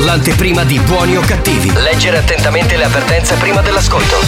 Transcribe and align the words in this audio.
L'anteprima 0.00 0.64
di 0.64 0.78
buoni 0.80 1.16
o 1.16 1.20
cattivi. 1.20 1.72
Leggere 1.72 2.18
attentamente 2.18 2.76
le 2.76 2.84
avvertenze 2.84 3.34
prima 3.36 3.60
dell'ascolto. 3.60 4.18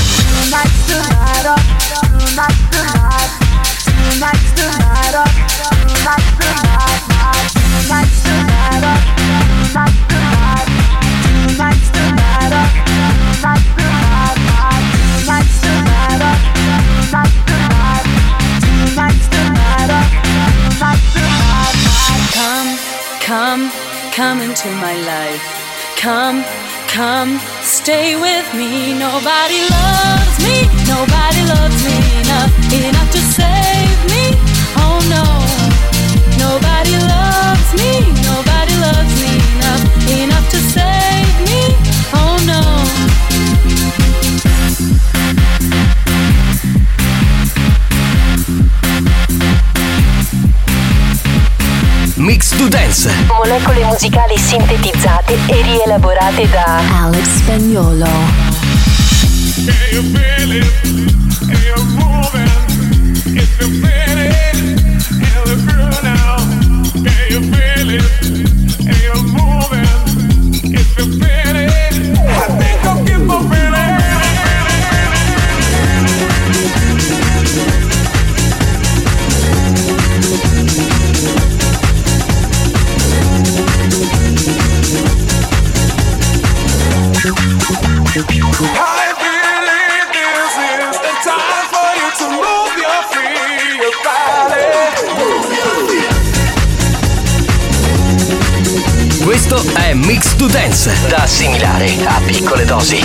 Come, 22.34 22.76
come, 23.26 23.70
come 24.14 24.44
into 24.44 24.68
my 24.80 24.94
life. 25.04 25.61
Come, 26.02 26.42
come, 26.88 27.38
stay 27.62 28.16
with 28.16 28.54
me. 28.54 28.92
Nobody 28.92 29.60
loves 29.70 30.36
me, 30.42 30.66
nobody 30.90 31.42
loves 31.46 31.78
me 31.84 31.94
enough, 32.22 32.50
enough 32.74 33.10
to 33.12 33.18
save 33.18 33.98
me. 34.10 34.34
Oh 34.82 34.98
no, 35.14 35.22
nobody 36.42 36.98
loves 37.06 37.70
me, 37.78 38.00
nobody 38.26 38.74
loves 38.82 39.14
me 39.22 39.32
enough, 39.54 40.08
enough 40.10 40.50
to 40.50 40.56
save 40.56 40.86
me. 40.86 40.91
To 52.58 52.68
Dance, 52.68 53.10
molecole 53.26 53.84
musicali 53.84 54.38
sintetizzate 54.38 55.36
e 55.46 55.62
rielaborate 55.62 56.48
da 56.50 56.80
Alex 57.02 57.36
Spagnolo. 57.38 58.52
Questo 99.52 99.62
è 99.74 99.92
Mix 99.94 100.34
to 100.36 100.46
Dance, 100.46 100.90
da 101.08 101.18
assimilare 101.18 101.96
a 102.04 102.20
piccole 102.24 102.64
dosi. 102.64 103.04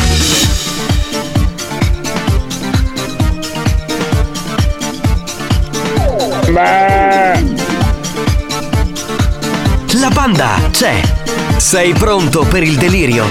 La 9.94 10.10
banda 10.14 10.70
c'è. 10.72 11.17
Sei 11.58 11.92
pronto 11.94 12.46
per 12.46 12.64
il 12.64 12.78
delirio? 12.78 13.26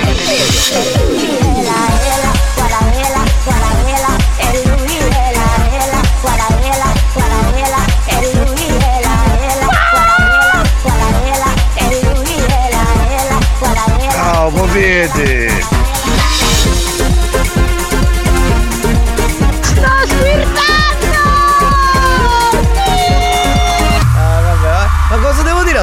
Ciao, 14.11 14.51
popete! 14.51 15.67
Ma 15.71 15.76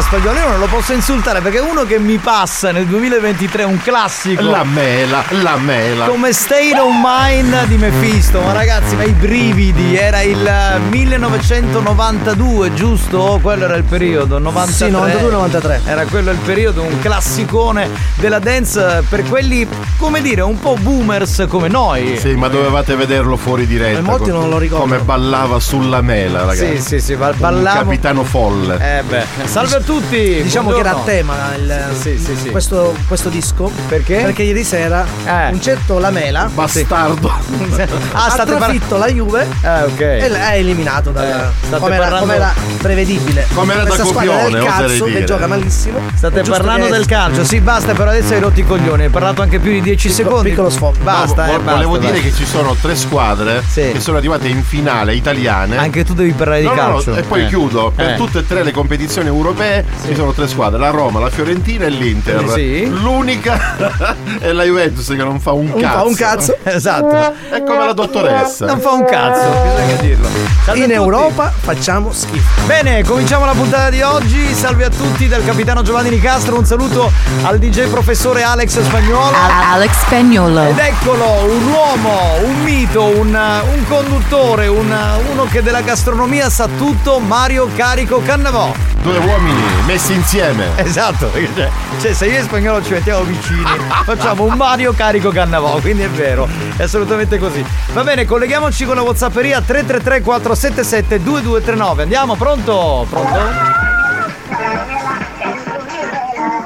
spagnolo, 0.03 0.37
io 0.39 0.47
non 0.49 0.59
lo 0.59 0.67
posso 0.67 0.93
insultare 0.93 1.41
perché 1.41 1.59
uno 1.59 1.83
che 1.85 1.97
mi 1.97 2.17
passa 2.17 2.71
nel 2.71 2.85
2023 2.85 3.63
un 3.63 3.79
classico. 3.81 4.41
La 4.43 4.63
mela, 4.63 5.23
la 5.29 5.55
mela. 5.57 6.05
Come 6.05 6.31
State 6.33 6.77
of 6.77 6.91
Mind 7.03 7.65
di 7.65 7.77
Mephisto, 7.77 8.41
ma 8.41 8.51
ragazzi, 8.53 8.95
ma 8.95 9.03
i 9.03 9.11
brividi, 9.11 9.95
era 9.95 10.21
il 10.21 10.47
1992, 10.89 12.73
giusto? 12.73 13.39
Quello 13.41 13.65
era 13.65 13.75
il 13.75 13.83
periodo, 13.83 14.37
93. 14.39 14.73
Sì, 14.73 14.93
92-93. 14.93 15.79
Era 15.85 16.05
quello 16.05 16.31
il 16.31 16.37
periodo, 16.37 16.81
un 16.83 16.99
classicone 16.99 17.89
della 18.15 18.39
dance 18.39 19.03
per 19.09 19.23
quelli, 19.23 19.67
come 19.97 20.21
dire, 20.21 20.41
un 20.41 20.59
po' 20.59 20.75
boomers 20.79 21.45
come 21.47 21.67
noi. 21.69 22.17
Sì, 22.17 22.35
ma 22.35 22.47
dovevate 22.49 22.95
vederlo 22.95 23.37
fuori 23.37 23.65
diretta. 23.65 23.99
E 23.99 24.01
molti 24.01 24.29
non 24.29 24.49
lo 24.49 24.57
ricordano. 24.57 24.91
Come 24.91 25.03
ballava 25.03 25.59
sulla 25.59 26.01
mela, 26.01 26.45
ragazzi. 26.45 26.75
Sì, 26.81 26.81
sì, 26.81 26.99
sì, 26.99 27.15
ba- 27.15 27.29
Un 27.29 27.39
ballavo. 27.39 27.77
capitano 27.79 28.23
folle. 28.23 28.99
Eh 28.99 29.03
beh, 29.03 29.25
salve 29.45 29.75
a 29.77 29.79
tutti! 29.79 30.02
Diciamo 30.09 30.71
che 30.71 30.79
era 30.79 30.89
a 30.91 30.93
buongiorno. 30.93 31.03
tema 31.05 31.35
il- 31.55 31.95
Sì, 31.99 32.17
sì, 32.17 32.35
sì. 32.35 32.49
Questo, 32.49 32.95
questo 33.07 33.29
disco. 33.29 33.71
Perché? 33.87 34.17
Perché 34.23 34.43
ieri 34.43 34.63
sera 34.63 35.05
Eh. 35.25 35.49
un 35.51 35.61
certo 35.61 35.97
Lamela 35.99 36.49
Bastardo. 36.53 37.31
Ah, 38.13 38.25
ha 38.25 38.29
state 38.29 38.51
par- 38.51 38.59
trafitto 38.63 38.97
la 38.97 39.07
Juve 39.07 39.47
Eh, 39.61 39.81
ok. 39.83 39.99
e 39.99 40.27
l'ha 40.29 40.53
eliminato 40.55 41.11
dal 41.11 41.25
Eh, 41.25 41.65
state 41.67 41.81
come, 41.81 41.95
era, 41.95 42.03
parlando- 42.03 42.25
come 42.25 42.35
era 42.35 42.53
prevedibile. 42.79 43.47
Come 43.53 43.73
era 43.73 43.81
da 43.83 43.87
Questa 43.87 44.05
squadra 44.07 44.31
copione, 44.43 44.87
del 44.87 45.01
dire. 45.03 45.19
che 45.19 45.23
gioca 45.23 45.47
malissimo. 45.47 45.99
State 46.15 46.41
parlando 46.43 46.87
del 46.87 47.05
calcio, 47.05 47.43
sì, 47.43 47.59
basta, 47.59 47.93
però 47.93 48.09
adesso 48.11 48.33
hai 48.33 48.39
rotto 48.39 48.59
i 48.59 48.65
coglioni. 48.65 49.03
Hai 49.03 49.09
parlato 49.09 49.41
anche 49.41 49.59
più 49.59 49.71
di 49.71 49.81
10 49.81 50.09
secondi. 50.09 50.49
piccolo 50.49 50.69
sfogo. 50.69 50.97
Basta, 51.01 51.45
No, 51.45 51.53
eh, 51.53 51.57
basta, 51.57 51.71
volevo 51.73 51.97
basta. 51.97 52.11
dire 52.11 52.21
che 52.23 52.33
ci 52.33 52.45
sono 52.45 52.75
tre 52.79 52.95
squadre 52.95 53.63
Sì. 53.67 53.91
che 53.93 53.99
sono 53.99 54.17
arrivate 54.17 54.47
in 54.47 54.63
finale 54.63 55.15
italiane. 55.15 55.77
Anche 55.77 56.03
tu 56.03 56.13
devi 56.13 56.31
parlare 56.33 56.61
di 56.61 56.67
No, 56.67 56.73
no, 56.73 56.81
no, 56.81 56.87
calcio. 56.93 57.15
e 57.15 57.21
poi 57.23 57.43
Eh. 57.43 57.47
chiudo. 57.47 57.91
Per 57.95 58.09
Eh. 58.11 58.15
tutte 58.15 58.39
e 58.39 58.45
tre 58.47 58.63
le 58.63 58.71
competizioni 58.71 59.27
europee 59.27 59.82
ci 60.05 60.15
sono 60.15 60.31
tre 60.33 60.47
squadre: 60.47 60.79
la 60.79 60.89
Roma, 60.89 61.19
la 61.19 61.29
Fiorentina 61.29 61.85
e 61.85 61.89
l'Inter. 61.89 62.49
Sì. 62.49 62.85
L'unica 62.87 64.15
è 64.39 64.51
la 64.51 64.63
Juventus 64.63 65.07
che 65.07 65.15
non 65.15 65.39
fa 65.39 65.51
un 65.53 65.67
Non 65.67 65.79
cazzo. 65.81 65.95
fa 65.97 66.03
un 66.03 66.15
cazzo. 66.15 66.57
Esatto. 66.73 67.33
È 67.49 67.63
come 67.63 67.85
la 67.85 67.93
dottoressa. 67.93 68.65
Non 68.65 68.79
fa 68.79 68.91
un 68.91 69.05
cazzo, 69.05 69.49
bisogna 69.75 70.01
dirlo. 70.01 70.27
Salve 70.65 70.83
In. 70.85 70.91
Europa 70.91 71.51
facciamo 71.55 72.11
schifo. 72.11 72.61
Bene, 72.65 73.03
cominciamo 73.03 73.45
la 73.45 73.51
puntata 73.53 73.89
di 73.89 74.01
oggi. 74.01 74.53
Salve 74.53 74.85
a 74.85 74.89
tutti 74.89 75.27
dal 75.27 75.43
capitano 75.45 75.81
Giovanni 75.83 76.09
Nicastro. 76.09 76.57
Un 76.57 76.65
saluto 76.65 77.11
al 77.43 77.59
DJ 77.59 77.87
professore 77.87 78.43
Alex 78.43 78.81
Spagnuolo. 78.81 79.35
Alex 79.71 79.91
Spagnolo. 80.05 80.67
Ed 80.67 80.77
eccolo, 80.79 81.25
un 81.43 81.67
uomo, 81.71 82.19
un 82.43 82.61
mito, 82.63 83.03
un, 83.03 83.27
un 83.27 83.85
conduttore, 83.87 84.67
un- 84.67 84.95
uno 85.31 85.45
che 85.45 85.61
della 85.61 85.81
gastronomia 85.81 86.49
sa 86.49 86.67
tutto, 86.77 87.19
Mario 87.19 87.69
Carico 87.75 88.21
Cannavò. 88.25 88.71
Due 89.01 89.17
uomini 89.17 89.61
messi 89.85 90.13
insieme. 90.13 90.67
Esatto, 90.75 91.31
cioè, 91.31 91.69
cioè, 91.99 92.13
se 92.13 92.25
io 92.27 92.39
e 92.39 92.41
spagnolo 92.43 92.83
ci 92.83 92.93
mettiamo 92.93 93.23
vicini, 93.23 93.63
facciamo 94.05 94.43
un 94.43 94.53
Mario 94.53 94.93
Carico 94.93 95.29
Cannavò, 95.29 95.79
quindi 95.79 96.03
è 96.03 96.09
vero, 96.09 96.47
è 96.77 96.83
assolutamente 96.83 97.37
così. 97.37 97.65
Va 97.93 98.03
bene, 98.03 98.25
colleghiamoci 98.25 98.85
con 98.85 98.95
la 98.95 99.01
Whatsapperia 99.01 99.61
333 99.61 100.21
477 100.21 101.23
2239. 101.23 102.03
Andiamo, 102.03 102.35
pronto? 102.35 103.05
Pronto? 103.09 103.81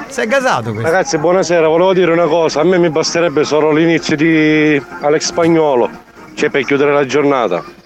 Sei 0.08 0.26
gasato 0.26 0.72
questo? 0.72 0.90
Ragazzi, 0.90 1.18
buonasera, 1.18 1.68
volevo 1.68 1.92
dire 1.92 2.10
una 2.10 2.26
cosa, 2.26 2.60
a 2.60 2.64
me 2.64 2.78
mi 2.78 2.90
basterebbe 2.90 3.44
solo 3.44 3.70
l'inizio 3.70 4.16
di 4.16 4.82
Alex 5.00 5.26
Spagnolo, 5.26 5.88
cioè 6.34 6.50
per 6.50 6.64
chiudere 6.64 6.92
la 6.92 7.06
giornata. 7.06 7.77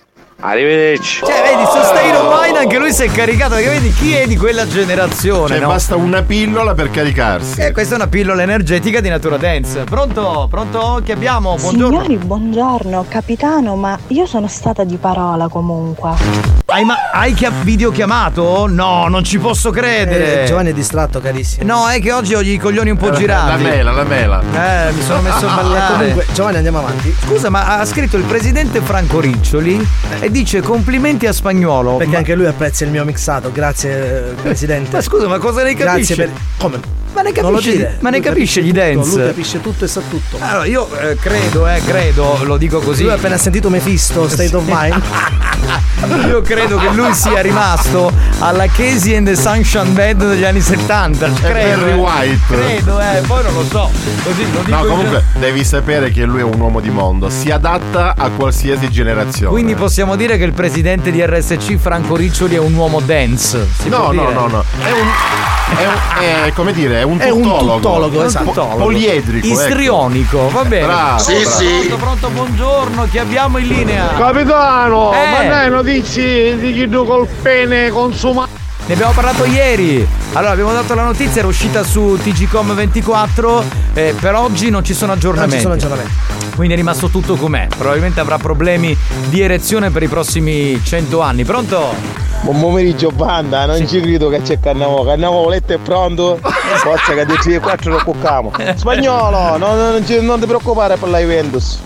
Arrivederci. 0.45 1.21
Cioè, 1.25 1.41
vedi, 1.41 1.63
su 1.71 1.79
State 1.85 2.17
of 2.17 2.43
Mind 2.43 2.57
anche 2.57 2.77
lui 2.77 2.93
si 2.93 3.05
è 3.05 3.11
caricato, 3.13 3.55
perché 3.55 3.69
vedi 3.71 3.93
chi 3.93 4.13
è 4.15 4.27
di 4.27 4.37
quella 4.37 4.67
generazione, 4.67 5.47
Cioè, 5.55 5.59
no? 5.61 5.69
basta 5.69 5.95
una 5.95 6.23
pillola 6.23 6.75
per 6.75 6.91
caricarsi. 6.91 7.61
Eh, 7.61 7.71
questa 7.71 7.95
è 7.95 7.97
una 7.97 8.09
pillola 8.09 8.43
energetica 8.43 9.01
di 9.01 9.09
Natura 9.09 9.37
Dance. 9.37 9.85
Pronto? 9.85 10.49
Pronto? 10.51 11.01
Che 11.05 11.13
abbiamo? 11.13 11.55
Buongiorno. 11.55 12.03
Signori, 12.03 12.17
buongiorno, 12.17 13.05
capitano, 13.09 13.77
ma 13.77 13.97
io 14.09 14.27
sono 14.27 14.49
stata 14.49 14.83
di 14.83 14.97
parola 14.97 15.47
comunque. 15.47 16.11
Hai, 16.67 16.85
ma- 16.85 17.11
hai 17.13 17.35
chia- 17.35 17.53
videochiamato? 17.63 18.67
No, 18.69 19.07
non 19.07 19.23
ci 19.23 19.39
posso 19.39 19.71
credere. 19.71 20.43
Eh, 20.43 20.47
Giovanni 20.47 20.71
è 20.71 20.75
distratto, 20.75 21.21
carissimo. 21.21 21.73
No, 21.73 21.87
è 21.89 22.01
che 22.01 22.11
oggi 22.13 22.35
ho 22.35 22.41
i 22.41 22.57
coglioni 22.59 22.91
un 22.91 22.97
po' 22.97 23.13
Eh, 23.13 23.17
girati. 23.17 23.63
La 23.63 23.69
mela, 23.71 23.93
la 23.93 24.05
mela. 24.05 24.41
Eh, 24.41 24.93
mi 24.93 25.03
sono 25.03 25.21
messo 25.21 25.47
a 25.47 25.55
ballare. 25.55 25.93
comunque, 25.99 26.27
Giovanni, 26.33 26.57
andiamo 26.57 26.79
avanti. 26.79 27.15
Scusa, 27.27 27.49
ma 27.49 27.79
ha 27.79 27.85
scritto 27.85 28.17
il 28.17 28.25
presidente 28.25 28.81
Franco 28.81 29.21
Riccioli 29.21 29.87
e 30.19 30.31
dice 30.33 30.61
complimenti 30.61 31.27
a 31.27 31.33
spagnolo. 31.33 31.97
Perché 31.97 32.13
ma, 32.13 32.19
anche 32.19 32.35
lui 32.35 32.47
apprezza 32.47 32.85
il 32.85 32.91
mio 32.91 33.05
mixato. 33.05 33.53
Grazie, 33.53 34.31
eh, 34.31 34.33
presidente. 34.43 34.91
ma 34.97 35.01
scusa, 35.01 35.29
ma 35.29 35.39
cosa 35.39 35.63
ne 35.63 35.75
capisce? 35.75 36.15
Grazie 36.15 36.17
per. 36.17 36.31
Come? 36.59 37.02
Ma 37.15 37.23
ne 37.23 37.33
dire. 37.61 37.97
ma 38.01 38.11
ne 38.11 38.17
Lui 38.19 38.27
capisce 38.27 38.63
gli 38.63 38.73
capisce 38.73 38.93
tutto, 38.95 39.03
dance? 39.03 39.17
Lui 39.19 39.27
capisce 39.27 39.61
tutto 39.61 39.85
e 39.85 39.89
sa 39.89 40.01
tutto. 40.09 40.37
Allora, 40.41 40.65
io 40.67 40.89
eh, 40.99 41.17
credo, 41.17 41.69
eh, 41.69 41.81
credo, 41.85 42.39
lo 42.45 42.57
dico 42.57 42.81
così. 42.81 43.03
Lui 43.03 43.13
ha 43.13 43.15
appena 43.15 43.37
sentito 43.37 43.69
Mephisto, 43.71 44.29
State 44.29 44.55
of 44.57 44.65
Mind. 44.67 45.03
Io 46.27 46.41
credo 46.43 46.77
che 46.79 46.89
lui 46.89 47.15
sia 47.15 47.41
rimasto 47.41 48.13
alla 48.41 48.67
Casey 48.67 49.15
and 49.17 49.27
the 49.27 49.37
Sunshine 49.37 49.91
Band 49.91 50.29
degli 50.31 50.45
anni 50.45 50.61
70. 50.61 51.33
Credo. 51.35 51.53
Barry 51.53 51.91
eh. 51.91 51.95
White. 51.95 52.41
Credo, 52.49 53.01
eh, 53.01 53.21
poi 53.27 53.43
non 53.45 53.55
lo 53.55 53.65
so. 53.71 53.91
Così 54.25 54.53
lo 54.53 54.63
dico 54.63 54.77
No, 54.77 54.85
comunque 54.85 55.25
devi 55.39 55.65
sapere 55.65 56.11
che 56.11 56.25
lui 56.25 56.41
è 56.41 56.43
un 56.43 56.59
uomo 56.59 56.81
di 56.81 56.91
mondo, 56.91 57.31
si 57.31 57.51
adatta 57.51 58.15
a 58.17 58.31
qualsiasi 58.31 58.91
generazione. 58.91 59.53
Quindi 59.53 59.75
possiamo 59.75 60.17
dire 60.17 60.37
che 60.37 60.45
il 60.45 60.53
presidente 60.53 61.13
di 61.13 61.25
RSC 61.25 61.77
Franco 61.77 62.17
Riccioli 62.17 62.57
è 62.57 62.59
un 62.59 62.75
uomo 62.75 62.99
dance. 63.01 63.67
Si 63.79 63.89
No, 63.89 63.97
può 63.99 64.13
no, 64.13 64.21
dire? 64.23 64.33
no, 64.35 64.47
no. 64.49 64.65
È 64.83 64.91
un. 64.91 65.07
È, 65.75 65.87
un- 65.87 66.47
è, 66.49 66.53
come 66.53 66.73
dire, 66.73 67.02
è 67.03 67.05
un 67.05 67.19
È 67.19 67.31
un 67.31 67.43
tuttologo. 67.43 67.75
tuttologo, 67.75 68.19
Po- 68.19 68.25
esatto. 68.25 68.67
Poliedrico. 68.79 69.47
ecco. 69.47 69.61
Istrionico, 69.61 70.49
va 70.51 70.65
bene. 70.65 70.87
Bravo, 70.87 71.19
Sì, 71.19 71.33
bravo. 71.41 71.49
sì. 71.57 71.67
Pronto, 71.67 71.97
pronto, 71.97 72.29
buongiorno, 72.31 73.09
chi 73.11 73.19
abbiamo 73.19 73.59
in 73.59 73.67
linea? 73.67 74.07
Capitano, 74.17 75.13
Eh. 75.13 75.31
ma 75.33 75.49
dai 75.49 75.69
notizie 75.71 76.57
di 76.59 76.73
chi 76.73 76.89
tu 76.89 77.05
col 77.05 77.27
pene 77.43 77.91
consuma. 77.91 78.47
Ne 78.87 78.95
abbiamo 78.95 79.13
parlato 79.13 79.45
ieri. 79.45 80.07
Allora, 80.33 80.53
abbiamo 80.53 80.73
dato 80.73 80.95
la 80.95 81.05
notizia, 81.05 81.39
era 81.41 81.47
uscita 81.47 81.83
su 81.85 82.19
TGCom 82.21 82.75
24. 82.75 83.65
eh, 83.95 84.15
per 84.19 84.35
oggi 84.35 84.71
non 84.71 84.85
ci 84.85 84.93
sono 84.93 85.09
Non 85.09 85.17
aggiornamenti. 85.19 85.57
ci 85.57 85.63
sono 85.63 85.75
aggiornamenti. 85.75 86.13
Quindi 86.57 86.75
è 86.75 86.77
rimasto 86.77 87.09
tutto 87.09 87.37
com'è. 87.37 87.69
Probabilmente 87.69 88.21
avrà 88.21 88.39
problemi 88.39 88.97
di 89.29 89.41
erezione 89.41 89.91
per 89.91 90.03
i 90.03 90.09
prossimi 90.09 90.81
100 90.83 91.21
anni. 91.21 91.45
Pronto? 91.45 91.95
Buon 92.43 92.59
pomeriggio 92.61 93.11
banda, 93.11 93.67
non 93.67 93.87
ci 93.87 94.01
credo 94.01 94.29
che 94.29 94.43
c'è 94.43 94.59
Cannavo, 94.59 95.05
Cannavo 95.05 95.49
letto 95.49 95.75
è 95.75 95.79
pronto? 95.79 96.41
Forza 96.43 97.15
che 97.15 97.25
di 97.25 97.35
3 97.41 97.55
e 97.55 97.61
4 97.61 97.91
lo 97.93 98.03
cuccamo. 98.03 98.51
Spagnolo, 98.75 99.57
non, 99.59 99.77
non 99.79 100.05
non 100.23 100.41
ti 100.41 100.47
preoccupare 100.47 100.97
per 100.97 101.09
la 101.09 101.21
Juventus. 101.21 101.79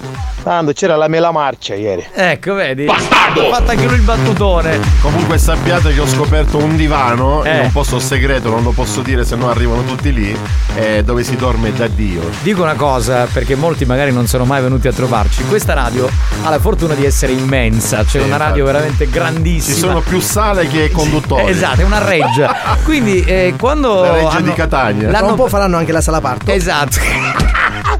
Tanto 0.47 0.73
c'era 0.75 0.95
la 0.95 1.09
mela 1.09 1.33
marcia 1.33 1.75
ieri. 1.75 2.07
Ecco, 2.15 2.55
vedi? 2.55 2.87
Ha 2.87 2.95
fatto 2.95 3.73
anche 3.73 3.85
lui 3.85 3.97
il 3.97 4.03
battutone. 4.03 4.79
Comunque 5.03 5.39
sappiate 5.39 5.93
che 5.93 5.99
ho 5.99 6.07
scoperto 6.07 6.59
un 6.59 6.77
divano 6.77 7.43
Eh. 7.43 7.53
in 7.57 7.61
un 7.65 7.73
posto 7.73 7.99
segreto, 7.99 8.49
non 8.51 8.63
lo 8.63 8.71
posso 8.71 9.01
dire 9.01 9.25
se 9.25 9.35
no 9.35 9.51
arrivano 9.51 9.83
tutti 9.83 10.13
lì, 10.13 10.39
eh, 10.77 11.03
dove 11.03 11.25
si 11.25 11.35
dorme 11.35 11.73
da 11.73 11.89
Dio. 11.89 12.21
Dico 12.43 12.63
una 12.63 12.75
cosa, 12.75 13.27
perché 13.33 13.57
molti 13.57 13.85
magari 13.87 14.13
non 14.13 14.29
sono 14.29 14.45
mai 14.45 14.63
venuti 14.63 14.87
a 14.87 14.93
trovarci. 14.93 15.45
Questa 15.47 15.75
radio 15.75 16.09
ha 16.45 16.49
la 16.49 16.61
fortuna 16.61 16.95
di 16.95 17.05
essere 17.05 17.33
immensa. 17.33 18.05
C'è 18.05 18.21
Sì, 18.21 18.27
una 18.29 18.37
radio 18.37 18.63
infatti. 18.63 18.73
veramente 18.73 19.05
Ci 19.07 19.11
grandissima. 19.11 19.77
sono 19.79 20.01
più 20.01 20.21
sale 20.21 20.69
che 20.69 20.93
conduttori. 20.93 21.51
Esatto, 21.51 21.81
è 21.81 21.85
una 21.85 22.05
reggia. 22.07 22.55
Quindi 22.85 23.21
eh, 23.25 23.55
quando. 23.59 24.03
La 24.03 24.13
reggia 24.13 24.29
hanno- 24.29 24.47
di 24.47 24.53
Catania. 24.53 25.09
Tra 25.09 25.11
L'hanno 25.11 25.31
un 25.31 25.37
po' 25.39 25.49
faranno 25.49 25.77
anche 25.77 25.91
la 25.91 26.01
sala 26.01 26.21
parto. 26.21 26.53
Esatto. 26.53 26.99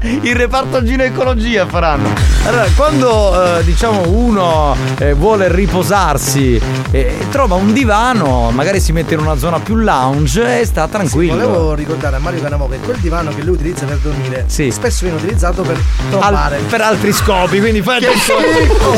Il 0.01 0.35
reparto 0.35 0.83
ginecologia 0.83 1.65
faranno. 1.65 2.09
Allora, 2.45 2.65
quando 2.75 3.57
eh, 3.57 3.63
diciamo 3.63 4.07
uno 4.09 4.75
eh, 4.99 5.13
vuole 5.13 5.51
riposarsi 5.51 6.61
e 6.91 7.17
trova 7.31 7.55
un 7.55 7.73
divano, 7.73 8.51
magari 8.51 8.79
si 8.79 8.91
mette 8.91 9.15
in 9.15 9.19
una 9.21 9.37
zona 9.37 9.59
più 9.59 9.75
lounge 9.75 10.59
e 10.61 10.65
sta 10.65 10.87
tranquillo. 10.87 11.33
Volevo 11.35 11.73
ricordare 11.73 12.15
a 12.17 12.19
Mario 12.19 12.41
Canavo 12.41 12.67
che 12.69 12.77
quel 12.79 12.97
divano 12.97 13.31
che 13.33 13.41
lui 13.43 13.55
utilizza 13.55 13.85
per 13.85 13.97
dormire 13.97 14.43
Sì. 14.47 14.71
spesso 14.71 15.05
viene 15.05 15.17
utilizzato 15.21 15.61
per 15.63 15.75
Al- 15.75 16.09
trombare. 16.19 16.57
per 16.69 16.81
altri 16.81 17.11
scopi, 17.11 17.59
quindi 17.59 17.81
fai 17.81 17.97
attenzione. 17.97 18.45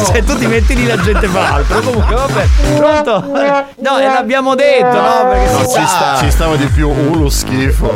Se 0.13 0.24
tu 0.24 0.38
ti 0.38 0.46
metti 0.48 0.75
lì 0.75 0.86
la 0.86 0.98
gente 1.00 1.27
fa 1.27 1.53
altro. 1.56 1.79
Comunque, 1.79 2.15
vabbè, 2.15 2.48
pronto? 2.75 3.24
No, 3.77 3.98
e 4.00 4.06
l'abbiamo 4.06 4.53
detto, 4.56 5.00
no? 5.00 5.27
Perché 5.29 5.51
No, 5.51 5.60
ci, 5.60 5.86
sta- 5.88 6.18
ci 6.20 6.29
stava 6.29 6.56
di 6.56 6.65
più 6.68 6.89
uh, 6.89 7.18
lo 7.18 7.29
schifo. 7.29 7.88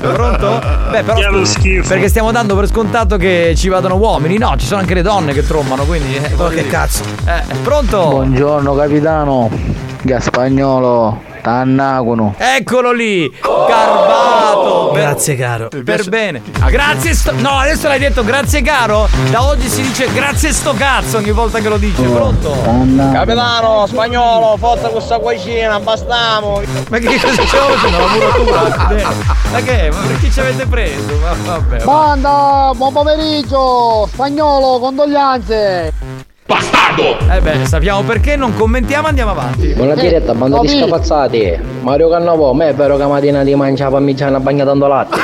Pronto? 0.00 0.60
Beh, 0.90 1.02
però 1.02 1.44
scusa, 1.44 1.88
perché 1.88 2.08
stiamo 2.08 2.30
dando 2.30 2.49
per 2.54 2.66
scontato 2.66 3.16
che 3.16 3.54
ci 3.56 3.68
vadano 3.68 3.96
uomini. 3.96 4.38
No, 4.38 4.54
ci 4.56 4.66
sono 4.66 4.80
anche 4.80 4.94
le 4.94 5.02
donne 5.02 5.32
che 5.32 5.46
trombano, 5.46 5.84
quindi. 5.84 6.14
Eh, 6.16 6.34
Oh, 6.36 6.48
che 6.48 6.56
dire. 6.56 6.68
cazzo. 6.68 7.02
Eh, 7.26 7.42
pronto? 7.62 8.08
Buongiorno 8.08 8.74
capitano, 8.74 9.50
che 10.04 10.20
spagnolo, 10.20 11.22
t'annagono. 11.40 12.34
Eccolo 12.38 12.92
lì! 12.92 13.30
Garbato! 13.40 14.90
Per- 14.92 15.00
Grazie 15.02 15.36
caro. 15.36 15.68
Per 15.68 16.08
bene. 16.08 16.42
Grazie 16.68 17.14
sto. 17.14 17.32
No, 17.36 17.58
adesso 17.58 17.88
l'hai 17.88 17.98
detto 17.98 18.24
grazie 18.24 18.62
caro. 18.62 19.08
Da 19.30 19.44
oggi 19.44 19.68
si 19.68 19.82
dice 19.82 20.10
grazie 20.12 20.52
sto 20.52 20.74
cazzo 20.74 21.18
ogni 21.18 21.30
volta 21.30 21.58
che 21.60 21.68
lo 21.68 21.76
dice. 21.78 22.02
Pronto? 22.02 22.56
Capitano, 23.12 23.86
spagnolo, 23.86 24.56
forza 24.56 24.88
questa 24.88 25.18
cucina, 25.18 25.78
bastiamo. 25.80 26.60
Ma 26.90 26.98
che 26.98 27.20
cosa 27.20 27.46
stiamo 27.46 27.66
facendo? 27.68 27.98
La 27.98 28.06
muratura? 28.08 29.08
Ma 29.50 29.58
che? 29.60 29.90
Ma 29.90 30.06
perché 30.06 30.30
ci 30.30 30.40
avete 30.40 30.66
preso? 30.66 31.16
Ma 31.22 31.34
vabbè. 31.56 31.84
Banda, 31.84 32.70
buon 32.76 32.92
pomeriggio! 32.92 34.08
Spagnolo, 34.12 34.78
condoglianze! 34.78 36.19
Bastardo! 36.50 37.16
Eh 37.30 37.40
beh, 37.40 37.64
sappiamo 37.64 38.02
perché, 38.02 38.34
non 38.34 38.52
commentiamo, 38.56 39.06
andiamo 39.06 39.30
avanti. 39.30 39.68
Buona 39.68 39.94
diretta, 39.94 40.34
banda 40.34 40.58
di 40.58 40.66
scapazzati. 40.66 41.56
Mario 41.82 42.08
Cannavò, 42.08 42.52
me 42.54 42.70
è 42.70 42.74
vero 42.74 42.96
che 42.96 43.06
mattina 43.06 43.44
ti 43.44 43.54
mangia 43.54 43.84
la 43.84 43.90
parmigiana 43.90 44.40
bagnata 44.40 44.74
latte. 44.74 45.18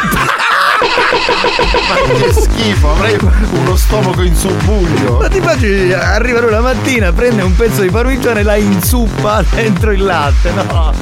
Ma 1.88 1.94
che 2.16 2.32
schifo, 2.32 2.90
avrei 2.90 3.18
uno 3.50 3.74
stomaco 3.74 4.22
in 4.22 4.36
sobbuglio. 4.36 5.18
Ma 5.18 5.28
ti 5.28 5.38
immagini, 5.38 5.92
arriva 5.92 6.38
lui 6.38 6.50
la 6.50 6.60
mattina, 6.60 7.12
prende 7.12 7.42
un 7.42 7.56
pezzo 7.56 7.82
di 7.82 7.90
parmigiano 7.90 8.38
e 8.38 8.42
la 8.44 8.54
inzuppa 8.54 9.42
dentro 9.52 9.90
il 9.90 10.04
latte, 10.04 10.52
no? 10.52 10.92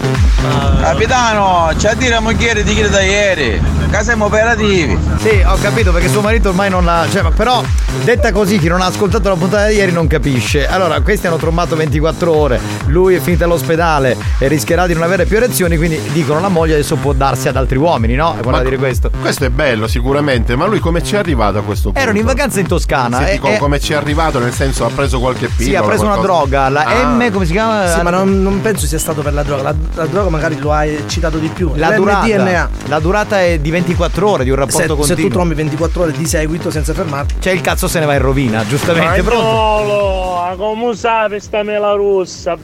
Capitano, 0.80 1.70
c'è 1.76 1.90
a 1.90 1.94
dire 1.94 2.14
a 2.14 2.20
moglie 2.20 2.62
di 2.62 2.74
chi 2.74 2.88
da 2.88 3.02
ieri. 3.02 3.60
Che 3.94 4.02
siamo 4.02 4.24
operativi. 4.24 4.98
Sì, 5.18 5.40
ho 5.46 5.56
capito 5.62 5.92
perché 5.92 6.08
suo 6.08 6.20
marito 6.20 6.48
ormai 6.48 6.68
non 6.68 6.84
l'ha. 6.84 7.06
Cioè, 7.08 7.22
ma 7.22 7.30
però, 7.30 7.62
detta 8.02 8.32
così, 8.32 8.58
chi 8.58 8.66
non 8.66 8.80
ha 8.80 8.86
ascoltato 8.86 9.28
la 9.28 9.36
puntata 9.36 9.68
di 9.68 9.76
ieri 9.76 9.92
non 9.92 10.08
capisce. 10.08 10.66
Allora, 10.66 11.00
questi 11.00 11.28
hanno 11.28 11.36
trombato 11.36 11.76
24 11.76 12.36
ore, 12.36 12.60
lui 12.86 13.14
è 13.14 13.20
finito 13.20 13.44
all'ospedale 13.44 14.16
e 14.40 14.48
rischierà 14.48 14.88
di 14.88 14.94
non 14.94 15.04
avere 15.04 15.26
più 15.26 15.36
erezioni, 15.36 15.76
quindi 15.76 16.00
dicono 16.12 16.40
la 16.40 16.48
moglie 16.48 16.72
adesso 16.74 16.96
può 16.96 17.12
darsi 17.12 17.46
ad 17.46 17.54
altri 17.56 17.78
uomini, 17.78 18.16
no? 18.16 18.34
E 18.36 18.42
vuole 18.42 18.64
dire 18.64 18.78
questo. 18.78 19.12
Questo 19.20 19.44
è 19.44 19.50
bello 19.50 19.86
sicuramente, 19.86 20.56
ma 20.56 20.66
lui 20.66 20.80
come 20.80 21.00
ci 21.04 21.14
è 21.14 21.18
arrivato 21.18 21.58
a 21.58 21.62
questo 21.62 21.84
punto? 21.90 22.00
Erano 22.00 22.18
in 22.18 22.24
vacanza 22.24 22.58
in 22.58 22.66
Toscana. 22.66 23.18
Sì, 23.18 23.24
e- 23.28 23.32
dico, 23.34 23.46
e- 23.48 23.58
come 23.58 23.78
ci 23.78 23.92
è 23.92 23.96
arrivato 23.96 24.40
nel 24.40 24.52
senso 24.52 24.84
ha 24.86 24.90
preso 24.92 25.20
qualche 25.20 25.46
pillola 25.46 25.64
Sì, 25.70 25.76
ha 25.76 25.82
preso 25.86 26.02
una 26.04 26.16
qualcosa? 26.16 26.38
droga, 26.46 26.68
la 26.68 26.84
Ah. 26.84 27.04
M, 27.14 27.30
come 27.30 27.46
si 27.46 27.52
chiama? 27.52 27.86
Sì, 27.86 28.02
ma 28.02 28.10
non, 28.10 28.42
non 28.42 28.60
penso 28.60 28.86
sia 28.86 28.98
stato 28.98 29.22
per 29.22 29.32
la 29.34 29.44
droga. 29.44 29.62
La, 29.62 29.74
la 29.94 30.06
droga 30.06 30.30
magari 30.30 30.58
lo 30.58 30.72
ha 30.72 30.84
eccitato 30.84 31.38
di 31.38 31.46
più. 31.46 31.70
La 31.76 31.92
durata, 31.92 32.26
DNA. 32.26 32.68
la 32.86 32.98
durata 32.98 33.40
è 33.40 33.58
di 33.60 33.70
24 33.88 34.28
ore 34.30 34.44
di 34.44 34.50
un 34.50 34.56
Se, 34.56 34.60
rapporto 34.62 35.02
se 35.02 35.08
continuo. 35.10 35.28
tu 35.28 35.34
trombi 35.34 35.54
24 35.54 36.02
ore 36.02 36.12
di 36.12 36.26
seguito 36.26 36.70
senza 36.70 36.94
fermarti. 36.94 37.34
Cioè 37.38 37.52
il 37.52 37.60
cazzo 37.60 37.86
se 37.86 38.00
ne 38.00 38.06
va 38.06 38.14
in 38.14 38.22
rovina, 38.22 38.66
giustamente. 38.66 39.22
Pronto? 39.22 39.44
Spagnolo, 39.44 40.56
come 40.56 40.96
sai 40.96 41.40
sta 41.40 41.62
mela 41.62 41.92
russa? 41.92 42.56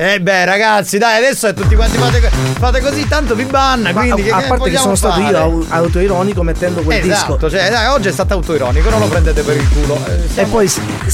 Eh 0.00 0.20
beh 0.20 0.44
ragazzi, 0.44 0.96
dai, 0.96 1.16
adesso 1.16 1.48
è 1.48 1.54
tutti 1.54 1.74
quanti 1.74 1.96
fate, 1.98 2.20
fate 2.20 2.80
così, 2.80 3.08
tanto 3.08 3.34
vi 3.34 3.44
banna, 3.46 3.90
Ma 3.92 4.00
quindi 4.02 4.20
a, 4.30 4.36
che, 4.38 4.44
a 4.44 4.46
parte 4.46 4.70
che 4.70 4.76
sono 4.76 4.94
stato 4.94 5.20
fare? 5.20 5.32
io 5.32 5.38
au- 5.42 5.66
autoironico 5.68 6.44
mettendo 6.44 6.82
quel 6.82 6.98
Esatto, 7.04 7.32
disco. 7.34 7.50
cioè 7.50 7.68
dai, 7.68 7.86
oggi 7.88 8.06
è 8.06 8.12
stato 8.12 8.34
autoironico, 8.34 8.90
non 8.90 9.00
lo 9.00 9.06
prendete 9.08 9.42
per 9.42 9.56
il 9.56 9.68
culo. 9.68 9.98
Eh, 10.36 10.42
E 10.42 10.44
poi 10.44 10.70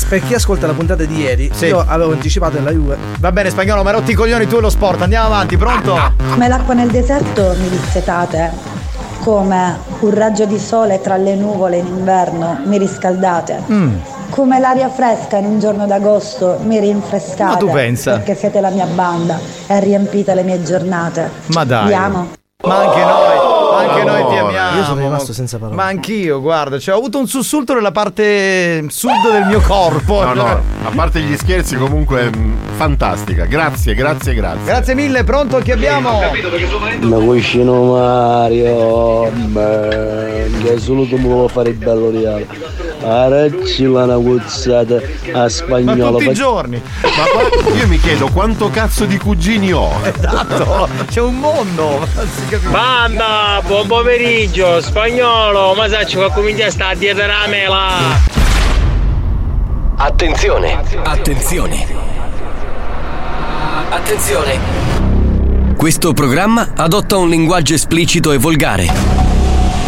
per 0.07 0.23
chi 0.27 0.35
ascolta 0.35 0.67
la 0.67 0.75
puntata 0.75 1.03
di 1.05 1.17
ieri, 1.19 1.51
Sì. 1.55 1.65
io 1.69 1.83
avevo 1.89 2.13
anticipato 2.13 2.59
nella 2.59 2.73
Juve. 2.73 2.99
Va 3.21 3.33
bene 3.33 3.49
spagnolo, 3.49 3.83
ma 3.83 3.91
rotti 3.93 4.11
i 4.11 4.15
coglioni 4.15 4.47
tu 4.47 4.57
e 4.57 4.61
lo 4.61 4.69
sport, 4.69 5.01
andiamo 5.01 5.25
avanti, 5.29 5.57
pronto? 5.57 6.13
Come 6.29 6.47
l'acqua 6.47 6.75
nel 6.75 6.91
deserto 6.91 7.55
mi 7.59 7.71
dissetate. 7.71 8.84
Come 9.25 9.79
un 10.01 10.15
raggio 10.15 10.45
di 10.45 10.59
sole 10.59 11.01
tra 11.01 11.17
le 11.17 11.35
nuvole 11.35 11.79
in 11.79 11.87
inverno 11.87 12.59
mi 12.65 12.77
riscaldate. 12.77 13.63
Mm. 13.73 13.97
Come 14.29 14.59
l'aria 14.59 14.91
fresca 14.91 15.39
in 15.39 15.47
un 15.47 15.59
giorno 15.59 15.87
d'agosto 15.87 16.59
mi 16.63 16.79
rinfrescate. 16.79 17.53
Ma 17.53 17.57
tu 17.57 17.71
pensa? 17.71 18.13
Perché 18.17 18.35
siete 18.35 18.61
la 18.61 18.69
mia 18.69 18.85
banda 18.85 19.41
e 19.67 19.81
riempite 19.81 20.35
le 20.35 20.43
mie 20.43 20.63
giornate. 20.63 21.31
Ma 21.47 21.65
dai. 21.65 21.87
Vi 21.87 21.95
amo. 21.95 22.27
Ma 22.65 22.77
anche 22.81 23.03
noi, 23.03 23.34
noi 24.05 24.27
ti 24.29 24.37
amiamo. 24.37 24.77
Io 24.77 24.85
sono 24.85 25.01
rimasto 25.01 25.33
senza 25.33 25.59
parole. 25.59 25.77
Ma 25.77 25.85
anch'io, 25.85 26.41
guarda, 26.41 26.79
cioè, 26.79 26.95
ho 26.95 26.99
avuto 26.99 27.19
un 27.19 27.27
sussulto 27.27 27.75
nella 27.75 27.93
parte 27.93 28.85
sud 28.89 29.31
del 29.33 29.47
mio 29.47 29.61
corpo. 29.61 30.25
No, 30.25 30.35
no, 30.35 30.47
a 30.47 30.91
parte 30.95 31.21
gli 31.21 31.37
scherzi 31.37 31.77
comunque 31.77 32.31
mh, 32.31 32.57
fantastica. 32.77 33.45
Grazie, 33.45 33.95
grazie, 33.95 34.35
grazie. 34.35 34.65
Grazie 34.65 34.95
mille, 34.95 35.25
pronto? 35.25 35.59
Chi 35.59 35.73
abbiamo? 35.73 36.21
Ma 37.01 37.17
cucino 37.17 37.93
Mario, 37.93 39.31
che 40.63 40.79
solo 40.79 41.07
tu 41.07 41.17
mi 41.17 41.29
vuoi 41.29 41.49
fare 41.49 41.71
il 41.71 41.77
bello 41.77 42.11
reale. 42.11 42.47
Aracci 43.05 43.85
la 43.85 44.05
una 44.05 44.17
guzzata 44.17 44.95
a 44.97 45.01
Ma 45.33 45.49
spagnolo. 45.49 46.19
tutti 46.19 46.31
i 46.31 46.35
giorni. 46.35 46.81
Ma 47.03 47.09
qua- 47.11 47.73
io 47.75 47.87
mi 47.87 47.99
chiedo 48.01 48.29
quanto 48.29 48.71
cazzo 48.71 49.05
di 49.05 49.19
cugini 49.19 49.73
ho. 49.73 49.91
Esatto, 50.25 50.89
c'è 51.11 51.21
un 51.21 51.39
mondo. 51.39 52.07
Banda, 52.71 53.61
buon 53.67 53.87
pomeriggio, 53.87 54.81
spagnolo, 54.81 55.75
ma 55.75 55.89
sai 55.89 56.07
che 56.07 56.31
comincia 56.33 56.71
sta 56.71 56.95
dietro 56.95 57.27
la 57.27 57.47
mela. 57.49 57.89
Attenzione, 59.97 60.79
attenzione. 61.05 61.87
Attenzione. 63.91 64.59
Questo 65.77 66.13
programma 66.15 66.73
adotta 66.77 67.17
un 67.17 67.29
linguaggio 67.29 67.75
esplicito 67.75 68.33
e 68.33 68.39
volgare, 68.39 68.87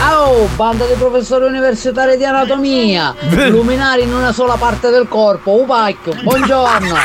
Oh, 0.00 0.48
banda 0.56 0.86
di 0.86 0.94
professori 0.94 1.44
universitari 1.44 2.16
di 2.16 2.24
anatomia! 2.24 3.14
Luminari 3.48 4.02
in 4.02 4.12
una 4.12 4.32
sola 4.32 4.56
parte 4.56 4.90
del 4.90 5.06
corpo, 5.08 5.60
Upacchio, 5.60 6.14
buongiorno! 6.22 6.96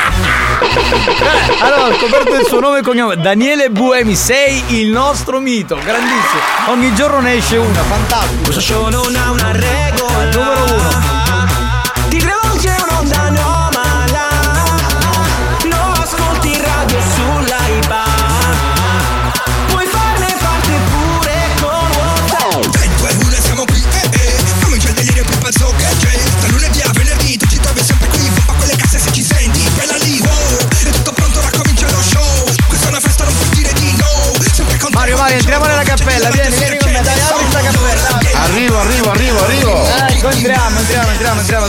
Allora, 1.60 1.86
ho 1.86 1.94
scoperto 1.94 2.34
il 2.34 2.46
suo 2.46 2.60
nome 2.60 2.78
e 2.78 2.82
cognome. 2.82 3.16
Daniele 3.16 3.70
Buemi, 3.70 4.14
sei 4.14 4.80
il 4.80 4.90
nostro 4.90 5.40
mito, 5.40 5.76
grandissimo. 5.76 6.40
Ogni 6.68 6.94
giorno 6.94 7.20
ne 7.20 7.34
esce 7.34 7.56
una, 7.56 7.80
fantastico. 7.82 8.42
Questo 8.44 8.60
show 8.60 8.88
non 8.88 9.14
ha 9.14 9.30
una 9.30 9.52
regola. 9.52 10.24
Numero 10.32 10.64
uno. 10.64 11.09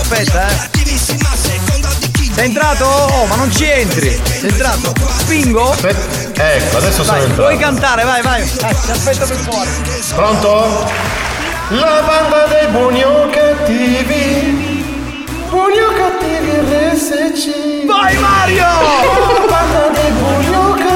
Aspetta, 0.02 0.48
eh. 0.48 0.70
Sei 2.34 2.46
entrato? 2.46 2.86
Oh, 2.86 3.26
ma 3.26 3.36
non 3.36 3.52
ci 3.52 3.66
entri. 3.70 4.20
Sei 4.40 4.50
entrato? 4.50 4.94
Spingo? 5.20 5.76
Ecco, 5.82 6.78
adesso 6.78 7.04
sono 7.04 7.18
Vai, 7.18 7.22
entrato. 7.26 7.42
puoi 7.42 7.58
cantare, 7.58 8.04
vai, 8.04 8.22
vai. 8.22 8.42
Eh, 8.42 8.46
ti 8.86 8.92
aspetto 8.92 9.26
per 9.26 9.38
fuori. 9.38 9.70
Pronto? 10.16 10.90
La 11.70 12.02
banda 12.06 12.48
dei 12.48 12.68
buoni 12.68 13.04
o 13.04 13.30
cattivi. 13.30 14.84
Buoni 15.50 15.80
o 15.80 15.94
cattivi 15.94 16.52
RSC. 16.52 17.86
Vai 17.86 18.16
Mario! 18.18 18.66
La 18.66 19.46
banda 19.48 19.90
dei 20.00 20.12
buoni 20.12 20.50
o 20.50 20.70
cattivi. 20.74 20.91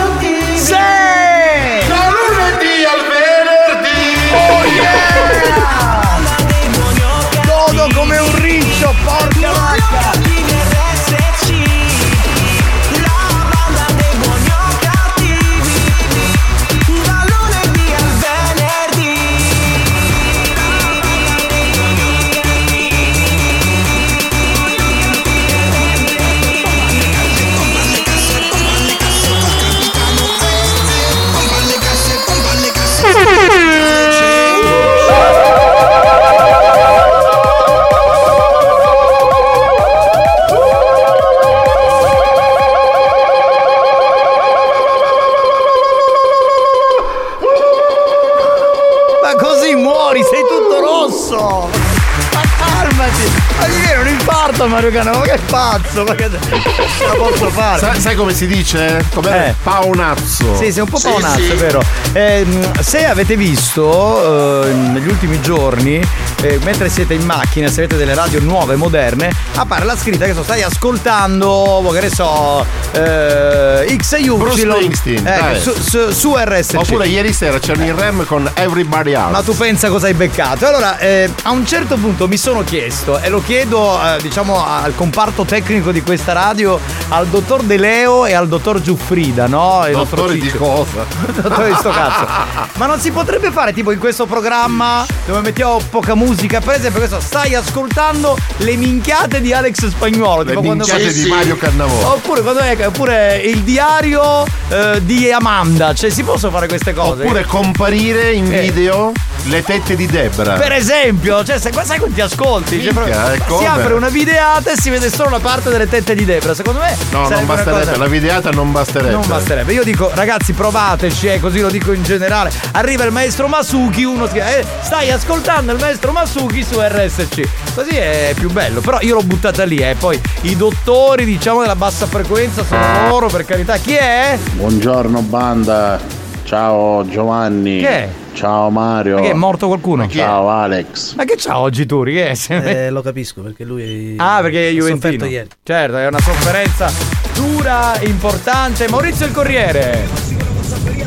Mario 54.76 54.92
Cannavò, 54.92 55.22
che 55.22 55.40
pazzo, 55.46 56.04
ma 56.04 56.16
che 56.16 56.30
ce 56.30 57.06
la 57.08 57.14
posso 57.14 57.50
fare? 57.50 57.80
Sai, 57.80 58.02
sai 58.02 58.16
come 58.16 58.34
si 58.34 58.46
dice? 58.46 59.06
Com'è? 59.14 59.48
Eh. 59.48 59.56
Paonazzo. 59.64 60.58
Sì, 60.58 60.70
sei 60.70 60.82
un 60.82 60.90
po' 60.90 61.00
paonazzo, 61.00 61.54
è 61.54 61.56
vero. 61.56 61.82
Ehm, 62.12 62.82
se 62.82 63.06
avete 63.06 63.38
visto 63.38 64.66
eh, 64.66 64.74
negli 64.74 65.08
ultimi 65.08 65.40
giorni, 65.40 66.02
eh, 66.42 66.60
mentre 66.64 66.90
siete 66.90 67.14
in 67.14 67.24
macchina, 67.24 67.70
se 67.70 67.84
avete 67.84 67.96
delle 67.96 68.14
radio 68.14 68.42
nuove, 68.42 68.76
moderne, 68.76 69.32
appare 69.56 69.86
la 69.86 69.96
scritta 69.96 70.26
che 70.26 70.34
so, 70.34 70.44
stai 70.44 70.62
ascoltando, 70.62 71.80
boh, 71.82 71.92
che 71.92 72.02
ne 72.02 72.10
so, 72.10 72.66
eh, 72.92 73.98
X 73.98 74.12
e 74.12 74.20
Y. 74.20 74.36
Bruce 74.36 74.60
Springsteen, 74.60 75.24
dai. 75.24 75.58
su, 75.58 75.74
su, 75.74 76.12
su 76.12 76.36
RSC. 76.38 76.74
Oppure 76.76 77.08
ieri 77.08 77.32
sera 77.32 77.60
c'erano 77.60 77.86
in 77.86 77.96
rem 77.98 78.26
con 78.26 78.52
Everybody 78.54 79.14
Else. 79.14 79.32
Ma 79.32 79.42
tu 79.42 79.56
pensa 79.56 79.88
cosa 79.88 80.08
hai 80.08 80.14
beccato? 80.14 80.68
Allora, 80.68 80.98
eh, 80.98 81.32
a 81.44 81.52
un 81.52 81.66
certo 81.66 81.96
punto 81.96 82.28
mi 82.28 82.36
sono 82.38 82.62
chiesto, 82.66 83.20
e 83.20 83.30
lo 83.30 83.42
chiedo, 83.42 83.98
eh, 84.04 84.22
diciamo, 84.22 84.64
al 84.66 84.96
comparto 84.96 85.46
tecnico 85.46 85.92
di 85.92 86.02
questa 86.02 86.34
radio, 86.34 86.80
al 87.10 87.28
dottor 87.28 87.64
De 87.64 87.78
Leo 87.78 88.26
e 88.26 88.34
al 88.34 88.48
dottor 88.48 88.82
Giuffrida, 88.82 89.48
no? 89.48 89.84
Il 89.88 89.94
dottor 89.94 90.20
Dottori 90.20 90.40
di 90.40 90.52
cosa? 90.52 91.06
Dottore 91.36 91.70
di 91.70 91.76
sto 91.76 91.90
cazzo. 91.90 92.26
Ma 92.78 92.86
non 92.88 93.00
si 93.00 93.12
potrebbe 93.12 93.52
fare 93.52 93.74
tipo 93.74 93.92
in 93.92 94.00
questo 94.00 94.26
programma 94.26 95.06
dove 95.26 95.40
mettiamo 95.42 95.80
poca 95.90 96.16
musica, 96.16 96.60
per 96.62 96.76
esempio 96.76 97.00
questo, 97.00 97.20
stai 97.20 97.54
ascoltando 97.56 98.38
le 98.58 98.76
minchiate 98.76 99.40
di 99.42 99.54
Alex 99.54 99.88
Spagnuolo. 99.88 100.42
Le 100.44 100.50
tipo 100.50 100.62
quando- 100.62 100.86
minchiate 100.86 101.14
di 101.14 101.26
Mario 101.30 101.58
Cannavò. 101.58 102.14
Oppure, 102.14 102.42
quando 102.42 102.60
è- 102.62 102.86
oppure 102.88 103.38
il 103.38 103.60
diario 103.62 104.46
eh, 104.70 105.00
di 105.04 105.32
Amanda. 105.32 105.94
Cioè, 105.94 106.10
si 106.10 106.24
possono 106.24 106.52
fare 106.52 106.68
queste 106.68 106.94
cose. 106.94 107.24
Oppure 107.24 107.46
comparire 107.46 108.32
in 108.32 108.52
Eh. 108.54 108.62
video 108.62 109.12
le 109.46 109.64
tette 109.64 109.96
di 109.96 110.08
Debra. 110.08 110.54
Per 110.56 110.72
esempio, 110.72 111.44
cioè, 111.46 111.60
sai, 111.60 111.72
sai 111.84 112.00
quanti 112.00 112.20
ascolti? 112.22 112.82
Cioè, 112.82 112.94
Minchia, 112.94 113.16
proprio- 113.38 113.56
eh, 113.56 113.60
si 113.60 113.66
apre 113.66 113.94
una 113.94 114.10
videata 114.10 114.72
e 114.72 114.76
si 114.80 114.90
vede 114.90 115.10
solo 115.12 115.30
la 115.30 115.40
parte 115.40 115.70
delle 115.70 115.88
tette 115.88 116.16
di 116.16 116.26
Debra. 116.26 116.54
Secondo 116.56 116.80
me. 116.80 116.95
No, 117.12 117.28
non 117.30 117.46
basterebbe, 117.46 117.86
cosa- 117.86 117.98
la 117.98 118.08
videata 118.08 118.50
non 118.52 118.72
basterebbe. 118.72 119.12
Non 119.12 119.28
basterebbe. 119.28 119.74
Io 119.74 119.84
dico, 119.84 120.12
ragazzi, 120.14 120.54
provateci, 120.54 121.28
eh, 121.28 121.40
così 121.40 121.60
lo 121.62 121.70
dico 121.70 121.92
in 121.92 122.04
generale. 122.04 122.52
Arriva 122.74 123.04
il 123.04 123.12
maestro 123.12 123.48
Masuki, 123.48 124.04
uno 124.04 124.28
scrive, 124.28 124.60
eh, 124.60 124.66
stai 124.82 125.12
ascoltando 125.12 125.72
il 125.72 125.80
maestro 125.80 126.12
Masuki 126.12 126.64
su 126.64 126.80
RSC. 126.80 127.74
Così 127.74 127.96
è 127.96 128.34
più 128.36 128.52
bello. 128.52 128.82
Però 128.82 129.00
io 129.02 129.16
l'ho 129.16 129.24
buttata 129.24 129.64
lì, 129.64 129.78
eh. 129.78 129.96
Poi 129.98 130.20
i 130.42 130.56
dottori, 130.56 131.26
diciamo, 131.26 131.62
della 131.62 131.76
bassa 131.76 132.06
frequenza 132.06 132.64
sono 132.66 133.08
loro, 133.08 133.28
per 133.28 133.46
carità. 133.46 133.78
Chi 133.78 133.94
è? 133.94 134.38
Buongiorno 134.54 135.22
banda, 135.22 136.00
ciao 136.44 137.08
Giovanni. 137.08 137.80
Che 137.80 137.88
è? 137.90 138.10
Ciao 138.36 138.70
Mario. 138.70 139.16
Ma 139.16 139.22
che 139.22 139.30
è 139.30 139.34
morto 139.34 139.68
qualcuno? 139.68 140.08
Ciao 140.10 140.50
Alex. 140.50 141.16
Ma 141.16 141.24
che 141.24 141.36
c'ha 141.38 141.58
oggi 141.58 141.86
Turi? 141.86 142.14
Che 142.14 142.32
è? 142.32 142.36
Eh, 142.50 142.90
lo 142.90 143.02
capisco 143.02 143.42
perché 143.42 143.64
lui 143.64 144.16
Ah, 144.18 144.40
perché 144.42 144.68
è 144.70 144.72
Juventino. 144.72 145.26
ieri. 145.26 145.48
Certo, 145.64 145.98
è 145.98 146.06
una 146.06 146.20
sofferenza 146.20 146.92
dura, 147.34 147.98
importante. 148.02 148.88
Maurizio 148.90 149.26
il 149.26 149.32
Corriere. 149.32 150.06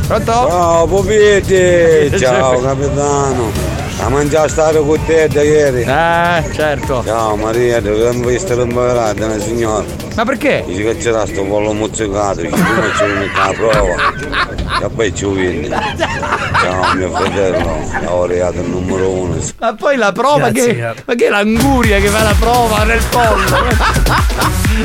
Pronto? 0.06 0.32
Ciao 0.32 0.86
Popete! 0.86 2.10
Ciao 2.18 2.60
capitano! 2.60 3.67
A 4.00 4.08
mangiare 4.08 4.48
stare 4.48 4.78
con 4.78 4.98
te 5.06 5.26
da 5.28 5.42
ieri! 5.42 5.82
Eh, 5.82 6.54
certo! 6.54 7.02
Ciao 7.04 7.34
Maria, 7.34 7.80
dovremmo 7.80 8.28
essere 8.28 8.62
imparati 8.62 9.22
una 9.22 9.38
signora! 9.40 9.84
Ma 10.14 10.24
perché? 10.24 10.62
Dice 10.66 10.82
che 10.84 10.96
c'era 10.98 11.26
sto 11.26 11.42
pollo 11.42 11.72
mozzicato, 11.72 12.42
dice 12.42 12.54
come 12.54 12.92
ci 12.96 13.04
viene 13.04 13.30
la 13.34 13.52
prova! 13.56 14.84
E 14.84 14.88
poi 14.88 15.14
ci 15.14 15.26
viene! 15.26 15.68
Ciao 15.98 16.94
mio 16.94 17.10
fratello, 17.10 17.78
laureato 18.04 18.62
numero 18.62 19.10
uno! 19.10 19.36
Ma 19.58 19.74
poi 19.74 19.96
la 19.96 20.12
prova 20.12 20.50
Grazie, 20.50 20.74
che. 20.74 21.02
Ma 21.04 21.14
che 21.14 21.26
è 21.26 21.30
l'anguria 21.30 21.98
che 21.98 22.08
fa 22.08 22.22
la 22.22 22.34
prova 22.38 22.84
nel 22.84 23.02
pollo? 23.10 23.56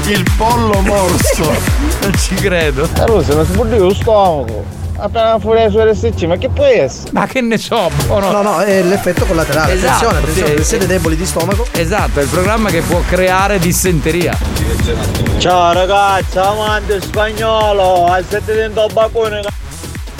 Il 0.05 0.25
pollo 0.35 0.79
morso! 0.81 1.51
non 2.01 2.13
ci 2.17 2.33
credo. 2.35 2.89
Allora, 2.97 3.23
se 3.23 3.35
non 3.35 3.45
si 3.45 3.51
può 3.51 3.63
dire 3.65 3.77
lo 3.77 3.93
stomaco. 3.93 4.81
Appena 5.03 5.37
fuori 5.37 5.69
su 5.69 5.79
RSC, 5.79 6.23
ma 6.23 6.37
che 6.37 6.47
può 6.47 6.63
essere? 6.63 7.09
Ma 7.11 7.27
che 7.27 7.41
ne 7.41 7.57
so, 7.57 7.91
buono. 8.05 8.31
No, 8.31 8.41
no, 8.41 8.59
è 8.59 8.81
l'effetto 8.81 9.25
collaterale. 9.25 9.73
Esatto, 9.73 10.07
attenzione, 10.07 10.17
attenzione, 10.19 10.49
sì, 10.49 10.55
se 10.55 10.63
sì. 10.63 10.69
siete 10.69 10.87
deboli 10.87 11.17
di 11.17 11.25
stomaco. 11.25 11.67
Esatto, 11.73 12.21
è 12.21 12.23
il 12.23 12.29
programma 12.29 12.69
che 12.69 12.79
può 12.79 13.01
creare 13.05 13.59
dissenteria. 13.59 14.33
Ciao 15.39 15.73
ragazzi, 15.73 16.37
amante 16.37 17.01
spagnolo, 17.01 18.05
al 18.05 18.23
7 18.25 18.53
dentro 18.53 18.87
bacone. 18.93 19.41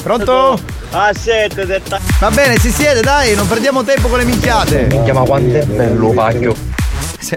Pronto? 0.04 0.60
A 0.92 1.12
7 1.14 1.66
detta. 1.66 1.98
Va 2.20 2.30
bene, 2.32 2.58
si 2.58 2.70
siede, 2.70 3.00
dai, 3.00 3.36
non 3.36 3.48
perdiamo 3.48 3.86
tempo 3.86 4.10
con 4.10 4.18
le 4.18 4.26
minchiate. 4.26 4.88
Minchia, 4.90 5.14
ma 5.14 5.22
quanto 5.22 5.60
è 5.60 5.64
bello, 5.64 6.10
pacchio. 6.10 6.73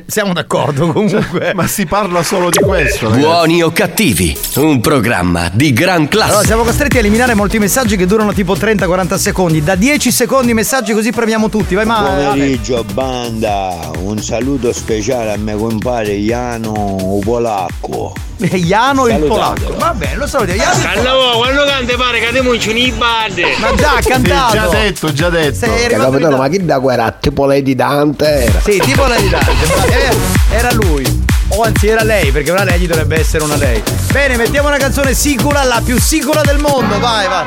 Siamo 0.06 0.32
d'accordo 0.32 0.88
comunque. 0.92 1.52
Ma 1.54 1.66
si 1.66 1.86
parla 1.86 2.22
solo 2.22 2.50
di 2.50 2.58
questo, 2.58 3.06
ragazzi. 3.08 3.20
Buoni 3.20 3.62
o 3.62 3.70
cattivi, 3.70 4.36
un 4.56 4.80
programma 4.80 5.48
di 5.52 5.72
gran 5.72 6.08
classe. 6.08 6.30
Allora, 6.30 6.46
siamo 6.46 6.62
costretti 6.64 6.96
a 6.96 7.00
eliminare 7.00 7.34
molti 7.34 7.58
messaggi 7.58 7.96
che 7.96 8.06
durano 8.06 8.32
tipo 8.32 8.54
30-40 8.54 9.14
secondi. 9.14 9.62
Da 9.62 9.74
10 9.74 10.10
secondi 10.10 10.50
i 10.50 10.54
messaggi 10.54 10.92
così 10.92 11.12
premiamo 11.12 11.48
tutti. 11.48 11.74
Vai, 11.74 11.84
ma. 11.86 12.02
Pomeriggio 12.02 12.84
banda, 12.92 13.90
un 14.00 14.18
saluto 14.18 14.72
speciale 14.72 15.32
a 15.32 15.36
mio 15.36 15.56
compare 15.56 16.12
Iano 16.12 17.20
Polacco. 17.22 18.12
Iano 18.38 19.06
il 19.06 19.24
polacco. 19.24 19.74
Va 19.76 19.94
bene, 19.94 20.16
lo 20.16 20.26
salutiamo. 20.26 20.60
Iano 20.60 20.74
il 20.74 20.80
polacco. 20.80 21.02
Cannavo, 21.02 21.38
quando 21.38 21.64
cante 21.64 21.96
pare 21.96 22.20
che 22.20 22.60
ci 22.60 22.72
nei 22.72 22.92
bande. 22.92 23.56
Ma 23.58 23.74
già 23.74 23.96
ha 23.96 24.00
cantato. 24.00 24.52
Già 24.52 24.66
detto, 24.68 25.12
già 25.12 25.30
detto. 25.30 25.54
Sei 25.54 25.92
in 25.92 25.98
capitano, 25.98 26.36
ma 26.36 26.48
chi 26.48 26.64
da 26.64 26.78
guerra? 26.78 27.10
Tipo 27.18 27.46
Lady 27.46 27.74
Dante 27.74 28.26
era. 28.26 28.60
Sì, 28.62 28.78
tipo 28.78 29.06
la 29.06 29.16
di 29.16 29.28
Dante, 29.28 30.16
era 30.50 30.72
lui. 30.72 31.24
O 31.48 31.62
anzi 31.62 31.86
era 31.86 32.02
lei, 32.02 32.32
perché 32.32 32.50
una 32.50 32.64
lei 32.64 32.80
gli 32.80 32.88
dovrebbe 32.88 33.20
essere 33.20 33.44
una 33.44 33.56
lei. 33.56 33.80
Bene, 34.10 34.36
mettiamo 34.36 34.66
una 34.68 34.78
canzone 34.78 35.14
sicura, 35.14 35.62
la 35.62 35.80
più 35.82 35.98
sicura 35.98 36.40
del 36.42 36.58
mondo, 36.58 36.98
vai, 36.98 37.28
vai. 37.28 37.44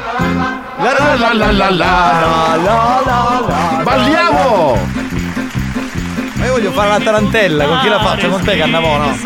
La 0.81 0.93
la 0.97 1.15
la 1.15 1.33
la 1.33 1.51
la 1.51 1.69
la 1.69 1.69
la 1.69 2.57
la 2.63 3.01
la 3.05 3.45
la. 3.45 3.83
Balliamo! 3.83 4.98
Voglio 6.69 6.81
fare 6.81 6.89
la 6.89 6.99
tarantella, 7.03 7.65
con 7.65 7.79
chi 7.79 7.89
la 7.89 7.99
faccio? 7.99 8.29
Con 8.29 8.43
te 8.43 8.55
Cannavò, 8.55 8.97
no? 8.97 9.17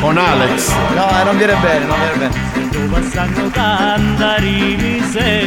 Con 0.00 0.16
Alex. 0.16 0.72
No, 0.94 1.20
eh, 1.20 1.24
non 1.24 1.36
viene 1.36 1.54
bene, 1.60 1.84
non 1.84 1.96
viene 1.98 2.16
bene. 2.16 2.56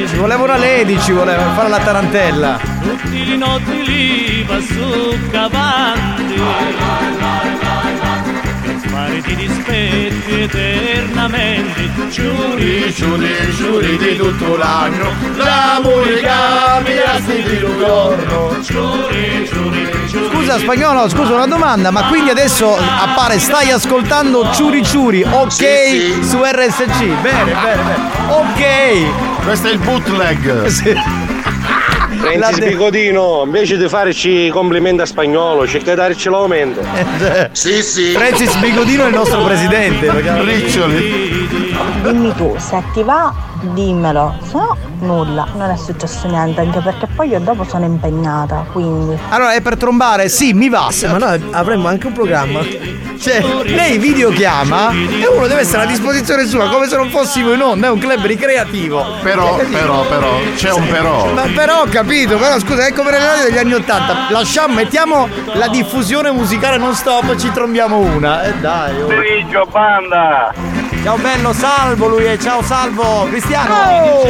Ci 0.07 0.15
voleva 0.17 0.43
una 0.43 0.57
lady, 0.57 0.99
ci 0.99 1.11
voleva 1.11 1.51
fare 1.53 1.69
la 1.69 1.79
tarantella. 1.79 2.59
Tutti 2.81 3.33
i 3.33 3.37
notti 3.37 3.83
lì 3.83 4.43
va 4.43 4.59
su 4.59 5.17
cavanti 5.31 6.41
Mari 9.01 9.21
ti 9.23 9.33
rispetti 9.33 10.41
eternamente 10.41 11.89
Giuri, 12.11 12.93
giuri, 12.93 13.51
giuri 13.55 13.97
di 13.97 14.15
tutto 14.15 14.55
l'anno 14.55 15.09
La 15.37 15.81
musica 15.81 16.79
mi 16.85 16.93
resti 16.93 17.41
di 17.41 17.63
un 17.63 17.79
giorno 17.79 18.59
Giuri, 18.61 19.49
giuri, 19.51 19.89
giuri 20.05 20.29
Scusa 20.29 20.59
spagnolo, 20.59 21.09
scusa 21.09 21.33
una 21.33 21.47
domanda, 21.47 21.89
ma 21.89 22.09
quindi 22.09 22.29
adesso 22.29 22.77
appare 22.77 23.39
stai 23.39 23.71
ascoltando 23.71 24.51
Ciuri 24.51 24.83
Ciuri, 24.83 25.23
ok 25.23 26.23
su 26.23 26.43
RSC. 26.43 27.21
Bene, 27.21 27.53
bene, 27.53 27.83
bene. 27.83 28.09
Ok. 28.27 29.43
Questo 29.43 29.67
è 29.67 29.71
il 29.71 29.79
bootleg. 29.79 30.65
Sì. 30.67 30.93
Francis 32.21 32.57
de- 32.59 32.67
Bigodino, 32.67 33.41
invece 33.45 33.77
di 33.77 33.87
farci 33.87 34.49
complimenti 34.49 35.01
a 35.01 35.05
spagnolo, 35.05 35.67
cerca 35.67 35.91
di 35.91 35.97
darci 35.97 36.29
l'aumento. 36.29 36.81
Sì, 37.51 37.81
sì. 37.81 38.11
Francis 38.11 38.55
Bigodino 38.57 39.03
è 39.05 39.07
il 39.07 39.13
nostro 39.13 39.43
presidente. 39.43 40.09
Riccioli. 40.43 41.60
Dimmi 42.01 42.33
tu, 42.35 42.55
se 42.57 42.81
ti 42.93 43.03
va, 43.03 43.33
dimmelo, 43.61 44.35
se 44.43 44.57
no 44.57 44.75
nulla, 45.01 45.47
non 45.55 45.69
è 45.69 45.77
successo 45.77 46.27
niente, 46.27 46.61
anche 46.61 46.79
perché 46.79 47.07
poi 47.07 47.29
io 47.29 47.39
dopo 47.39 47.63
sono 47.63 47.85
impegnata, 47.85 48.65
quindi. 48.71 49.17
Allora 49.29 49.53
è 49.53 49.61
per 49.61 49.77
trombare? 49.77 50.29
Sì, 50.29 50.53
mi 50.53 50.69
va. 50.69 50.87
Sì, 50.91 51.07
ma 51.07 51.17
noi 51.17 51.43
avremmo 51.51 51.87
anche 51.87 52.07
un 52.07 52.13
programma. 52.13 52.61
Cioè, 53.19 53.43
lei 53.65 53.99
videochiama 53.99 54.91
e 54.91 55.27
uno 55.27 55.45
deve 55.45 55.61
essere 55.61 55.83
a 55.83 55.85
disposizione 55.85 56.47
sua 56.47 56.69
come 56.69 56.87
se 56.87 56.95
non 56.95 57.09
fossimo 57.09 57.53
in 57.53 57.61
onda, 57.61 57.87
è 57.87 57.89
un 57.91 57.99
club 57.99 58.25
ricreativo. 58.25 59.05
Però, 59.21 59.57
però, 59.57 60.03
però, 60.07 60.39
c'è 60.55 60.71
un 60.71 60.87
però. 60.87 61.31
Ma 61.33 61.43
però 61.53 61.81
ho 61.81 61.85
capito, 61.85 62.37
però 62.37 62.57
scusa, 62.57 62.87
è 62.87 62.93
come 62.93 63.11
nelle 63.11 63.25
radio 63.25 63.43
degli 63.43 63.57
anni 63.59 63.73
Ottanta. 63.73 64.31
Lasciamo, 64.31 64.73
mettiamo 64.73 65.27
la 65.53 65.67
diffusione 65.67 66.31
musicale 66.31 66.77
non 66.77 66.95
stop, 66.95 67.35
ci 67.35 67.51
trombiamo 67.51 67.97
una. 67.97 68.41
E 68.43 68.55
dai, 68.55 69.01
oh. 69.01 69.05
Pomeriggio 69.05 69.67
banda! 69.69 70.80
Ciao 71.03 71.17
bello, 71.17 71.51
salvo 71.51 72.07
lui 72.09 72.25
è, 72.25 72.37
ciao 72.37 72.61
salvo. 72.61 73.25
Cristiano. 73.27 73.73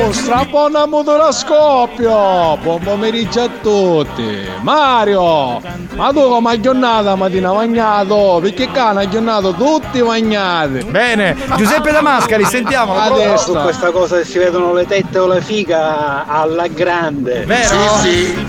Oh, 0.06 0.12
strappona 0.14 0.86
motora 0.86 1.30
scoppio! 1.34 2.58
Buon 2.62 2.80
pomeriggio 2.82 3.42
a 3.42 3.50
tutti! 3.62 4.40
Mario! 4.62 5.62
Ma 5.96 6.12
tu 6.14 6.30
come 6.30 6.52
hai 6.52 6.62
giornata 6.62 7.16
mattina 7.16 7.52
bagnato? 7.52 8.40
Perché 8.42 8.72
cane 8.72 9.04
ha 9.04 9.10
giornato 9.10 9.54
tutti 9.54 10.02
bagnati! 10.02 10.86
Bene, 10.86 11.36
Giuseppe 11.58 11.92
Damascali, 11.92 12.46
sentiamo. 12.46 12.98
Adesso 12.98 13.52
Su 13.52 13.60
questa 13.60 13.92
cosa 13.92 14.16
se 14.18 14.26
si 14.26 14.38
vedono 14.38 14.72
le 14.74 14.88
tette 14.88 15.20
o 15.20 15.26
la 15.28 15.42
figa 15.42 16.26
alla 16.26 16.68
grande. 16.68 17.44
Vero? 17.46 17.76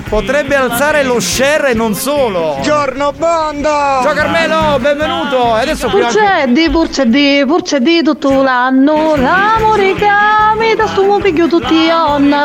Potrebbe 0.09 0.55
alzare 0.55 1.03
lo 1.03 1.19
share 1.19 1.71
e 1.71 1.75
non 1.75 1.95
solo. 1.95 2.57
Giorno 2.63 3.13
banda! 3.17 3.99
Ciao 4.05 4.15
Carmelo, 4.15 4.79
benvenuto. 4.79 5.57
E 5.59 5.63
adesso 5.63 5.89
qui 5.89 6.03
anche- 6.03 6.17
Purceddi, 6.17 6.71
purceddi, 6.71 7.45
purceddi 7.47 8.11
tutto 8.12 8.42
l'anno, 8.42 9.16
l'amore 9.16 9.94
che 9.94 10.07
mi 10.59 10.75
da 10.75 10.87
sto 10.87 11.18
figlio 11.20 11.46
tutti 11.48 11.88
onna. 11.88 12.44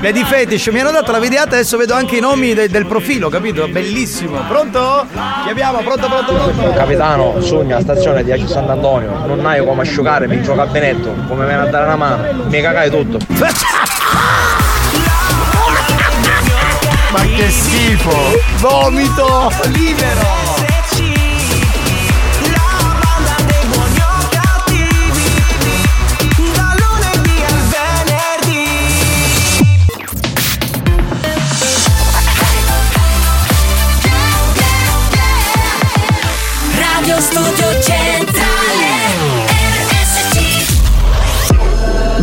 Lady 0.00 0.24
Fetish 0.24 0.66
mi 0.68 0.80
hanno 0.80 0.90
dato 0.90 1.12
la 1.12 1.20
videata, 1.20 1.50
adesso 1.50 1.76
vedo 1.76 1.94
anche 1.94 2.16
i 2.16 2.20
nomi 2.20 2.54
de- 2.54 2.68
del 2.68 2.86
profilo, 2.86 3.28
capito? 3.28 3.68
Bellissimo. 3.68 4.40
Pronto? 4.48 5.06
Chi 5.44 5.50
abbiamo? 5.50 5.78
Pronto, 5.78 6.08
pronto, 6.08 6.32
pronto? 6.34 6.72
Capitano, 6.72 7.40
sogna 7.40 7.80
stazione 7.80 8.24
di 8.24 8.32
Aci 8.32 8.48
Sant'Antonio, 8.48 9.24
non 9.26 9.46
hai 9.46 9.64
come 9.64 9.82
asciugare, 9.82 10.26
mi 10.26 10.42
gioca 10.42 10.62
a 10.62 10.66
Benetto, 10.66 11.14
come 11.28 11.46
viene 11.46 11.62
a 11.62 11.66
dare 11.66 11.84
una 11.84 11.96
mano, 11.96 12.44
mi 12.46 12.60
cagai 12.60 12.90
tutto. 12.90 13.18
Ma 17.12 17.20
che 17.22 17.48
schifo! 17.48 18.12
Vomito 18.58 19.50
libero! 19.66 20.45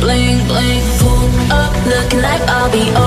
bling 0.00 0.46
bling. 0.46 0.82
Pull 0.98 1.52
up, 1.52 1.74
looking 1.86 2.20
like 2.20 2.44
Bobby. 2.46 2.90
All 2.96 3.05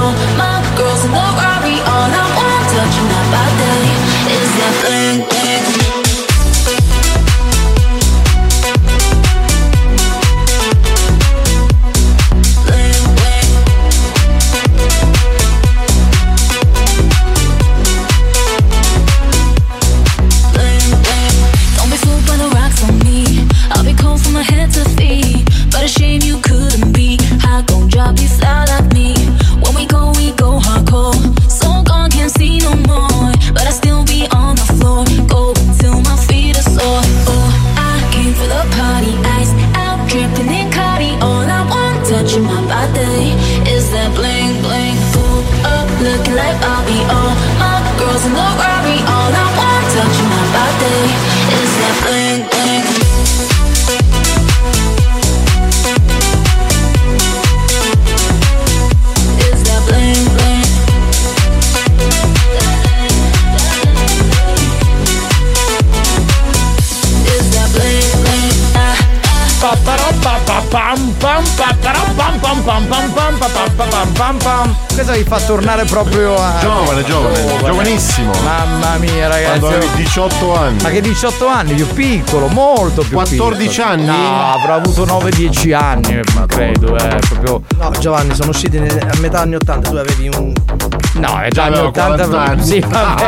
fa 75.30 75.40
tornare 75.42 75.86
proprio 75.86 76.36
a. 76.36 76.58
Giovane, 76.60 77.04
giovane, 77.04 77.58
giovanissimo. 77.64 78.32
Mamma 78.44 78.98
mia, 78.98 79.28
ragazzi. 79.28 79.60
Quando 79.60 79.78
avevi 79.78 80.04
18 80.04 80.56
anni. 80.56 80.82
Ma 80.82 80.90
che 80.90 81.02
18 81.02 81.48
anni? 81.48 81.74
Più 81.76 81.88
piccolo, 81.94 82.48
molto 82.48 83.02
più 83.04 83.12
14 83.12 83.70
piccolo. 83.70 83.94
anni? 83.94 84.06
No, 84.08 84.52
avrò 84.54 84.74
avuto 84.74 85.06
9-10 85.06 85.74
anni, 85.76 86.20
ma 86.34 86.46
credo, 86.48 86.98
eh, 86.98 87.20
proprio. 87.30 87.62
No, 87.78 87.92
Giovanni, 88.00 88.34
sono 88.34 88.50
usciti 88.50 88.78
a 88.78 89.20
metà 89.20 89.42
anni 89.42 89.56
80, 89.56 89.90
tu 89.90 89.96
avevi 89.96 90.30
un. 90.36 90.52
No, 91.14 91.40
è 91.40 91.50
già 91.50 91.64
anni 91.66 91.74
Avevo 91.76 91.88
80. 91.90 92.26
40 92.28 92.40
anni. 92.42 92.64
Sì, 92.64 92.80
vabbè. 92.80 93.24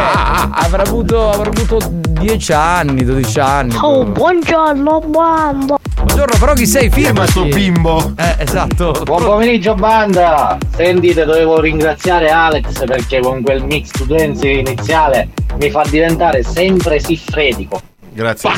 avrà 0.53 0.81
avuto, 0.81 1.29
avrà 1.31 1.49
avuto 1.49 1.79
10 1.91 2.53
anni, 2.53 3.05
12 3.05 3.39
anni. 3.39 3.75
Oh, 3.79 4.05
buongiorno, 4.05 5.01
bando. 5.05 5.77
Buongiorno, 6.13 6.39
però 6.39 6.53
chi 6.53 6.67
sei? 6.67 6.89
Firma 6.89 7.21
questo 7.21 7.45
bimbo. 7.45 8.11
Eh, 8.17 8.35
esatto. 8.39 8.91
Buon 9.05 9.23
pomeriggio 9.23 9.75
banda! 9.75 10.57
Sentite, 10.75 11.23
dovevo 11.23 11.61
ringraziare 11.61 12.29
Alex 12.29 12.83
perché 12.85 13.21
con 13.21 13.41
quel 13.41 13.63
mix 13.63 13.91
to 13.91 14.03
dance 14.03 14.45
iniziale 14.45 15.29
mi 15.57 15.71
fa 15.71 15.83
diventare 15.89 16.43
sempre 16.43 16.99
siffredico. 16.99 17.81
Grazie. 18.09 18.49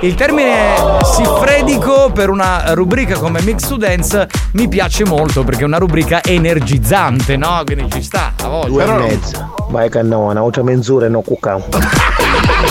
Il 0.00 0.16
termine 0.16 0.74
siffredico 1.04 2.10
per 2.12 2.30
una 2.30 2.74
rubrica 2.74 3.16
come 3.16 3.40
Mix 3.42 3.68
to 3.68 3.76
Dance 3.76 4.26
mi 4.54 4.66
piace 4.66 5.04
molto 5.04 5.44
perché 5.44 5.62
è 5.62 5.66
una 5.66 5.78
rubrica 5.78 6.20
energizzante, 6.24 7.36
no? 7.36 7.62
Quindi 7.64 7.92
ci 7.92 8.02
sta, 8.02 8.32
a 8.42 8.48
voglia. 8.48 8.66
Due 8.66 8.82
e 8.82 8.86
Però- 8.86 8.98
mezzo. 8.98 9.54
Vai 9.68 9.88
cannone, 9.88 10.40
altra 10.40 10.64
mezz'ora 10.64 11.06
e 11.06 11.10
non 11.10 11.22
cuccamo. 11.22 11.64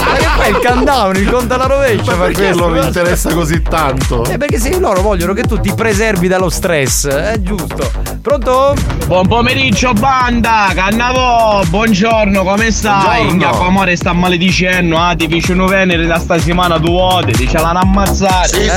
Ma 0.06 0.15
che 0.17 0.25
fai 0.36 0.49
il 0.51 0.58
countdown, 0.58 1.15
il 1.17 1.30
conto 1.30 1.53
alla 1.53 1.65
rovescia? 1.65 2.15
Ma 2.15 2.25
perché 2.25 2.45
questo? 2.47 2.67
loro 2.67 2.84
interessa 2.84 3.34
così 3.34 3.62
tanto? 3.62 4.23
Eh, 4.25 4.38
perché 4.38 4.60
se 4.60 4.77
loro 4.80 5.01
vogliono 5.01 5.34
che 5.34 5.43
tu 5.43 5.60
ti 5.60 5.73
preservi 5.73 6.27
dallo 6.27 6.49
stress, 6.49 7.08
è 7.08 7.39
giusto. 7.39 7.91
Pronto? 8.21 8.75
Buon 9.06 9.27
pomeriggio 9.27 9.93
banda, 9.93 10.69
Cannavò, 10.73 11.63
buongiorno, 11.67 12.43
come 12.43 12.71
stai? 12.71 13.23
Buongiorno. 13.23 13.38
Gnappo 13.38 13.63
amore 13.65 13.95
sta 13.95 14.13
maledicendo, 14.13 14.97
ah, 14.97 15.15
ti 15.15 15.27
vicino 15.27 15.65
Venere 15.67 16.06
da 16.06 16.19
sta 16.19 16.38
settimana 16.38 16.80
tu 16.80 16.88
vuote, 16.88 17.32
ti 17.32 17.47
ce 17.47 17.58
l'hanno 17.58 17.80
ammazzata. 17.80 18.58
Eh. 18.58 18.69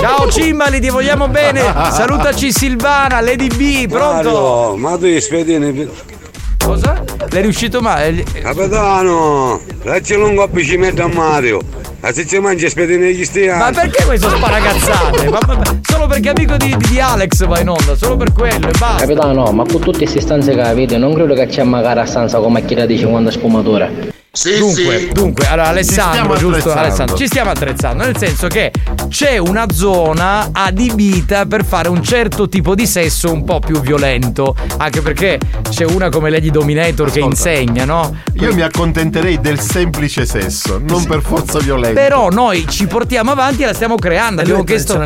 Ciao 0.00 0.30
Cimbali, 0.30 0.80
ti 0.80 0.88
vogliamo 0.88 1.28
bene. 1.28 1.60
Salutaci 1.92 2.52
Silvana, 2.52 3.20
Lady 3.20 3.48
B, 3.48 3.88
pronto? 3.88 4.30
Mario, 4.30 4.76
ma 4.76 4.96
tu 4.96 5.20
spedini. 5.20 6.20
Cosa? 6.64 7.02
L'hai 7.30 7.42
riuscito 7.42 7.80
male? 7.80 8.24
Capitano, 8.40 9.60
lasci 9.82 10.14
lungo 10.14 10.42
appicimento 10.42 11.02
a 11.02 11.08
Mario. 11.08 11.60
Ma 12.00 12.12
se 12.12 12.26
ci 12.26 12.38
mangi 12.40 12.68
spedine 12.68 12.98
negli 13.06 13.24
stiani. 13.24 13.60
Ma 13.60 13.70
perché 13.70 14.04
questo 14.04 14.28
sparagazzate? 14.28 15.28
Ma, 15.30 15.38
ma- 15.46 15.54
ma- 15.54 15.80
solo 15.82 16.06
perché 16.08 16.30
è 16.30 16.32
amico 16.36 16.56
di, 16.56 16.76
di 16.88 17.00
Alex 17.00 17.46
va 17.46 17.60
in 17.60 17.68
onda, 17.68 17.94
solo 17.94 18.16
per 18.16 18.32
quello 18.32 18.68
e 18.68 18.72
basta. 18.78 18.96
Capitano, 19.06 19.52
ma 19.52 19.64
con 19.64 19.80
tutte 19.80 19.98
queste 19.98 20.20
stanze 20.20 20.52
che 20.54 20.60
avete, 20.60 20.98
non 20.98 21.14
credo 21.14 21.34
che 21.34 21.46
c'è 21.46 21.62
magari 21.62 22.00
a 22.00 22.06
stanza 22.06 22.38
con 22.38 22.52
macchina 22.52 22.86
di 22.86 22.98
50 22.98 23.30
sfumature. 23.30 24.11
Dunque, 24.58 25.10
dunque, 25.12 25.46
allora 25.46 25.68
Alessandro, 25.68 26.36
giusto? 26.36 26.72
Alessandro, 26.72 27.16
ci 27.16 27.26
stiamo 27.26 27.50
attrezzando, 27.50 28.02
nel 28.04 28.16
senso 28.16 28.46
che 28.46 28.72
c'è 29.08 29.36
una 29.36 29.66
zona 29.70 30.48
adibita 30.52 31.44
per 31.44 31.62
fare 31.66 31.90
un 31.90 32.02
certo 32.02 32.48
tipo 32.48 32.74
di 32.74 32.86
sesso 32.86 33.30
un 33.30 33.44
po' 33.44 33.58
più 33.60 33.78
violento, 33.80 34.56
anche 34.78 35.02
perché 35.02 35.38
c'è 35.68 35.84
una 35.84 36.08
come 36.08 36.30
Lady 36.30 36.50
Dominator 36.50 37.10
che 37.10 37.20
insegna, 37.20 37.84
no? 37.84 38.16
Io 38.34 38.54
mi 38.54 38.62
accontenterei 38.62 39.38
del 39.38 39.60
semplice 39.60 40.24
sesso, 40.24 40.80
non 40.82 41.04
per 41.04 41.20
forza 41.20 41.58
violento. 41.58 42.00
Però 42.00 42.30
noi 42.30 42.66
ci 42.68 42.86
portiamo 42.86 43.32
avanti 43.32 43.64
e 43.64 43.66
la 43.66 43.74
stiamo 43.74 43.96
creando. 43.96 44.40
E 44.40 44.44
Abbiamo 44.44 44.64
chiesto. 44.64 44.98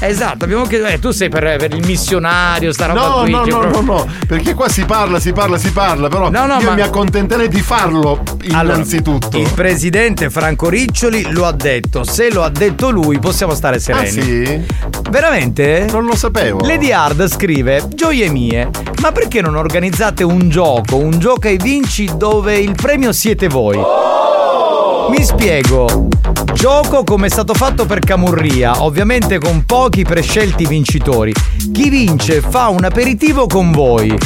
Esatto, 0.00 0.44
abbiamo 0.44 0.64
chiesto. 0.66 0.88
eh, 0.88 0.98
tu 0.98 1.10
sei 1.10 1.30
per, 1.30 1.56
per 1.56 1.72
il 1.72 1.84
missionario, 1.86 2.70
sta 2.72 2.84
roba 2.86 3.00
No, 3.06 3.20
qui. 3.22 3.30
no, 3.30 3.44
no, 3.46 3.60
no, 3.62 3.68
proprio- 3.70 3.82
no, 3.94 4.06
perché 4.28 4.52
qua 4.52 4.68
si 4.68 4.84
parla, 4.84 5.18
si 5.18 5.32
parla, 5.32 5.56
si 5.56 5.70
parla, 5.70 6.08
però 6.08 6.28
No, 6.28 6.44
no, 6.44 6.58
io 6.58 6.68
ma- 6.68 6.74
mi 6.74 6.82
accontenterei 6.82 7.48
di 7.48 7.62
farlo 7.62 8.22
innanzitutto. 8.74 9.38
Il 9.38 9.50
presidente 9.54 10.30
Franco 10.30 10.68
Riccioli 10.68 11.30
lo 11.30 11.46
ha 11.46 11.52
detto. 11.52 12.04
Se 12.04 12.32
lo 12.32 12.42
ha 12.42 12.50
detto 12.50 12.90
lui, 12.90 13.18
possiamo 13.18 13.54
stare 13.54 13.78
sereni. 13.78 14.06
Ah, 14.06 14.10
sì? 14.10 14.66
Veramente? 15.10 15.86
Non 15.90 16.04
lo 16.04 16.16
sapevo. 16.16 16.60
Lady 16.66 16.90
Hard 16.90 17.26
scrive: 17.28 17.88
Gioie 17.94 18.28
mie, 18.28 18.68
ma 19.00 19.12
perché 19.12 19.40
non 19.40 19.56
organizzate 19.56 20.22
un 20.24 20.48
gioco, 20.48 20.96
un 20.96 21.18
gioco 21.18 21.48
ai 21.48 21.56
vinci 21.56 22.10
dove 22.16 22.56
il 22.58 22.74
premio 22.74 23.12
siete 23.12 23.48
voi? 23.48 23.78
Mi 25.10 25.22
spiego. 25.22 26.08
Gioco 26.54 27.04
come 27.04 27.26
è 27.26 27.30
stato 27.30 27.52
fatto 27.52 27.84
per 27.84 27.98
Camurria, 27.98 28.82
ovviamente 28.82 29.38
con 29.38 29.64
pochi 29.64 30.04
prescelti 30.04 30.66
vincitori. 30.66 31.32
Chi 31.72 31.90
vince 31.90 32.40
fa 32.40 32.68
un 32.68 32.84
aperitivo 32.84 33.46
con 33.46 33.70
voi. 33.70 34.16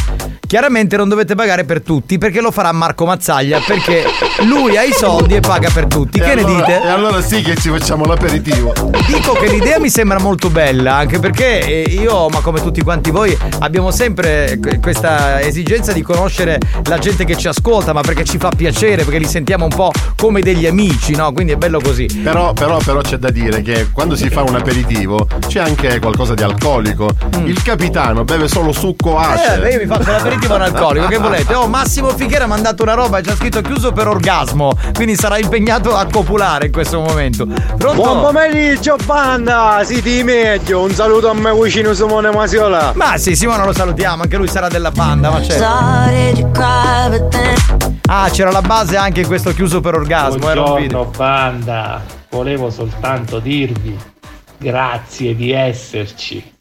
Chiaramente 0.48 0.96
non 0.96 1.10
dovete 1.10 1.34
pagare 1.34 1.64
per 1.64 1.82
tutti 1.82 2.16
perché 2.16 2.40
lo 2.40 2.50
farà 2.50 2.72
Marco 2.72 3.04
Mazzaglia 3.04 3.60
perché 3.60 4.04
lui 4.44 4.76
ha 4.76 4.82
i 4.82 4.92
soldi 4.92 5.34
e 5.36 5.40
paga 5.40 5.68
per 5.72 5.86
tutti. 5.86 6.18
E 6.18 6.22
Che 6.22 6.34
ne 6.34 6.42
allora- 6.42 6.64
dite? 6.66 6.82
E 6.82 6.88
allora 6.88 7.20
sì 7.20 7.42
che 7.42 7.56
ci 7.56 7.68
facciamo 7.70 8.04
l'aperitivo. 8.04 8.72
Dico 9.06 9.32
che 9.32 9.46
l'idea 9.48 9.78
mi 9.78 9.90
sembra 9.90 10.18
molto 10.20 10.48
bella, 10.50 10.94
anche 10.94 11.18
perché 11.18 11.60
eh, 11.60 11.82
io, 11.90 12.28
ma 12.28 12.40
come 12.40 12.60
tutti 12.60 12.82
quanti 12.82 13.10
voi, 13.10 13.36
abbiamo 13.60 13.90
sempre 13.90 14.58
que- 14.60 14.78
questa 14.80 15.40
esigenza 15.40 15.92
di 15.92 16.02
conoscere 16.02 16.58
la 16.84 16.98
gente 16.98 17.24
che 17.24 17.36
ci 17.36 17.48
ascolta, 17.48 17.92
ma 17.92 18.00
perché 18.02 18.24
ci 18.24 18.38
fa 18.38 18.50
piacere, 18.54 19.02
perché 19.04 19.18
li 19.18 19.26
sentiamo 19.26 19.64
un 19.64 19.74
po' 19.74 19.90
come 20.16 20.40
degli 20.40 20.66
amici, 20.66 21.14
no? 21.14 21.32
Quindi 21.32 21.52
è 21.52 21.56
bello 21.56 21.80
così. 21.80 22.06
Però, 22.22 22.52
però, 22.52 22.78
però 22.78 23.00
c'è 23.00 23.16
da 23.16 23.30
dire 23.30 23.62
che 23.62 23.88
quando 23.92 24.14
si 24.16 24.28
fa 24.30 24.42
un 24.42 24.54
aperitivo 24.54 25.26
c'è 25.46 25.60
anche 25.60 25.98
qualcosa 25.98 26.34
di 26.34 26.42
alcolico. 26.42 27.08
Il 27.44 27.60
capitano 27.62 28.24
beve 28.24 28.46
solo 28.48 28.72
succo 28.72 29.18
ace. 29.18 29.60
Eh, 29.62 29.72
io 29.74 29.78
mi 29.80 29.86
faccio 29.86 30.10
l'aperitivo 30.10 30.54
analcolico, 30.54 31.06
che 31.06 31.18
volete? 31.18 31.54
Oh, 31.54 31.66
Massimo 31.66 32.10
Fichera 32.10 32.44
ha 32.44 32.46
mandato 32.48 32.82
una 32.82 32.94
roba, 32.94 33.20
c'è 33.20 33.34
scritto 33.34 33.60
chiuso 33.62 33.92
per 33.92 34.06
orgasmo, 34.06 34.26
quindi 34.92 35.16
sarà 35.16 35.38
impegnato 35.38 35.96
a 35.96 36.06
copulare 36.06 36.66
in 36.66 36.72
questo 36.72 37.00
momento. 37.00 37.46
Pronto? 37.46 37.94
Buon 37.94 38.20
pomeriggio 38.20 38.96
banda, 39.04 39.80
siete 39.84 40.22
meglio, 40.22 40.82
un 40.82 40.90
saluto 40.90 41.30
a 41.30 41.34
me 41.34 41.54
vicino 41.54 41.94
Simone 41.94 42.30
Masiola. 42.30 42.92
Ma 42.94 43.16
sì, 43.16 43.34
Simone 43.34 43.64
lo 43.64 43.72
salutiamo, 43.72 44.22
anche 44.22 44.36
lui 44.36 44.48
sarà 44.48 44.68
della 44.68 44.90
banda, 44.90 45.30
ma 45.30 45.42
certo. 45.42 45.64
Ah, 48.10 48.28
c'era 48.30 48.50
la 48.50 48.62
base 48.62 48.96
anche 48.96 49.20
in 49.20 49.26
questo 49.26 49.52
chiuso 49.52 49.80
per 49.80 49.94
orgasmo, 49.94 50.50
era 50.50 50.62
un 50.62 50.80
video. 50.80 51.04
Buongiorno 51.04 51.16
banda, 51.16 52.02
volevo 52.30 52.70
soltanto 52.70 53.38
dirvi 53.38 53.96
grazie 54.58 55.34
di 55.34 55.52
esserci 55.52 56.56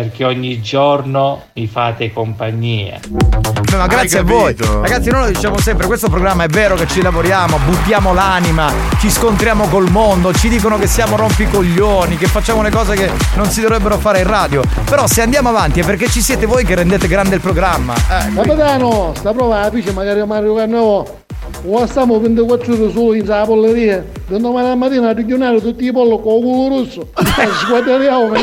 perché 0.00 0.24
ogni 0.24 0.60
giorno 0.60 1.44
mi 1.54 1.66
fate 1.66 2.12
compagnia. 2.12 2.98
Beh, 3.08 3.76
ma 3.76 3.86
grazie 3.86 4.18
a 4.18 4.22
voi. 4.22 4.54
Ragazzi, 4.58 5.10
noi 5.10 5.20
lo 5.22 5.26
diciamo 5.28 5.58
sempre, 5.58 5.86
questo 5.86 6.08
programma 6.08 6.44
è 6.44 6.48
vero 6.48 6.76
che 6.76 6.86
ci 6.86 7.00
lavoriamo, 7.00 7.58
buttiamo 7.64 8.12
l'anima, 8.12 8.70
ci 8.98 9.10
scontriamo 9.10 9.68
col 9.68 9.90
mondo, 9.90 10.32
ci 10.32 10.48
dicono 10.48 10.76
che 10.78 10.86
siamo 10.86 11.16
rompicoglioni, 11.16 12.16
che 12.16 12.26
facciamo 12.26 12.62
le 12.62 12.70
cose 12.70 12.94
che 12.94 13.10
non 13.34 13.50
si 13.50 13.62
dovrebbero 13.62 13.96
fare 13.98 14.20
in 14.20 14.26
radio. 14.26 14.62
Però 14.84 15.06
se 15.06 15.22
andiamo 15.22 15.48
avanti 15.48 15.80
è 15.80 15.84
perché 15.84 16.08
ci 16.08 16.20
siete 16.20 16.46
voi 16.46 16.64
che 16.64 16.74
rendete 16.74 17.08
grande 17.08 17.34
il 17.34 17.40
programma. 17.40 17.94
Eh, 17.94 18.34
Capitano, 18.34 19.12
sta 19.16 19.32
prova 19.32 19.60
la 19.60 19.92
magari 19.92 20.24
Mario 20.26 20.54
Cannavo. 20.54 21.24
O 21.64 21.86
stiamo 21.86 22.18
24 22.18 22.74
ore 22.74 22.92
solo 22.92 23.14
in 23.14 23.42
polleria. 23.44 24.04
Da 24.28 24.38
domani 24.38 24.76
mattina 24.76 25.08
a 25.08 25.12
richiunare 25.12 25.60
tutti 25.60 25.84
i 25.84 25.92
pollo 25.92 26.18
con 26.18 26.36
il 26.36 26.42
culo 26.42 26.68
rosso. 26.68 27.08
Eh, 27.38 27.48
Sguardariamo, 27.48 28.28
ma 28.28 28.38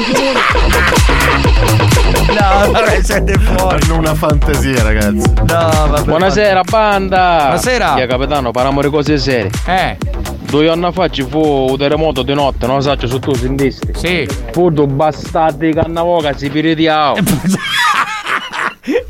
No, 2.28 2.72
vabbè, 2.72 3.02
siete 3.02 3.34
fuori. 3.40 3.84
Hanno 3.84 3.98
una 3.98 4.14
fantasia, 4.14 4.84
ragazzi. 4.84 5.34
No, 5.36 5.46
vabbè. 5.46 6.04
Buonasera 6.04 6.62
banda! 6.64 7.38
Buonasera. 7.42 7.96
Yeah, 7.96 8.08
capitano, 8.08 8.52
parliamo 8.52 8.82
di 8.82 8.90
cose 8.90 9.18
serie. 9.18 9.50
Eh. 9.66 9.98
Due 10.42 10.70
anni 10.70 10.92
fa 10.92 11.10
ci 11.10 11.24
fu 11.24 11.40
un 11.40 11.78
terremoto 11.78 12.22
di 12.22 12.34
notte, 12.36 12.68
non 12.68 12.82
so 12.82 12.96
se 13.00 13.20
tu 13.20 13.34
sentisti. 13.34 13.94
Sì. 13.96 14.28
Fu 14.52 14.70
due 14.70 14.86
bastardi 14.86 15.68
di 15.68 15.74
cannavoca, 15.74 16.34
si 16.34 16.50
piridiao. 16.50 17.16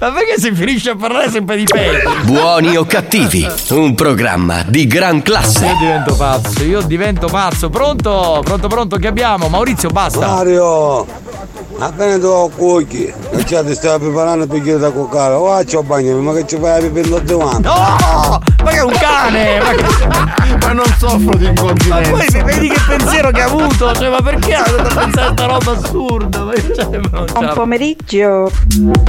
Ma 0.03 0.11
perché 0.11 0.37
si 0.37 0.53
finisce 0.53 0.89
a 0.89 0.95
parlare 0.97 1.29
sempre 1.29 1.55
di 1.55 1.63
peggio? 1.63 2.11
Buoni 2.23 2.75
o 2.75 2.83
cattivi, 2.83 3.47
un 3.69 3.95
programma 3.95 4.61
di 4.67 4.85
gran 4.85 5.21
classe. 5.21 5.65
Io 5.65 5.77
divento 5.77 6.15
pazzo, 6.15 6.63
io 6.65 6.81
divento 6.81 7.27
pazzo. 7.27 7.69
Pronto? 7.69 8.41
Pronto, 8.43 8.67
pronto, 8.67 8.97
che 8.97 9.07
abbiamo? 9.07 9.47
Maurizio, 9.47 9.87
basta. 9.87 10.27
Mario, 10.27 11.07
appena 11.77 12.19
tu 12.19 12.25
ho 12.25 12.49
cuocchi, 12.49 13.13
e 13.31 13.43
già 13.45 13.63
ti 13.63 13.73
stai 13.73 13.97
preparando 13.97 14.45
per 14.45 14.57
chiedere 14.61 14.79
da 14.79 14.91
cuccare, 14.91 15.35
oh 15.35 15.63
c'ho 15.63 15.83
bagno, 15.83 16.17
ma 16.17 16.33
che 16.33 16.47
ci 16.47 16.57
fai 16.57 16.79
a 16.79 16.81
pipendo 16.81 17.19
davanti? 17.19 17.61
No! 17.61 18.41
Ma 18.61 18.69
che 18.69 18.77
è 18.77 18.83
un 18.83 18.91
cane! 18.91 19.59
Ma, 19.59 19.69
che... 19.69 20.57
ma 20.65 20.71
non 20.73 20.85
soffro 20.97 21.35
di 21.37 21.45
Ma 21.45 21.49
incontinenza. 21.49 22.11
poi 22.11 22.29
se 22.29 22.43
vedi 22.43 22.67
che 22.67 22.81
pensiero 22.87 23.31
che 23.31 23.41
ha 23.41 23.45
avuto, 23.45 23.93
cioè, 23.93 24.09
ma 24.09 24.21
perché 24.21 24.53
ha 24.53 24.63
pensare 24.63 25.33
a 25.35 25.45
roba 25.45 25.71
assurda? 25.71 26.43
Ma, 26.43 26.53
cioè, 26.53 26.85
ma 26.97 27.09
non 27.19 27.25
Buon 27.31 27.51
pomeriggio. 27.53 28.51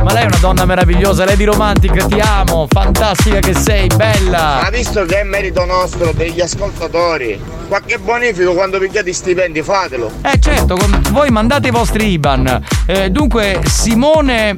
ma 0.03 0.13
lei 0.13 0.23
è 0.23 0.27
una 0.27 0.39
donna 0.41 0.65
meravigliosa, 0.65 0.83
Lady 0.87 1.45
Romantic, 1.45 2.07
ti 2.09 2.21
amo, 2.21 2.67
fantastica 2.69 3.39
che 3.39 3.55
sei, 3.55 3.87
bella. 3.87 4.61
Ma 4.63 4.71
visto 4.71 5.05
che 5.07 5.21
è 5.21 5.25
merito 5.25 5.65
nostro 5.65 6.13
degli 6.13 6.41
ascoltatori, 6.41 7.41
qualche 7.69 7.99
bonifico 7.99 8.53
quando 8.53 8.79
pigliate 8.79 9.09
i 9.09 9.15
stipendi 9.15 9.63
fatelo. 9.63 10.11
Eh 10.23 10.39
certo, 10.39 10.77
voi 11.11 11.31
mandate 11.31 11.69
i 11.69 11.71
vostri 11.71 12.11
IBAN. 12.11 12.63
Eh, 12.87 13.11
dunque, 13.11 13.61
Simone 13.65 14.55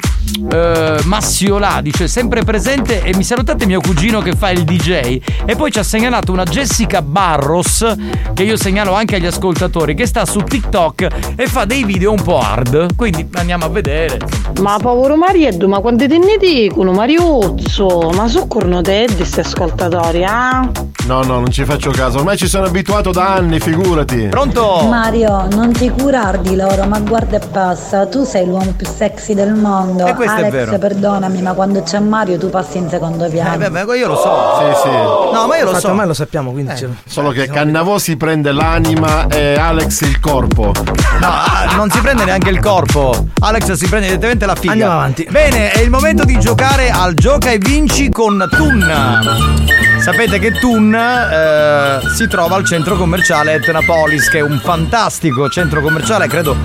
eh, 0.50 1.00
Massiolà 1.04 1.80
dice 1.80 2.08
sempre 2.08 2.42
presente 2.42 3.02
e 3.02 3.14
mi 3.14 3.22
salutate 3.22 3.64
mio 3.66 3.80
cugino 3.80 4.20
che 4.20 4.32
fa 4.34 4.50
il 4.50 4.64
DJ. 4.64 5.20
E 5.44 5.56
poi 5.56 5.70
ci 5.70 5.78
ha 5.78 5.84
segnalato 5.84 6.32
una 6.32 6.44
Jessica 6.44 7.02
Barros, 7.02 7.94
che 8.34 8.42
io 8.42 8.56
segnalo 8.56 8.94
anche 8.94 9.16
agli 9.16 9.26
ascoltatori, 9.26 9.94
che 9.94 10.06
sta 10.06 10.24
su 10.24 10.40
TikTok 10.40 11.08
e 11.36 11.46
fa 11.46 11.64
dei 11.64 11.84
video 11.84 12.12
un 12.12 12.22
po' 12.22 12.38
hard. 12.38 12.96
Quindi 12.96 13.28
andiamo 13.34 13.64
a 13.66 13.68
vedere. 13.68 14.18
Ma 14.60 14.78
povero 14.78 15.16
Marietto, 15.16 15.68
ma 15.68 15.80
quanti 15.80 16.08
te 16.08 16.15
ne 16.18 16.36
dicono, 16.38 16.92
Mariuzzo? 16.92 18.10
Ma 18.14 18.28
soccorno 18.28 18.80
te 18.80 19.06
di 19.08 19.16
questi 19.16 19.40
ascoltatori, 19.40 20.24
ah? 20.24 20.68
No, 21.06 21.22
no, 21.22 21.34
non 21.38 21.50
ci 21.52 21.64
faccio 21.64 21.90
caso. 21.90 22.18
Ormai 22.18 22.36
ci 22.36 22.48
sono 22.48 22.66
abituato 22.66 23.12
da 23.12 23.34
anni, 23.34 23.60
figurati. 23.60 24.26
Pronto? 24.28 24.84
Mario, 24.88 25.46
non 25.52 25.70
ti 25.72 25.88
curar 25.88 26.38
di 26.40 26.56
loro, 26.56 26.84
ma 26.86 26.98
guarda 26.98 27.36
e 27.36 27.46
passa, 27.46 28.06
tu 28.06 28.24
sei 28.24 28.44
l'uomo 28.46 28.72
più 28.76 28.86
sexy 28.86 29.34
del 29.34 29.54
mondo. 29.54 30.04
E 30.06 30.14
questo 30.14 30.34
è 30.36 30.46
Alex, 30.46 30.50
vero. 30.52 30.78
perdonami, 30.78 31.42
ma 31.42 31.52
quando 31.52 31.82
c'è 31.82 32.00
Mario 32.00 32.38
tu 32.38 32.50
passi 32.50 32.78
in 32.78 32.88
secondo 32.88 33.28
piano. 33.28 33.54
Eh, 33.54 33.70
beh, 33.70 33.84
beh, 33.84 33.96
io 33.96 34.08
lo 34.08 34.16
so. 34.16 34.58
Sì, 34.58 34.80
sì. 34.82 34.88
No, 35.32 35.46
ma 35.46 35.56
io 35.56 35.62
lo 35.62 35.66
Infatti, 35.68 35.80
so. 35.80 35.88
ormai 35.88 36.06
lo 36.08 36.14
sappiamo, 36.14 36.50
quindi 36.50 36.76
ce- 36.76 36.88
Solo 37.06 37.30
che 37.30 37.46
Cannavò 37.48 37.98
si 37.98 38.16
prende 38.16 38.50
l'anima 38.50 39.28
e 39.28 39.54
Alex 39.54 40.00
il 40.00 40.18
corpo. 40.18 40.72
No, 41.20 41.26
ah, 41.28 41.74
non 41.76 41.88
si 41.90 42.00
prende 42.00 42.24
neanche 42.24 42.50
il 42.50 42.58
corpo. 42.58 43.26
Alex 43.40 43.72
si 43.72 43.86
prende 43.88 44.08
direttamente 44.08 44.44
la 44.44 44.54
figa. 44.56 44.72
Andiamo 44.72 44.92
avanti. 44.94 45.26
Bene, 45.30 45.70
è 45.70 45.80
il 45.80 45.90
momento 45.96 46.24
di 46.24 46.38
giocare 46.38 46.90
al 46.90 47.14
gioca 47.14 47.50
e 47.50 47.56
vinci 47.56 48.10
con 48.10 48.46
Tun. 48.50 49.95
Sapete 50.06 50.38
che 50.38 50.52
Tun 50.52 50.94
eh, 50.94 52.00
si 52.14 52.28
trova 52.28 52.54
al 52.54 52.64
centro 52.64 52.94
commerciale 52.94 53.54
Etnapolis, 53.54 54.28
che 54.28 54.38
è 54.38 54.40
un 54.40 54.60
fantastico 54.62 55.48
centro 55.48 55.80
commerciale, 55.80 56.28
credo 56.28 56.56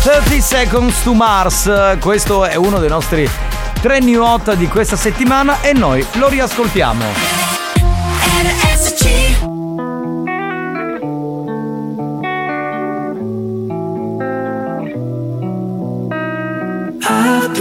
«30 0.02 0.38
Seconds 0.38 1.02
to 1.02 1.12
Mars, 1.12 1.98
questo 2.00 2.46
è 2.46 2.54
uno 2.54 2.78
dei 2.78 2.88
nostri 2.88 3.28
tre 3.82 3.98
new 3.98 4.22
hot 4.22 4.54
di 4.54 4.68
questa 4.68 4.96
settimana 4.96 5.60
e 5.60 5.74
noi 5.74 6.02
lo 6.12 6.28
riascoltiamo. 6.28 7.51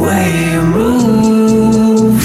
way 0.00 0.52
you 0.52 0.62
move. 0.62 2.22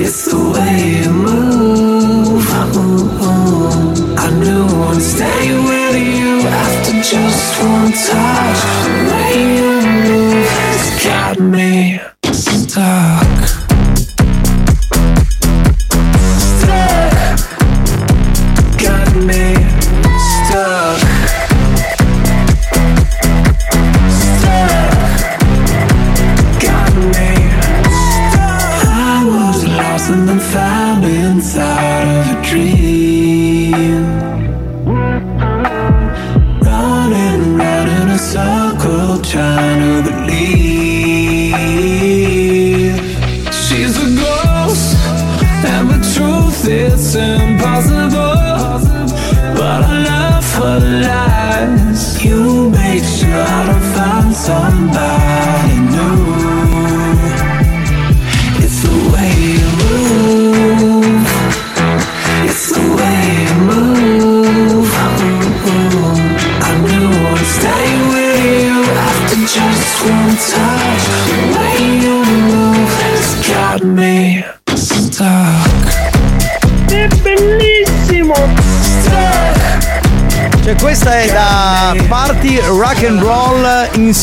It's 0.00 0.24
the 0.30 0.36
way 0.52 1.02
you 1.02 1.10
move. 1.10 2.46
Ooh, 2.76 4.16
I 4.16 4.30
knew 4.40 4.66
I'd 4.88 5.02
stay 5.02 5.44
with 5.68 5.96
you 5.96 6.48
after 6.48 6.92
just 7.02 7.62
one 7.62 7.92
touch. 7.92 8.31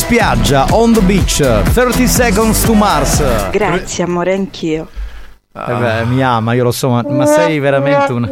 Spiaggia, 0.09 0.65
on 0.71 0.91
the 0.91 1.01
beach, 1.01 1.37
30 1.39 2.07
Seconds 2.07 2.63
to 2.63 2.73
Mars. 2.73 3.21
Grazie 3.51 4.03
amore, 4.05 4.33
anch'io. 4.33 4.87
Eh 5.53 5.73
beh, 5.73 6.05
mi 6.05 6.23
ama, 6.23 6.53
io 6.53 6.63
lo 6.63 6.71
so, 6.71 6.89
ma, 6.89 7.03
ma 7.07 7.27
sei 7.27 7.59
veramente 7.59 8.11
una. 8.11 8.27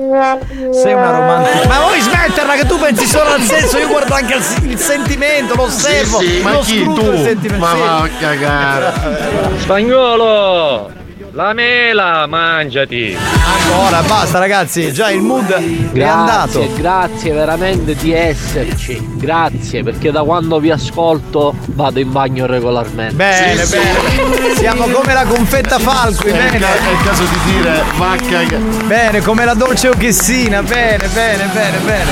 Sei 0.71 0.93
una 0.93 1.11
romantica. 1.11 1.67
Ma 1.67 1.79
vuoi 1.81 1.99
smetterla 1.99 2.53
che 2.55 2.65
tu 2.65 2.79
pensi 2.79 3.05
solo 3.05 3.29
al 3.33 3.41
senso? 3.41 3.77
Io 3.77 3.87
guardo 3.89 4.15
anche 4.15 4.35
il, 4.35 4.69
il 4.71 4.79
sentimento, 4.79 5.53
lo 5.53 5.63
osservo, 5.63 6.17
Sì, 6.19 6.27
sì, 6.27 6.41
ma 6.41 6.51
lo 6.53 6.59
chi, 6.61 6.83
tu? 6.83 7.11
il 7.11 7.21
sentimento. 7.21 7.63
Ma 7.65 7.71
sì. 7.73 7.79
va 7.79 7.97
a 7.97 8.09
cagare. 8.19 8.93
Spagnolo! 9.57 10.96
La 11.37 11.53
mela, 11.53 12.25
mangiati! 12.25 13.15
Ancora, 13.15 14.01
basta 14.01 14.39
ragazzi, 14.39 14.91
già 14.91 15.11
il 15.11 15.21
mood 15.21 15.47
è 15.93 16.01
andato. 16.01 16.61
Grazie, 16.61 16.81
grazie 16.81 17.31
veramente 17.31 17.93
di 17.95 18.11
esserci. 18.11 18.99
Grazie, 19.17 19.83
perché 19.83 20.09
da 20.09 20.23
quando 20.23 20.59
vi 20.59 20.71
ascolto 20.71 21.53
vado 21.75 21.99
in 21.99 22.11
bagno 22.11 22.47
regolarmente. 22.47 23.13
Bene, 23.13 23.65
bene. 23.67 24.55
Siamo 24.55 24.87
come 24.87 25.13
la 25.13 25.25
confetta 25.25 25.77
Falco, 25.77 26.25
È 26.25 26.31
bene. 26.31 26.57
ca- 26.57 26.73
è 26.73 26.91
il 26.91 27.03
caso 27.05 27.23
di 27.25 27.51
dire 27.51 27.83
va 27.97 28.11
a 28.13 28.15
cagare. 28.15 28.63
Bene, 28.85 29.21
come 29.21 29.45
la 29.45 29.53
dolce 29.53 29.89
Ochessina, 29.89 30.63
bene, 30.63 31.07
bene, 31.07 31.45
bene, 31.53 31.77
bene. 31.85 32.11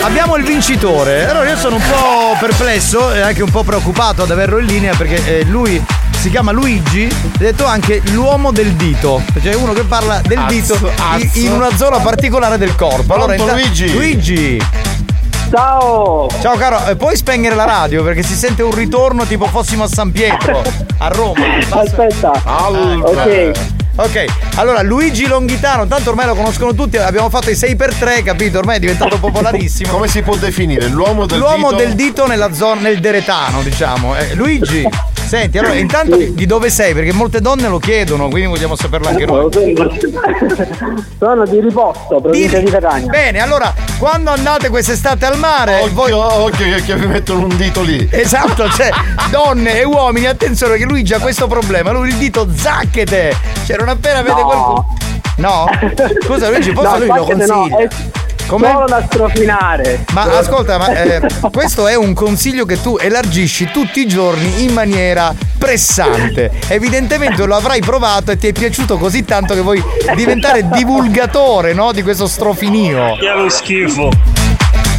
Abbiamo 0.00 0.34
il 0.34 0.42
vincitore. 0.42 1.28
Allora 1.28 1.48
io 1.48 1.56
sono 1.56 1.76
un 1.76 1.82
po' 1.82 2.36
perplesso 2.40 3.12
e 3.14 3.20
anche 3.20 3.44
un 3.44 3.50
po' 3.50 3.62
preoccupato 3.62 4.24
ad 4.24 4.30
averlo 4.32 4.58
in 4.58 4.66
linea 4.66 4.96
perché 4.96 5.38
eh, 5.40 5.44
lui 5.44 5.80
si 6.20 6.28
chiama 6.30 6.50
Luigi, 6.52 7.04
è 7.06 7.12
detto 7.38 7.64
anche 7.64 8.02
l'uomo 8.12 8.52
del 8.52 8.72
dito, 8.74 9.22
cioè 9.42 9.54
uno 9.54 9.72
che 9.72 9.82
parla 9.84 10.20
del 10.26 10.36
Azzo, 10.38 10.50
dito 10.74 10.74
in- 10.86 10.92
azzo. 10.98 11.38
in 11.38 11.52
una 11.52 11.74
zona 11.76 11.98
particolare 11.98 12.58
del 12.58 12.74
corpo. 12.76 13.14
Allora, 13.14 13.34
Pronto, 13.34 13.54
Luigi? 13.54 13.92
Luigi, 13.92 14.60
Ciao! 15.50 16.28
Ciao 16.40 16.56
caro, 16.56 16.86
eh, 16.86 16.94
puoi 16.96 17.16
spegnere 17.16 17.54
la 17.56 17.64
radio 17.64 18.04
perché 18.04 18.22
si 18.22 18.34
sente 18.34 18.62
un 18.62 18.72
ritorno 18.72 19.24
tipo 19.24 19.46
fossimo 19.46 19.84
a 19.84 19.88
San 19.88 20.12
Pietro, 20.12 20.62
a 20.98 21.08
Roma. 21.08 21.40
Aspetta. 21.70 22.30
Ok. 22.44 23.50
Ok, 23.96 24.24
allora 24.54 24.80
Luigi 24.82 25.26
Longhitano, 25.26 25.86
tanto 25.86 26.08
ormai 26.10 26.24
lo 26.24 26.34
conoscono 26.34 26.72
tutti, 26.74 26.96
abbiamo 26.96 27.28
fatto 27.28 27.50
i 27.50 27.54
6x3, 27.54 28.22
capito? 28.22 28.58
Ormai 28.58 28.76
è 28.76 28.78
diventato 28.78 29.18
popolarissimo. 29.18 29.92
Come 29.92 30.08
si 30.08 30.22
può 30.22 30.36
definire? 30.36 30.86
L'uomo 30.86 31.26
del 31.26 31.38
L'uomo 31.38 31.70
dito? 31.72 31.82
del 31.82 31.94
dito 31.94 32.26
nella 32.26 32.52
zona, 32.54 32.80
nel 32.82 32.98
deretano, 33.00 33.60
diciamo. 33.62 34.16
Eh, 34.16 34.34
Luigi, 34.36 34.88
senti, 35.30 35.58
allora 35.58 35.74
intanto 35.74 36.16
di, 36.16 36.34
di 36.34 36.44
dove 36.44 36.70
sei? 36.70 36.92
Perché 36.92 37.12
molte 37.12 37.40
donne 37.40 37.68
lo 37.68 37.78
chiedono, 37.78 38.28
quindi 38.28 38.48
vogliamo 38.48 38.74
saperlo 38.74 39.06
anche 39.06 39.26
noi. 39.26 39.48
Sono 41.18 41.46
di 41.46 41.60
riposto, 41.60 42.20
provincia 42.20 42.58
di 42.58 42.68
Catania. 42.68 43.08
Bene, 43.08 43.38
allora, 43.40 43.72
quando 44.00 44.30
andate 44.30 44.68
quest'estate 44.70 45.26
al 45.26 45.38
mare, 45.38 45.88
voi... 45.92 46.10
occhio 46.10 46.66
che, 46.84 46.96
vi 46.96 47.06
mettono 47.06 47.42
un 47.44 47.56
dito 47.56 47.82
lì. 47.82 48.08
Esatto, 48.10 48.68
cioè, 48.74 48.90
donne 49.30 49.78
e 49.78 49.84
uomini, 49.84 50.26
attenzione 50.26 50.76
che 50.76 50.84
Luigi 50.84 51.14
ha 51.14 51.20
questo 51.20 51.46
problema, 51.46 51.92
lui 51.92 52.08
il 52.08 52.16
dito 52.16 52.48
zacchete. 52.52 53.36
Cioè, 53.66 53.76
non 53.76 53.88
appena 53.88 54.22
vede 54.22 54.34
No. 54.40 54.44
qualcuno. 54.44 54.96
No? 55.36 55.66
Scusa 56.26 56.48
Luigi, 56.48 56.72
forse 56.72 56.90
No, 56.90 56.98
lui 56.98 57.06
lo 57.06 57.14
zacchete 57.14 57.46
no, 57.46 57.54
consiglia. 57.54 57.78
è 57.78 57.88
Com'è? 58.50 58.72
Solo 58.72 58.86
da 58.86 59.04
strofinare. 59.04 60.04
Ma 60.12 60.22
ascolta, 60.22 60.76
ma 60.76 60.88
eh, 60.88 61.20
questo 61.52 61.86
è 61.86 61.94
un 61.94 62.14
consiglio 62.14 62.64
che 62.64 62.82
tu 62.82 62.96
elargisci 63.00 63.70
tutti 63.70 64.00
i 64.00 64.08
giorni 64.08 64.64
in 64.64 64.72
maniera 64.72 65.32
pressante. 65.56 66.50
Evidentemente 66.66 67.46
lo 67.46 67.54
avrai 67.54 67.78
provato 67.78 68.32
e 68.32 68.38
ti 68.38 68.48
è 68.48 68.52
piaciuto 68.52 68.98
così 68.98 69.24
tanto 69.24 69.54
che 69.54 69.60
vuoi 69.60 69.80
diventare 70.16 70.68
divulgatore, 70.68 71.74
no? 71.74 71.92
Di 71.92 72.02
questo 72.02 72.26
strofinio. 72.26 73.16
Che 73.20 73.28
lo 73.28 73.48
schifo. 73.48 74.08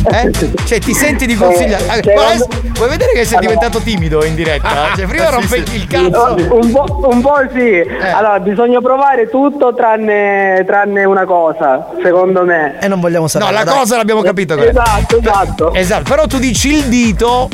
Eh? 0.10 0.32
Cioè 0.66 0.80
ti 0.80 0.94
senti 0.94 1.26
di 1.26 1.36
consigliare. 1.36 1.84
Eh, 1.98 2.02
cioè, 2.02 2.14
adesso- 2.16 2.48
vuoi 2.74 2.90
vedere 2.90 3.12
che 3.14 3.24
sei 3.26 3.38
Allora- 3.38 3.54
diventato 3.54 3.80
timido 3.84 4.24
in 4.26 4.36
diretta? 4.36 4.70
Cioè, 4.96 5.06
prima 5.06 5.26
Sì, 5.28 5.32
rompevi 5.34 5.68
sì. 5.70 5.76
il 5.76 5.88
cazzo. 5.88 6.36
Un 6.56 6.72
po', 6.72 7.08
un 7.12 7.22
po' 7.22 7.36
sì. 7.54 7.70
Eh. 7.80 8.08
Allora, 8.12 8.40
bisogna 8.40 8.80
provare 8.82 9.30
tutto 9.30 9.74
tranne, 9.76 10.64
tranne 10.66 11.04
una 11.06 11.26
cosa, 11.26 11.90
secondo 12.04 12.44
me. 12.44 12.78
E 12.80 12.88
non 12.88 13.00
vogliamo 13.00 13.28
No, 13.34 13.52
la 13.52 13.64
cosa 13.66 13.98
l'abbiamo 13.98 14.22
capito. 14.22 14.58
Esatto, 14.58 15.18
esatto. 15.20 15.74
Esatto, 15.82 16.04
però 16.10 16.26
tu 16.28 16.38
dici 16.40 16.74
il 16.76 16.84
dito. 16.86 17.50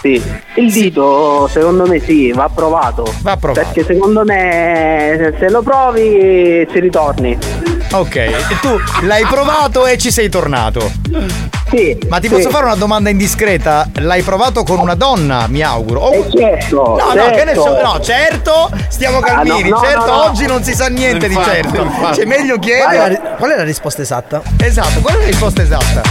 Sì, 0.00 0.22
il 0.54 0.72
dito 0.72 1.48
secondo 1.48 1.86
me 1.86 1.98
sì, 2.00 2.30
va 2.32 2.48
provato. 2.52 3.04
Va 3.22 3.36
provato. 3.36 3.64
Perché 3.64 3.84
secondo 3.84 4.24
me 4.24 5.14
se- 5.18 5.34
se 5.38 5.50
lo 5.50 5.62
provi 5.62 6.66
ci 6.70 6.78
ritorni. 6.80 7.38
Ok, 7.92 8.16
e 8.16 8.34
tu 8.60 8.76
l'hai 9.02 9.24
provato 9.24 9.86
e 9.86 9.96
ci 9.96 10.10
sei 10.10 10.28
tornato. 10.28 10.90
Sì. 11.70 11.96
Ma 12.08 12.18
ti 12.18 12.28
sì. 12.28 12.34
posso 12.34 12.50
fare 12.50 12.64
una 12.66 12.74
domanda 12.74 13.10
indiscreta? 13.10 13.88
L'hai 13.94 14.22
provato 14.22 14.64
con 14.64 14.78
una 14.78 14.94
donna, 14.94 15.46
mi 15.48 15.62
auguro? 15.62 16.00
O- 16.00 16.12
Eh, 16.12 16.28
certo, 16.36 16.76
No, 16.76 16.96
no, 17.06 17.12
certo. 17.12 17.36
che 17.36 17.44
ne 17.44 17.54
so. 17.54 17.80
No, 17.82 18.00
certo, 18.00 18.70
stiamo 18.88 19.18
Ah, 19.18 19.22
calmini. 19.22 19.68
no, 19.70 19.76
no, 19.78 19.82
certo, 19.84 20.00
no, 20.06 20.06
no. 20.16 20.24
oggi 20.24 20.46
non 20.46 20.62
si 20.62 20.74
sa 20.74 20.88
niente 20.88 21.26
Infatti, 21.26 21.48
di 21.50 21.62
certo. 21.62 21.82
infatti. 21.82 22.18
C'è 22.20 22.24
meglio 22.26 22.58
Qual 22.58 22.68
è, 22.70 22.80
la, 22.96 23.04
chiedere. 23.08 23.34
qual 23.38 23.50
è 23.50 23.56
la 23.56 23.64
risposta 23.64 24.02
esatta? 24.02 24.42
Esatto, 24.62 25.00
qual 25.00 25.14
è 25.16 25.18
la 25.20 25.26
risposta 25.26 25.62
esatta? 25.62 26.02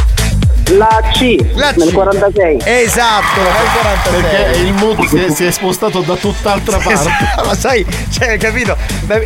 La 0.72 1.00
C 1.14 1.38
La 1.54 1.72
nel 1.76 1.90
C. 1.90 1.94
46. 1.94 2.62
Esatto, 2.64 3.40
nel 3.40 3.72
46. 3.82 4.22
Perché 4.22 4.60
il 4.60 4.74
mood 4.74 5.06
si 5.06 5.18
è, 5.18 5.30
si 5.30 5.46
è 5.46 5.52
spostato 5.52 6.02
da 6.02 6.16
tutt'altra 6.16 6.78
parte. 6.84 6.94
Esatto, 6.94 7.46
ma 7.46 7.56
sai, 7.56 7.86
cioè, 8.10 8.38
capito? 8.38 8.76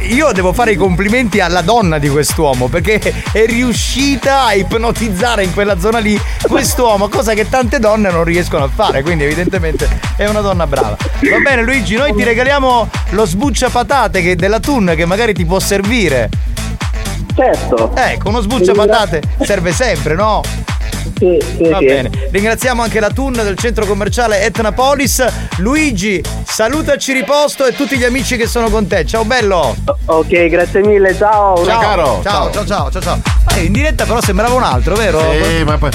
Io 0.10 0.34
devo 0.34 0.52
fare 0.52 0.74
i 0.74 0.76
complimenti 0.76 1.40
alla 1.40 1.62
donna 1.62 1.98
di 1.98 2.10
quest'uomo 2.10 2.68
perché 2.68 3.00
è 3.32 3.46
riuscita 3.46 4.48
a 4.48 4.54
ipnotizzare 4.54 5.44
in 5.46 5.54
quella 5.54 5.80
zona 5.80 6.00
lì 6.00 6.20
quest'uomo, 6.42 7.08
cosa 7.08 7.34
che 7.34 7.48
tante 7.48 7.80
donne 7.80 8.12
non 8.12 8.26
riescono 8.26 8.66
a 8.66 8.70
fare, 8.74 9.02
quindi 9.02 9.24
evidentemente 9.24 9.88
è 10.18 10.28
una 10.28 10.42
donna 10.42 10.68
brava. 10.68 10.98
Va 11.00 11.40
bene 11.42 11.64
Luigi, 11.64 11.96
noi 11.96 12.14
ti 12.14 12.24
regaliamo 12.24 12.90
lo 13.12 13.26
sbuccia 13.26 13.70
patate 13.70 14.22
che, 14.22 14.36
della 14.36 14.60
Tun 14.60 14.94
che 14.96 15.06
magari 15.06 15.34
ti 15.34 15.46
può 15.46 15.60
servire. 15.60 16.30
Certo. 17.34 17.92
Ecco, 17.96 18.28
uno 18.28 18.42
sbuccia 18.42 18.74
patate 18.74 19.22
serve 19.42 19.72
sempre, 19.72 20.16
no? 20.16 20.42
Sì, 21.18 21.38
sì, 21.57 21.70
Va 21.70 21.78
sì. 21.80 21.86
bene. 21.86 22.10
Ringraziamo 22.32 22.82
anche 22.82 22.99
la 22.99 23.10
Tun 23.10 23.34
del 23.34 23.57
centro 23.57 23.86
commerciale 23.86 24.43
Etnapolis. 24.43 25.26
Luigi, 25.57 26.24
salutaci 26.45 27.14
riposto 27.14 27.66
e 27.66 27.74
tutti 27.74 27.97
gli 27.97 28.03
amici 28.03 28.38
che 28.38 28.47
sono 28.47 28.70
con 28.70 28.88
te. 28.88 29.05
Ciao 29.05 29.26
bello. 29.26 29.76
Ok, 30.05 30.47
grazie 30.47 30.82
mille, 30.82 31.16
ciao. 31.16 31.64
Ciao, 31.66 32.22
ciao, 32.22 32.51
ciao, 32.51 32.66
ciao, 32.66 32.91
ciao, 32.91 33.01
ciao. 33.01 33.22
Eh, 33.55 33.64
in 33.64 33.72
diretta 33.74 34.05
però 34.05 34.22
sembrava 34.22 34.53
un 34.53 34.64
altro, 34.64 34.95
vero? 34.95 35.20
Sì, 35.20 35.64
ma 35.64 35.78
poi 35.78 35.89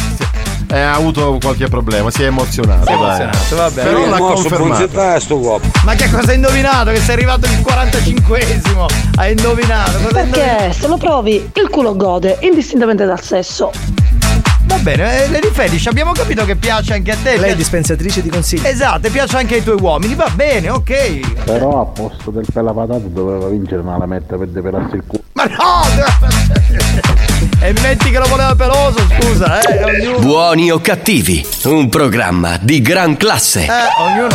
eh, 0.74 0.80
ha 0.80 0.94
avuto 0.94 1.38
qualche 1.40 1.68
problema, 1.68 2.10
si 2.10 2.22
è 2.22 2.26
emozionato. 2.26 2.86
Si 2.86 2.90
è 2.90 2.94
emozionato, 2.94 3.56
va 3.56 3.70
bene. 3.70 3.88
Però 3.88 4.06
l'ha 4.08 4.16
confermato. 4.16 5.36
uomo. 5.36 5.60
Ma 5.84 5.94
che 5.94 6.10
cosa 6.10 6.30
hai 6.30 6.34
indovinato? 6.36 6.90
Che 6.90 7.00
sei 7.00 7.14
arrivato 7.14 7.46
il 7.46 7.64
45esimo? 7.64 8.86
Hai 9.16 9.30
indovinato? 9.32 9.92
Cosa 10.02 10.18
hai 10.18 10.24
indovinato? 10.24 10.30
Perché 10.30 10.72
se 10.72 10.88
lo 10.88 10.96
provi, 10.96 11.50
il 11.54 11.68
culo 11.70 11.94
gode, 11.94 12.38
indistintamente 12.40 13.04
dal 13.04 13.22
sesso. 13.22 13.70
Va 14.74 14.80
bene, 14.80 15.22
eh, 15.22 15.30
Lady 15.30 15.50
Fetish, 15.52 15.86
abbiamo 15.86 16.10
capito 16.10 16.44
che 16.44 16.56
piace 16.56 16.94
anche 16.94 17.12
a 17.12 17.16
te. 17.22 17.38
Lei 17.38 17.52
è 17.52 17.54
dispensatrice 17.54 18.22
di 18.22 18.28
consigli. 18.28 18.66
Esatto, 18.66 19.06
e 19.06 19.10
piace 19.10 19.36
anche 19.36 19.54
ai 19.54 19.62
tuoi 19.62 19.76
uomini, 19.80 20.16
va 20.16 20.28
bene, 20.34 20.68
ok. 20.68 21.44
Però 21.44 21.82
a 21.82 21.84
posto 21.84 22.32
del 22.32 22.44
pella 22.52 22.72
patata 22.72 23.06
doveva 23.06 23.46
vincere 23.46 23.82
una 23.82 23.98
lametta 23.98 24.36
per 24.36 24.48
depelarsi 24.48 24.96
il 24.96 25.04
culo. 25.06 25.22
Ma 25.34 25.44
no! 25.44 27.12
E 27.60 27.72
metti 27.82 28.10
che 28.10 28.18
lo 28.18 28.26
voleva 28.26 28.54
peloso, 28.54 28.98
scusa, 29.18 29.60
eh. 29.60 29.84
Ognuno. 29.84 30.18
Buoni 30.18 30.70
o 30.70 30.80
cattivi, 30.80 31.46
un 31.64 31.88
programma 31.88 32.58
di 32.60 32.82
gran 32.82 33.16
classe. 33.16 33.64
Eh, 33.64 34.02
ognuno. 34.02 34.34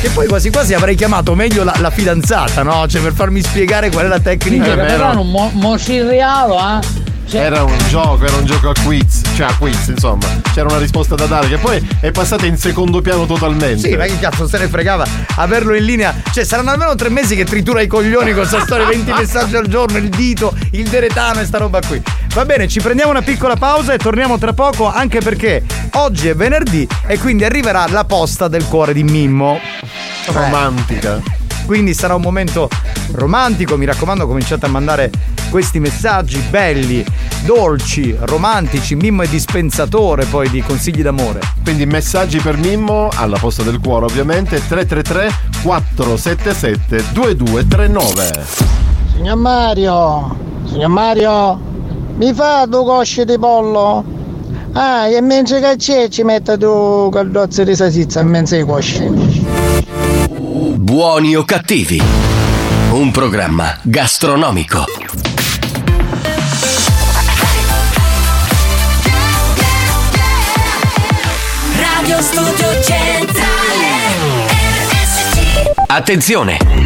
Che 0.00 0.08
poi 0.08 0.26
quasi 0.26 0.50
quasi 0.50 0.74
avrei 0.74 0.94
chiamato 0.94 1.34
meglio 1.34 1.64
la, 1.64 1.74
la 1.78 1.90
fidanzata, 1.90 2.62
no? 2.62 2.88
Cioè 2.88 3.02
per 3.02 3.12
farmi 3.12 3.42
spiegare 3.42 3.90
qual 3.90 4.06
è 4.06 4.08
la 4.08 4.20
tecnica. 4.20 4.74
Però 4.74 5.12
non 5.12 5.30
mo, 5.30 5.50
mo 5.52 5.78
ci 5.78 6.00
realo, 6.00 6.58
eh. 6.58 7.14
Cioè, 7.28 7.40
Era 7.40 7.64
un 7.64 7.76
gioco, 7.88 8.24
era 8.24 8.36
un 8.36 8.44
gioco 8.44 8.68
a 8.68 8.74
quiz, 8.84 9.22
cioè 9.34 9.48
a 9.48 9.54
quiz, 9.56 9.88
insomma. 9.88 10.26
C'era 10.54 10.68
una 10.68 10.78
risposta 10.78 11.16
da 11.16 11.26
dare 11.26 11.48
che 11.48 11.58
poi 11.58 11.84
è 12.00 12.12
passata 12.12 12.46
in 12.46 12.56
secondo 12.56 13.00
piano 13.00 13.26
totalmente. 13.26 13.88
Sì, 13.88 13.96
ma 13.96 14.04
che 14.04 14.18
cazzo 14.18 14.46
se 14.46 14.58
ne 14.58 14.68
fregava 14.68 15.04
averlo 15.34 15.74
in 15.74 15.84
linea? 15.84 16.14
Cioè, 16.30 16.44
saranno 16.44 16.70
almeno 16.70 16.94
tre 16.94 17.08
mesi 17.08 17.34
che 17.34 17.44
tritura 17.44 17.80
i 17.80 17.88
coglioni 17.88 18.32
con 18.32 18.46
questa 18.46 18.60
storia, 18.60 18.86
20 18.86 19.10
messaggi 19.18 19.56
al 19.56 19.66
giorno, 19.66 19.98
il 19.98 20.08
dito, 20.08 20.54
il 20.72 20.88
deretano 20.88 21.40
e 21.40 21.44
sta 21.44 21.58
roba 21.58 21.80
qui. 21.84 22.00
Va 22.32 22.44
bene, 22.44 22.68
ci 22.68 22.80
prendiamo 22.80 23.10
una 23.10 23.22
piccola 23.22 23.56
pausa 23.56 23.92
e 23.92 23.98
torniamo 23.98 24.38
tra 24.38 24.52
poco, 24.52 24.88
anche 24.92 25.20
perché 25.20 25.64
oggi 25.94 26.28
è 26.28 26.34
venerdì 26.34 26.86
e 27.06 27.18
quindi 27.18 27.44
arriverà 27.44 27.86
la 27.88 28.04
posta 28.04 28.46
del 28.46 28.66
cuore 28.66 28.92
di 28.92 29.02
Mimmo. 29.02 29.58
Romantica. 30.26 31.45
Quindi 31.66 31.94
sarà 31.94 32.14
un 32.14 32.22
momento 32.22 32.68
romantico, 33.12 33.76
mi 33.76 33.84
raccomando 33.84 34.26
cominciate 34.26 34.66
a 34.66 34.68
mandare 34.68 35.10
questi 35.50 35.80
messaggi 35.80 36.38
belli, 36.48 37.04
dolci, 37.44 38.16
romantici, 38.20 38.94
Mimmo 38.94 39.22
è 39.22 39.28
dispensatore 39.28 40.24
poi 40.26 40.48
di 40.48 40.62
consigli 40.62 41.02
d'amore. 41.02 41.40
Quindi 41.62 41.84
messaggi 41.86 42.38
per 42.38 42.56
Mimmo 42.56 43.08
alla 43.14 43.38
posta 43.38 43.62
del 43.62 43.80
cuore 43.80 44.06
ovviamente 44.06 44.64
333 44.66 45.60
477 45.62 47.04
2239. 47.12 48.44
Signor 49.14 49.36
Mario, 49.36 50.36
signor 50.66 50.88
Mario, 50.88 51.60
mi 52.16 52.32
fa 52.32 52.66
due 52.66 52.84
cosce 52.84 53.24
di 53.24 53.38
pollo? 53.38 54.04
Ah, 54.72 55.08
e 55.08 55.20
mentre 55.20 55.60
che 55.60 55.76
c'è 55.76 56.08
ci 56.08 56.22
mette 56.22 56.56
due 56.58 57.08
caldozze 57.10 57.64
di 57.64 57.74
salsiccia 57.74 58.22
mezzo 58.22 58.54
ai 58.54 58.64
cosci. 58.64 59.35
Buoni 60.86 61.34
o 61.34 61.42
cattivi, 61.42 62.00
un 62.92 63.10
programma 63.10 63.76
gastronomico. 63.82 64.84
Radio 71.74 72.22
Studio 72.22 72.82
Centrale 72.84 73.96
Attenzione! 75.88 76.85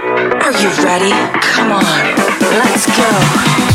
Are 0.51 0.61
you 0.61 0.69
ready? 0.83 1.11
Come 1.39 1.71
on, 1.71 1.81
let's 2.51 2.85
go. 2.85 3.70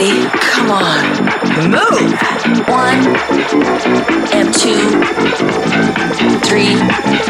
Ready? 0.00 0.24
Come 0.32 0.70
on. 0.70 1.04
Move. 1.68 2.08
One 2.72 3.04
and 4.32 4.48
two, 4.48 4.88
three, 6.40 6.72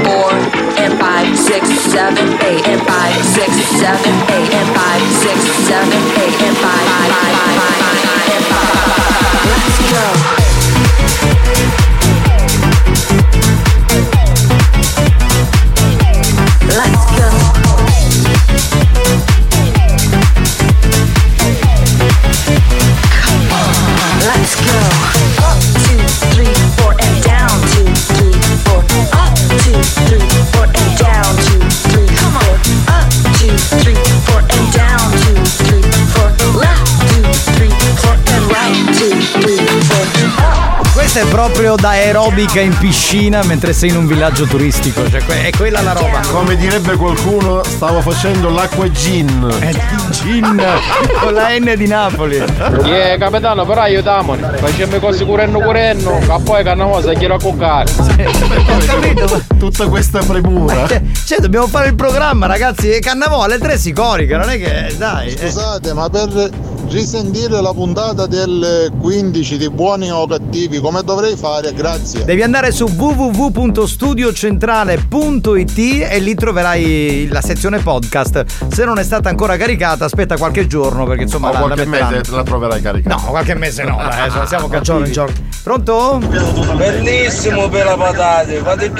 four 0.06 0.30
and 0.78 0.94
five, 1.00 1.36
six, 1.36 1.66
seven, 1.90 2.28
eight 2.46 2.64
and 2.68 2.80
five, 2.86 3.24
six, 3.24 3.50
seven, 3.74 4.14
eight 4.30 4.52
and 4.54 4.68
five, 4.76 5.02
six, 5.18 5.40
seven, 5.66 5.99
Questa 41.12 41.28
è 41.28 41.32
proprio 41.32 41.74
da 41.74 41.88
aerobica 41.88 42.60
in 42.60 42.78
piscina 42.78 43.42
mentre 43.42 43.72
sei 43.72 43.88
in 43.88 43.96
un 43.96 44.06
villaggio 44.06 44.44
turistico. 44.44 45.10
Cioè, 45.10 45.20
que- 45.24 45.42
è 45.46 45.50
quella 45.50 45.80
la 45.80 45.90
roba. 45.90 46.20
Come 46.30 46.54
direbbe 46.54 46.94
qualcuno, 46.94 47.64
stavo 47.64 48.00
facendo 48.00 48.48
l'acqua 48.48 48.88
gin. 48.92 49.52
È 49.58 49.72
gin 50.12 50.62
con 51.20 51.32
la 51.34 51.48
N 51.58 51.74
di 51.76 51.88
Napoli. 51.88 52.36
Yeah, 52.84 53.18
capitano, 53.18 53.66
però 53.66 53.80
aiutiamoli. 53.80 54.40
Facciamo 54.54 54.98
cose 55.00 55.24
curendo 55.24 55.58
curendo, 55.58 56.16
che 56.16 56.40
poi 56.44 56.62
che 56.62 56.68
una 56.70 56.84
cosa 56.84 57.12
gliela 57.12 57.38
cuccare. 57.38 57.90
Tutta 59.58 59.88
questa 59.88 60.20
premura. 60.20 60.86
Cioè, 60.86 61.02
cioè, 61.26 61.38
dobbiamo 61.40 61.66
fare 61.66 61.88
il 61.88 61.96
programma, 61.96 62.46
ragazzi. 62.46 62.88
E 62.88 63.00
Cannavò 63.00 63.42
alle 63.42 63.58
tre 63.58 63.78
si 63.78 63.92
corica, 63.92 64.36
non 64.36 64.48
è 64.48 64.58
che. 64.58 64.94
Dai. 64.96 65.34
eh. 65.34 65.50
Scusate, 65.50 65.92
ma 65.92 66.08
per 66.08 66.50
risentire 66.90 67.60
la 67.60 67.72
puntata 67.72 68.26
del 68.26 68.92
15 69.00 69.56
di 69.56 69.70
buoni 69.70 70.10
o 70.10 70.26
cattivi, 70.26 70.80
come 70.80 71.02
dovrei 71.02 71.36
fare? 71.36 71.72
Grazie. 71.72 72.24
Devi 72.24 72.42
andare 72.42 72.72
su 72.72 72.84
www.studiocentrale.it 72.84 75.78
e 76.10 76.18
lì 76.18 76.34
troverai 76.34 77.28
la 77.30 77.40
sezione 77.40 77.78
podcast. 77.78 78.44
Se 78.68 78.84
non 78.84 78.98
è 78.98 79.04
stata 79.04 79.28
ancora 79.28 79.56
caricata, 79.56 80.04
aspetta 80.04 80.36
qualche 80.36 80.66
giorno 80.66 81.06
perché 81.06 81.22
insomma 81.22 81.50
O 81.50 81.52
la, 81.52 81.58
qualche 81.60 81.84
la 81.84 82.10
mese 82.10 82.22
la 82.30 82.42
troverai 82.42 82.82
caricata. 82.82 83.14
No, 83.14 83.22
qualche 83.30 83.54
mese 83.54 83.84
no, 83.84 83.96
dai, 83.96 84.46
siamo 84.46 84.66
cattivi. 84.68 85.14
Pronto? 85.62 86.20
Bellissimo 86.76 87.68
per 87.68 87.86
la 87.86 87.96
patate, 87.96 88.58
fate 88.58 88.90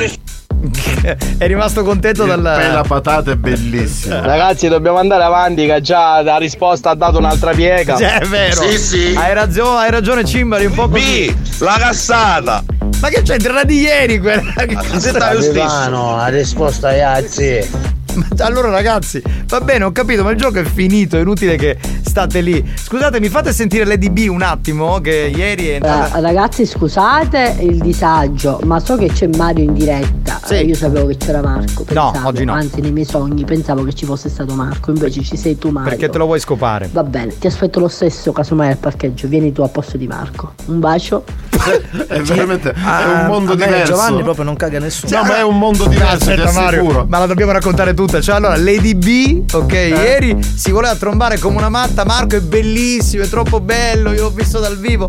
È 1.38 1.46
rimasto 1.46 1.82
contento 1.82 2.26
dal. 2.26 2.42
Pela 2.42 2.82
patate 2.82 3.32
è 3.32 3.36
bellissimo. 3.36 4.20
Ragazzi, 4.20 4.68
dobbiamo 4.68 4.98
andare 4.98 5.22
avanti, 5.22 5.66
che 5.66 5.80
già 5.80 6.20
la 6.22 6.36
risposta 6.36 6.90
ha 6.90 6.94
dato 6.94 7.18
un'altra 7.18 7.52
piega. 7.52 7.96
Sì, 7.96 8.04
è 8.04 8.26
vero. 8.26 8.60
Hai 8.62 9.34
ragione, 9.34 9.80
hai 9.80 9.90
ragione 9.90 10.24
Cimbali, 10.24 10.66
un 10.66 10.74
po' 10.74 10.88
così. 10.88 11.34
la 11.60 11.76
cassata. 11.78 12.62
Ma 13.00 13.08
che 13.08 13.22
c'entra 13.22 13.64
di 13.64 13.80
ieri 13.80 14.18
quella? 14.18 14.52
Che 14.52 14.74
Capitano, 14.74 16.16
la 16.16 16.26
risposta 16.26 16.90
ragazzi. 16.90 17.98
Allora 18.38 18.70
ragazzi, 18.70 19.22
va 19.46 19.60
bene, 19.60 19.84
ho 19.84 19.92
capito, 19.92 20.22
ma 20.22 20.30
il 20.30 20.36
gioco 20.38 20.58
è 20.58 20.64
finito, 20.64 21.16
è 21.16 21.20
inutile 21.20 21.56
che 21.56 21.78
state 22.04 22.40
lì. 22.40 22.64
Scusate, 22.74 23.20
mi 23.20 23.28
fate 23.28 23.52
sentire 23.52 23.84
l'EDB 23.84 24.28
un 24.30 24.42
attimo, 24.42 25.00
che 25.00 25.32
ieri 25.34 25.68
è 25.68 25.74
entrata. 25.74 26.18
Eh, 26.18 26.20
ragazzi 26.20 26.66
scusate 26.66 27.56
il 27.60 27.78
disagio 27.78 28.60
ma 28.64 28.80
so 28.80 28.96
che 28.96 29.08
c'è 29.08 29.28
Mario 29.36 29.64
in 29.64 29.74
diretta 29.74 30.40
Eh, 30.48 30.62
io 30.62 30.74
sapevo 30.74 31.06
che 31.06 31.16
c'era 31.16 31.40
Marco 31.40 31.84
No, 31.90 32.10
pensavo, 32.10 32.28
oggi 32.28 32.44
no. 32.44 32.52
anzi 32.52 32.80
nei 32.80 32.92
miei 32.92 33.04
sogni 33.06 33.44
pensavo 33.44 33.84
che 33.84 33.92
ci 33.92 34.04
fosse 34.04 34.28
stato 34.28 34.54
Marco 34.54 34.90
invece 34.90 35.22
ci 35.22 35.36
sei 35.36 35.56
tu 35.58 35.70
Mario 35.70 35.90
Perché 35.90 36.08
te 36.08 36.18
lo 36.18 36.26
vuoi 36.26 36.40
scopare? 36.40 36.88
va 36.92 37.02
bene 37.04 37.36
ti 37.38 37.46
aspetto 37.46 37.78
lo 37.80 37.88
stesso 37.88 38.32
casomai 38.32 38.70
al 38.70 38.76
parcheggio 38.76 39.28
vieni 39.28 39.52
tu 39.52 39.62
a 39.62 39.68
posto 39.68 39.96
di 39.96 40.06
Marco 40.06 40.54
un 40.66 40.80
bacio 40.80 41.24
È 42.08 42.20
veramente 42.22 42.70
è 42.70 42.74
Ah, 42.82 43.20
un 43.22 43.26
mondo 43.26 43.52
a 43.52 43.56
me 43.56 43.64
diverso. 43.66 43.92
Giovanni 43.92 44.22
proprio 44.22 44.44
non 44.44 44.56
caga 44.56 44.78
nessuno. 44.78 45.14
No, 45.18 45.24
ma 45.24 45.36
è 45.36 45.42
un 45.42 45.58
mondo 45.58 45.86
diverso, 45.86 46.24
ti 46.24 46.40
Aspetta 46.40 46.52
Mario, 46.52 47.04
ma 47.06 47.18
la 47.18 47.26
dobbiamo 47.26 47.52
raccontare 47.52 47.92
tutta. 48.00 48.20
Cioè, 48.20 48.36
allora, 48.36 48.56
Lady 48.56 48.94
B, 48.94 49.44
ok, 49.52 49.72
ieri 49.72 50.36
si 50.42 50.70
voleva 50.70 50.94
trombare 50.94 51.38
come 51.38 51.58
una 51.58 51.68
matta. 51.68 52.04
Marco 52.04 52.36
è 52.36 52.40
bellissimo, 52.40 53.24
è 53.24 53.28
troppo 53.28 53.60
bello, 53.60 54.12
io 54.12 54.22
l'ho 54.22 54.30
visto 54.30 54.58
dal 54.58 54.78
vivo. 54.78 55.08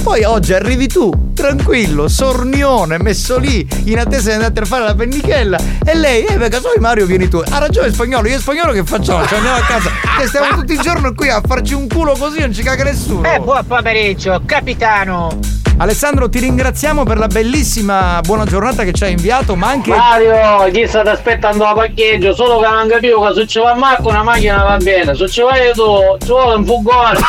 Poi 0.00 0.22
oggi 0.22 0.54
arrivi 0.54 0.86
tu, 0.86 1.32
tranquillo, 1.34 2.06
sornione, 2.06 2.98
messo 3.02 3.38
lì, 3.38 3.66
in 3.84 3.98
attesa 3.98 4.28
di 4.28 4.42
andare 4.42 4.64
a 4.64 4.68
fare 4.68 4.84
la 4.84 4.94
pennichella. 4.94 5.58
E 5.84 5.96
lei, 5.96 6.24
eh, 6.24 6.34
perché 6.34 6.60
so 6.60 6.68
Mario 6.78 7.06
vieni 7.06 7.28
tu. 7.28 7.42
Ha 7.44 7.58
ragione 7.58 7.92
spagnolo, 7.92 8.28
io 8.28 8.36
e 8.36 8.38
spagnolo 8.38 8.72
che 8.72 8.84
facciamo? 8.84 9.26
Ci 9.26 9.34
andiamo 9.34 9.56
a 9.56 9.62
casa. 9.62 9.90
Che 10.18 10.26
stiamo 10.28 10.54
tutto 10.54 10.72
il 10.72 10.78
giorno 10.78 11.12
qui 11.14 11.28
a 11.28 11.42
farci 11.44 11.74
un 11.74 11.88
culo 11.88 12.14
così, 12.16 12.38
non 12.40 12.54
ci 12.54 12.62
caga 12.62 12.84
nessuno. 12.84 13.30
Eh, 13.30 13.40
buon 13.40 13.66
pomeriggio, 13.66 14.40
capitano. 14.46 15.57
Alessandro, 15.80 16.28
ti 16.28 16.40
ringraziamo 16.40 17.04
per 17.04 17.18
la 17.18 17.28
bellissima 17.28 18.20
buona 18.22 18.44
giornata 18.44 18.82
che 18.82 18.92
ci 18.92 19.04
hai 19.04 19.12
inviato, 19.12 19.54
ma 19.54 19.68
anche. 19.68 19.90
Mario, 19.90 20.68
chi 20.72 20.88
state 20.88 21.10
aspettando 21.10 21.62
la 21.62 21.72
parcheggio? 21.72 22.34
Solo 22.34 22.58
che 22.58 22.68
non 22.68 22.88
capivo 22.88 23.24
che 23.28 23.34
se 23.34 23.46
ci 23.46 23.60
va 23.60 23.70
a 23.70 23.74
Marco 23.76 24.08
una 24.08 24.24
macchina 24.24 24.64
va 24.64 24.76
bene, 24.78 25.14
se 25.14 25.28
ci 25.28 25.40
vai 25.40 25.72
tu, 25.74 26.16
ci 26.18 26.26
vuole 26.26 26.56
un 26.56 26.66
furgone. 26.66 27.18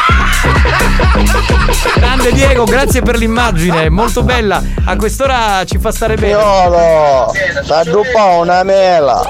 Grande 1.96 2.32
Diego, 2.32 2.64
grazie 2.64 3.04
per 3.04 3.18
l'immagine, 3.18 3.88
molto 3.90 4.24
bella. 4.24 4.60
A 4.84 4.96
quest'ora 4.96 5.64
ci 5.66 5.78
fa 5.78 5.92
stare 5.92 6.16
bene. 6.16 6.36
Piolo, 6.36 7.32
t'adduppa 7.68 8.24
una 8.40 8.64
mela. 8.64 9.22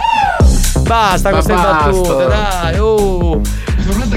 Basta 0.79 1.31
con 1.31 1.43
queste 1.43 1.61
battute, 1.61 2.25
dai. 2.25 2.79
Oh. 2.79 3.41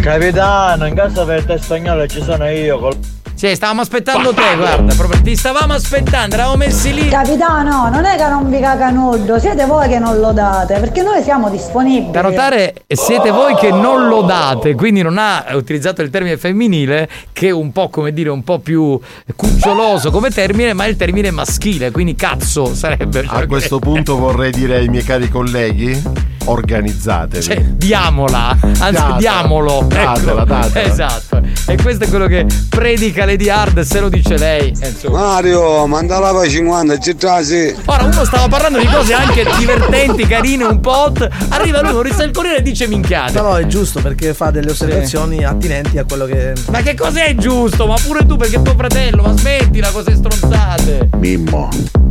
Capitano, 0.00 0.86
in 0.86 0.94
casa 0.94 1.24
per 1.24 1.44
te 1.44 1.58
spagnolo 1.58 2.06
ci 2.06 2.22
sono 2.22 2.48
io 2.48 2.78
col 2.78 2.96
Sì, 3.42 3.56
stavamo 3.56 3.80
aspettando 3.80 4.32
te, 4.32 4.54
guarda, 4.56 4.94
proprio 4.94 5.20
ti 5.20 5.34
stavamo 5.34 5.72
aspettando, 5.72 6.36
eravamo 6.36 6.58
messi 6.58 6.94
lì. 6.94 7.08
Capitano, 7.08 7.88
non 7.88 8.04
è 8.04 8.14
che 8.14 8.28
non 8.28 8.48
vi 8.48 8.60
caga 8.60 8.90
nudo, 8.90 9.40
siete 9.40 9.66
voi 9.66 9.88
che 9.88 9.98
non 9.98 10.20
lo 10.20 10.30
date, 10.30 10.78
perché 10.78 11.02
noi 11.02 11.24
siamo 11.24 11.50
disponibili. 11.50 12.12
Da 12.12 12.22
notare 12.22 12.84
siete 12.86 13.32
voi 13.32 13.56
che 13.56 13.72
non 13.72 14.06
lo 14.06 14.22
date, 14.22 14.76
quindi 14.76 15.02
non 15.02 15.18
ha 15.18 15.44
utilizzato 15.54 16.02
il 16.02 16.10
termine 16.10 16.36
femminile, 16.36 17.08
che 17.32 17.48
è 17.48 17.50
un 17.50 17.72
po' 17.72 17.88
come 17.88 18.12
dire, 18.12 18.30
un 18.30 18.44
po' 18.44 18.60
più 18.60 18.96
cuccioloso 19.34 20.12
come 20.12 20.30
termine, 20.30 20.72
ma 20.72 20.84
è 20.84 20.88
il 20.90 20.96
termine 20.96 21.32
maschile, 21.32 21.90
quindi 21.90 22.14
cazzo 22.14 22.72
sarebbe. 22.76 23.24
A 23.26 23.44
questo 23.48 23.80
punto 23.80 24.18
vorrei 24.18 24.52
dire 24.52 24.76
ai 24.76 24.86
miei 24.86 25.02
cari 25.02 25.28
colleghi, 25.28 26.00
organizzatevi. 26.44 27.42
Cioè, 27.42 27.60
diamola, 27.60 28.56
anzi 28.60 28.92
Datela. 28.92 29.16
diamolo. 29.18 29.84
Datela, 29.88 30.32
ecco. 30.32 30.44
datela. 30.44 30.88
Esatto. 30.88 31.41
E 31.66 31.76
questo 31.76 32.04
è 32.04 32.08
quello 32.08 32.26
che 32.26 32.46
predica 32.68 33.24
Lady 33.24 33.48
Hard, 33.48 33.80
se 33.80 34.00
lo 34.00 34.08
dice 34.08 34.38
lei. 34.38 34.72
Eh, 34.80 34.88
insomma. 34.88 35.20
Mario, 35.20 35.86
mandala 35.86 36.32
per 36.32 36.48
50, 36.48 36.98
cittasi. 36.98 37.74
Ora 37.86 38.04
uno 38.04 38.24
stava 38.24 38.48
parlando 38.48 38.78
di 38.78 38.86
cose 38.86 39.14
anche 39.14 39.44
divertenti, 39.58 40.26
carine, 40.26 40.64
un 40.64 40.80
po'. 40.80 40.90
hot. 40.92 41.28
Arriva 41.48 41.80
lui, 41.82 41.92
un 41.92 42.02
rista 42.02 42.22
il 42.22 42.30
corriere 42.32 42.58
e 42.58 42.62
dice 42.62 42.86
minchiate. 42.86 43.32
No, 43.32 43.42
no, 43.42 43.56
è 43.56 43.66
giusto 43.66 44.00
perché 44.00 44.34
fa 44.34 44.50
delle 44.50 44.70
osservazioni 44.70 45.44
attinenti 45.44 45.98
a 45.98 46.04
quello 46.04 46.26
che. 46.26 46.52
Ma 46.70 46.80
che 46.80 46.94
cos'è 46.94 47.34
giusto? 47.34 47.86
Ma 47.86 47.96
pure 48.04 48.24
tu 48.26 48.36
perché 48.36 48.56
è 48.56 48.62
tuo 48.62 48.74
fratello, 48.76 49.22
ma 49.22 49.36
smettila 49.36 49.90
cose 49.90 50.14
stronzate. 50.14 51.08
Mimmo. 51.18 52.01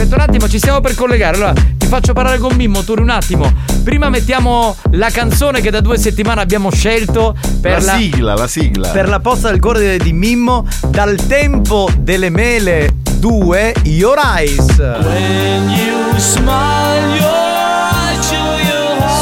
Aspetta 0.00 0.16
un 0.16 0.28
attimo, 0.30 0.48
ci 0.48 0.56
stiamo 0.56 0.80
per 0.80 0.94
collegare. 0.94 1.36
Allora, 1.36 1.52
ti 1.52 1.86
faccio 1.86 2.14
parlare 2.14 2.38
con 2.38 2.54
Mimmo, 2.54 2.82
Turi, 2.82 3.02
un 3.02 3.10
attimo. 3.10 3.52
Prima 3.84 4.08
mettiamo 4.08 4.74
la 4.92 5.10
canzone 5.10 5.60
che 5.60 5.70
da 5.70 5.82
due 5.82 5.98
settimane 5.98 6.40
abbiamo 6.40 6.70
scelto 6.70 7.36
per 7.60 7.84
la, 7.84 7.92
la, 7.92 7.98
sigla, 7.98 8.34
la 8.34 8.46
sigla. 8.46 8.88
per 8.88 9.10
la 9.10 9.20
posta 9.20 9.50
del 9.50 9.60
cuore 9.60 9.98
di 9.98 10.14
Mimmo 10.14 10.66
dal 10.86 11.16
tempo 11.26 11.90
delle 11.98 12.30
mele 12.30 12.94
2 13.16 13.74
Your 13.82 14.18
Eyes. 14.36 14.64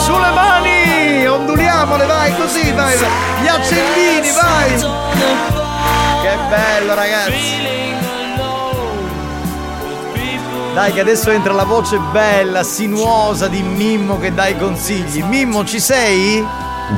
Sulle 0.04 0.30
mani! 0.32 1.26
Onduliamole, 1.26 2.06
vai 2.06 2.32
così, 2.36 2.70
vai! 2.70 2.94
Gli 3.42 3.48
accendini, 3.48 4.30
vai! 4.30 4.74
Che 6.22 6.36
bello, 6.48 6.94
ragazzi! 6.94 7.57
Dai 10.78 10.92
che 10.92 11.00
adesso 11.00 11.32
entra 11.32 11.52
la 11.52 11.64
voce 11.64 11.98
bella, 12.12 12.62
sinuosa 12.62 13.48
di 13.48 13.62
Mimmo 13.62 14.16
che 14.20 14.32
dà 14.32 14.46
i 14.46 14.56
consigli. 14.56 15.24
Mimmo, 15.24 15.64
ci 15.64 15.80
sei? 15.80 16.46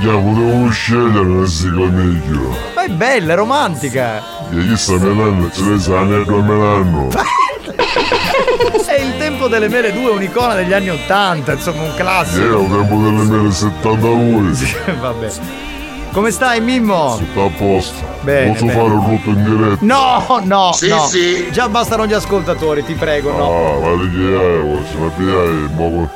Già 0.03 0.13
volevo 0.13 0.69
scegliere 0.69 1.21
una 1.21 1.47
sigla 1.47 1.87
meglio. 1.87 2.55
Ma 2.75 2.85
è 2.85 2.89
bella, 2.89 3.33
è 3.33 3.37
romantica. 3.37 4.23
E 4.51 4.67
chi 4.69 4.77
sta 4.77 4.99
melando, 4.99 5.51
ce 5.51 5.63
ne 5.63 5.79
sa 5.79 6.03
ne 6.03 6.25
due 6.25 6.43
melano. 6.43 7.09
È 8.85 9.01
il 9.01 9.17
tempo 9.17 9.49
delle 9.49 9.69
mele 9.69 9.95
2, 9.95 10.11
un'icona 10.11 10.57
degli 10.57 10.75
anni 10.75 10.91
80, 10.91 11.53
insomma 11.53 11.85
un 11.85 11.95
classico. 11.97 12.43
Era 12.43 12.61
il 12.61 12.69
tempo 12.69 12.97
delle 12.97 13.23
mele 13.25 13.51
72. 13.51 14.93
Vabbè. 15.01 15.70
Come 16.13 16.31
stai 16.33 16.61
Mimmo? 16.61 17.17
Tutto 17.19 17.45
a 17.45 17.51
posto. 17.57 18.05
Bene, 18.23 18.53
Posso 18.53 18.65
bene. 18.67 18.79
fare 18.81 18.93
un 18.95 19.11
rotto 19.11 19.31
in 19.31 19.45
diretta? 19.45 19.79
No, 19.85 20.41
no, 20.45 20.73
Sì, 20.73 20.89
no. 20.89 21.07
sì. 21.07 21.49
Già 21.53 21.69
bastano 21.69 22.07
gli 22.07 22.13
ascoltatori, 22.13 22.85
ti 22.85 22.95
prego, 22.95 23.31
no. 23.31 23.45
Ah, 23.45 23.79
vale 23.79 24.11
che 24.11 24.37
è, 24.37 24.85
se 24.91 24.99
la 25.01 25.09
pigliai, 25.17 25.69
ma 25.77 26.09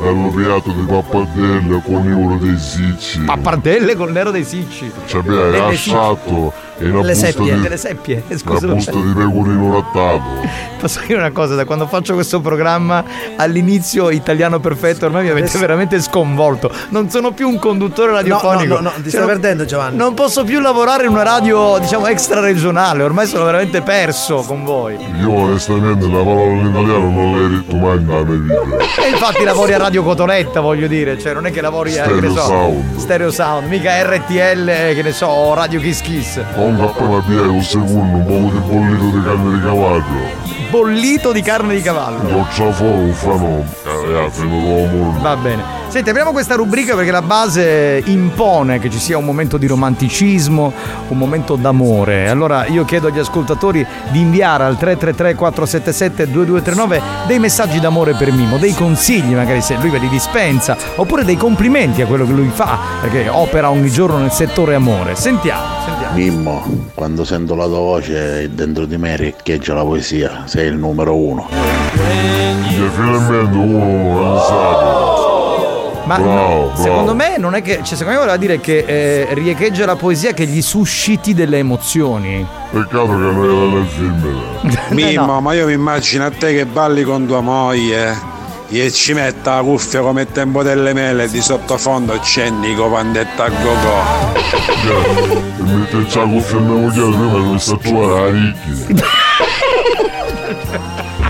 bello 0.00 0.28
piatto 0.30 0.70
di 0.70 0.82
pappardelle 0.86 1.82
con 1.84 2.04
il 2.04 2.10
euro 2.10 2.36
dei 2.36 2.56
sicci. 2.58 3.20
Pappardelle 3.24 3.96
col 3.96 4.12
nero 4.12 4.30
dei 4.30 4.44
sicci. 4.44 4.90
Ci 5.06 5.18
pigliai 5.18 5.50
Delle 5.50 5.64
asciatto 5.64 6.28
e 6.28 6.32
una 6.34 6.52
Delle 6.88 7.14
seppie, 7.14 7.54
di... 7.54 7.60
delle 7.60 7.76
seppie. 7.76 8.22
Scusa, 8.36 8.66
Una 8.66 8.74
busta 8.74 8.92
di 8.92 9.12
pecorino 9.14 9.72
rattato. 9.74 10.22
Posso 10.80 11.00
dire 11.06 11.18
una 11.18 11.30
cosa, 11.30 11.54
da 11.54 11.64
quando 11.66 11.86
faccio 11.86 12.14
questo 12.14 12.40
programma 12.40 13.04
all'inizio 13.36 14.08
italiano 14.08 14.60
perfetto 14.60 15.04
ormai 15.04 15.24
mi 15.24 15.28
avete 15.28 15.58
veramente 15.58 16.00
sconvolto. 16.00 16.70
Non 16.88 17.10
sono 17.10 17.32
più 17.32 17.48
un 17.48 17.58
conduttore 17.58 18.12
radiofonico. 18.12 18.76
no, 18.76 18.80
no, 18.80 18.90
ti 18.96 19.02
Cioè, 19.02 19.10
stai 19.10 19.26
perdendo, 19.26 19.64
Giovanni. 19.66 19.96
Non 19.96 20.14
posso 20.14 20.42
più 20.44 20.58
lavorare 20.60 21.04
in 21.04 21.10
una 21.10 21.22
radio, 21.22 21.76
diciamo, 21.78 22.06
extra 22.06 22.40
regionale, 22.40 23.02
ormai 23.02 23.26
sono 23.26 23.44
veramente 23.44 23.82
perso 23.82 24.36
con 24.36 24.64
voi. 24.64 24.96
Io 25.20 25.30
onestamente 25.30 26.06
la 26.06 26.22
parola 26.22 26.52
in 26.52 26.66
italiano 26.66 27.10
non 27.10 27.38
l'hai 27.38 27.56
detto 27.58 27.76
mai 27.76 28.02
nella 28.02 28.22
mia 28.24 28.38
vita. 28.38 29.04
E 29.04 29.08
infatti 29.10 29.44
lavori 29.44 29.74
a 29.74 29.78
Radio 29.78 30.02
Cotonetta, 30.02 30.60
voglio 30.60 30.86
dire, 30.86 31.18
cioè 31.18 31.34
non 31.34 31.44
è 31.44 31.50
che 31.50 31.60
lavori 31.60 31.98
a 31.98 32.04
che 32.06 32.20
ne 32.20 32.28
so, 32.28 32.40
Sound. 32.40 32.96
Stereo 32.96 33.30
Sound, 33.30 33.68
mica 33.68 34.02
RTL, 34.02 34.64
che 34.94 35.00
ne 35.02 35.12
so, 35.12 35.52
Radio 35.52 35.78
Kiss 35.78 36.00
Kiss. 36.00 36.40
Comunque 36.54 36.69
appena 36.78 37.20
pigliai 37.20 37.48
un 37.48 37.62
secondo 37.62 38.16
un 38.16 38.24
po' 38.26 38.52
di 38.52 38.58
bollito 38.58 39.16
di 39.16 39.22
carne 39.24 39.54
di 39.54 39.60
cavallo. 39.60 40.48
Bollito 40.70 41.32
di 41.32 41.42
carne 41.42 41.74
di 41.74 41.82
cavallo. 41.82 42.28
Lo 42.28 42.72
fuori 42.72 43.02
un 43.02 43.12
fanò. 43.12 43.64
Eh, 43.86 44.24
a 44.24 44.30
Va 45.20 45.36
bene. 45.36 45.79
Senti, 45.90 46.10
apriamo 46.10 46.30
questa 46.30 46.54
rubrica 46.54 46.94
perché 46.94 47.10
la 47.10 47.20
base 47.20 48.00
impone 48.04 48.78
che 48.78 48.88
ci 48.88 49.00
sia 49.00 49.18
un 49.18 49.24
momento 49.24 49.56
di 49.56 49.66
romanticismo, 49.66 50.72
un 51.08 51.18
momento 51.18 51.56
d'amore. 51.56 52.28
Allora 52.28 52.64
io 52.66 52.84
chiedo 52.84 53.08
agli 53.08 53.18
ascoltatori 53.18 53.84
di 54.10 54.20
inviare 54.20 54.62
al 54.62 54.78
333 54.78 55.34
477 55.34 56.30
2239 56.30 57.02
dei 57.26 57.40
messaggi 57.40 57.80
d'amore 57.80 58.14
per 58.14 58.30
Mimo, 58.30 58.56
dei 58.58 58.72
consigli, 58.72 59.34
magari 59.34 59.60
se 59.62 59.78
lui 59.80 59.90
ve 59.90 59.98
li 59.98 60.08
dispensa, 60.08 60.76
oppure 60.94 61.24
dei 61.24 61.36
complimenti 61.36 62.02
a 62.02 62.06
quello 62.06 62.24
che 62.24 62.32
lui 62.34 62.50
fa, 62.54 62.78
perché 63.00 63.28
opera 63.28 63.68
ogni 63.70 63.90
giorno 63.90 64.18
nel 64.18 64.30
settore 64.30 64.76
amore. 64.76 65.16
Sentiamo, 65.16 65.64
sentiamo. 65.84 66.14
Mimmo, 66.14 66.62
quando 66.94 67.24
sento 67.24 67.56
la 67.56 67.66
tua 67.66 67.80
voce 67.80 68.48
dentro 68.54 68.86
di 68.86 68.96
me 68.96 69.16
riecheggia 69.16 69.74
la 69.74 69.82
poesia, 69.82 70.44
sei 70.44 70.68
il 70.68 70.76
numero 70.76 71.16
uno. 71.16 71.48
E 71.50 72.88
finalmente 72.94 73.56
uno 73.56 74.20
è 74.20 74.36
usato. 74.36 75.09
Ma 76.04 76.16
Bravo, 76.16 76.32
no, 76.32 76.66
bravo. 76.66 76.82
secondo 76.82 77.14
me 77.14 77.36
non 77.38 77.54
è 77.54 77.62
che. 77.62 77.76
Cioè, 77.82 77.96
secondo 77.96 78.10
me 78.10 78.16
voleva 78.18 78.36
dire 78.36 78.60
che 78.60 78.84
eh, 78.86 79.28
riecheggia 79.32 79.86
la 79.86 79.96
poesia 79.96 80.32
che 80.32 80.44
gli 80.46 80.60
susciti 80.62 81.32
delle 81.34 81.58
emozioni. 81.58 82.44
Peccato 82.70 83.06
che 83.06 83.12
non 83.12 83.44
era 83.44 83.78
nel 83.78 83.86
film. 83.86 84.40
Mimmo, 84.90 85.40
ma 85.40 85.52
io 85.54 85.66
mi 85.66 85.72
immagino 85.72 86.24
a 86.24 86.30
te 86.30 86.52
che 86.54 86.66
balli 86.66 87.02
con 87.04 87.26
tua 87.26 87.40
moglie 87.40 88.28
e 88.72 88.92
ci 88.92 89.14
metta 89.14 89.56
la 89.56 89.62
cuffia 89.62 90.00
come 90.00 90.30
tempo 90.30 90.62
delle 90.62 90.92
mele 90.92 91.24
e 91.24 91.28
di 91.28 91.40
sottofondo 91.40 92.16
c'è 92.20 92.50
Nico 92.50 92.88
Pandetta 92.88 93.46
a 93.46 93.48
go 93.48 93.74
E 95.58 95.62
metterci 95.62 96.18
la 96.18 96.24
cuffia 96.24 96.56
a 96.56 96.60
mia 96.60 96.74
moglie 96.74 97.02
prima 97.02 97.36
non 97.38 97.58
sta 97.58 97.74
a 97.74 97.78
trovare 97.78 98.32
la 98.32 98.38
ricchi. 98.38 98.94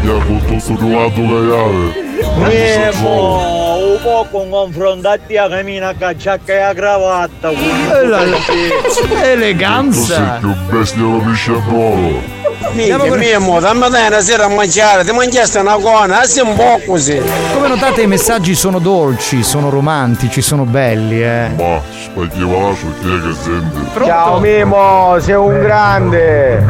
Io 0.03 0.19
con 0.25 0.41
tutto 0.47 0.75
trovato 0.77 1.21
cagare. 1.21 2.09
Mimmo, 2.37 3.70
un 3.91 4.03
po' 4.03 4.27
con 4.31 4.51
confrontati 4.51 5.37
a 5.37 5.49
cammina 5.49 5.89
a 5.89 5.95
cacciacca 5.95 6.53
e 6.53 6.61
a 6.61 6.75
cravatta. 6.75 7.51
Eh, 7.51 9.31
Eleganza. 9.33 10.39
più 10.41 10.55
bestia 10.69 11.03
lo 11.03 11.19
pesce 11.19 11.53
a 11.53 11.63
volo. 11.69 12.39
Mica 12.73 12.99
Mimmo, 12.99 13.59
dammi 13.59 13.89
dai 13.89 14.07
una 14.07 14.21
sera 14.21 14.45
a 14.45 14.49
mangiare, 14.49 15.03
ti 15.05 15.13
mangiaste 15.13 15.59
una 15.59 15.77
cona, 15.77 16.25
sei 16.25 16.47
un 16.47 16.55
po' 16.55 16.79
così. 16.87 17.21
Come 17.55 17.69
notate 17.69 18.03
i 18.03 18.07
messaggi 18.07 18.55
sono 18.55 18.79
dolci, 18.79 19.43
sono 19.43 19.71
romantici, 19.71 20.41
sono 20.43 20.65
belli, 20.65 21.23
eh. 21.23 21.51
Ma 21.57 21.81
spaghieva 21.91 22.69
lascio 22.69 22.87
chi 23.01 23.09
è 23.09 23.21
che 23.23 23.35
sente? 23.43 24.05
Ciao 24.05 24.39
Mimo, 24.39 25.17
sei 25.21 25.35
un 25.35 25.59
grande. 25.61 26.65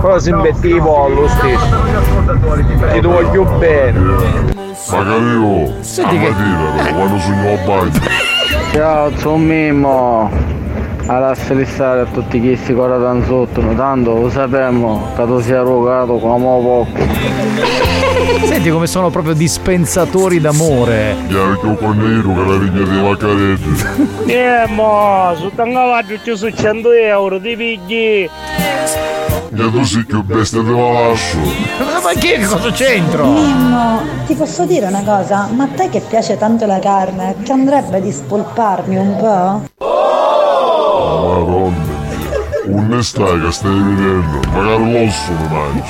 Però 0.00 0.18
si 0.18 0.30
imbettivo 0.30 1.08
lo 1.08 1.28
stesso. 1.28 2.17
Ti 2.28 3.00
voglio 3.00 3.44
bene. 3.58 4.00
Magari 4.90 5.24
io, 5.24 5.72
Senti 5.80 6.18
che- 6.18 6.28
mattina, 6.28 6.92
quando 6.92 7.18
sogno 7.20 7.52
a 7.52 7.56
bagno. 7.64 7.90
Ciao, 8.72 9.10
sono 9.16 9.36
Mimmo. 9.38 10.30
Alla 11.06 11.34
stare 11.64 12.00
a 12.02 12.04
tutti 12.04 12.38
che 12.38 12.58
ora 12.74 12.98
danno 12.98 13.24
sotto, 13.24 13.62
tanto 13.76 14.12
lo 14.12 14.28
sappiamo 14.28 15.10
che 15.16 15.24
tu 15.24 15.40
sei 15.40 15.56
arrogato 15.56 16.18
come 16.18 16.38
poco. 16.38 16.86
Senti 18.44 18.68
come 18.68 18.86
sono 18.86 19.08
proprio 19.08 19.32
dispensatori 19.32 20.38
d'amore. 20.38 21.16
Ho 21.32 21.74
con 21.76 21.96
nero 21.96 22.34
che 22.34 22.50
la 22.50 22.56
vigna 22.58 22.84
di 22.84 23.00
Vaccaretti. 23.00 24.66
Mimmo, 24.68 25.32
su 25.36 25.50
Tangavaggio 25.54 26.18
ci 26.22 26.36
sono 26.36 26.52
100 26.54 26.92
euro, 26.92 27.40
ti 27.40 27.56
pigli. 27.56 28.28
Tu 29.54 29.84
sei 29.84 30.04
più 30.04 30.22
bestia 30.22 30.62
te 30.62 30.70
la 30.70 31.08
lascio. 31.08 31.38
Ma 32.02 32.12
che 32.12 32.46
cosa 32.46 32.70
c'entro? 32.70 33.24
Mimmo, 33.26 34.02
ti 34.26 34.34
posso 34.34 34.66
dire 34.66 34.86
una 34.86 35.02
cosa? 35.02 35.48
Ma 35.50 35.64
a 35.64 35.68
te 35.74 35.88
che 35.88 36.00
piace 36.00 36.36
tanto 36.36 36.66
la 36.66 36.78
carne, 36.78 37.34
ti 37.42 37.50
andrebbe 37.50 38.00
di 38.02 38.12
spolparmi 38.12 38.96
un 38.96 39.16
po'? 39.16 39.86
Madonna 41.28 41.76
mia. 42.66 42.80
Un 42.80 43.02
stai 43.02 43.40
che 43.40 43.52
stai 43.52 43.70
vedendo. 43.70 44.40
Magari 44.52 44.92
l'osso 44.92 45.32
lo 45.32 45.48
mangi. 45.48 45.82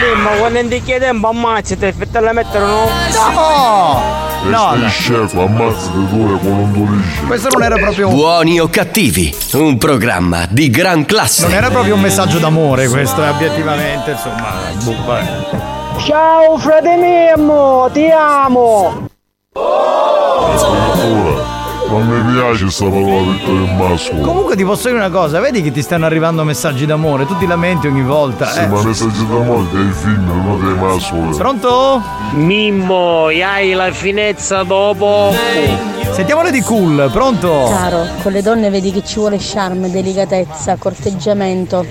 Mimmo, 0.00 0.30
quando 0.38 0.68
ti 0.68 0.82
chiede 0.82 1.08
un 1.08 1.20
po' 1.20 1.28
ammazzati, 1.28 1.84
effetto 1.84 2.20
la 2.20 2.32
mettere 2.32 2.66
no? 2.66 2.84
No! 3.32 4.27
No, 4.44 4.74
no. 4.76 4.88
scemo, 4.88 5.44
ammazzati 5.44 6.06
due 6.08 6.38
con 6.38 6.52
un 6.52 6.72
dolice. 6.72 7.24
Questo 7.26 7.48
non 7.50 7.62
era 7.62 7.76
proprio 7.76 8.08
un... 8.08 8.14
Buoni 8.14 8.60
o 8.60 8.68
cattivi, 8.68 9.34
un 9.54 9.76
programma 9.78 10.46
di 10.48 10.70
gran 10.70 11.04
classe. 11.04 11.42
Non 11.42 11.54
era 11.54 11.70
proprio 11.70 11.94
un 11.94 12.00
messaggio 12.00 12.38
d'amore 12.38 12.88
questo, 12.88 13.22
obiettivamente, 13.22 14.12
insomma. 14.12 14.60
vabbè. 14.78 15.46
Ciao 16.04 16.56
frate 16.58 16.96
Mimmo, 16.96 17.90
ti 17.92 18.08
amo. 18.08 19.08
Ora, 19.54 20.87
non 21.88 22.06
mi 22.06 22.32
piace 22.32 22.70
sta 22.70 22.84
parola 22.84 23.32
detta 23.32 23.50
del 23.50 23.74
mascolo. 23.76 24.20
Comunque 24.22 24.56
ti 24.56 24.64
posso 24.64 24.88
dire 24.88 24.98
una 24.98 25.10
cosa, 25.10 25.40
vedi 25.40 25.62
che 25.62 25.70
ti 25.70 25.82
stanno 25.82 26.06
arrivando 26.06 26.44
messaggi 26.44 26.86
d'amore, 26.86 27.26
tu 27.26 27.36
ti 27.38 27.46
lamenti 27.46 27.86
ogni 27.86 28.02
volta. 28.02 28.46
Sì, 28.46 28.60
eh. 28.60 28.66
ma 28.66 28.82
messaggi 28.82 29.26
d'amore 29.26 29.66
dei 29.72 29.90
film, 29.92 30.26
non 30.26 30.60
dei 30.62 30.74
mascoli. 30.74 31.36
Pronto? 31.36 32.02
Mimmo, 32.32 33.26
hai 33.26 33.72
la 33.72 33.90
finezza 33.90 34.62
dopo. 34.62 35.32
Sentiamole 36.10 36.50
di 36.50 36.60
cool, 36.62 37.08
pronto? 37.12 37.68
Caro, 37.70 38.06
con 38.22 38.32
le 38.32 38.42
donne 38.42 38.70
vedi 38.70 38.92
che 38.92 39.04
ci 39.04 39.18
vuole 39.18 39.36
charme, 39.38 39.90
delicatezza, 39.90 40.76
corteggiamento, 40.76 41.84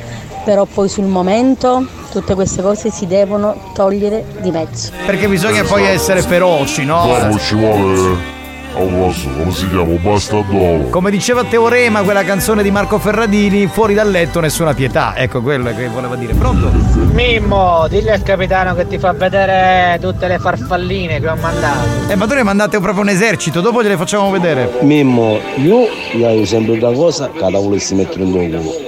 però 0.43 0.65
poi 0.65 0.89
sul 0.89 1.05
momento 1.05 1.85
tutte 2.11 2.35
queste 2.35 2.61
cose 2.61 2.89
si 2.89 3.05
devono 3.05 3.71
togliere 3.73 4.25
di 4.41 4.51
mezzo. 4.51 4.91
Perché 5.05 5.27
bisogna 5.27 5.63
poi 5.63 5.83
essere 5.83 6.21
feroci, 6.21 6.83
no? 6.83 7.05
Dopo 7.05 7.39
ci 7.39 7.55
vuole... 7.55 8.35
Oh, 8.79 8.85
posso, 8.85 9.27
come 9.29 9.51
si 9.51 9.67
chiama? 9.69 9.83
Un 9.83 9.99
bastardolo. 10.03 10.89
Come 10.89 11.09
diceva 11.09 11.43
Teorema, 11.43 12.03
quella 12.03 12.23
canzone 12.23 12.61
di 12.61 12.69
Marco 12.69 12.99
Ferradini, 12.99 13.65
fuori 13.65 13.95
dal 13.95 14.11
letto 14.11 14.39
nessuna 14.39 14.75
pietà. 14.75 15.15
Ecco 15.15 15.41
quello 15.41 15.73
che 15.73 15.87
voleva 15.87 16.15
dire. 16.15 16.35
Pronto? 16.35 16.69
Mimmo, 17.11 17.87
dillo 17.89 18.11
al 18.11 18.21
capitano 18.21 18.75
che 18.75 18.87
ti 18.87 18.99
fa 18.99 19.13
vedere 19.13 19.97
tutte 19.99 20.27
le 20.27 20.37
farfalline 20.37 21.19
che 21.19 21.27
ho 21.27 21.35
mandato. 21.35 21.87
Eh, 22.07 22.15
ma 22.15 22.27
tu 22.27 22.35
ne 22.35 22.43
mandate 22.43 22.79
proprio 22.79 23.01
un 23.01 23.09
esercito, 23.09 23.61
dopo 23.61 23.81
gliele 23.81 23.97
facciamo 23.97 24.29
vedere. 24.29 24.69
Mimmo, 24.81 25.39
io 25.55 25.87
gli 26.11 26.21
ho 26.21 26.45
sempre 26.45 26.73
una 26.77 26.91
cosa 26.91 27.31
che 27.31 27.39
la 27.49 27.59
volessi 27.59 27.95
mettere 27.95 28.23
in 28.23 28.31
culo. 28.31 28.85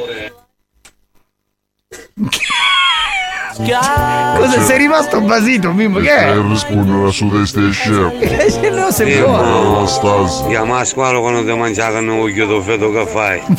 Cosa 3.62 4.62
sei 4.62 4.78
rimasto 4.78 5.20
basito, 5.20 5.74
Mimmo? 5.74 6.00
Che 6.00 6.16
è? 6.16 6.30
E 6.30 6.42
rispondere 6.42 7.12
su 7.12 7.30
testa 7.30 7.60
e 7.60 7.72
scemo. 7.72 8.14
Se 8.90 9.20
no 9.20 9.82
la 9.82 9.86
stasi. 9.86 10.46
Chiama 10.48 10.80
a 10.80 10.86
squalo 10.86 11.20
quando 11.20 11.44
ti 11.44 11.58
mangi 11.58 11.80
la 11.80 11.92
carne 11.92 12.16
voglio 12.16 12.46
do 12.46 12.62
feto 12.62 12.90
che 12.92 13.06
fai. 13.06 13.42
E 13.48 13.58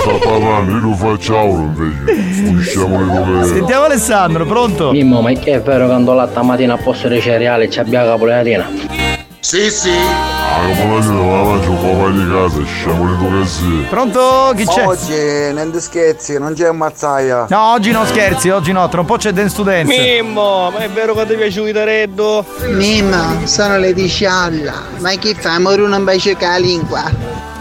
sta 0.00 0.28
parlando, 0.28 0.72
io 0.72 0.80
lo 0.80 0.94
faccio 0.94 1.36
ora 1.36 1.62
invece. 1.62 2.50
Usciamo 2.50 3.00
le 3.00 3.06
dove... 3.12 3.44
Sentiamo 3.46 3.84
Alessandro, 3.84 4.46
pronto? 4.46 4.92
Mimmo, 4.92 5.20
ma 5.20 5.30
è 5.30 5.60
vero 5.60 5.60
che 5.60 5.86
quando 5.86 6.12
la 6.14 6.28
mattina 6.42 6.74
a 6.74 6.78
posto 6.78 7.08
dei 7.08 7.20
cereali 7.20 7.68
ci 7.68 7.80
abbia 7.80 8.04
la 8.04 8.12
capolatina? 8.12 9.03
Sì, 9.44 9.70
sì. 9.70 9.90
Ah, 9.90 10.62
come 10.74 11.00
gente 11.02 11.18
la 11.18 11.42
mangia 11.42 11.68
un 11.68 12.00
po' 12.00 12.08
di 12.08 12.30
casa, 12.30 12.64
sciamo 12.64 13.10
le 13.10 13.18
tue 13.18 13.40
case. 13.40 13.64
Pronto? 13.90 14.52
Chi 14.56 14.64
c'è? 14.64 14.86
Oggi, 14.86 15.52
niente 15.52 15.80
scherzi, 15.82 16.38
non 16.38 16.54
c'è 16.54 16.70
mazzaia. 16.70 17.44
No, 17.50 17.72
oggi 17.72 17.90
no 17.90 18.06
scherzi, 18.06 18.48
oggi 18.48 18.72
no, 18.72 18.88
tra 18.88 19.00
un 19.00 19.06
po' 19.06 19.18
c'è 19.18 19.32
Dance 19.32 19.54
to 19.54 19.62
Dance. 19.62 19.94
Mimmo, 19.94 20.70
ma 20.70 20.78
è 20.78 20.88
vero 20.88 21.12
che 21.12 21.26
ti 21.26 21.34
piace 21.34 21.60
il 21.60 21.74
reddo? 21.74 22.42
Mimma, 22.68 23.44
sono 23.44 23.76
le 23.76 23.92
dici 23.92 24.24
alla. 24.24 24.80
Ma 25.00 25.10
che 25.10 25.34
fa? 25.34 25.58
Moro 25.58 25.86
non 25.88 26.04
bacio 26.04 26.34
la 26.40 26.56
lingua. 26.56 27.02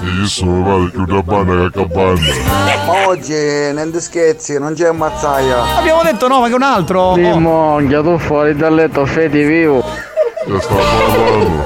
Io 0.04 0.26
sono 0.26 0.64
padre 0.64 0.90
più 0.90 1.06
da 1.06 1.22
banna 1.22 1.70
che 1.70 1.80
a 1.80 1.86
capanna. 1.86 3.08
Oggi, 3.08 3.34
niente 3.34 4.00
scherzi, 4.00 4.58
non 4.58 4.74
c'è 4.74 4.90
mazzaia. 4.92 5.76
Abbiamo 5.76 6.02
detto 6.02 6.30
no, 6.30 6.40
ma 6.40 6.48
che 6.48 6.54
un 6.54 6.64
altro. 6.64 7.02
Oh. 7.02 7.40
Monchia, 7.40 8.02
tu 8.02 8.18
fuori 8.20 8.56
dal 8.56 8.74
letto, 8.74 9.06
feti 9.06 9.44
vivo. 9.44 10.12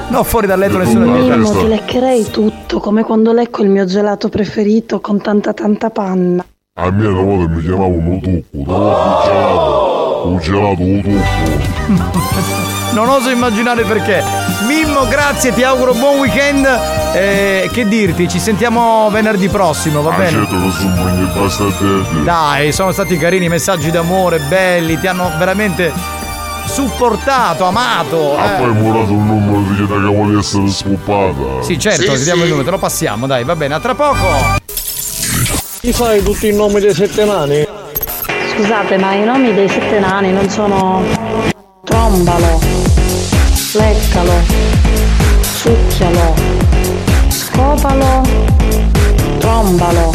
No, 0.10 0.24
fuori 0.24 0.46
dal 0.48 0.60
letto 0.60 0.78
nessuno 0.78 1.06
Mimmo, 1.06 1.18
dice. 1.24 1.36
Mimmo, 1.38 1.52
ti 1.52 1.68
leccherei 1.68 2.30
tutto, 2.30 2.80
come 2.80 3.04
quando 3.04 3.32
lecco 3.34 3.64
il 3.64 3.70
mio 3.70 3.86
gelato 3.86 4.30
preferito 4.30 5.00
con 5.00 5.20
tanta 5.22 5.54
tanta 5.54 5.90
panna. 5.90 6.46
A 6.80 6.92
me 6.92 7.08
una 7.08 7.22
volta 7.22 7.54
mi 7.54 7.62
chiamavano 7.62 7.96
Utucco, 7.96 8.46
dopo 8.52 8.78
un 8.84 9.24
gelato, 9.26 10.28
un 10.28 10.38
gelato 10.40 10.82
Utucco. 10.84 12.66
Non 12.94 13.10
oso 13.10 13.30
immaginare 13.30 13.84
perché. 13.84 14.24
Mimmo, 14.66 15.06
grazie, 15.08 15.54
ti 15.54 15.62
auguro 15.62 15.94
buon 15.94 16.18
weekend. 16.20 16.66
Eh, 17.14 17.70
che 17.72 17.88
dirti, 17.88 18.28
ci 18.28 18.40
sentiamo 18.40 19.10
venerdì 19.12 19.50
prossimo, 19.50 20.02
va 20.02 20.14
Ah, 20.14 20.18
bene? 20.18 20.30
certo. 20.32 20.56
Dai, 22.24 22.72
sono 22.72 22.92
stati 22.92 23.18
carini, 23.18 23.50
messaggi 23.50 23.92
d'amore, 23.92 24.40
belli, 24.40 24.98
ti 25.00 25.06
hanno 25.06 25.30
veramente 25.38 25.92
supportato, 26.68 27.66
amato. 27.66 28.38
Ah, 28.38 28.46
eh. 28.46 28.58
poi 28.60 28.74
mi 28.74 28.90
ha 28.90 28.94
dato 28.94 29.12
un 29.12 29.26
numero 29.26 29.62
di 29.62 29.76
chieda 29.76 29.94
che 29.94 30.16
vuole 30.16 30.40
essere 30.40 30.68
scoppata. 30.68 31.64
Sì, 31.64 31.80
certo, 31.80 32.14
ti 32.14 32.24
diamo 32.24 32.44
il 32.44 32.50
numero, 32.50 32.66
te 32.66 32.72
lo 32.72 32.78
passiamo, 32.78 33.26
dai, 33.26 33.44
va 33.44 33.56
bene, 33.56 33.76
a 33.76 33.80
tra 33.80 33.96
poco. 33.96 34.56
Ti 35.80 35.94
sai 35.94 36.22
tutti 36.24 36.48
i 36.48 36.54
nomi 36.54 36.80
dei 36.80 36.94
sette 36.94 37.26
nani? 37.26 37.66
Scusate, 38.54 38.98
ma 38.98 39.14
i 39.14 39.24
nomi 39.24 39.54
dei 39.54 39.70
sette 39.70 40.00
nani 40.00 40.32
non 40.32 40.50
sono 40.50 41.04
trombalo, 41.84 42.60
leccalo, 43.74 44.34
succhialo, 45.42 46.34
scopalo, 47.30 48.22
trombalo, 49.38 50.14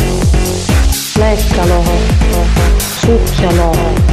leccalo, 1.14 1.82
succhialo, 2.98 4.11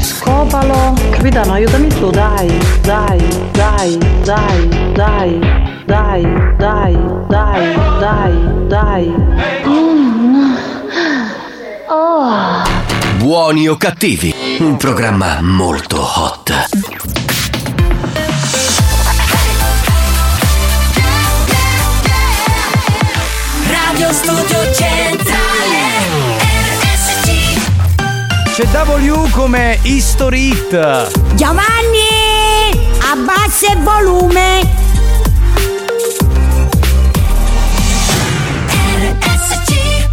scopalo. 0.00 0.94
Capitano, 1.10 1.52
aiutami 1.52 1.88
tu, 1.88 2.10
dai, 2.10 2.48
dai, 2.82 3.18
dai, 3.52 3.98
dai, 4.24 4.68
dai, 4.94 5.40
dai, 5.86 6.22
dai, 6.56 6.96
dai, 7.28 7.76
dai, 7.98 8.34
dai. 8.68 9.14
Mm. 9.66 10.54
Oh. 11.88 12.62
Buoni 13.16 13.68
o 13.68 13.76
cattivi? 13.76 14.34
Un 14.60 14.76
programma 14.76 15.40
molto 15.40 16.00
hot. 16.00 16.68
Radio 23.66 24.12
Studio 24.12 24.72
Centrale 24.72 26.27
C'è 28.58 28.66
W 28.72 29.30
come 29.30 29.78
History 29.82 30.48
Hit. 30.48 31.34
Giovanni, 31.36 32.90
abbassa 33.08 33.70
il 33.72 33.78
volume. 33.84 34.68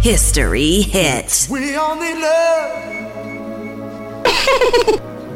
History 0.00 0.82
hits. 0.82 1.48
We 1.48 1.76
only 1.76 2.14
love. 2.20 2.70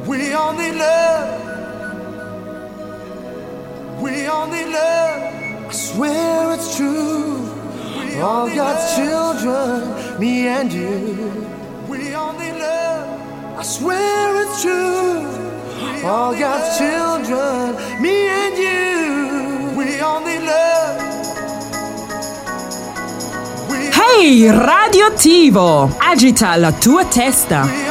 we 0.06 0.32
only 0.32 0.70
love. 0.70 1.40
We 3.98 4.28
only 4.28 4.70
love. 4.70 5.68
I 5.68 5.72
swear 5.72 6.52
it's 6.52 6.76
true. 6.76 7.50
We 8.04 8.20
all 8.20 8.48
God's 8.54 8.94
children, 8.94 10.20
me 10.20 10.46
and 10.46 10.72
you. 10.72 11.59
We 11.90 12.14
only 12.14 12.52
love. 12.52 13.58
I 13.58 13.62
swear 13.64 14.42
it's 14.42 14.62
true. 14.62 15.26
All 16.04 16.32
God's 16.32 16.78
children, 16.78 17.74
me 18.00 18.28
and 18.28 18.56
you. 18.56 19.76
We 19.76 20.00
only 20.00 20.38
love. 20.38 21.00
Ehi, 24.20 24.50
radioattivo! 24.50 25.90
Agita 25.98 26.54
la 26.56 26.70
tua 26.70 27.04
testa. 27.06 27.89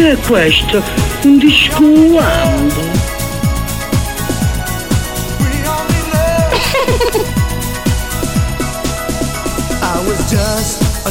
Che 0.00 0.12
è 0.12 0.16
questo? 0.20 0.82
Un 1.24 1.36
disco 1.36 1.82
wambo. 1.84 2.80
I 9.82 10.02
was 10.06 10.30
just 10.30 10.80
a 11.06 11.10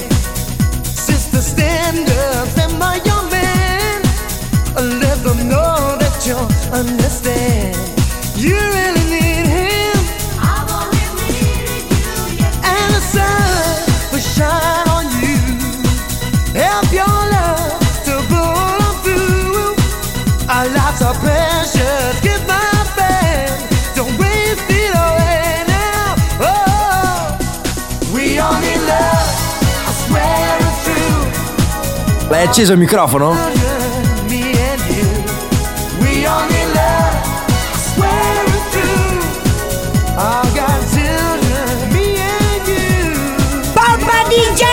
children. 40.89 41.91
Me 41.91 42.17
and 42.17 42.67
you. 42.67 43.73
Bomba 43.73 44.23
DJ! 44.27 44.63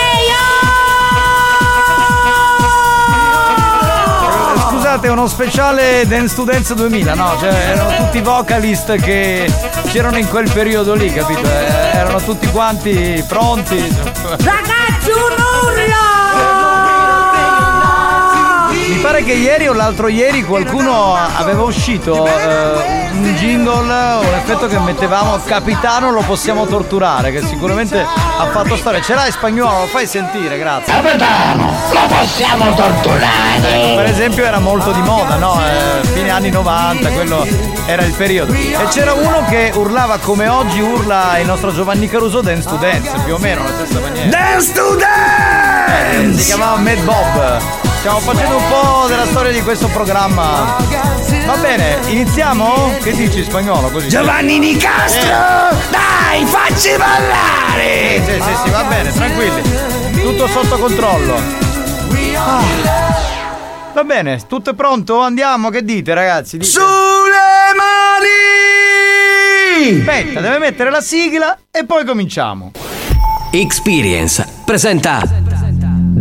Eh, 4.20 4.58
Scusate, 4.70 5.06
è 5.06 5.10
uno 5.10 5.26
speciale 5.26 6.06
Dance 6.06 6.34
to 6.34 6.44
Dance 6.44 6.74
2000, 6.74 7.14
no? 7.14 7.36
Cioè, 7.38 7.52
erano 7.52 7.96
tutti 8.04 8.20
vocalist 8.20 8.94
che 8.96 9.50
c'erano 9.88 10.16
in 10.18 10.28
quel 10.28 10.50
periodo 10.50 10.94
lì, 10.94 11.12
capito? 11.12 11.42
Eh, 11.42 11.96
Erano 11.98 12.20
tutti 12.22 12.46
quanti 12.50 13.22
pronti. 13.26 13.76
Ragazzi, 14.38 15.10
un 15.10 15.34
urlo! 15.36 16.07
Mi 18.98 19.04
pare 19.04 19.22
che 19.22 19.32
ieri 19.32 19.68
o 19.68 19.74
l'altro 19.74 20.08
ieri 20.08 20.42
qualcuno 20.42 21.14
aveva 21.14 21.62
uscito 21.62 22.26
eh, 22.26 23.08
un 23.12 23.32
jingle, 23.38 23.72
un 24.26 24.34
effetto 24.34 24.66
che 24.66 24.76
mettevamo 24.80 25.38
capitano 25.44 26.10
lo 26.10 26.22
possiamo 26.22 26.66
torturare, 26.66 27.30
che 27.30 27.46
sicuramente 27.46 28.00
ha 28.00 28.46
fatto 28.50 28.76
storia. 28.76 29.00
Ce 29.00 29.14
l'hai 29.14 29.30
spagnolo, 29.30 29.82
lo 29.82 29.86
fai 29.86 30.04
sentire, 30.04 30.58
grazie. 30.58 30.92
Capitano, 30.92 31.72
lo 31.92 32.06
possiamo 32.08 32.74
torturare. 32.74 33.94
Per 33.94 34.04
esempio 34.06 34.44
era 34.44 34.58
molto 34.58 34.90
di 34.90 35.00
moda, 35.02 35.36
no? 35.36 35.60
Eh, 35.64 36.04
fine 36.08 36.30
anni 36.30 36.50
90, 36.50 37.08
quello 37.10 37.46
era 37.86 38.02
il 38.02 38.12
periodo. 38.14 38.52
E 38.52 38.84
c'era 38.90 39.12
uno 39.12 39.44
che 39.48 39.70
urlava 39.76 40.18
come 40.18 40.48
oggi 40.48 40.80
urla 40.80 41.38
il 41.38 41.46
nostro 41.46 41.72
Giovanni 41.72 42.08
Caruso 42.08 42.40
Dance 42.40 42.68
to 42.68 42.74
Dance, 42.74 43.12
più 43.24 43.34
o 43.34 43.38
meno 43.38 43.60
alla 43.60 43.74
stessa 43.74 44.00
maniera. 44.00 44.28
Dance 44.28 44.72
to 44.72 44.96
Eh, 44.96 46.16
dance! 46.16 46.38
si 46.40 46.46
chiamava 46.46 46.76
Mad 46.78 46.98
Bob. 47.04 47.77
Stiamo 47.98 48.20
facendo 48.20 48.56
un 48.58 48.68
po' 48.68 49.06
della 49.08 49.26
storia 49.26 49.50
di 49.50 49.60
questo 49.60 49.88
programma. 49.88 50.76
Va 51.46 51.56
bene, 51.56 51.98
iniziamo? 52.06 52.92
Che 53.02 53.12
dici 53.12 53.42
spagnolo 53.42 53.90
così? 53.90 54.08
Giovanni 54.08 54.60
Nicastro! 54.60 55.76
Dai, 55.90 56.44
facci 56.44 56.90
ballare! 56.96 58.22
Sì, 58.24 58.40
sì, 58.40 58.54
sì, 58.62 58.70
va 58.70 58.84
bene, 58.84 59.12
tranquilli. 59.12 59.62
Tutto 60.22 60.46
sotto 60.46 60.78
controllo. 60.78 61.34
Ah. 62.36 62.62
Va 63.92 64.04
bene, 64.04 64.46
tutto 64.46 64.70
è 64.70 64.74
pronto? 64.74 65.20
Andiamo, 65.20 65.70
che 65.70 65.82
dite 65.82 66.14
ragazzi? 66.14 66.56
Dite. 66.56 66.70
Sulle 66.70 67.74
mani! 69.80 69.98
Aspetta, 69.98 70.40
deve 70.40 70.58
mettere 70.58 70.90
la 70.90 71.00
sigla 71.00 71.58
e 71.70 71.84
poi 71.84 72.04
cominciamo. 72.04 72.70
Experience 73.50 74.46
presenta 74.64 75.20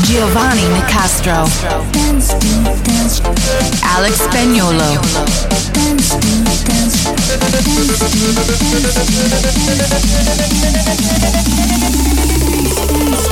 Giovanni 0.00 0.66
Nicastro. 0.68 1.48
Alex 3.82 4.20
Spagnolo. 4.20 5.00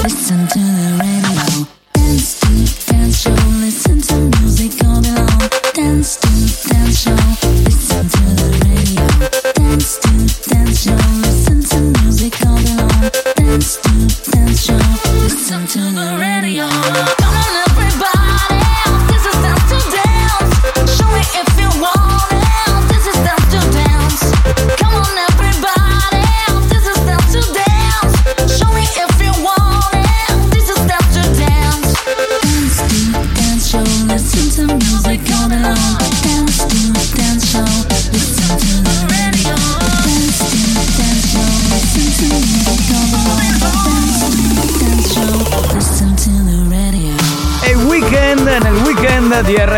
Listen 0.02 0.46
to 0.48 0.58
the 0.58 0.88
radio. 1.00 1.66
Dance 1.92 2.40
to 2.40 2.92
dance 2.92 3.20
show. 3.20 3.34
Listen 3.60 4.00
to 4.00 4.14
music 4.40 4.84
all 4.84 5.00
day. 5.00 5.26
Dance 5.74 6.16
to 6.16 6.28
dance 6.68 6.98
show. 7.02 7.16
Listen 7.64 8.08
to 8.08 8.18
the 8.18 8.50
radio. 8.52 8.71
Radio. 16.94 17.04
Come 17.04 17.21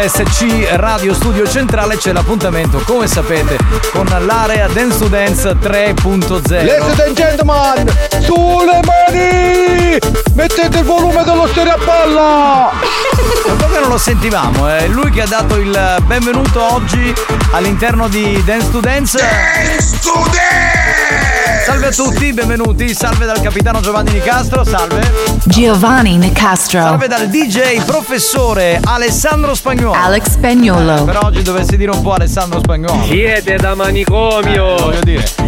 RSC 0.04 0.66
Radio 0.72 1.14
Studio 1.14 1.48
Centrale 1.48 1.96
c'è 1.96 2.12
l'appuntamento, 2.12 2.76
come 2.84 3.06
sapete, 3.06 3.56
con 3.90 4.04
l'area 4.04 4.68
Dance 4.68 4.98
to 4.98 5.06
Dance 5.06 5.56
3.0. 5.56 6.50
Ladies 6.50 7.00
and 7.00 7.16
gentlemen, 7.16 7.90
sulle 8.20 8.80
mani! 8.84 9.98
Mettete 10.34 10.80
il 10.80 10.84
volume 10.84 11.24
dello 11.24 11.46
stereo 11.46 11.72
a 11.72 11.78
palla! 11.82 12.70
Che 13.56 13.80
non 13.80 13.88
lo 13.88 13.96
sentivamo, 13.96 14.68
è 14.68 14.86
lui 14.88 15.10
che 15.10 15.22
ha 15.22 15.26
dato 15.26 15.56
il 15.56 16.02
benvenuto 16.02 16.62
oggi 16.74 17.14
all'interno 17.52 18.06
di 18.06 18.42
Dance 18.44 18.70
to 18.70 18.80
Dance. 18.80 19.16
Dance 19.16 19.98
to 20.02 20.12
dance! 20.30 20.63
Salve 21.64 21.86
a 21.86 21.90
tutti, 21.90 22.32
benvenuti, 22.32 22.92
salve 22.94 23.24
dal 23.24 23.40
capitano 23.40 23.80
Giovanni 23.80 24.12
Nicastro, 24.12 24.64
salve. 24.64 25.10
Giovanni 25.44 26.16
Nicastro. 26.18 26.80
Salve 26.80 27.08
dal 27.08 27.28
DJ 27.28 27.82
professore 27.84 28.80
Alessandro 28.84 29.54
Spagnolo. 29.54 29.92
Alex 29.94 30.30
Spagnolo. 30.32 31.04
Per 31.04 31.18
oggi 31.24 31.42
dovessi 31.42 31.76
dire 31.76 31.90
un 31.90 32.02
po' 32.02 32.12
Alessandro 32.12 32.58
Spagnolo. 32.60 33.02
Siete 33.04 33.56
da 33.56 33.72
Eh, 33.72 33.76
manicomio! 33.76 34.76
voglio 34.76 35.00
dire. 35.02 35.43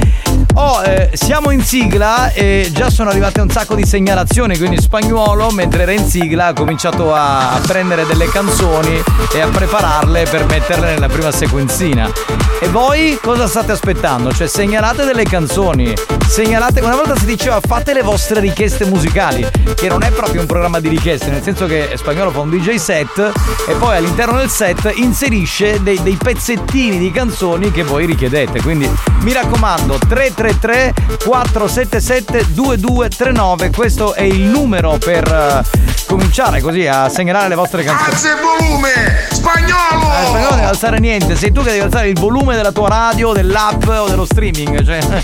Oh, 0.59 0.82
eh, 0.82 1.11
siamo 1.12 1.50
in 1.50 1.62
sigla 1.62 2.32
e 2.32 2.70
già 2.72 2.88
sono 2.88 3.11
arrivate 3.11 3.42
un 3.42 3.50
sacco 3.50 3.74
di 3.74 3.84
segnalazioni, 3.84 4.57
quindi 4.57 4.80
Spagnuolo, 4.80 5.50
mentre 5.50 5.82
era 5.82 5.92
in 5.92 6.09
sigla, 6.09 6.46
ha 6.46 6.52
cominciato 6.54 7.14
a, 7.14 7.52
a 7.52 7.59
prendere 7.59 8.07
delle 8.07 8.26
canzoni 8.30 9.02
e 9.34 9.40
a 9.42 9.48
prepararle 9.48 10.24
per 10.24 10.46
metterle 10.46 10.94
nella 10.94 11.09
prima 11.09 11.30
sequenzina. 11.30 12.11
E 12.59 12.68
voi 12.68 13.18
cosa 13.20 13.46
state 13.46 13.72
aspettando? 13.72 14.32
Cioè, 14.32 14.46
segnalate 14.46 15.04
delle 15.04 15.24
canzoni, 15.24 15.92
segnalate. 16.26 16.80
Una 16.80 16.96
volta 16.96 17.14
si 17.16 17.26
diceva 17.26 17.61
fate 17.61 17.92
le 17.92 18.00
vostre 18.00 18.40
richieste 18.40 18.86
musicali, 18.86 19.46
che 19.74 19.88
non 19.88 20.02
è 20.02 20.11
proprio 20.11 20.40
un 20.40 20.46
programma 20.46 20.80
di 20.80 20.88
richieste, 20.88 21.28
nel 21.28 21.42
senso 21.42 21.66
che 21.66 21.90
Spagnolo 21.96 22.30
fa 22.30 22.40
un 22.40 22.48
DJ 22.48 22.76
set 22.76 23.30
e 23.68 23.74
poi 23.74 23.98
all'interno 23.98 24.38
del 24.38 24.48
set 24.48 24.90
inserisce 24.94 25.82
dei, 25.82 26.02
dei 26.02 26.16
pezzettini 26.16 26.96
di 26.96 27.11
canzoni 27.11 27.70
che 27.70 27.82
voi 27.82 28.07
richiedete. 28.07 28.62
Quindi 28.62 28.90
mi 29.20 29.34
raccomando, 29.34 29.98
333 30.09 30.45
477 30.55 32.47
2239, 32.55 33.70
questo 33.70 34.14
è 34.14 34.22
il 34.22 34.42
numero 34.42 34.97
per 34.99 35.24
eh, 35.26 36.05
cominciare 36.07 36.61
così 36.61 36.86
a 36.86 37.09
segnalare 37.09 37.48
le 37.48 37.54
vostre 37.54 37.82
canzoni. 37.82 38.11
Alza 38.11 38.28
il 38.30 38.38
volume! 38.40 39.26
Spagnolo! 39.30 40.12
Eh, 40.12 40.26
Spagnolo 40.26 40.48
non 40.48 40.54
deve 40.57 40.68
alzare 40.68 40.98
niente, 40.98 41.36
sei 41.36 41.52
tu 41.52 41.62
che 41.62 41.70
devi 41.70 41.82
alzare 41.82 42.09
il 42.09 42.18
volume 42.18 42.57
della 42.57 42.72
tua 42.72 42.88
radio, 42.88 43.32
dell'app 43.32 43.86
o 43.88 44.09
dello 44.09 44.24
streaming, 44.24 44.84
cioè, 44.84 44.98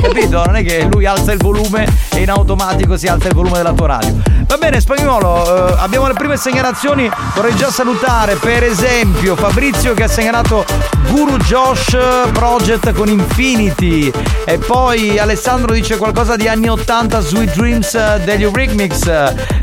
capito? 0.00 0.44
Non 0.44 0.56
è 0.56 0.64
che 0.64 0.88
lui 0.90 1.04
alza 1.06 1.32
il 1.32 1.38
volume 1.38 1.86
e 2.12 2.22
in 2.22 2.30
automatico 2.30 2.96
si 2.96 3.06
alza 3.06 3.28
il 3.28 3.34
volume 3.34 3.58
della 3.58 3.72
tua 3.72 3.86
radio. 3.86 4.16
Va 4.46 4.56
bene, 4.56 4.80
Spagnolo, 4.80 5.68
eh, 5.68 5.74
abbiamo 5.78 6.06
le 6.08 6.14
prime 6.14 6.36
segnalazioni. 6.36 7.08
Vorrei 7.34 7.54
già 7.54 7.70
salutare, 7.70 8.34
per 8.36 8.64
esempio, 8.64 9.36
Fabrizio 9.36 9.94
che 9.94 10.04
ha 10.04 10.08
segnalato 10.08 10.64
Guru 11.08 11.36
Josh 11.38 11.96
Project 12.32 12.92
con 12.92 13.08
Infinity. 13.08 14.10
E 14.44 14.58
poi 14.58 15.18
Alessandro 15.18 15.72
dice 15.72 15.96
qualcosa 15.96 16.36
di 16.36 16.48
anni 16.48 16.68
80 16.68 17.20
Sweet 17.20 17.54
Dreams 17.54 17.94
eh, 17.94 18.20
degli 18.24 18.42
Eurythmics. 18.42 19.06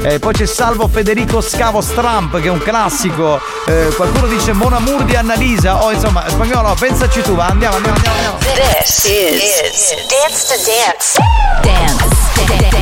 E 0.02 0.20
poi 0.20 0.34
c'è 0.34 0.46
Salvo 0.58 0.88
Federico 0.88 1.40
Scavo 1.40 1.82
Stramp 1.82 2.42
che 2.42 2.48
è 2.48 2.50
un 2.50 2.58
classico. 2.58 3.40
Eh, 3.68 3.94
qualcuno 3.96 4.26
dice 4.26 4.54
Mon 4.54 4.74
Amour 4.74 5.04
di 5.04 5.16
Annalisa. 5.16 5.84
Oh, 5.84 5.92
insomma, 5.92 6.28
spagnolo, 6.28 6.74
pensaci 6.74 7.22
tu, 7.22 7.36
va, 7.36 7.46
andiamo, 7.46 7.76
andiamo, 7.76 7.96
andiamo. 7.96 8.16
andiamo. 8.16 8.38
This 8.82 9.04
is, 9.04 9.94
Dance 10.10 10.48
to 10.48 10.56
Dance. 10.66 11.20
Dance. 11.62 12.06
Dance. 12.48 12.82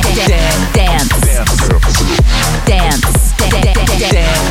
Dance. 0.72 1.20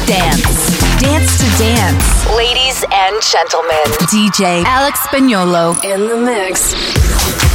Dance. 0.06 0.54
Dance 1.00 1.38
to 1.40 1.48
Dance. 1.58 2.06
Ladies 2.36 2.86
and 2.92 3.20
gentlemen, 3.24 3.90
DJ 4.08 4.64
Alex 4.68 5.00
Spagnolo 5.00 5.76
in 5.82 6.08
the 6.08 6.16
mix. 6.16 7.55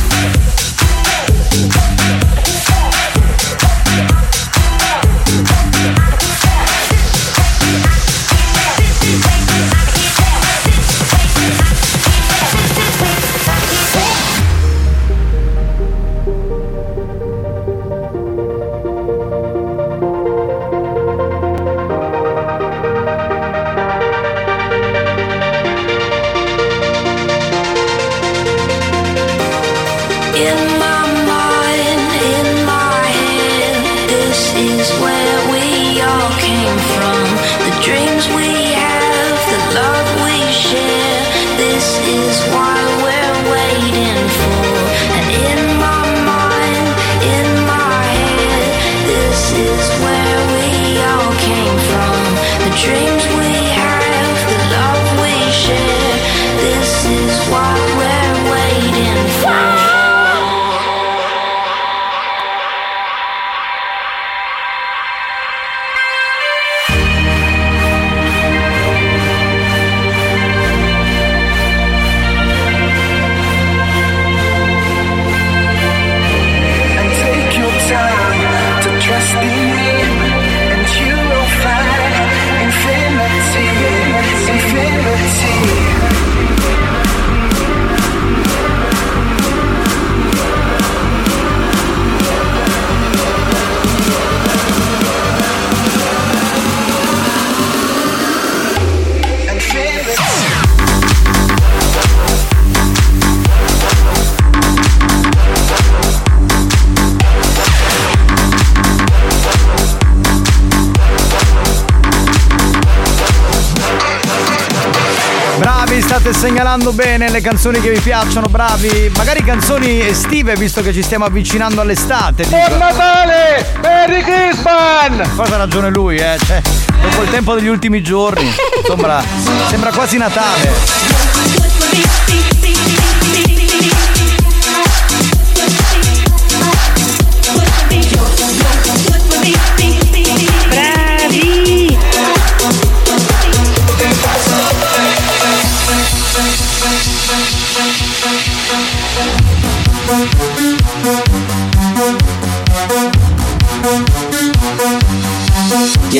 State 116.10 116.32
segnalando 116.32 116.92
bene 116.92 117.30
le 117.30 117.40
canzoni 117.40 117.80
che 117.80 117.88
vi 117.88 118.00
piacciono, 118.00 118.48
bravi. 118.48 119.12
Magari 119.16 119.44
canzoni 119.44 120.04
estive, 120.04 120.56
visto 120.56 120.82
che 120.82 120.92
ci 120.92 121.04
stiamo 121.04 121.24
avvicinando 121.24 121.80
all'estate. 121.80 122.46
Buon 122.46 122.78
Natale! 122.78 123.78
Merry 123.80 124.20
Christmas! 124.22 125.28
Forse 125.28 125.54
ha 125.54 125.56
ragione 125.56 125.88
lui, 125.90 126.16
eh. 126.16 126.36
Cioè, 126.44 126.60
dopo 127.00 127.22
il 127.22 127.30
tempo 127.30 127.54
degli 127.54 127.68
ultimi 127.68 128.02
giorni. 128.02 128.50
Sembra, 128.84 129.22
sembra 129.68 129.92
quasi 129.92 130.18
Natale. 130.18 132.49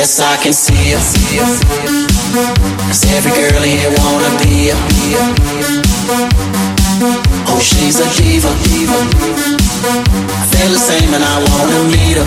Yes, 0.00 0.16
I 0.18 0.40
can 0.42 0.54
see 0.54 0.96
her. 0.96 1.00
Cause 2.88 3.04
every 3.12 3.36
girl 3.36 3.60
here 3.60 3.92
wanna 4.00 4.32
be 4.40 4.72
her. 4.72 4.80
Oh, 7.44 7.60
she's 7.60 8.00
a 8.00 8.08
diva. 8.16 8.48
I 8.48 8.56
feel 10.56 10.72
the 10.72 10.80
same 10.80 11.12
and 11.12 11.20
I 11.22 11.36
wanna 11.44 11.84
meet 11.92 12.16
her. 12.16 12.24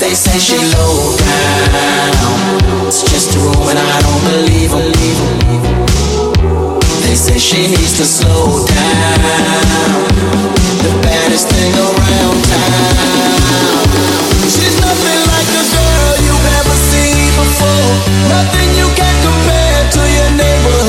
They 0.00 0.14
say 0.14 0.38
she 0.38 0.56
low 0.72 1.18
down. 1.20 2.88
It's 2.88 3.02
just 3.02 3.36
a 3.36 3.40
rumor 3.40 3.72
and 3.76 3.78
I 3.78 4.00
don't 4.00 4.24
believe 4.24 4.72
them. 4.72 4.90
They 7.04 7.14
say 7.14 7.36
she 7.36 7.68
needs 7.68 7.92
to 7.98 8.06
slow 8.06 8.64
down. 8.64 10.02
The 10.80 10.96
baddest 11.04 11.50
thing 11.50 11.74
around 11.74 12.42
town. 12.48 13.33
Nothing 18.28 18.70
you 18.76 18.88
can 18.94 19.14
compare 19.22 19.90
to 19.90 20.00
your 20.16 20.30
neighborhood. 20.36 20.83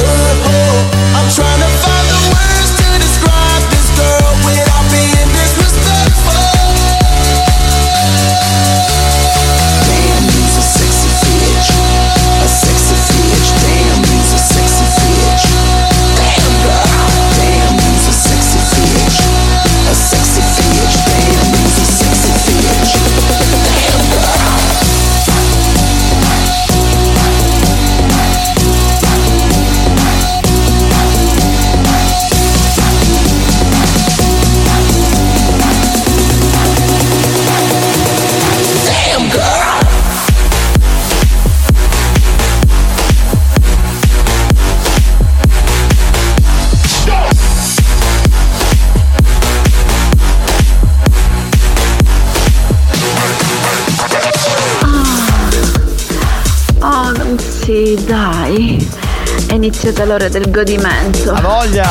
È 59.86 59.90
iniziata 59.90 60.10
l'ora 60.10 60.30
del 60.30 60.50
godimento. 60.50 61.32
La 61.32 61.42
voglia! 61.42 61.88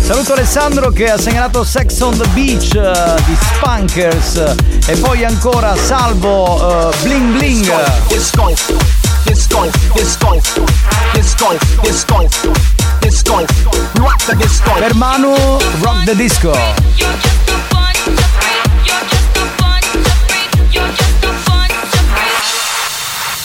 Saluto 0.00 0.32
Alessandro 0.32 0.90
che 0.90 1.10
ha 1.10 1.18
segnalato 1.18 1.62
Sex 1.62 2.00
on 2.00 2.16
the 2.16 2.26
Beach 2.28 2.74
eh, 2.74 3.22
di 3.26 3.36
Spunkers 3.36 4.54
e 4.86 4.96
poi 4.96 5.26
ancora 5.26 5.76
Salvo 5.76 6.90
eh, 6.90 6.96
Bling 7.02 7.36
Bling. 7.36 8.06
Disco, 8.06 8.50
disco, 13.02 13.46
rock 13.92 14.24
the 14.24 14.36
disco. 14.36 14.72
Per 14.78 14.94
Manu 14.94 15.34
Rock 15.82 16.04
the 16.04 16.16
Disco. 16.16 17.33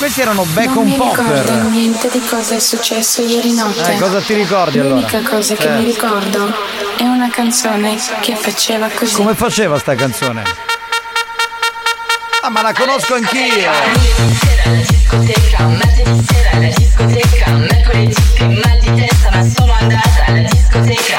Questi 0.10 0.26
erano 0.26 0.44
Back 0.54 0.68
non 0.70 0.78
on 0.78 0.84
mi 0.86 0.94
ricordo 0.94 1.22
Popper. 1.22 1.52
niente 1.66 2.10
di 2.12 2.20
cosa 2.28 2.56
è 2.56 2.60
successo 2.60 3.22
ieri 3.22 3.54
notte. 3.54 3.94
Eh, 3.94 4.00
cosa 4.00 4.20
ti 4.20 4.34
ricordi 4.34 4.80
allora? 4.80 4.96
L'unica 4.96 5.22
cosa 5.22 5.54
che 5.54 5.68
Eh. 5.68 5.78
mi 5.78 5.84
ricordo 5.84 6.52
è 6.98 7.04
una 7.04 7.30
canzone 7.30 7.96
che 8.20 8.36
faceva 8.36 8.88
così. 8.90 9.14
Come 9.14 9.36
faceva 9.36 9.78
sta 9.78 9.94
canzone? 9.94 10.42
Ah, 12.42 12.50
ma 12.50 12.64
la 12.64 12.74
conosco 12.74 13.14
anch'io! 13.14 13.70
discoteca, 14.88 15.68
martedì 15.68 16.26
sera 16.28 16.50
alla 16.58 16.74
discoteca, 16.76 17.52
mercoledì 17.52 18.16
che 18.34 18.46
mal 18.48 18.80
di 18.80 18.94
testa 18.96 19.30
ma 19.32 19.48
sono 19.48 19.74
andata 19.80 20.26
alla 20.26 20.48
discoteca, 20.50 21.18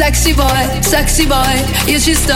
Sexy 0.00 0.32
boy, 0.32 0.80
sexy 0.80 1.26
boy, 1.26 1.62
io 1.84 2.00
ci 2.00 2.14
sto. 2.14 2.34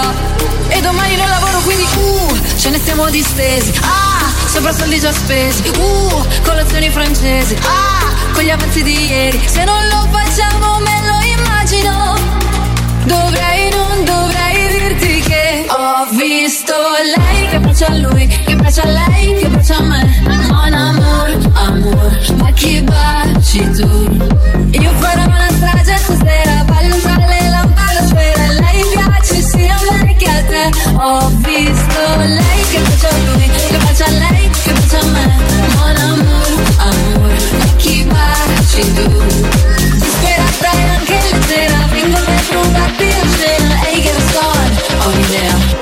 E 0.68 0.82
domani 0.82 1.16
non 1.16 1.26
lavoro, 1.30 1.60
quindi 1.60 1.82
uh, 1.96 2.36
ce 2.58 2.68
ne 2.68 2.76
stiamo 2.76 3.08
distesi. 3.08 3.72
Ah, 3.80 4.30
sopra 4.48 4.70
soldi 4.70 5.00
già 5.00 5.10
spesi. 5.10 5.66
Uh, 5.78 6.26
colazioni 6.44 6.90
francesi. 6.90 7.56
Ah, 7.62 8.32
con 8.34 8.42
gli 8.42 8.50
avanzi 8.50 8.82
di 8.82 9.06
ieri. 9.06 9.40
Se 9.46 9.64
non 9.64 9.80
lo 9.88 10.06
facciamo 10.10 10.78
me 10.80 11.00
lo 11.06 11.40
immagino. 11.40 12.14
Dovrei, 13.04 13.70
non 13.70 14.04
dovrei 14.04 14.68
dirti 14.68 15.20
che 15.20 15.66
ho 15.66 16.06
visto 16.10 16.74
lei 17.16 17.48
che 17.48 17.84
a 17.84 17.94
lui, 17.94 18.26
che 18.26 18.52
a 18.52 18.86
lei, 18.86 19.38
che 19.38 19.72
a 19.72 19.80
me. 19.80 20.20
Mon 20.50 20.74
amour, 20.74 21.50
amor, 21.54 22.34
ma 22.36 22.50
chi 22.50 22.82
baci 22.82 23.70
tu? 23.70 23.88
Io 24.70 24.92
farò 24.98 25.24
una 25.24 25.48
strage 25.50 25.96
stasera, 25.96 26.64
ballo 26.64 26.96
tra 26.98 27.16
le 27.26 27.43
piace 29.56 29.78
sia 29.78 29.90
a 29.90 30.04
me 30.04 30.14
che 30.16 30.28
a 30.28 30.42
te. 30.44 30.70
Ho 30.96 31.30
visto 31.38 32.16
lei 32.16 32.62
che 32.70 32.80
bacia 32.80 33.08
a 33.08 33.18
lui, 33.26 33.50
che 33.68 33.76
bacia 33.78 34.04
a 34.06 34.10
lei, 34.10 34.50
che 34.62 34.72
bacia 34.72 34.98
a 34.98 35.06
me. 35.06 35.36
Mon 35.76 35.96
amour, 35.96 36.52
amor, 36.78 37.32
ma 37.58 37.64
chi 37.76 38.04
baci 38.04 38.94
tu? 38.94 39.22
Disperata 39.94 40.70
e 40.72 40.82
anche 40.88 41.18
leggera, 41.30 41.86
vengo 41.90 42.18
per 42.24 42.44
rubarti 42.50 43.06
la 43.08 43.26
scena. 43.36 43.86
Ehi 43.86 44.00
che 44.00 44.14
son, 44.32 44.70
ho 45.00 45.08
un'idea. 45.08 45.56
Lei 45.56 45.73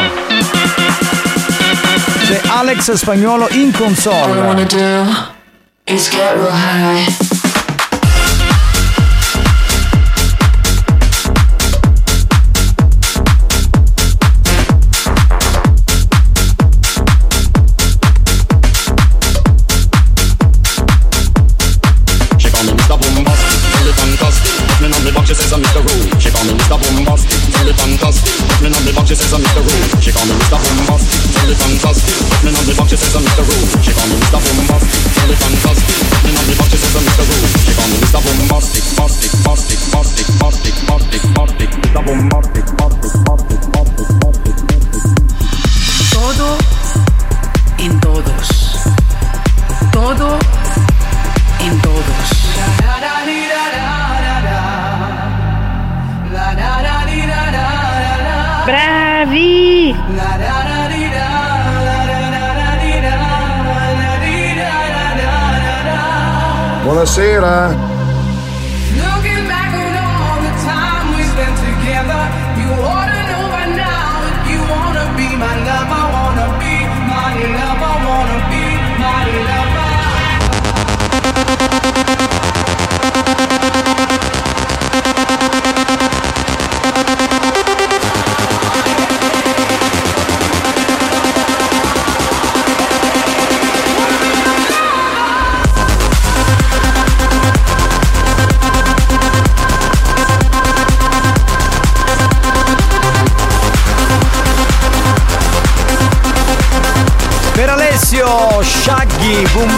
C'è 2.25 2.41
Alex 2.47 2.93
Spagnolo 2.93 3.49
in 3.51 3.73
console. 3.73 4.69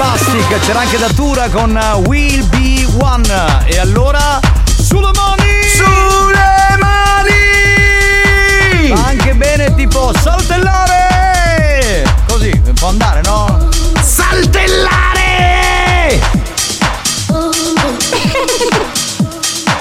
Bombastic, 0.03 0.59
c'era 0.67 0.81
anche 0.81 0.99
Datura 0.99 1.49
con 1.49 1.79
uh, 1.81 1.99
Will 2.09 2.45
Be 2.49 2.85
One. 2.99 3.63
E 3.67 3.79
allora, 3.79 4.41
sulle 4.65 5.13
mani! 5.15 5.63
Sulle 5.77 6.77
mani! 6.81 7.39
Va 8.89 9.05
anche 9.07 9.33
bene 9.35 9.73
tipo 9.77 10.13
saltellare! 10.21 12.03
Così, 12.27 12.51
può 12.75 12.89
andare, 12.89 13.21
no? 13.23 13.69
Saltellare! 14.03 14.91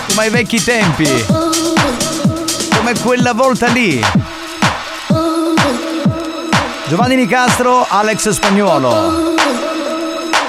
Come 0.08 0.22
ai 0.22 0.30
vecchi 0.30 0.64
tempi. 0.64 1.26
Come 2.76 2.94
quella 3.02 3.34
volta 3.34 3.66
lì. 3.70 4.00
Giovanni 6.88 7.16
Nicastro, 7.16 7.88
Alex 7.90 8.30
Spagnuolo. 8.30 9.31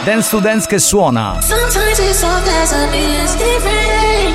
Dance 0.05 0.31
to 0.31 0.41
Dance 0.41 0.67
che 0.67 0.81
suona. 0.81 1.41
Sometimes 1.41 2.01
it's 2.01 2.19
soft 2.19 2.49
as 2.49 2.73
a 2.73 2.87
misty 2.91 3.57
rain 3.63 4.35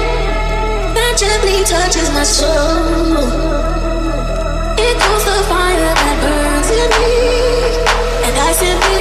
that 0.93 1.17
gently 1.17 1.61
touches 1.65 2.09
my 2.13 2.23
soul. 2.23 3.17
It 4.77 4.97
calls 4.97 5.25
the 5.25 5.43
fire 5.49 5.93
that 5.93 6.17
burns 6.21 6.69
in 6.71 6.87
me, 6.87 7.19
and 8.23 8.37
I 8.37 8.53
simply 8.53 8.96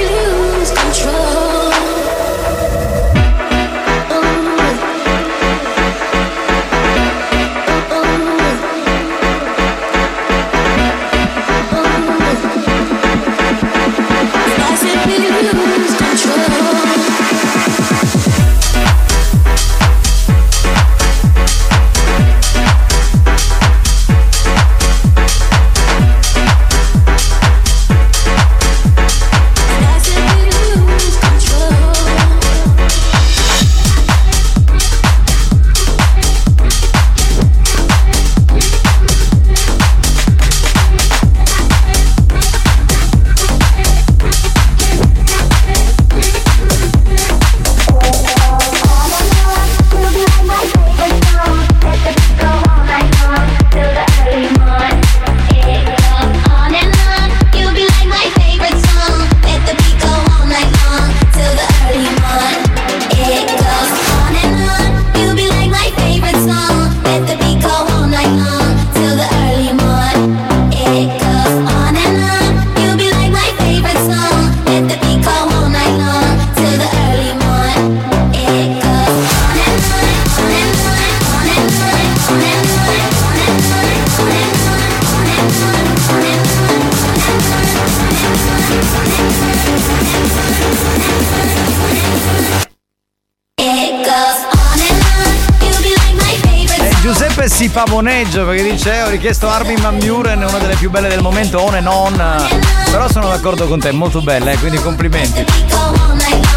Pavoneggia 97.77 98.43
perché 98.43 98.63
dice 98.63 98.91
"Eh, 98.91 99.03
ho 99.03 99.09
richiesto 99.09 99.47
Armin 99.47 99.79
Van 99.79 99.99
Buren, 99.99 100.41
una 100.41 100.57
delle 100.57 100.73
più 100.73 100.89
belle 100.89 101.09
del 101.09 101.21
momento, 101.21 101.61
on 101.61 101.75
and 101.75 101.85
on. 101.85 102.59
Però 102.89 103.07
sono 103.07 103.27
d'accordo 103.27 103.67
con 103.67 103.79
te, 103.79 103.91
molto 103.91 104.19
bella, 104.23 104.49
eh, 104.49 104.57
quindi 104.57 104.81
complimenti. 104.81 105.45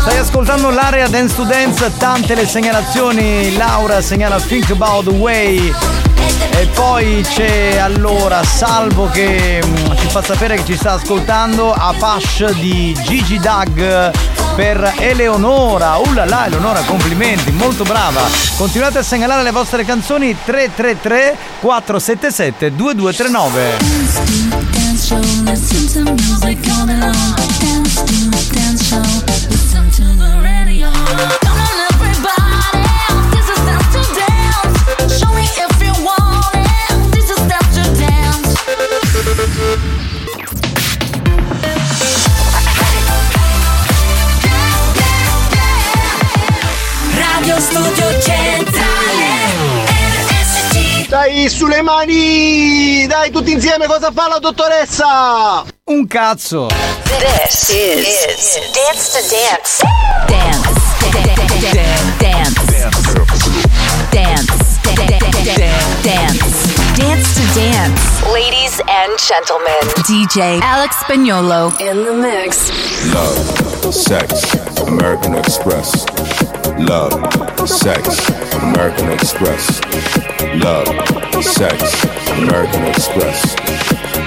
Stai 0.00 0.16
ascoltando 0.16 0.70
l'area 0.70 1.08
Dance 1.08 1.34
to 1.34 1.42
Dance, 1.42 1.92
tante 1.98 2.34
le 2.34 2.46
segnalazioni, 2.46 3.54
Laura 3.54 4.00
segnala 4.00 4.40
Think 4.40 4.70
About 4.70 5.10
the 5.10 5.10
Way. 5.10 5.74
E 6.52 6.66
poi 6.72 7.22
c'è 7.28 7.76
allora 7.76 8.42
Salvo 8.42 9.10
che 9.10 9.62
mm, 9.62 9.96
ci 9.98 10.06
fa 10.06 10.22
sapere 10.22 10.56
che 10.56 10.64
ci 10.64 10.76
sta 10.76 10.92
ascoltando 10.92 11.74
Apache 11.74 12.54
di 12.54 12.96
Gigi 13.04 13.38
Dag 13.38 14.10
per 14.56 14.94
Eleonora. 14.96 15.96
Uh 15.96 16.14
là 16.14 16.24
là, 16.24 16.46
Eleonora, 16.46 16.80
complimenti, 16.80 17.50
molto 17.50 17.84
brava. 17.84 18.49
Continuate 18.60 18.98
a 18.98 19.02
segnalare 19.02 19.42
le 19.42 19.52
vostre 19.52 19.86
canzoni 19.86 20.36
333 20.44 21.34
477 21.60 22.74
2239. 22.74 25.69
Dai, 51.40 51.48
sulle 51.48 51.80
mani! 51.80 53.06
Dai, 53.06 53.30
tutti 53.30 53.52
insieme, 53.52 53.86
cosa 53.86 54.12
fa 54.12 54.28
la 54.28 54.38
dottoressa? 54.38 55.64
Un 55.84 56.06
cazzo! 56.06 56.66
This 56.66 57.70
is, 57.70 58.58
Dance 58.74 59.10
to 59.16 59.20
Dance. 59.30 59.80
Dance. 60.26 60.68
Dance. 61.10 61.72
Dance. 62.18 62.60
Dance. 66.02 66.50
Dance 66.98 67.34
to 67.34 67.44
Dance. 67.58 68.02
Ladies 68.30 68.78
and 68.86 69.16
gentlemen, 69.16 69.80
DJ 70.04 70.60
Alex 70.60 70.96
Spagnolo 70.96 71.72
in 71.80 72.04
the 72.04 72.12
mix. 72.12 72.70
Love, 73.14 73.94
sex, 73.94 74.44
American 74.86 75.34
Express. 75.36 76.04
Love, 76.76 77.16
sex, 77.66 78.28
American 78.62 79.10
Express. 79.10 79.80
Love, 80.58 80.90
sex, 81.44 81.78
American 82.34 82.82
Express. 82.90 83.54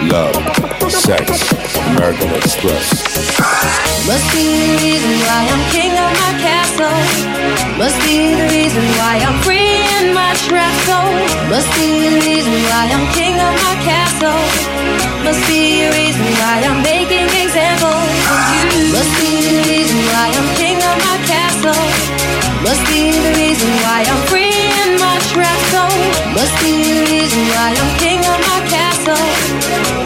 Love, 0.07 0.31
sex, 0.89 1.27
American 1.91 2.31
Express. 2.39 3.03
Must 4.07 4.27
be 4.31 4.47
the 4.55 4.71
reason 4.79 5.13
why 5.27 5.43
I'm 5.51 5.63
king 5.75 5.91
of 5.91 6.11
my 6.23 6.31
castle. 6.39 6.95
Must 7.75 7.99
be 8.07 8.39
the 8.39 8.47
reason 8.55 8.85
why 8.95 9.19
I'm 9.19 9.35
free 9.43 9.83
in 9.99 10.15
my 10.15 10.31
trap 10.47 10.71
zone. 10.87 11.27
Must 11.51 11.67
be 11.75 12.07
the 12.07 12.15
reason 12.23 12.55
why 12.71 12.87
I'm 12.87 13.05
king 13.11 13.35
of 13.35 13.53
my 13.59 13.75
castle. 13.83 14.39
Must 15.27 15.43
be 15.51 15.83
the 15.83 15.91
reason 15.91 16.23
why 16.39 16.63
I'm 16.63 16.79
making 16.87 17.27
examples 17.35 18.07
of 18.31 18.39
you. 18.55 18.95
Must 18.95 19.11
be 19.19 19.43
the 19.51 19.63
reason 19.67 19.99
why 20.07 20.31
I'm 20.31 20.49
king 20.55 20.79
of 20.79 20.95
my 21.03 21.17
castle. 21.27 21.83
Must 22.63 22.83
be 22.87 23.11
the 23.11 23.33
reason 23.35 23.69
why 23.83 24.07
I'm 24.07 24.23
free 24.31 24.42
Must 26.33 26.59
be 26.61 26.83
the 26.83 27.05
reason 27.11 27.43
why 27.53 27.73
I'm 27.77 27.99
king 27.99 28.19
of 28.19 28.39
my 28.47 28.59
castle. 28.67 29.27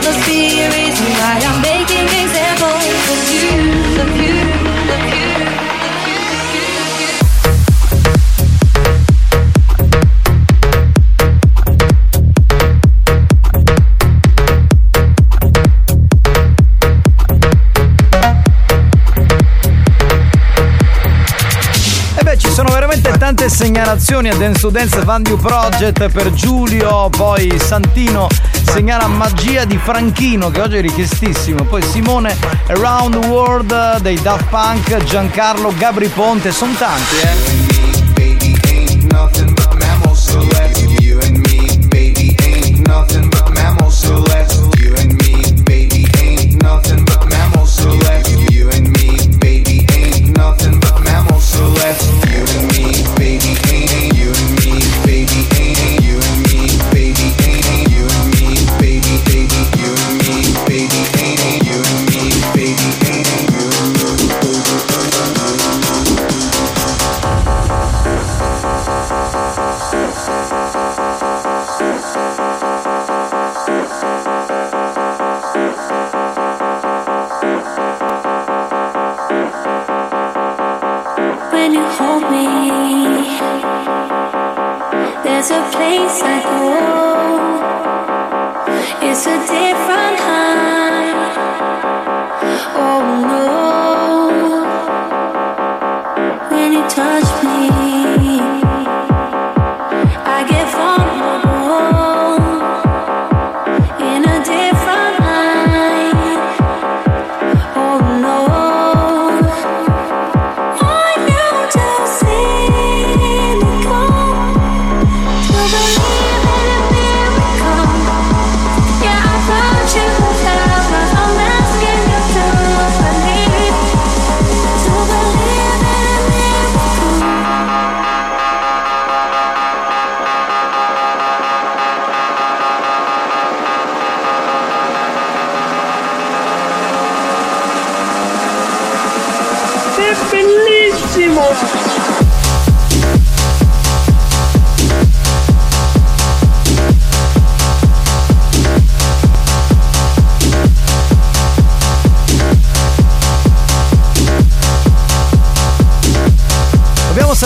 Must 0.05 0.25
be 0.27 0.49
the 0.59 0.67
reason 0.75 1.07
why 1.19 1.39
I'm 1.47 1.61
making 1.61 2.07
examples 2.23 2.85
of 3.13 3.21
you, 3.33 3.57
of 4.01 4.09
you, 4.21 4.35
of 4.93 5.13
you. 5.15 5.26
Tante 23.27 23.49
segnalazioni 23.49 24.29
a 24.29 24.35
Dance 24.37 24.61
to 24.61 24.69
Dance 24.69 25.01
Fan 25.01 25.21
New 25.23 25.35
Project 25.35 26.07
per 26.11 26.31
Giulio, 26.31 27.09
poi 27.09 27.59
Santino 27.59 28.29
segnala 28.71 29.07
Magia 29.07 29.65
di 29.65 29.77
Franchino 29.77 30.49
che 30.49 30.61
oggi 30.61 30.77
è 30.77 30.81
richiestissimo, 30.81 31.65
poi 31.65 31.81
Simone 31.81 32.37
Around 32.67 33.19
the 33.19 33.27
World 33.27 33.97
dei 33.97 34.17
Daft 34.21 34.45
Punk, 34.45 35.03
Giancarlo 35.03 35.73
Gabri 35.77 36.07
Ponte, 36.07 36.53
sono 36.53 36.71
tanti 36.77 37.15
eh. 37.17 37.97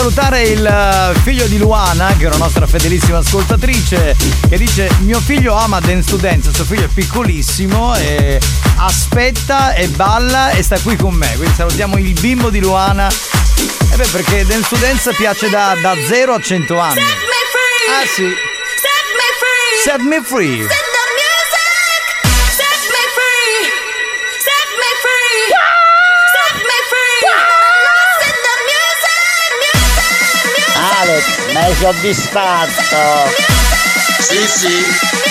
salutare 0.02 0.42
il 0.42 0.66
eh, 0.66 1.20
figlio 1.20 1.46
di 1.46 1.58
Luana, 1.58 2.12
che 2.16 2.24
è 2.24 2.26
una 2.26 2.38
nostra 2.38 2.66
fedelissima 2.66 3.18
ascoltatrice, 3.18 4.16
che 4.48 4.58
dice 4.58 4.90
mio 5.02 5.20
figlio 5.20 5.54
ama 5.54 5.78
Dance 5.78 6.10
to 6.10 6.16
Dance, 6.16 6.52
suo 6.52 6.64
figlio 6.64 6.86
è 6.86 6.88
piccolissimo 6.88 7.94
e 7.94 8.40
aspetta 8.78 9.74
e 9.74 9.86
balla 9.86 10.50
e 10.50 10.62
sta 10.64 10.76
qui 10.80 10.96
con 10.96 11.14
me. 11.14 11.32
Quindi 11.36 11.54
salutiamo 11.54 11.98
il 11.98 12.18
bimbo 12.18 12.50
di 12.50 12.58
Luana. 12.58 13.08
E 13.08 13.96
beh, 13.96 14.08
perché 14.08 14.44
Dance 14.44 14.68
to 14.70 14.76
Dance 14.76 15.14
piace 15.14 15.48
da, 15.48 15.76
da 15.80 15.94
0 15.94 16.34
a 16.34 16.40
100 16.40 16.78
anni. 16.80 17.00
Ah 17.00 18.04
sì. 18.12 18.24
Set 18.24 19.06
me 19.14 19.30
free. 19.38 19.82
Set 19.84 20.00
me 20.00 20.20
free. 20.20 20.91
soddisfatto? 31.74 33.30
Sì, 34.20 34.46
sì. 34.46 35.21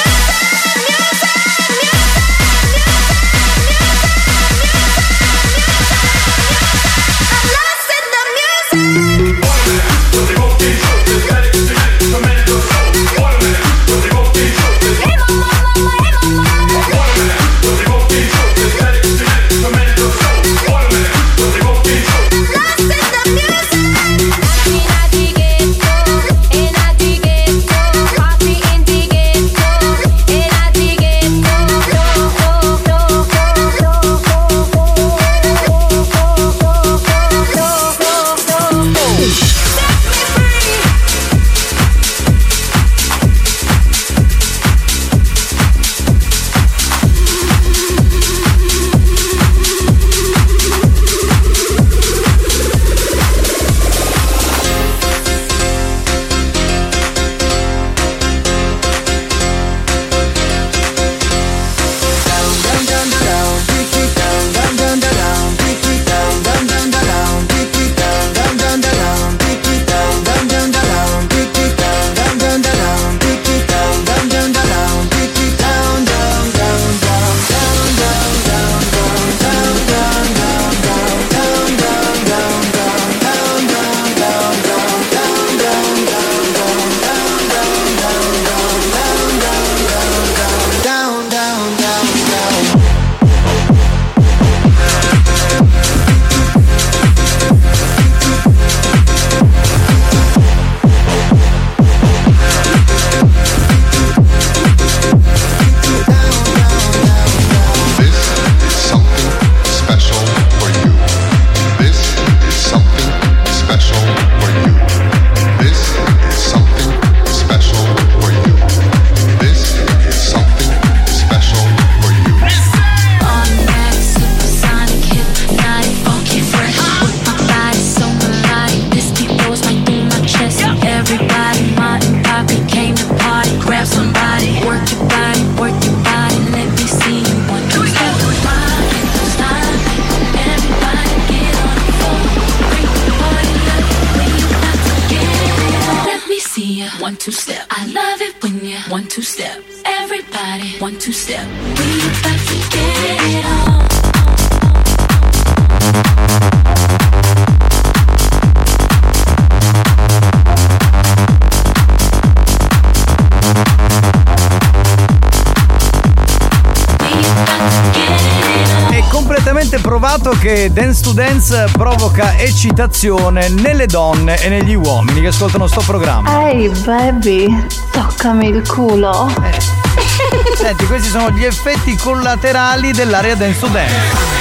to 171.12 171.14
Dance 171.14 171.68
provoca 171.74 172.38
eccitazione 172.38 173.50
nelle 173.50 173.86
donne 173.86 174.42
e 174.42 174.50
negli 174.50 174.74
uomini 174.74 175.22
che 175.22 175.28
ascoltano 175.28 175.68
sto 175.68 175.82
programma. 175.82 176.50
Ehi 176.50 176.66
hey 176.66 176.84
baby, 176.84 177.68
toccami 177.92 178.48
il 178.48 178.68
culo. 178.68 179.30
Eh. 179.44 180.56
Senti, 180.56 180.86
questi 180.86 181.10
sono 181.10 181.30
gli 181.32 181.44
effetti 181.44 181.96
collaterali 181.96 182.92
dell'area 182.92 183.36
Dance 183.36 183.60
to 183.60 183.68
Dance. 183.68 184.41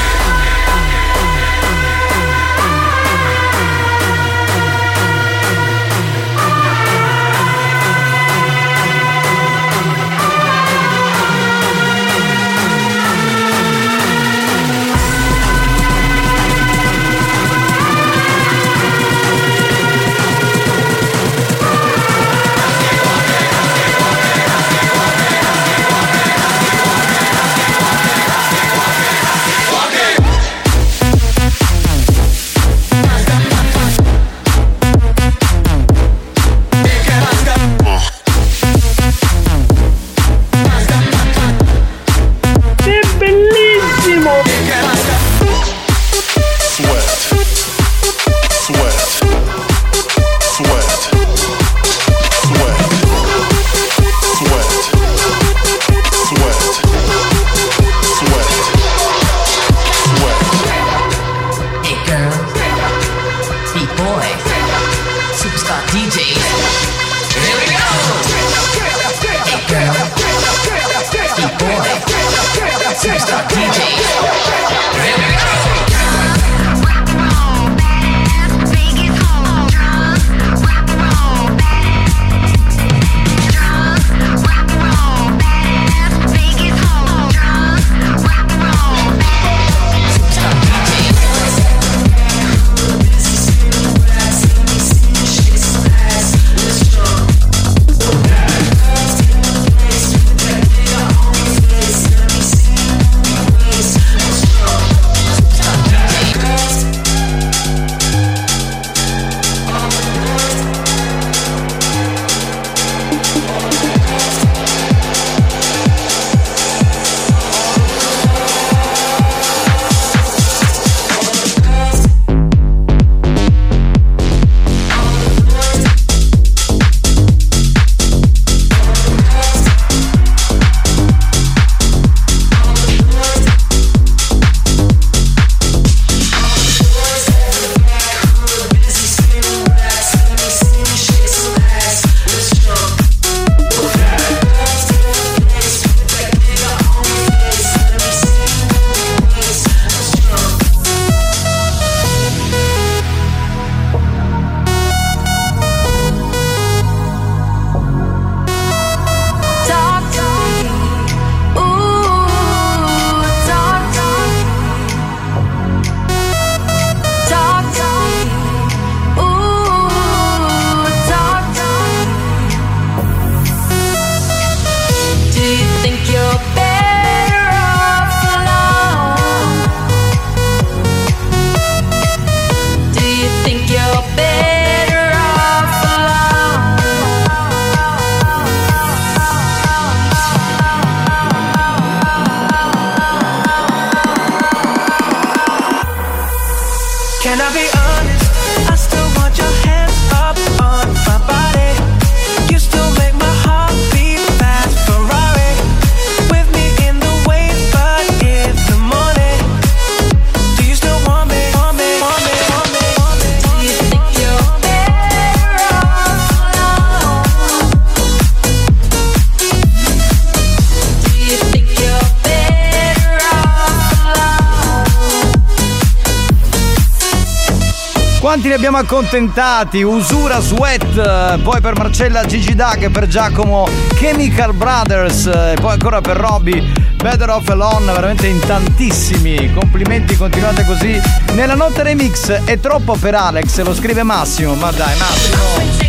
Quanti 228.40 228.56
ne 228.56 228.66
abbiamo 228.66 228.78
accontentati? 228.78 229.82
Usura 229.82 230.40
Sweat, 230.40 230.96
eh, 230.96 231.38
poi 231.42 231.60
per 231.60 231.76
Marcella 231.76 232.24
Gigi 232.24 232.54
Dag, 232.54 232.90
per 232.90 233.06
Giacomo 233.06 233.68
Chemical 233.96 234.54
Brothers, 234.54 235.26
eh, 235.26 235.56
poi 235.60 235.72
ancora 235.72 236.00
per 236.00 236.16
Robby 236.16 236.72
Better 236.96 237.28
Off 237.28 237.46
Alone, 237.50 237.92
veramente 237.92 238.28
in 238.28 238.40
tantissimi. 238.40 239.52
Complimenti, 239.52 240.16
continuate 240.16 240.64
così. 240.64 240.98
Nella 241.34 241.54
notte 241.54 241.82
remix 241.82 242.30
è 242.30 242.58
troppo 242.58 242.96
per 242.96 243.14
Alex, 243.14 243.60
lo 243.60 243.74
scrive 243.74 244.04
Massimo, 244.04 244.54
ma 244.54 244.70
dai 244.70 244.96
Massimo. 244.96 245.80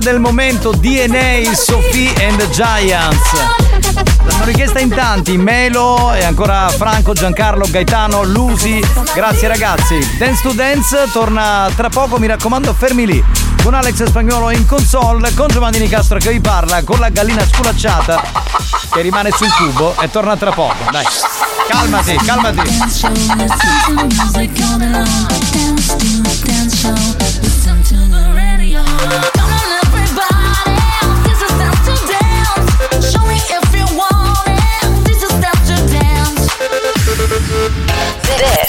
Del 0.00 0.18
momento 0.18 0.72
DNA 0.72 1.54
Sophie 1.54 2.12
and 2.26 2.48
Giants. 2.50 3.32
L'hanno 4.24 4.44
richiesta 4.44 4.78
in 4.78 4.88
tanti, 4.88 5.36
Melo 5.36 6.12
e 6.14 6.24
ancora 6.24 6.68
Franco, 6.68 7.12
Giancarlo, 7.12 7.66
Gaetano, 7.68 8.22
Lusi. 8.24 8.82
Grazie 9.14 9.48
ragazzi. 9.48 10.16
Dance 10.18 10.42
to 10.42 10.52
Dance 10.52 11.08
torna 11.12 11.68
tra 11.76 11.88
poco, 11.88 12.18
mi 12.18 12.26
raccomando, 12.26 12.72
fermi 12.72 13.06
lì. 13.06 13.24
Con 13.62 13.74
Alex 13.74 14.04
Spagnolo 14.04 14.50
in 14.50 14.66
console, 14.66 15.32
con 15.34 15.48
Giovanni 15.48 15.78
Nicastro 15.78 16.18
che 16.18 16.30
vi 16.30 16.40
parla, 16.40 16.82
con 16.82 16.98
la 16.98 17.10
gallina 17.10 17.44
sculacciata 17.46 18.22
che 18.90 19.00
rimane 19.02 19.30
sul 19.30 19.52
cubo 19.52 19.94
e 20.00 20.10
torna 20.10 20.36
tra 20.36 20.50
poco. 20.50 20.90
Dai. 20.90 21.04
Calmati, 21.68 22.16
calmati. 22.24 22.60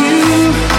You. 0.00 0.73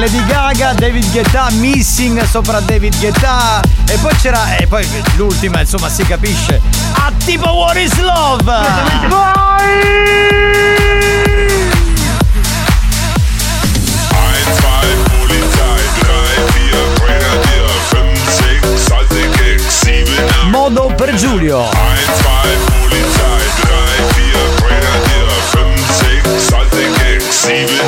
Lady 0.00 0.24
Gaga, 0.24 0.72
David 0.72 1.10
Guetta, 1.10 1.48
Missing 1.50 2.22
sopra 2.24 2.58
David 2.60 2.98
Guetta 2.98 3.60
e 3.86 3.98
poi 3.98 4.14
c'era, 4.16 4.56
e 4.56 4.66
poi 4.66 4.82
l'ultima 5.16 5.60
insomma 5.60 5.90
si 5.90 6.02
capisce, 6.04 6.58
ah 6.92 7.12
tipo 7.22 7.50
What 7.50 7.76
is 7.76 7.94
Love? 7.98 8.50
Modo 20.46 20.94
per 20.96 21.14
Giulio. 21.14 21.68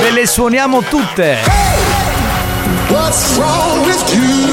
Ve 0.01 0.11
le 0.11 0.27
suoniamo 0.27 0.83
tutte. 0.83 2.02
What's 2.93 3.39
wrong 3.39 3.87
with 3.87 4.15
you? 4.15 4.52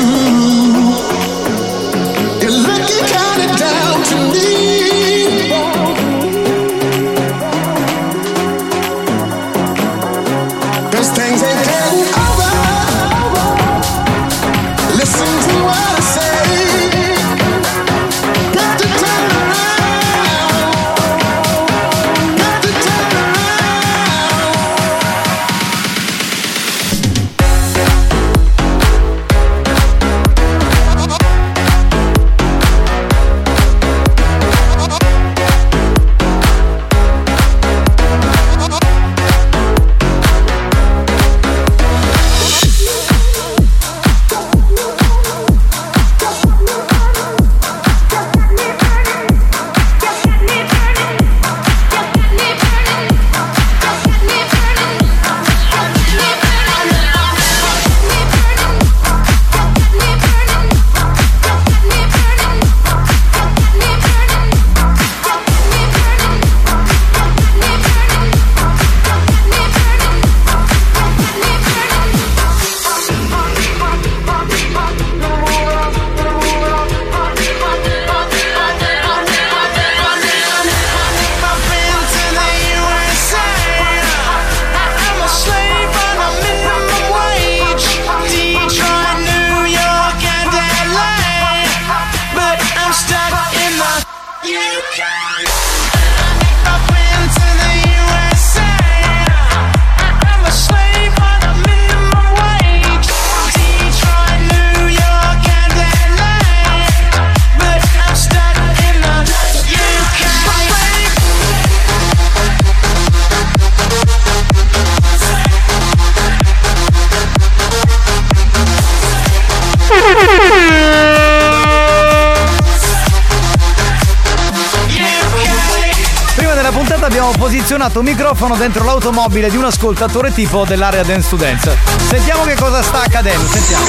Microfono 128.39 128.55
dentro 128.55 128.85
l'automobile 128.85 129.49
di 129.49 129.57
un 129.57 129.65
ascoltatore 129.65 130.31
tipo 130.31 130.63
dell'area 130.63 131.03
Dance 131.03 131.27
Students. 131.27 131.69
Sentiamo 132.07 132.43
che 132.43 132.55
cosa 132.55 132.81
sta 132.81 133.01
accadendo, 133.03 133.45
sentiamo. 133.45 133.83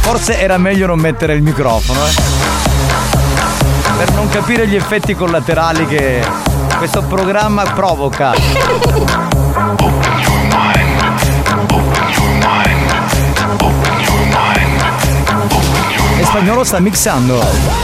Forse 0.00 0.38
era 0.38 0.58
meglio 0.58 0.86
non 0.86 1.00
mettere 1.00 1.34
il 1.34 1.42
microfono, 1.42 2.06
eh. 2.06 2.12
Per 3.98 4.12
non 4.12 4.28
capire 4.28 4.68
gli 4.68 4.76
effetti 4.76 5.16
collaterali 5.16 5.86
che 5.88 6.24
questo 6.78 7.02
programma 7.02 7.64
provoca. 7.64 8.32
E 16.16 16.24
spagnolo 16.24 16.62
sta 16.62 16.78
mixando. 16.78 17.83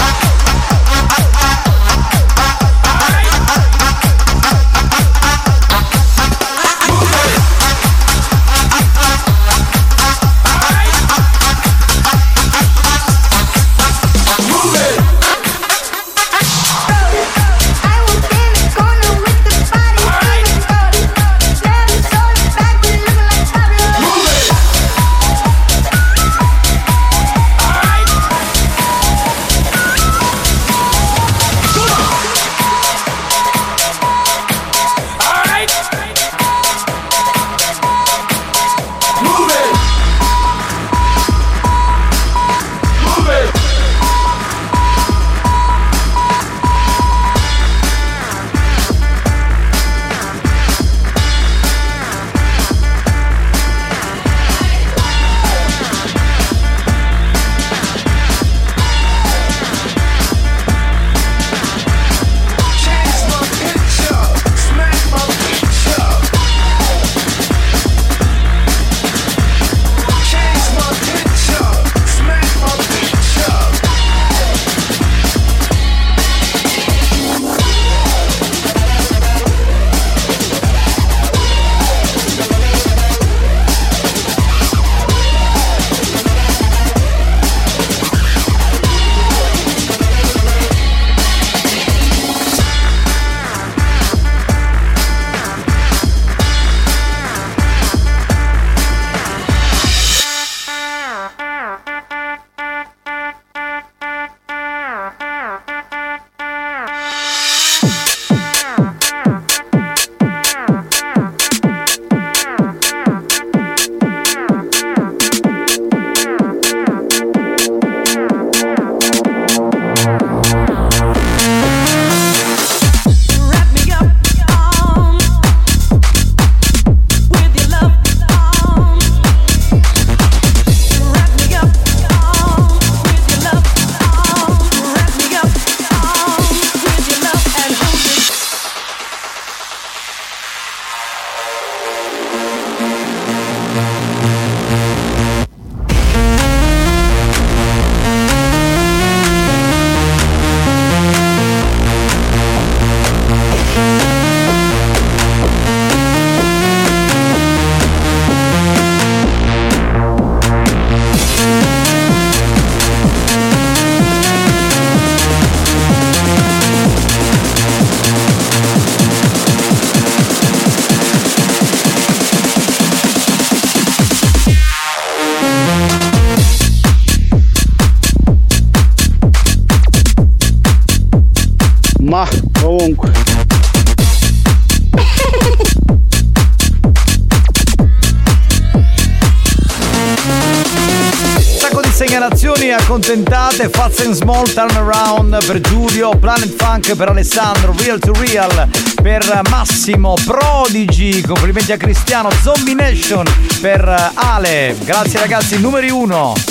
Accontentate, 193.61 193.69
Fats 193.69 193.99
and 193.99 194.13
Small 194.15 194.45
Turnaround 194.51 195.45
per 195.45 195.59
Giulio, 195.61 196.17
Planet 196.17 196.49
Funk 196.55 196.95
per 196.95 197.09
Alessandro, 197.09 197.73
Real 197.77 197.99
to 197.99 198.13
Real 198.13 198.67
per 199.01 199.41
Massimo, 199.49 200.15
Prodigy, 200.25 201.21
complimenti 201.21 201.71
a 201.71 201.77
Cristiano, 201.77 202.29
Zombie 202.41 202.73
Nation 202.73 203.25
per 203.59 204.11
Ale, 204.13 204.75
grazie 204.83 205.19
ragazzi, 205.19 205.59
numeri 205.59 205.89
uno. 205.89 206.50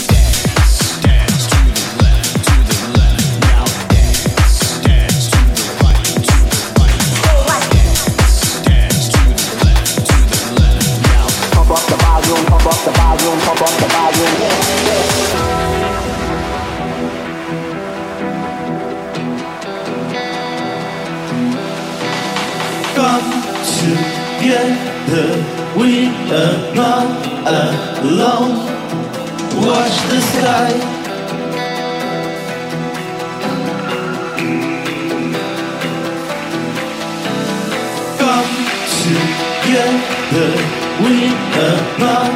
Not 41.98 42.30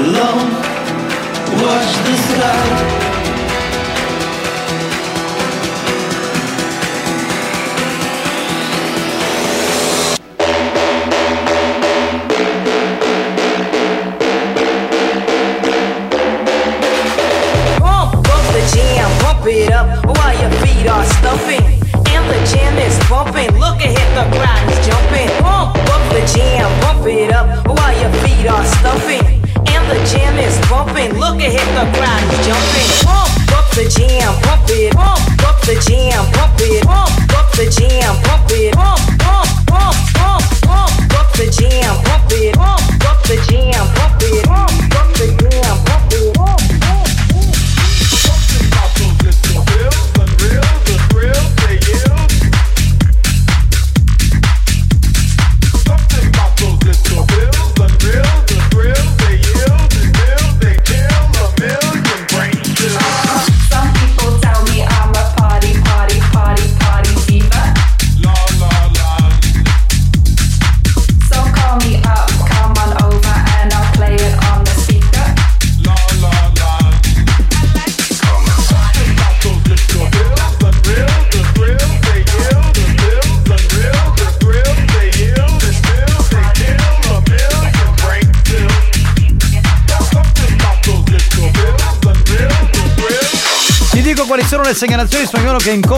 alone. 0.00 0.50
Watch 1.62 1.92
the 2.04 2.16
sky. 2.28 3.11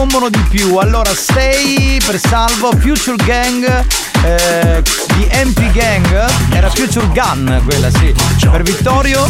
Incombono 0.05 0.29
di 0.29 0.43
più. 0.49 0.77
Allora, 0.77 1.13
Stay 1.13 1.97
per 2.05 2.19
Salvo, 2.19 2.71
Future 2.77 3.15
Gang 3.25 3.85
eh, 4.23 4.83
di 5.15 5.27
MP 5.43 5.71
Gang, 5.71 6.25
era 6.51 6.69
Future 6.69 7.07
Gun 7.07 7.61
quella 7.65 7.89
sì, 7.89 8.13
per 8.49 8.61
Vittorio 8.61 9.27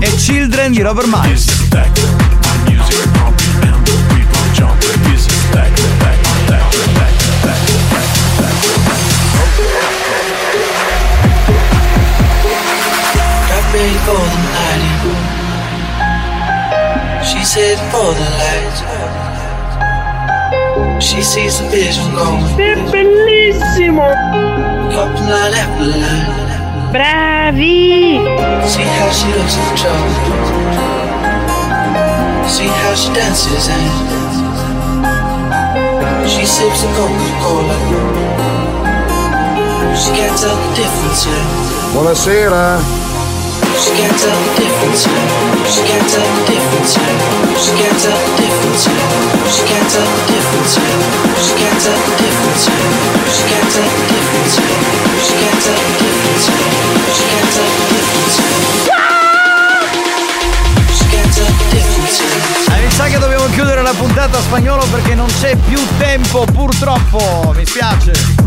e 0.00 0.14
Children 0.16 0.72
di 0.72 0.82
Robert 0.82 1.06
Miles. 1.08 1.66
Got 13.48 13.72
ready 13.72 15.47
for 17.28 17.34
the. 17.34 17.40
She's 17.40 17.54
heading 17.54 17.90
for 17.90 18.14
the 18.14 18.28
lights. 18.40 18.80
She 21.04 21.22
sees 21.22 21.58
the 21.60 21.68
vision 21.68 22.14
going. 22.14 22.44
È 22.58 22.74
bellissimo! 22.90 24.08
Couple 24.90 25.20
line 25.26 25.54
after 25.54 25.86
line. 25.86 26.90
Bravi! 26.90 28.18
See 28.66 28.82
how 28.82 29.10
she 29.12 29.28
looks 29.32 29.56
in 29.56 29.76
trouble. 29.76 30.14
See 32.48 32.66
how 32.66 32.94
she 32.94 33.12
dances 33.12 33.68
and 33.68 33.82
she 36.28 36.44
sips 36.46 36.82
a 36.82 36.86
Coca-Cola. 36.96 37.76
She 39.94 40.10
can't 40.12 40.36
tell 40.38 40.56
the 40.56 40.74
difference. 40.74 41.26
yeah. 41.26 41.92
Buonasera. 41.92 43.07
Chiudere 63.58 63.82
la 63.82 63.92
puntata 63.92 64.40
spagnolo 64.40 64.86
perché 64.86 65.16
non 65.16 65.26
c'è 65.40 65.56
più 65.56 65.80
tempo, 65.98 66.44
purtroppo. 66.52 67.52
Mi 67.56 67.66
spiace. 67.66 68.37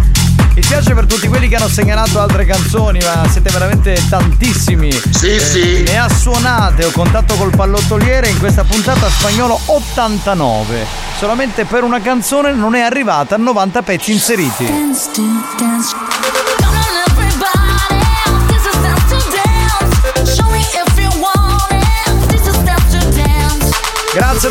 Mi 0.62 0.68
spiace 0.68 0.94
per 0.94 1.08
tutti 1.08 1.28
quelli 1.28 1.48
che 1.48 1.56
hanno 1.56 1.68
segnalato 1.68 2.20
altre 2.20 2.46
canzoni, 2.46 3.00
ma 3.00 3.28
siete 3.28 3.50
veramente 3.50 4.00
tantissimi. 4.08 4.92
Sì, 4.92 5.40
sì. 5.40 5.82
Ne 5.82 5.98
ha 5.98 6.08
suonate, 6.08 6.86
ho 6.86 6.92
contatto 6.92 7.34
col 7.34 7.50
pallottoliere 7.50 8.30
in 8.30 8.38
questa 8.38 8.64
puntata 8.64 9.10
spagnolo 9.10 9.60
89. 9.66 10.86
Solamente 11.18 11.66
per 11.66 11.84
una 11.84 12.00
canzone 12.00 12.54
non 12.54 12.76
è 12.76 12.82
arrivata 12.82 13.34
a 13.36 13.38
90 13.40 13.82
pezzi 13.82 14.12
inseriti. 14.12 14.66
Dance 14.66 15.10
to 15.12 15.22
dance. 15.58 16.11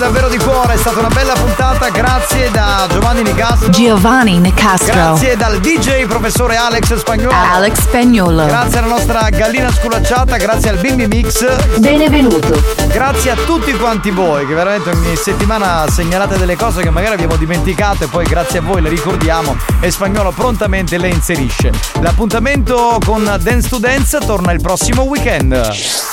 Davvero 0.01 0.29
di 0.31 0.39
cuore, 0.39 0.73
è 0.73 0.77
stata 0.79 0.99
una 0.99 1.09
bella 1.09 1.35
puntata. 1.35 1.91
Grazie 1.91 2.51
da 2.51 2.87
Giovanni 2.91 3.23
Nicastro. 3.23 3.69
Giovanni 3.69 4.39
Nicastro. 4.39 4.95
Grazie 4.95 5.37
dal 5.37 5.61
DJ 5.61 6.07
professore 6.07 6.57
Alex 6.57 6.95
Spagnolo. 6.95 7.35
Alex 7.35 7.81
Spagnolo. 7.83 8.47
Grazie 8.47 8.79
alla 8.79 8.89
nostra 8.89 9.29
gallina 9.29 9.71
sculacciata, 9.71 10.39
grazie 10.39 10.71
al 10.71 10.79
Bimbi 10.79 11.07
Mix. 11.07 11.79
Benvenuto. 11.79 12.63
Grazie 12.87 13.33
a 13.33 13.37
tutti 13.45 13.73
quanti 13.75 14.11
voi 14.11 14.47
che 14.47 14.55
veramente 14.55 14.89
ogni 14.89 15.15
settimana 15.17 15.85
segnalate 15.91 16.39
delle 16.39 16.57
cose 16.57 16.81
che 16.81 16.89
magari 16.89 17.15
abbiamo 17.15 17.37
dimenticato 17.37 18.05
e 18.05 18.07
poi 18.07 18.25
grazie 18.25 18.61
a 18.61 18.63
voi 18.63 18.81
le 18.81 18.89
ricordiamo 18.89 19.55
e 19.81 19.91
Spagnolo 19.91 20.31
prontamente 20.31 20.97
le 20.97 21.09
inserisce. 21.09 21.73
L'appuntamento 22.01 22.99
con 23.05 23.23
Dance 23.23 23.69
to 23.69 23.77
Dance 23.77 24.19
torna 24.21 24.53
il 24.53 24.63
prossimo 24.63 25.03
weekend. 25.03 26.10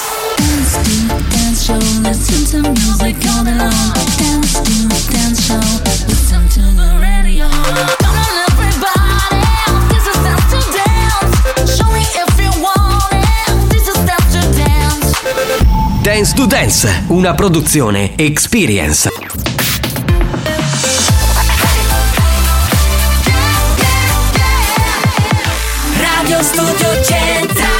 Show. 1.67 1.73
Listen 2.01 2.63
to 2.63 2.69
music 2.71 3.17
all 3.27 3.43
day 3.43 3.51
long. 3.51 3.91
Dance 4.15 4.53
to 4.61 4.87
dance 5.11 5.47
show. 5.47 5.59
Listen 6.07 6.47
to 6.47 6.61
the 6.61 6.97
radio. 7.01 7.49
Come 7.99 8.15
on, 8.15 8.35
everybody. 8.47 9.43
This 9.91 10.07
is 10.07 10.15
dance 10.23 10.47
to 10.53 10.59
dance. 10.71 11.77
Show 11.77 11.91
me 11.91 12.03
if 12.23 12.39
you 12.39 12.51
want 12.63 13.11
it. 13.11 13.69
This 13.69 13.85
is 13.89 13.99
dance 14.05 14.31
to 14.31 14.41
dance. 14.55 16.03
Dance 16.03 16.33
to 16.35 16.47
Dance, 16.47 17.03
una 17.09 17.35
produzione 17.35 18.13
Experience. 18.15 19.09
Radio 25.97 26.41
Studio 26.43 27.03
Centrale. 27.03 27.76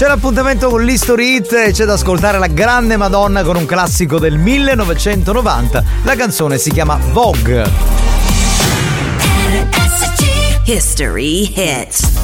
C'è 0.00 0.08
l'appuntamento 0.08 0.70
con 0.70 0.82
l'History 0.82 1.34
Hit 1.34 1.52
e 1.52 1.72
c'è 1.72 1.84
da 1.84 1.92
ascoltare 1.92 2.38
la 2.38 2.46
grande 2.46 2.96
Madonna 2.96 3.42
con 3.42 3.56
un 3.56 3.66
classico 3.66 4.18
del 4.18 4.38
1990. 4.38 5.84
La 6.04 6.16
canzone 6.16 6.56
si 6.56 6.70
chiama 6.70 6.98
Vogue. 7.12 7.70
History 10.64 11.52
hits. 11.54 12.19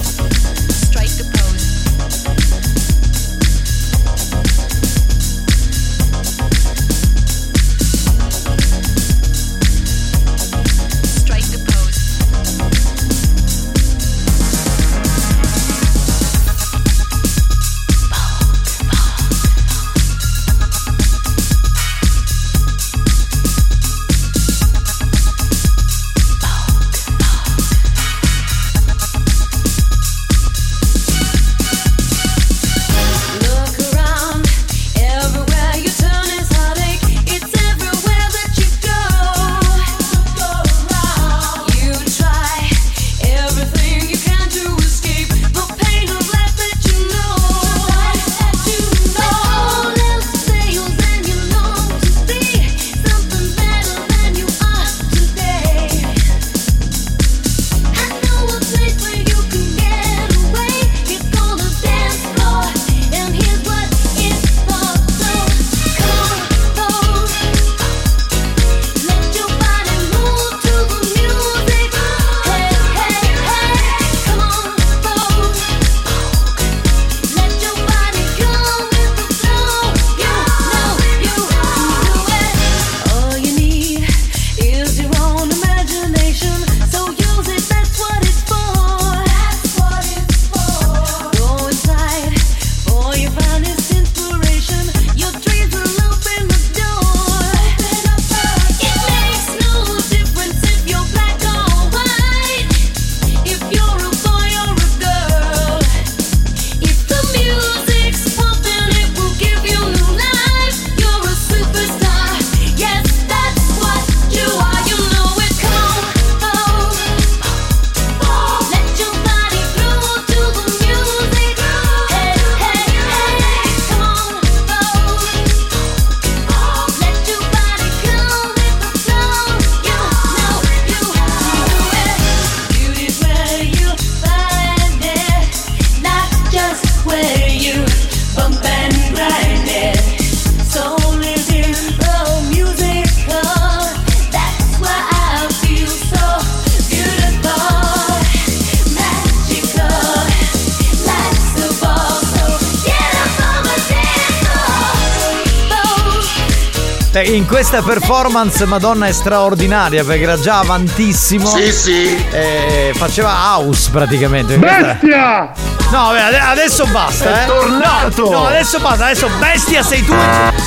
Questa 157.56 157.80
performance 157.80 158.66
Madonna 158.66 159.06
è 159.06 159.12
straordinaria 159.12 160.04
perché 160.04 160.24
era 160.24 160.38
già 160.38 160.58
avantissimo. 160.58 161.48
Sì, 161.48 161.72
sì. 161.72 162.26
Eh, 162.30 162.92
faceva 162.94 163.30
house 163.30 163.88
praticamente. 163.90 164.58
Bestia! 164.58 165.52
No, 165.90 166.10
adesso 166.10 166.84
basta, 166.84 167.24
È 167.24 167.44
eh. 167.44 167.46
tornato! 167.46 168.24
No, 168.24 168.30
no, 168.30 168.46
adesso 168.48 168.78
basta, 168.78 169.06
adesso 169.06 169.30
bestia 169.38 169.82
sei 169.82 170.04
tu. 170.04 170.12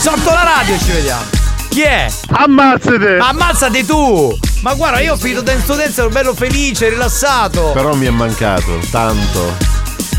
Sotto 0.02 0.32
la 0.32 0.42
radio 0.42 0.80
ci 0.80 0.92
vediamo. 0.92 1.22
Chi 1.70 1.82
è? 1.82 2.12
Ammazzate! 2.32 3.18
Ma 3.18 3.28
ammazzati 3.28 3.86
tu! 3.86 4.36
Ma 4.62 4.74
guarda, 4.74 5.00
io 5.00 5.14
ho 5.14 5.18
finito 5.18 5.42
Dance 5.42 5.68
to 5.68 5.76
Dance, 5.76 6.00
ero 6.00 6.10
bello 6.10 6.34
felice, 6.34 6.90
rilassato. 6.90 7.70
Però 7.72 7.94
mi 7.94 8.08
è 8.08 8.10
mancato, 8.10 8.80
tanto. 8.90 9.56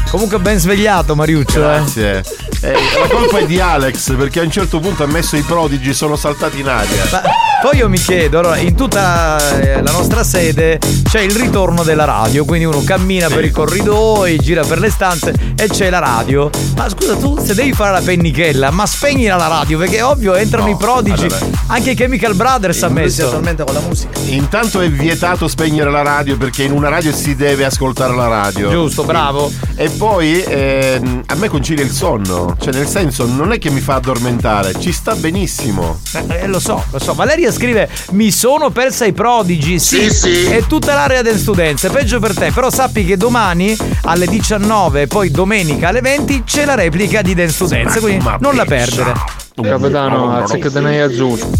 Comunque 0.09 0.38
ben 0.38 0.59
svegliato, 0.60 1.16
Mariuccio, 1.16 1.59
eh. 1.59 1.78
Grazie. 1.78 2.18
Eh, 2.18 2.39
la 2.60 3.08
colpa 3.08 3.38
è 3.38 3.46
di 3.46 3.58
Alex 3.58 4.14
perché 4.16 4.40
a 4.40 4.42
un 4.42 4.50
certo 4.50 4.80
punto 4.80 5.02
ha 5.02 5.06
messo 5.06 5.36
i 5.36 5.42
prodigi, 5.42 5.94
sono 5.94 6.16
saltati 6.16 6.60
in 6.60 6.68
aria. 6.68 7.04
Ma 7.10 7.22
poi 7.62 7.78
io 7.78 7.88
mi 7.88 7.98
chiedo, 7.98 8.38
allora, 8.38 8.56
in 8.58 8.74
tutta 8.74 9.38
eh, 9.60 9.82
la 9.82 9.90
nostra 9.90 10.22
sede 10.22 10.78
c'è 11.08 11.20
il 11.20 11.34
ritorno 11.34 11.82
della 11.82 12.04
radio, 12.04 12.44
quindi 12.44 12.66
uno 12.66 12.82
cammina 12.84 13.28
per 13.28 13.44
i 13.44 13.50
corridoi, 13.50 14.38
gira 14.38 14.62
per 14.64 14.78
le 14.78 14.90
stanze 14.90 15.34
e 15.56 15.68
c'è 15.68 15.90
la 15.90 15.98
radio. 15.98 16.50
Ma 16.76 16.88
scusa, 16.88 17.16
tu 17.16 17.38
se 17.42 17.54
devi 17.54 17.72
fare 17.72 17.92
la 17.92 18.00
pennichella, 18.00 18.70
ma 18.70 18.86
spegnila 18.86 19.36
la 19.36 19.48
radio, 19.48 19.78
perché 19.78 19.96
è 19.96 20.04
ovvio 20.04 20.34
entrano 20.34 20.68
i 20.68 20.76
prodigi. 20.76 21.24
allora- 21.26 21.49
Anche 21.72 21.92
i 21.92 21.94
Chemical 21.94 22.34
Brothers 22.34 22.82
ha 22.82 22.88
messo. 22.88 23.30
con 23.30 23.74
la 23.74 23.80
musica. 23.86 24.18
Intanto 24.24 24.80
è 24.80 24.90
vietato 24.90 25.47
spegnere 25.47 25.88
la 25.88 26.02
radio 26.02 26.36
perché 26.36 26.64
in 26.64 26.72
una 26.72 26.88
radio 26.88 27.12
si 27.14 27.36
deve 27.36 27.64
ascoltare 27.64 28.12
la 28.12 28.26
radio. 28.26 28.70
Giusto, 28.70 29.05
bravo. 29.05 29.52
E 29.76 29.88
poi 29.88 30.42
ehm, 30.42 31.22
a 31.26 31.34
me 31.36 31.48
concilia 31.48 31.84
il 31.84 31.92
sonno. 31.92 32.56
Cioè, 32.60 32.72
nel 32.72 32.88
senso, 32.88 33.24
non 33.24 33.52
è 33.52 33.59
che 33.59 33.70
mi 33.70 33.78
fa 33.78 33.94
addormentare, 33.94 34.80
ci 34.80 34.90
sta 34.90 35.14
benissimo. 35.14 36.01
Eh, 36.26 36.48
lo 36.48 36.59
so, 36.59 36.82
lo 36.90 36.98
so. 36.98 37.14
Valeria 37.14 37.52
scrive: 37.52 37.88
Mi 38.10 38.32
sono 38.32 38.70
persa 38.70 39.05
i 39.05 39.12
prodigi. 39.12 39.78
Sì, 39.78 40.10
Sì, 40.10 40.10
sì. 40.10 40.44
E 40.47 40.66
tutta 40.66 40.94
l'area 40.94 41.22
del 41.22 41.38
studente. 41.38 41.88
Peggio 41.88 42.18
per 42.18 42.34
te. 42.34 42.51
Però 42.51 42.68
sappi 42.68 43.05
che 43.05 43.16
domani 43.16 43.76
alle 44.02 44.26
19 44.26 45.02
e 45.02 45.06
poi 45.06 45.30
domenica 45.30 45.90
alle 45.90 46.01
20 46.01 46.42
c'è 46.44 46.64
la 46.64 46.74
replica 46.74 47.22
di 47.22 47.32
Dance 47.32 47.52
Students. 47.55 48.01
Quindi 48.01 48.24
non 48.40 48.56
la 48.56 48.64
perdere. 48.64 49.39
Capitano, 49.62 50.36
azzeccatene 50.36 51.02
azzurro. 51.02 51.46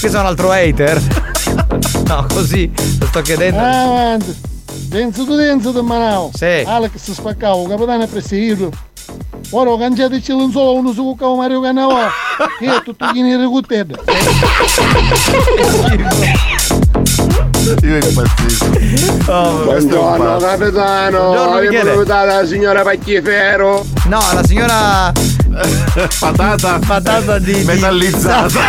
Che 0.00 0.08
sono 0.10 0.22
un 0.22 0.26
altro 0.26 0.50
hater? 0.50 1.00
No, 2.06 2.26
così. 2.32 2.70
Lo 3.00 3.06
sto 3.06 3.22
chiedendo. 3.22 3.58
Avanti. 3.58 4.36
Denso 4.88 5.24
tu 5.24 5.34
denso 5.36 5.72
di 5.72 5.80
Manao. 5.80 6.30
Sì. 6.34 6.62
Alex 6.66 7.10
spaccavo, 7.12 7.66
capitano 7.66 8.04
è 8.04 8.06
preferito. 8.06 8.70
Ora 9.50 9.70
ho 9.70 9.78
cangiato 9.78 10.14
il 10.14 10.22
solo 10.22 10.74
uno 10.74 10.92
su 10.92 11.02
cuccavo 11.02 11.36
Mario 11.36 11.60
Cannavò. 11.60 11.98
Che 12.58 12.66
è 12.66 12.82
tutto 12.82 13.10
chiaro 13.12 13.48
con 13.48 13.66
te. 13.66 13.86
Io 17.82 17.96
impazzisco. 17.96 18.66
Buongiorno 19.64 20.36
capitano, 20.36 21.18
Buongiorno, 21.18 21.60
io 21.60 21.70
Michele. 21.70 22.04
dare 22.04 22.32
la 22.34 22.46
signora 22.46 22.82
Pacchifero. 22.82 23.84
No, 24.06 24.20
la 24.32 24.44
signora. 24.44 25.12
Patata. 26.20 26.78
Patata 26.86 27.38
di. 27.38 27.52
di- 27.52 27.64
Metallizzata. 27.64 28.60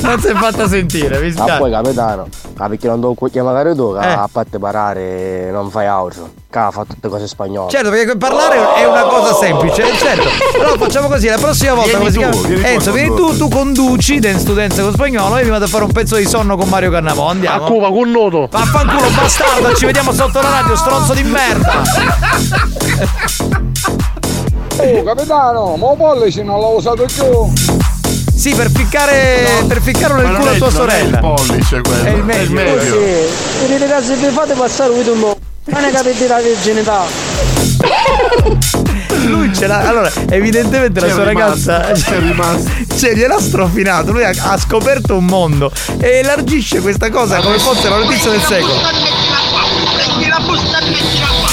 non 0.02 0.20
si 0.20 0.26
è 0.28 0.34
fatta 0.34 0.68
sentire, 0.68 1.18
mi 1.20 1.32
Ma 1.32 1.44
poi 1.44 1.70
spiace. 1.70 1.70
capitano, 1.70 2.28
ah, 2.58 2.68
perché 2.68 2.86
non 2.88 3.00
devo 3.00 3.16
chiamare 3.30 3.74
tu, 3.74 3.96
che 3.98 4.06
Eh. 4.06 4.12
a 4.12 4.28
parte 4.30 4.58
parare 4.58 5.50
non 5.50 5.70
fai 5.70 5.86
altro. 5.86 6.30
Che 6.50 6.60
fa 6.70 6.84
tutte 6.86 7.08
cose 7.08 7.26
spagnole. 7.26 7.70
Certo, 7.70 7.90
perché 7.90 8.16
parlare 8.16 8.74
è 8.76 8.84
una 8.86 9.02
cosa 9.02 9.34
semplice, 9.34 9.82
certo. 9.96 10.28
Allora 10.60 10.76
facciamo 10.78 11.08
così, 11.08 11.26
la 11.28 11.38
prossima 11.38 11.72
volta 11.74 11.96
Vieni 11.98 11.98
come 11.98 12.10
si 12.12 12.18
tu, 12.18 12.30
chiama? 12.30 12.46
vieni 12.46 12.62
tu 12.62 12.68
Enzo, 12.68 12.92
vieni 12.92 13.16
tu, 13.16 13.36
tu 13.36 13.48
conduci 13.48 14.20
Dance 14.20 14.38
Students 14.40 14.78
con 14.80 14.92
spagnolo 14.92 15.36
e 15.38 15.44
mi 15.44 15.50
vado 15.50 15.64
a 15.64 15.68
fare 15.68 15.84
un 15.84 15.90
pezzo 15.92 16.14
di 16.16 16.26
sonno 16.26 16.56
con 16.56 16.68
Mario 16.68 16.90
Cannavò. 16.90 17.28
Andiamo. 17.30 17.64
A 17.64 17.66
Cuba 17.66 17.88
con 17.88 18.10
noto. 18.10 18.46
Vaffanculo 18.50 19.10
bastardo, 19.10 19.74
ci 19.74 19.86
vediamo 19.86 20.12
sotto 20.12 20.40
la 20.40 20.50
radio, 20.50 20.76
stronzo 20.76 21.12
di 21.14 21.22
merda. 21.24 21.82
Oh 24.76 25.02
capitano, 25.04 25.76
ma 25.76 25.86
pollice 25.94 26.42
non 26.42 26.58
l'ho 26.58 26.74
usato 26.76 27.04
più. 27.04 27.52
Sì, 28.34 28.52
per 28.54 28.70
ficcare. 28.70 29.62
per 29.68 29.80
ficcare 29.80 30.14
nel 30.14 30.24
culo 30.24 30.38
non 30.38 30.48
a 30.48 30.52
è- 30.52 30.56
tua 30.58 30.70
non 30.70 30.88
è 30.88 30.92
sorella. 30.98 31.16
il 31.16 31.20
pollice 31.20 31.80
quello, 31.80 32.04
È 32.04 32.08
il 32.10 32.24
meglio. 32.24 32.40
è 32.40 32.42
il 32.42 32.50
meglio. 32.52 32.82
Sì, 32.82 33.72
in 33.72 33.78
ragazzi 33.78 34.14
vi 34.14 34.26
fate 34.32 34.54
passare 34.54 34.90
un 34.92 35.20
po'. 35.20 35.38
Ma 35.70 35.80
ne 35.80 35.90
capite 35.92 36.26
la 36.26 36.40
virginità. 36.40 37.02
Lui 39.26 39.54
ce 39.54 39.66
l'ha. 39.66 39.78
Allora, 39.88 40.10
evidentemente 40.30 41.00
la 41.00 41.06
C'è 41.06 41.12
sua 41.12 41.28
rimasto, 41.28 41.70
ragazza. 41.70 42.10
c'è 42.10 42.18
rimasto. 42.20 42.70
Cioè, 42.98 43.14
gliel'ha 43.14 43.40
strofinato. 43.40 44.12
Lui 44.12 44.24
ha, 44.24 44.32
ha 44.38 44.58
scoperto 44.58 45.16
un 45.16 45.24
mondo 45.24 45.70
e 45.98 46.18
elargisce 46.18 46.80
questa 46.80 47.10
cosa 47.10 47.40
come 47.40 47.58
fosse 47.58 47.88
la 47.88 47.96
notizia 47.96 48.30
del 48.30 48.42
secolo. 48.42 49.43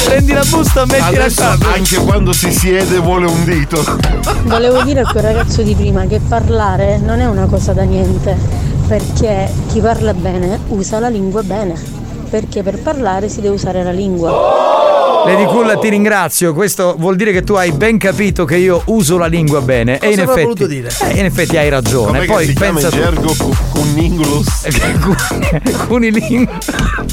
Prendi 0.06 0.34
la 0.34 0.44
busta, 0.50 0.86
mettila 0.88 1.08
Adesso 1.26 1.56
qua. 1.60 1.74
anche 1.76 1.98
quando 1.98 2.34
si 2.34 2.52
siede 2.52 2.98
vuole 2.98 3.28
un 3.28 3.44
dito. 3.44 3.84
Volevo 4.46 4.82
dire 4.82 5.02
a 5.02 5.08
quel 5.08 5.22
ragazzo 5.22 5.62
di 5.62 5.76
prima 5.76 6.06
che 6.08 6.20
parlare 6.20 6.98
non 6.98 7.20
è 7.20 7.26
una 7.28 7.46
cosa 7.46 7.74
da 7.74 7.84
niente, 7.84 8.36
perché 8.88 9.52
chi 9.72 9.80
parla 9.82 10.16
bene 10.16 10.62
usa 10.70 10.98
la 11.00 11.10
lingua 11.10 11.44
bene, 11.44 11.76
perché 12.30 12.64
per 12.64 12.80
parlare 12.80 13.30
si 13.30 13.42
deve 13.42 13.54
usare 13.54 13.84
la 13.84 13.92
lingua. 13.92 14.32
Lady 15.26 15.46
Cool 15.46 15.78
ti 15.80 15.90
ringrazio, 15.90 16.54
questo 16.54 16.96
vuol 16.98 17.16
dire 17.16 17.32
che 17.32 17.44
tu 17.44 17.54
hai 17.54 17.72
ben 17.72 17.98
capito 17.98 18.46
che 18.46 18.58
io 18.58 18.82
uso 18.86 19.18
la 19.18 19.28
lingua 19.28 19.62
bene 19.62 20.00
e 20.00 20.10
in 20.10 20.18
Cosa 20.18 20.22
effetti, 20.24 20.42
voluto 20.42 20.66
dire? 20.68 20.90
eh, 21.02 21.20
in 21.20 21.26
effetti 21.26 21.58
hai 21.58 21.70
ragione. 21.70 22.18
Com'è 22.20 22.26
Poi 22.26 22.46
si 22.48 22.54
pensa 22.54 22.88
in 22.88 22.94
gergo 22.94 23.34
cu- 23.38 23.56
cuningulus? 23.72 24.48
Cunilingus. 25.88 26.70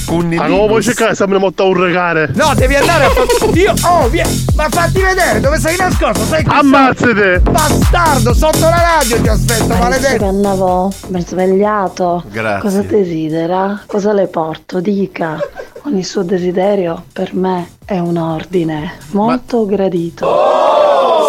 Ma 0.09 0.47
come 0.47 0.67
puoi 0.67 0.83
cercare 0.83 1.15
se 1.15 1.27
mi 1.29 1.39
molto 1.39 1.67
un 1.67 1.81
regare? 1.83 2.31
No, 2.35 2.53
devi 2.55 2.75
andare 2.77 3.05
a 3.05 3.11
fare. 3.11 3.51
Io. 3.59 3.75
Oh, 3.85 4.09
vieni! 4.09 4.45
Ma 4.57 4.67
fatti 4.71 5.01
vedere 5.01 5.41
dove 5.41 5.59
sei 5.59 5.77
nascosto, 5.77 6.25
sai 6.25 6.45
che 6.45 6.51
Ammazzate! 6.51 7.41
Bastardo, 7.41 8.35
sotto 8.35 8.61
la 8.61 8.99
radio 9.01 9.21
ti 9.21 9.29
aspetto, 9.29 9.75
maledetto! 9.77 10.25
Cannavò, 10.25 10.89
ben 11.09 11.25
svegliato. 11.27 12.25
Grazie. 12.31 12.61
Cosa 12.61 12.83
desidera? 12.83 13.83
Cosa 13.87 14.13
le 14.13 14.27
porto? 14.29 14.81
Dica. 14.81 15.39
Ogni 15.83 16.03
suo 16.03 16.23
desiderio 16.23 17.05
per 17.13 17.35
me 17.35 17.69
è 17.85 17.99
un 17.99 18.17
ordine 18.17 18.93
molto 19.13 19.65
gradito. 19.67 20.68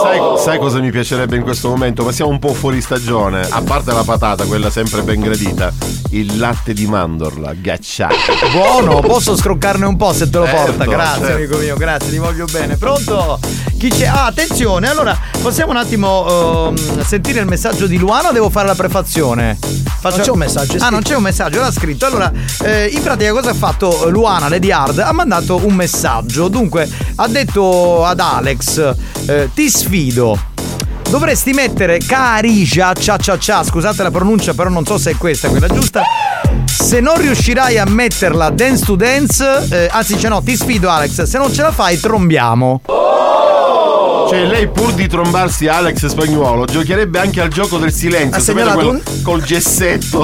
Sai, 0.10 0.20
sai 0.44 0.58
cosa 0.58 0.80
mi 0.80 0.90
piacerebbe 0.90 1.36
in 1.36 1.44
questo 1.44 1.70
momento? 1.70 2.04
Ma 2.04 2.12
siamo 2.12 2.32
un 2.32 2.40
po' 2.40 2.52
fuori 2.56 2.82
stagione. 2.82 3.42
A 3.48 3.62
parte 3.62 3.92
la 3.94 4.02
patata, 4.04 4.44
quella 4.46 4.72
sempre 4.72 5.04
ben 5.04 5.20
gradita, 5.20 5.72
il 6.12 6.40
latte 6.40 6.74
di 6.74 6.88
mandorla, 6.88 7.54
ghiacciato. 7.54 8.16
Buono, 8.52 9.02
posso 9.02 9.36
scroccarne 9.36 9.86
un 9.86 9.98
po' 9.98 10.12
se 10.12 10.28
te 10.28 10.40
lo 10.40 10.46
Certo, 10.46 10.64
porta. 10.74 10.86
Grazie, 10.86 11.20
certo. 11.20 11.36
amico 11.36 11.58
mio, 11.58 11.76
grazie, 11.76 12.10
ti 12.10 12.18
voglio 12.18 12.46
bene. 12.52 12.76
Pronto? 12.78 13.40
Chi 13.78 13.90
c'è? 13.90 14.08
Ah, 14.08 14.26
attenzione, 14.26 14.90
allora 14.90 15.16
possiamo 15.42 15.72
un 15.72 15.78
attimo 15.78 16.70
ehm, 16.70 17.04
sentire 17.04 17.40
il 17.42 17.46
messaggio 17.46 17.86
di 17.86 17.98
Luano 17.98 18.30
o 18.30 18.32
devo 18.32 18.50
fare 18.50 18.66
la 18.66 18.76
prefazione? 18.76 19.60
Non 20.02 20.20
c'è 20.22 20.32
un 20.32 20.38
messaggio, 20.40 20.78
Ah, 20.80 20.90
non 20.90 21.02
c'è 21.02 21.16
un 21.16 21.22
messaggio, 21.22 21.60
l'ha 21.60 21.72
scritto. 21.72 22.06
Allora, 22.08 22.32
eh, 22.64 22.88
in 22.88 23.02
pratica 23.04 23.32
cosa 23.32 23.52
ha 23.52 23.54
fatto 23.54 24.10
Luana 24.10 24.50
Lady 24.50 24.72
Hard? 24.72 24.98
Ha 25.00 25.12
mandato 25.12 25.64
un 25.64 25.76
messaggio. 25.76 26.48
Dunque, 26.48 26.90
ha 27.16 27.28
detto 27.28 28.04
ad 28.06 28.20
Alex, 28.20 28.96
eh, 29.28 29.50
ti 29.54 29.70
sfido. 29.70 29.98
Dovresti 31.10 31.52
mettere 31.52 31.98
Carisha 31.98 32.94
cia 32.94 33.18
cia 33.18 33.38
cia, 33.38 33.64
scusate 33.64 34.02
la 34.02 34.12
pronuncia, 34.12 34.54
però 34.54 34.70
non 34.70 34.86
so 34.86 34.98
se 34.98 35.12
è 35.12 35.16
questa 35.18 35.50
quella 35.50 35.68
giusta. 35.68 36.04
Se 36.66 37.02
non 37.02 37.18
riuscirai 37.18 37.78
a 37.78 37.86
metterla 37.86 38.50
dance 38.50 38.86
to 38.86 38.96
dance, 38.96 39.68
eh, 39.70 39.90
anzi, 39.92 40.18
cioè 40.18 40.30
no, 40.30 40.42
ti 40.42 40.56
sfido 40.56 40.90
Alex, 40.90 41.24
se 41.24 41.38
non 41.38 41.52
ce 41.52 41.64
la 41.64 41.72
fai 41.72 42.00
trombiamo. 42.00 42.82
Cioè, 44.30 44.46
lei 44.46 44.68
pur 44.68 44.94
di 44.94 45.08
trombarsi 45.08 45.68
Alex 45.68 46.06
Spagnuolo, 46.06 46.66
giocherebbe 46.66 47.18
anche 47.18 47.42
al 47.42 47.50
gioco 47.50 47.80
del 47.80 47.92
silenzio. 47.92 48.38
Ha 48.38 48.40
segnalato 48.40 48.78
quello 48.78 49.02
col 49.24 49.42
gessetto. 49.42 50.24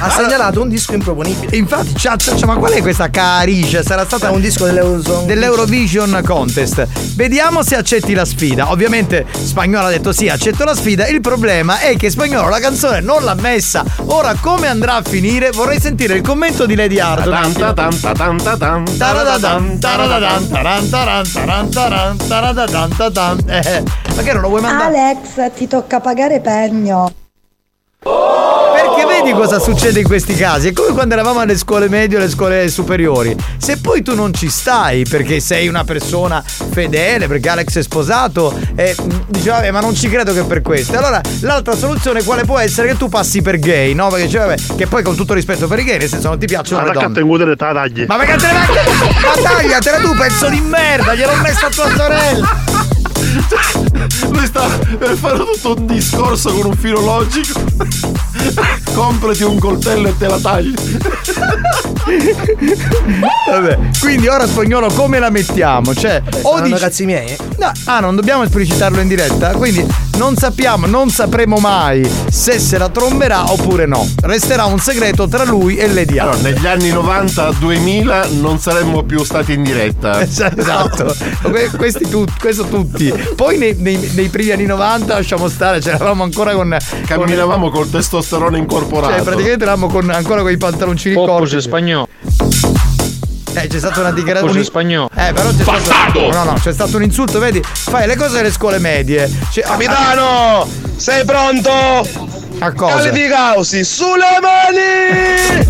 Ha 0.00 0.10
segnalato 0.10 0.60
un 0.60 0.68
disco 0.68 0.94
improponibile. 0.94 1.56
Infatti, 1.56 1.94
cia, 1.96 2.16
cia, 2.16 2.34
cia, 2.34 2.46
ma 2.46 2.56
qual 2.56 2.72
è 2.72 2.82
questa 2.82 3.10
Carisha? 3.10 3.84
Sarà 3.84 4.04
stata 4.04 4.30
un 4.32 4.40
disco 4.40 4.64
dell'Eurovision. 4.64 5.26
dell'Eurovision 5.26 6.22
Contest. 6.24 6.86
Vediamo 7.14 7.62
se 7.62 7.76
accetti 7.76 8.14
la 8.14 8.24
sfida. 8.24 8.72
Ovviamente 8.72 9.24
Spagnolo 9.30 9.86
ha 9.86 9.90
detto 9.90 10.12
sì, 10.12 10.28
accetto 10.28 10.64
la 10.64 10.74
sfida. 10.74 11.06
Il 11.06 11.20
problema 11.20 11.78
è 11.78 11.96
che 11.96 12.10
Spagnolo 12.10 12.48
la 12.48 12.58
canzone 12.58 13.00
non 13.00 13.22
l'ha 13.22 13.36
messa. 13.36 13.84
Ora 14.06 14.34
come 14.40 14.66
andrà 14.66 14.96
a 14.96 15.02
finire? 15.02 15.50
Vorrei 15.52 15.80
sentire 15.80 16.14
il 16.14 16.22
commento 16.22 16.66
di 16.66 16.74
Lady 16.74 16.98
Hard. 16.98 17.26
un 17.26 17.32
attimo. 17.32 17.72
Tan-ta-tan-ta-tan-ta-tan. 17.72 18.98
Taradadam, 18.98 19.78
taradadam, 19.78 20.48
taran, 20.48 20.90
tadam. 23.10 23.38
Eh, 23.48 23.82
ma 24.14 24.22
che 24.22 24.32
non 24.32 24.42
lo 24.42 24.48
vuoi 24.48 24.60
mandare? 24.60 24.98
Alex, 24.98 25.54
ti 25.54 25.66
tocca 25.66 26.00
pagare 26.00 26.40
pegno. 26.40 27.12
Perché 28.04 29.06
vedi 29.06 29.32
cosa 29.32 29.58
succede 29.58 30.00
in 30.00 30.06
questi 30.06 30.34
casi? 30.34 30.68
È 30.68 30.72
come 30.72 30.92
quando 30.92 31.14
eravamo 31.14 31.40
alle 31.40 31.56
scuole 31.56 31.88
medie 31.88 32.18
o 32.18 32.20
alle 32.20 32.28
scuole 32.28 32.68
superiori. 32.68 33.34
Se 33.56 33.78
poi 33.78 34.02
tu 34.02 34.14
non 34.14 34.34
ci 34.34 34.50
stai 34.50 35.04
perché 35.04 35.40
sei 35.40 35.68
una 35.68 35.84
persona 35.84 36.42
fedele, 36.44 37.26
perché 37.26 37.48
Alex 37.48 37.78
è 37.78 37.82
sposato, 37.82 38.54
e 38.74 38.94
mm, 39.00 39.08
dici 39.28 39.48
vabbè 39.48 39.70
ma 39.70 39.80
non 39.80 39.94
ci 39.94 40.08
credo 40.10 40.34
che 40.34 40.42
per 40.42 40.60
questo. 40.60 40.98
Allora 40.98 41.20
l'altra 41.40 41.74
soluzione 41.74 42.22
quale 42.22 42.44
può 42.44 42.58
essere 42.58 42.88
che 42.88 42.96
tu 42.96 43.08
passi 43.08 43.40
per 43.40 43.58
gay, 43.58 43.94
no? 43.94 44.08
Perché 44.08 44.28
cioè, 44.28 44.46
vabbè, 44.46 44.76
che 44.76 44.86
poi 44.86 45.02
con 45.02 45.16
tutto 45.16 45.32
rispetto 45.32 45.66
per 45.66 45.78
i 45.78 45.84
gay, 45.84 45.98
nel 45.98 46.08
senso 46.08 46.28
non 46.28 46.38
ti 46.38 46.46
piacciono 46.46 46.80
Ma 46.82 46.88
le 46.88 46.92
la 46.92 47.00
donne. 47.00 47.20
in 47.20 47.56
te 47.56 47.64
la 47.64 47.72
tagli. 47.72 48.04
Ma 48.06 48.16
perché 48.16 48.36
te 48.36 48.46
ne 48.46 48.52
vai? 48.52 49.42
Ma 49.42 49.48
tagliatela 49.50 49.98
tu, 49.98 50.14
pezzo 50.14 50.48
di 50.50 50.60
merda, 50.60 51.14
gliel'ho 51.14 51.36
messo 51.36 51.66
a 51.66 51.70
tua 51.70 51.88
sorella! 51.96 52.73
Lui 54.30 54.46
sta 54.46 54.66
per 54.98 55.16
fare 55.16 55.38
tutto 55.38 55.74
un 55.76 55.86
discorso 55.86 56.52
con 56.52 56.66
un 56.66 56.76
filo 56.76 57.00
logico. 57.00 57.60
Comprati 58.94 59.42
un 59.42 59.58
coltello 59.58 60.08
e 60.08 60.16
te 60.16 60.26
la 60.28 60.38
tagli. 60.38 60.74
Vabbè, 63.50 63.78
quindi 64.00 64.28
ora 64.28 64.46
spagnolo 64.46 64.88
come 64.88 65.18
la 65.18 65.30
mettiamo? 65.30 65.94
Cioè, 65.94 66.22
o 66.42 66.50
Sono 66.50 66.60
dici... 66.60 66.72
ragazzi 66.72 67.04
miei. 67.04 67.36
No, 67.58 67.72
ah, 67.86 68.00
non 68.00 68.14
dobbiamo 68.14 68.42
esplicitarlo 68.42 69.00
in 69.00 69.08
diretta? 69.08 69.52
Quindi 69.54 69.86
non 70.18 70.36
sappiamo, 70.36 70.86
non 70.86 71.10
sapremo 71.10 71.56
mai 71.58 72.08
se 72.30 72.58
se 72.58 72.78
la 72.78 72.88
tromberà 72.88 73.50
oppure 73.50 73.86
no. 73.86 74.06
Resterà 74.22 74.64
un 74.66 74.78
segreto 74.78 75.26
tra 75.28 75.44
lui 75.44 75.76
e 75.76 75.88
Lady 75.92 76.18
Allora, 76.18 76.36
negli 76.38 76.66
anni 76.66 76.90
90-2000 76.90 78.40
non 78.40 78.58
saremmo 78.58 79.02
più 79.04 79.24
stati 79.24 79.52
in 79.52 79.62
diretta. 79.62 80.20
Esatto, 80.64 81.14
Que- 81.42 81.70
questi 81.76 82.08
tu- 82.08 82.24
questo 82.38 82.64
tutti. 82.66 83.12
Poi 83.34 83.56
nei, 83.58 83.74
nei- 83.78 84.10
nei 84.14 84.28
primi 84.28 84.50
anni 84.50 84.66
90 84.66 85.14
lasciamo 85.14 85.48
stare, 85.48 85.80
c'eravamo 85.80 86.22
ancora 86.22 86.52
con. 86.54 86.76
Camminavamo 87.06 87.70
col 87.70 87.88
testosterone 87.90 88.32
incorporato. 88.56 89.12
Cioè, 89.12 89.22
praticamente 89.22 89.62
eravamo 89.64 89.88
con, 89.88 90.10
ancora 90.10 90.42
con 90.42 90.50
i 90.50 90.56
pantaloncini 90.56 91.14
corti. 91.14 91.60
spagnolo. 91.60 92.08
Eh, 93.56 93.68
c'è 93.68 93.78
stata 93.78 94.00
una 94.00 94.10
dichiarazione. 94.10 94.52
Forse 94.52 94.68
spagnolo. 94.68 95.08
Eh, 95.14 95.32
però 95.32 95.48
c'è 95.50 95.62
Bastardo! 95.62 96.30
stato. 96.30 96.30
No, 96.30 96.44
no, 96.44 96.52
c'è 96.60 96.72
stato 96.72 96.96
un 96.96 97.04
insulto, 97.04 97.38
vedi? 97.38 97.62
Fai 97.62 98.06
le 98.06 98.16
cose 98.16 98.36
delle 98.36 98.50
scuole 98.50 98.78
medie. 98.78 99.30
Cioè, 99.50 99.62
Capitano, 99.64 100.68
sei 100.96 101.24
pronto? 101.24 101.70
A 102.58 102.72
cosa? 102.72 102.96
Calificausi, 102.96 103.84
sulle 103.84 104.38
mani! 104.40 105.64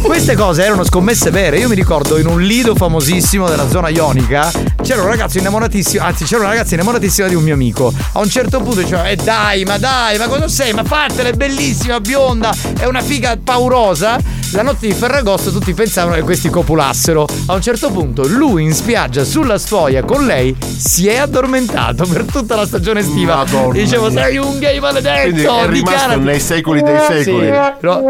Queste 0.02 0.34
cose 0.34 0.64
erano 0.64 0.84
scommesse 0.84 1.30
vere. 1.30 1.58
Io 1.58 1.68
mi 1.68 1.74
ricordo 1.74 2.18
in 2.18 2.26
un 2.26 2.40
lido 2.40 2.74
famosissimo 2.74 3.48
della 3.48 3.68
zona 3.68 3.88
ionica 3.88 4.50
c'era 4.82 5.02
un 5.02 5.08
ragazzo 5.08 5.38
innamoratissimo, 5.38 6.04
anzi 6.04 6.24
c'era 6.24 6.40
una 6.42 6.50
ragazza 6.50 6.74
innamoratissima 6.74 7.28
di 7.28 7.34
un 7.34 7.42
mio 7.42 7.54
amico. 7.54 7.92
A 8.12 8.20
un 8.20 8.28
certo 8.28 8.60
punto 8.60 8.80
diceva, 8.80 9.06
eh 9.08 9.16
dai, 9.16 9.64
ma 9.64 9.76
dai, 9.78 10.18
ma 10.18 10.26
cosa 10.28 10.48
sei? 10.48 10.72
Ma 10.72 10.84
fatela, 10.84 11.28
è 11.28 11.32
bellissima, 11.32 12.00
bionda, 12.00 12.54
è 12.78 12.84
una 12.84 13.00
figa 13.02 13.36
paurosa. 13.42 14.18
La 14.52 14.62
notte 14.62 14.86
di 14.86 14.94
Ferragosto 14.94 15.50
tutti 15.50 15.74
pensavano 15.74 16.14
che 16.14 16.22
questi 16.22 16.48
copulassero. 16.48 17.26
A 17.46 17.54
un 17.54 17.60
certo 17.60 17.90
punto 17.90 18.26
lui 18.26 18.62
in 18.62 18.72
spiaggia 18.72 19.22
sulla 19.22 19.58
stoia 19.58 20.02
con 20.04 20.24
lei 20.24 20.56
si 20.58 21.06
è 21.06 21.16
addormentato 21.16 22.06
per 22.06 22.24
tutta 22.24 22.56
la 22.56 22.64
stagione 22.64 23.00
estiva. 23.00 23.36
Madonna 23.36 23.72
Dicevo, 23.74 24.10
sei 24.10 24.38
un 24.38 24.58
gay 24.58 24.78
maledetto. 24.80 25.20
Quindi 25.22 25.42
è 25.42 25.46
rimasto 25.46 25.70
dichiarati." 25.70 26.20
nei 26.20 26.40
secoli 26.40 26.82
dei 26.82 26.98
secoli. 27.06 27.46
Sì. 27.46 27.52
No. 27.80 28.02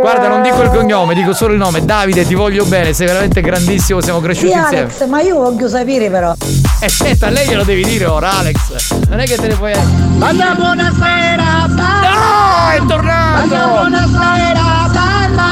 Guarda, 0.00 0.26
non 0.26 0.42
dico 0.42 0.60
il 0.62 0.70
cognome, 0.70 1.14
dico 1.14 1.32
solo 1.32 1.52
il 1.52 1.58
nome. 1.58 1.84
Davide, 1.84 2.26
ti 2.26 2.34
voglio 2.34 2.64
bene, 2.64 2.92
sei 2.92 3.06
veramente 3.06 3.40
grandissimo, 3.40 4.00
siamo 4.00 4.20
cresciuti 4.20 4.50
Sì, 4.52 4.58
insieme. 4.58 4.82
Alex, 4.82 5.06
ma 5.06 5.20
io 5.20 5.36
voglio 5.36 5.68
sapere 5.68 5.89
però. 5.98 6.34
Eh, 6.80 6.86
aspetta, 6.86 7.26
a 7.26 7.30
lei 7.30 7.48
glielo 7.48 7.64
devi 7.64 7.82
dire 7.82 8.06
ora, 8.06 8.38
Alex. 8.38 9.06
Non 9.08 9.18
è 9.18 9.24
che 9.24 9.36
te 9.36 9.48
ne 9.48 9.54
puoi. 9.56 9.72
Banda 10.18 10.54
buonasera, 10.54 11.66
banda. 11.66 12.10
No, 12.10 12.70
è 12.70 12.86
tornato! 12.86 13.48
Banda 13.48 13.66
buonasera, 13.66 14.88
banda. 14.92 15.48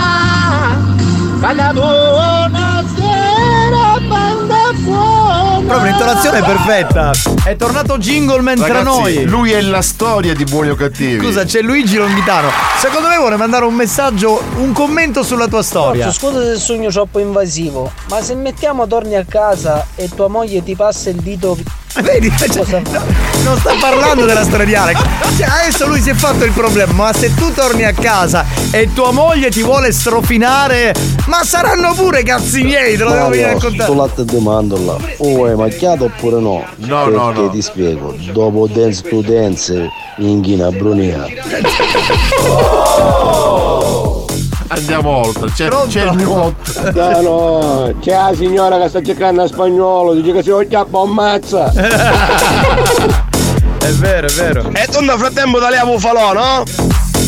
Banda 1.39 1.73
buonasera, 1.73 2.91
banda 4.09 4.73
buona. 4.85 5.18
Proprio 5.69 5.91
l'intonazione 5.91 6.39
è 6.39 6.43
perfetta. 6.43 7.11
È 7.45 7.55
tornato 7.55 7.99
Jingleman 7.99 8.57
tra 8.57 8.69
Ragazzi, 8.69 8.85
noi. 8.87 9.25
lui 9.27 9.51
è 9.51 9.61
la 9.61 9.83
storia 9.83 10.33
di 10.33 10.45
buoni 10.45 10.71
o 10.71 10.75
cattivi. 10.75 11.23
Scusa, 11.23 11.45
c'è 11.45 11.61
Luigi 11.61 11.99
Longhitano. 11.99 12.49
Secondo 12.79 13.09
me 13.09 13.19
vuole 13.19 13.37
mandare 13.37 13.67
un 13.67 13.75
messaggio, 13.75 14.43
un 14.57 14.73
commento 14.73 15.23
sulla 15.23 15.47
tua 15.47 15.63
storia. 15.63 16.07
Orso, 16.07 16.27
scusa 16.27 16.43
se 16.43 16.57
sogno 16.57 16.89
troppo 16.89 17.19
invasivo, 17.19 17.93
ma 18.09 18.23
se 18.23 18.35
mettiamo 18.35 18.87
torni 18.87 19.15
a 19.15 19.27
casa 19.29 19.89
e 19.95 20.09
tua 20.09 20.29
moglie 20.29 20.65
ti 20.65 20.75
passa 20.75 21.11
il 21.11 21.17
dito. 21.17 21.59
Vedi, 22.03 22.33
cioè, 22.37 22.83
non 23.43 23.59
sta 23.59 23.73
parlando 23.81 24.25
della 24.25 24.45
storia 24.45 24.67
di 24.67 24.75
Alex. 24.75 24.99
Cioè, 25.37 25.47
adesso 25.47 25.87
lui 25.87 26.01
si 26.01 26.11
è 26.11 26.15
fatto 26.15 26.45
il 26.45 26.53
problema, 26.53 26.93
ma 26.93 27.13
se 27.13 27.35
tu 27.35 27.53
torni 27.53 27.85
a 27.85 27.93
casa 27.93 28.45
e 28.71 28.93
tua 28.93 29.11
moglie 29.11 29.51
ti 29.51 29.63
vuole 29.63 29.91
strofinare, 29.91 30.95
ma 31.27 31.43
saranno 31.45 31.95
pure 31.95 32.23
cazzi 32.23 32.63
miei, 32.63 32.97
te 32.97 33.03
lo 33.05 33.13
devo 33.13 33.29
venire 33.29 33.51
a 33.51 33.53
raccontare. 33.55 33.91
Sto 33.91 33.95
latte 33.95 34.25
di 34.25 34.39
mandorla, 34.39 34.97
o 35.19 35.47
è 35.49 35.55
macchiato 35.55 36.05
oppure 36.05 36.41
no? 36.41 36.65
No, 36.77 37.05
Perché 37.05 37.17
no, 37.17 37.31
no. 37.33 37.51
ti 37.51 37.63
spiego, 37.63 38.15
dopo 38.33 38.69
dance 38.69 39.03
to 39.03 39.21
dance, 39.23 39.89
inghina 40.19 40.71
brunia. 40.71 41.27
Andiamo 44.69 45.09
oltre, 45.27 45.51
c'è, 45.53 45.69
c'è 45.89 46.11
il 46.11 46.17
nuoto. 46.23 46.57
No, 46.93 47.21
no, 47.21 47.95
c'è 48.01 48.13
la 48.13 48.33
signora 48.35 48.79
che 48.79 48.89
sta 48.89 49.03
cercando 49.03 49.43
a 49.43 49.47
spagnolo, 49.47 50.15
dice 50.15 50.33
che 50.33 50.43
se 50.43 50.51
lo 50.51 50.65
chiappa 50.69 51.01
ammazza. 51.01 51.73
È 53.79 53.91
vero, 53.93 54.27
è 54.27 54.31
vero. 54.33 54.69
E 54.75 54.87
tu 54.91 55.01
nel 55.01 55.17
frattempo 55.17 55.59
da 55.59 55.71
lei 55.71 55.79
a 55.79 55.87
bufalò, 55.87 56.35
no? 56.35 56.63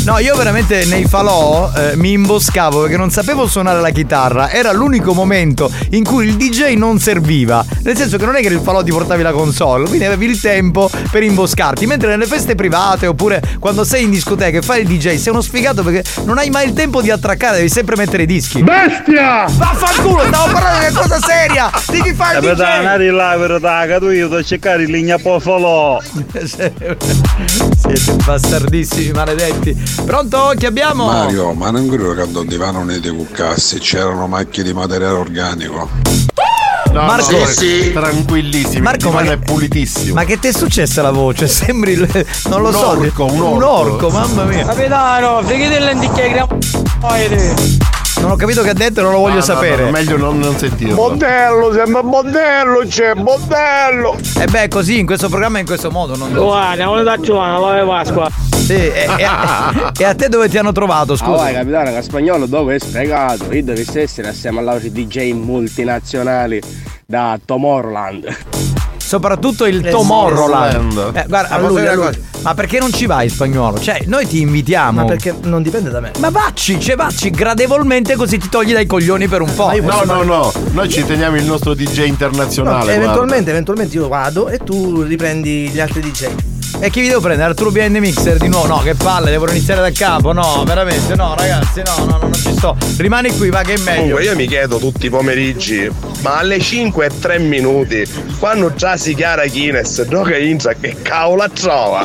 No, 0.04 0.18
io 0.18 0.34
veramente 0.34 0.86
nei 0.86 1.04
falò 1.04 1.70
eh, 1.76 1.94
mi 1.94 2.12
imboscavo 2.12 2.80
perché 2.80 2.96
non 2.96 3.10
sapevo 3.10 3.46
suonare 3.46 3.80
la 3.80 3.90
chitarra. 3.90 4.50
Era 4.50 4.72
l'unico 4.72 5.12
momento 5.12 5.70
in 5.90 6.04
cui 6.04 6.26
il 6.26 6.36
DJ 6.36 6.74
non 6.74 6.98
serviva. 6.98 7.64
Nel 7.82 7.96
senso 7.96 8.16
che 8.16 8.24
non 8.24 8.34
è 8.34 8.40
che 8.40 8.48
il 8.48 8.60
falò 8.60 8.82
ti 8.82 8.90
portavi 8.90 9.22
la 9.22 9.32
console, 9.32 9.86
quindi 9.86 10.06
avevi 10.06 10.24
il 10.24 10.40
tempo 10.40 10.90
per 11.10 11.22
imboscarti. 11.22 11.86
Mentre 11.86 12.08
nelle 12.08 12.24
feste 12.26 12.54
private 12.54 13.06
oppure 13.06 13.42
quando 13.58 13.84
sei 13.84 14.04
in 14.04 14.10
discoteca 14.10 14.58
e 14.58 14.62
fai 14.62 14.82
il 14.82 14.88
DJ 14.88 15.16
sei 15.16 15.32
uno 15.32 15.42
sfigato 15.42 15.82
perché 15.82 16.02
non 16.24 16.38
hai 16.38 16.48
mai 16.48 16.66
il 16.66 16.72
tempo 16.72 17.02
di 17.02 17.10
attraccare, 17.10 17.56
devi 17.56 17.68
sempre 17.68 17.96
mettere 17.96 18.22
i 18.22 18.26
dischi. 18.26 18.62
Bestia! 18.62 19.44
Vaffanculo, 19.48 20.24
stavo 20.26 20.50
parlando 20.50 20.78
di 20.78 20.92
una 20.92 21.00
cosa 21.00 21.18
seria! 21.20 21.70
Di 21.88 22.00
chi 22.02 22.14
fa 22.14 22.32
il 22.32 22.40
DJ? 22.40 22.46
Capitano, 22.46 22.98
di 22.98 23.10
là 23.10 23.36
per 23.38 23.60
da 23.60 23.98
tu 23.98 24.08
io 24.08 24.28
devo 24.28 24.42
cercare 24.42 24.82
il 24.82 24.90
ligna 24.90 25.18
pofolo. 25.18 26.02
Siete 27.76 28.16
bastardissimi, 28.24 29.10
maledetti. 29.12 29.89
Pronto? 30.04 30.52
Chi 30.56 30.66
abbiamo? 30.66 31.06
Mario, 31.06 31.52
ma 31.52 31.70
non 31.70 31.88
credo 31.88 32.14
che 32.14 32.22
andò 32.22 32.42
divano 32.42 32.82
nei 32.84 33.00
cuccassi, 33.14 33.78
c'erano 33.78 34.26
macchie 34.26 34.62
di 34.62 34.72
materiale 34.72 35.14
organico. 35.16 35.88
No, 36.92 37.02
Marco- 37.02 37.30
no, 37.38 37.46
Sì, 37.46 37.92
tranquillissimi. 37.92 38.80
Marco, 38.80 39.06
il 39.06 39.12
divano 39.12 39.26
ma- 39.26 39.32
è 39.32 39.38
pulitissimo. 39.38 40.14
Ma 40.14 40.24
che 40.24 40.38
ti 40.40 40.48
è 40.48 40.52
successa 40.52 41.02
la 41.02 41.12
voce? 41.12 41.46
Sembri 41.46 41.92
il. 41.92 42.26
Non 42.48 42.62
lo 42.62 42.68
Un 42.68 42.74
so. 42.74 42.88
orco, 42.88 43.24
un 43.26 43.40
orco. 43.40 43.68
orco, 43.70 44.10
mamma 44.10 44.42
mia. 44.44 44.64
Capitano, 44.64 45.40
fighi 45.44 45.68
delle 45.68 45.84
lenticchie 45.94 46.30
Non 48.20 48.32
ho 48.32 48.36
capito 48.36 48.62
che 48.62 48.70
ha 48.70 48.74
detto 48.74 49.00
e 49.00 49.02
non 49.02 49.12
lo 49.12 49.18
voglio 49.18 49.34
Ah, 49.34 49.36
no, 49.36 49.42
sapere. 49.42 49.84
no, 49.84 49.90
meglio 49.90 50.16
non, 50.18 50.38
non 50.38 50.56
sentirlo. 50.56 50.94
Bordello, 50.94 51.72
sembra 51.72 52.02
bordello, 52.02 52.82
c'è 52.86 53.14
bordello. 53.14 54.16
E 54.38 54.44
beh, 54.46 54.68
così 54.68 54.98
in 54.98 55.06
questo 55.06 55.28
programma 55.28 55.56
è 55.56 55.60
in 55.60 55.66
questo 55.66 55.90
modo. 55.90 56.16
Non... 56.16 56.32
Guarda, 56.32 56.84
vuole 56.84 57.02
da 57.02 57.18
Giovanna, 57.18 57.58
la 57.58 57.84
Pasqua. 57.84 58.30
Sì, 58.56 58.74
e, 58.74 59.08
e 59.16 59.24
a, 59.24 59.90
e 59.98 60.04
a 60.04 60.14
te 60.14 60.28
dove 60.28 60.48
ti 60.50 60.58
hanno 60.58 60.72
trovato? 60.72 61.14
Ah, 61.14 61.16
Scusa. 61.16 61.36
vai 61.36 61.54
capitano, 61.54 61.92
che 61.94 62.02
spagnolo 62.02 62.46
dopo 62.46 62.70
è 62.70 62.78
spiegato. 62.78 63.50
Io 63.52 63.64
dovessi 63.64 63.98
essere 63.98 64.28
assieme 64.28 64.60
a 64.60 64.70
altri 64.70 64.92
DJ 64.92 65.32
multinazionali 65.32 66.60
da 67.06 67.38
Tomorrowland. 67.42 68.36
Soprattutto 69.10 69.66
il 69.66 69.84
Eh, 69.84 69.90
Tomorrowland. 69.90 70.92
sì, 70.92 70.98
sì. 70.98 71.18
Eh, 71.18 71.24
guarda, 71.26 71.48
A 71.56 71.58
posso 71.58 71.68
lui, 71.72 71.78
a 71.80 71.82
una 71.82 71.94
lui. 71.94 72.04
cosa? 72.04 72.18
Ma 72.42 72.54
perché 72.54 72.78
non 72.78 72.92
ci 72.92 73.06
vai 73.06 73.24
in 73.24 73.30
spagnolo? 73.30 73.80
Cioè, 73.80 74.02
noi 74.06 74.24
ti 74.28 74.40
invitiamo. 74.40 75.00
Ma 75.00 75.04
perché 75.04 75.34
non 75.42 75.62
dipende 75.64 75.90
da 75.90 75.98
me. 75.98 76.12
Ma 76.20 76.30
vacci, 76.30 76.78
cioè 76.78 76.94
vacci 76.94 77.30
gradevolmente 77.30 78.14
così 78.14 78.38
ti 78.38 78.48
togli 78.48 78.72
dai 78.72 78.86
coglioni 78.86 79.26
per 79.26 79.40
un 79.42 79.52
po'. 79.52 79.72
No, 79.82 80.04
no, 80.04 80.22
no, 80.22 80.52
noi 80.70 80.88
ci 80.88 81.04
teniamo 81.04 81.34
il 81.36 81.44
nostro 81.44 81.74
DJ 81.74 81.98
No, 81.98 82.04
internazionale. 82.04 82.94
eventualmente, 82.94 83.50
eventualmente 83.50 83.96
io 83.96 84.06
vado 84.06 84.48
e 84.48 84.58
tu 84.58 85.02
riprendi 85.02 85.70
gli 85.70 85.80
altri 85.80 86.02
DJ. 86.02 86.28
E 86.82 86.88
chi 86.88 87.00
vi 87.00 87.08
devo 87.08 87.20
prendere? 87.20 87.48
Arturo 87.50 87.72
the 87.72 87.88
Mixer 87.90 88.38
di 88.38 88.48
nuovo? 88.48 88.66
No, 88.68 88.78
che 88.78 88.94
palle, 88.94 89.30
devo 89.30 89.50
iniziare 89.50 89.80
da 89.82 89.90
capo. 89.90 90.32
No, 90.32 90.62
veramente, 90.64 91.14
no, 91.16 91.34
ragazzi, 91.36 91.82
no, 91.84 92.04
no, 92.04 92.12
no, 92.12 92.18
non 92.22 92.32
ci 92.32 92.52
sto. 92.56 92.74
Rimani 92.96 93.36
qui, 93.36 93.50
va 93.50 93.60
che 93.62 93.74
è 93.74 93.78
meglio. 93.78 93.96
Comunque 94.00 94.22
io 94.22 94.34
mi 94.36 94.46
chiedo 94.46 94.78
tutti 94.78 95.06
i 95.06 95.10
pomeriggi, 95.10 95.90
ma 96.22 96.38
alle 96.38 96.58
5 96.60 97.06
e 97.06 97.10
3 97.20 97.38
minuti, 97.40 98.02
quando 98.38 98.72
già 98.74 98.96
si 99.00 99.14
chiara 99.14 99.46
Guinness, 99.46 100.06
no 100.08 100.22
che 100.22 100.38
intra 100.38 100.74
che 100.74 100.96
cavolo 101.00 101.44
trova. 101.52 102.04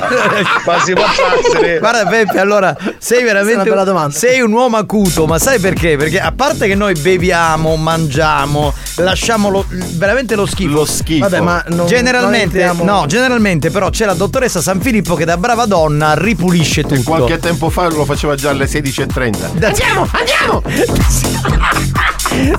Ma 0.66 0.80
si 0.80 0.94
può 0.94 1.04
passare. 1.04 1.78
Guarda 1.80 2.06
Peppe, 2.08 2.40
allora 2.40 2.76
sei 2.98 3.24
veramente 3.24 3.70
è 3.70 3.84
domanda. 3.84 4.16
sei 4.18 4.40
un 4.42 4.52
uomo 4.54 4.78
acuto, 4.78 5.26
ma 5.26 5.38
sai 5.38 5.60
perché? 5.60 5.98
Perché 5.98 6.20
a 6.22 6.32
parte 6.32 6.68
che 6.68 6.76
noi 6.76 6.94
beviamo, 6.98 7.76
mangiamo, 7.76 8.74
lasciamo 8.98 9.50
lo- 9.50 9.66
veramente 9.96 10.36
lo 10.36 10.46
schifo. 10.46 10.72
Lo 10.74 10.86
schifo. 10.86 11.28
Vabbè, 11.28 11.42
ma 11.42 11.64
non- 11.68 11.86
generalmente 11.86 12.60
non 12.60 12.68
entriamo- 12.70 12.84
no, 13.02 13.06
generalmente 13.08 13.70
però 13.70 13.90
c'è 13.90 14.06
la 14.06 14.14
dottoressa 14.14 14.62
San 14.62 14.80
Filippo 14.80 15.16
che 15.16 15.26
da 15.26 15.38
brava 15.38 15.66
donna 15.66 16.14
ripulisce 16.16 16.84
tutto. 16.84 17.02
Qualche 17.04 17.40
tempo 17.40 17.70
fa 17.70 17.88
lo 17.90 18.06
faceva 18.06 18.36
già 18.36 18.52
alle 18.52 18.66
16.30. 18.66 19.66
Andiamo, 19.66 20.08
andiamo! 20.12 20.62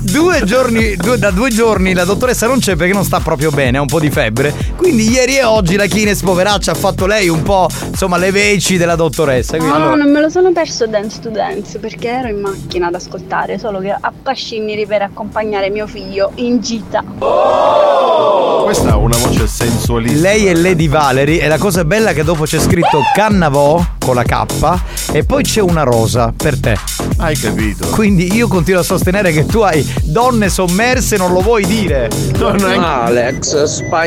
Due 0.01 0.43
giorni, 0.45 0.97
due- 0.97 1.19
da 1.19 1.31
due 1.31 1.51
giorni 1.51 1.93
la 1.93 2.05
dottoressa 2.05 2.47
non 2.47 2.61
c'è 2.61 2.77
perché 2.77 2.95
non 2.95 3.05
sta 3.05 3.21
proprio 3.21 3.51
bene, 3.51 3.77
ha 3.77 3.81
un 3.83 3.87
po' 3.87 4.01
di 4.01 4.11
febbre. 4.11 4.26
Quindi 4.77 5.11
ieri 5.11 5.39
e 5.39 5.45
oggi 5.45 5.77
la 5.77 5.87
Kines, 5.87 6.23
poveraccia, 6.23 6.73
ha 6.73 6.75
fatto 6.75 7.07
lei 7.07 7.29
un 7.29 7.43
po' 7.43 7.69
insomma 7.89 8.17
le 8.17 8.31
veci 8.31 8.77
della 8.77 8.97
dottoressa. 8.97 9.57
Quindi- 9.57 9.77
No, 9.79 9.95
non 9.95 10.11
me 10.11 10.21
lo 10.21 10.29
sono 10.29 10.53
perso 10.53 10.87
Dance 10.87 11.21
to 11.21 11.31
Dance 11.31 11.79
perché 11.79 12.09
ero 12.09 12.29
in 12.29 12.41
macchina 12.41 12.87
ad 12.89 12.95
ascoltare, 12.95 13.59
solo 13.59 13.79
che 13.81 13.91
a 13.91 14.13
Pascini 14.23 14.87
per 14.87 15.03
accompagnare 15.03 15.71
mio 15.71 15.87
figlio 15.87 16.33
in 16.37 16.61
gita. 16.61 17.03
Questa 18.65 18.93
ha 18.93 18.97
una 18.97 19.17
voce 19.19 19.47
sensualissima. 19.47 20.21
Lei 20.21 20.47
è 20.47 20.55
Lady 20.55 20.89
Valerie 20.89 21.41
e 21.41 21.47
la 21.49 21.59
cosa 21.59 21.85
bella 21.85 22.11
è 22.11 22.15
che 22.15 22.25
dopo 22.25 22.45
c'è 22.45 22.59
scritto 22.59 23.01
Cannavò 23.15 23.81
con 24.05 24.17
la 24.17 24.25
K 24.25 24.45
e 25.13 25.25
poi 25.25 25.45
c'è 25.45 25.61
una 25.61 25.83
rosa 25.85 26.33
per 26.37 26.59
te. 26.59 26.77
Hai 27.19 27.37
capito? 27.37 27.87
Quindi 27.89 28.35
io 28.35 28.49
continuo 28.49 28.81
a 28.81 28.85
sostenere 28.85 29.31
che 29.33 29.47
tu 29.47 29.61
hai 29.61 29.89
donne 30.03 30.49
sommerse, 30.49 31.17
non 31.17 31.33
lo 31.33 31.41
vuoi 31.41 31.65
dire. 31.65 32.11
Alex 32.83 33.65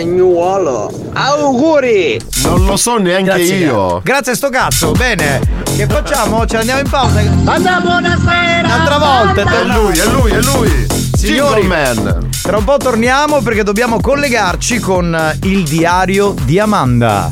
Spagnuolo. 0.09 0.91
Auguri! 1.13 2.19
Non 2.41 2.65
lo 2.65 2.77
so 2.77 2.97
neanche 2.97 3.25
Grazie, 3.25 3.55
io. 3.57 4.01
Grazie 4.03 4.31
a 4.31 4.35
sto 4.35 4.49
cazzo, 4.49 4.91
bene. 4.93 5.39
Che 5.63 5.85
facciamo? 5.85 6.47
Ce 6.47 6.57
andiamo 6.57 6.79
in 6.79 6.89
pausa. 6.89 7.21
Banda 7.21 7.79
buonasera! 7.79 8.65
Un'altra 8.65 8.97
volta. 8.97 9.41
È 9.41 9.65
lui, 9.65 9.97
è 9.99 10.05
lui, 10.05 10.31
è 10.31 10.41
lui. 10.41 10.87
Signori, 11.15 11.61
Man. 11.61 12.27
tra 12.41 12.57
un 12.57 12.63
po' 12.63 12.77
torniamo 12.77 13.41
perché 13.41 13.61
dobbiamo 13.61 13.99
collegarci 14.01 14.79
con 14.79 15.13
eh, 15.13 15.37
il 15.47 15.63
diario 15.63 16.33
di 16.43 16.57
Amanda. 16.57 17.29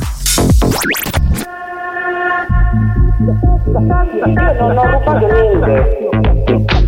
Non 3.66 4.78
ho 4.78 4.84
rubato 4.84 5.26
niente. 5.26 6.87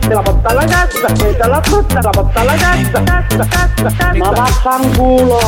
e 0.00 0.08
la 0.08 0.22
porto 0.22 0.48
alla 0.48 0.64
cassa, 0.64 1.06
prendo 1.12 1.46
la 1.46 1.60
frutta 1.62 1.98
e 1.98 2.02
la 2.02 2.10
porto 2.10 2.38
alla 2.38 2.54
cassa, 2.54 3.02
cassa, 3.02 3.46
cassa, 3.46 3.82
cassa. 3.84 4.16
Ma 4.16 4.30
vaffanculo. 4.30 5.38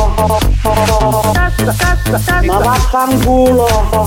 Cassa, 1.33 1.73
cassa, 1.77 2.11
cassa. 2.11 2.41
Ma 2.43 2.57
vaffanculo. 2.59 4.03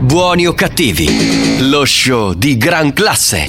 Buoni 0.00 0.46
o 0.46 0.54
cattivi, 0.54 1.68
lo 1.68 1.84
show 1.84 2.32
di 2.32 2.56
gran 2.56 2.92
classe. 2.92 3.46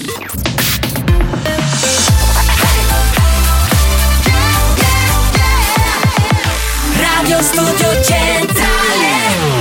Radio 6.95 7.41
Studio 7.41 8.03
Centrale 8.03 9.07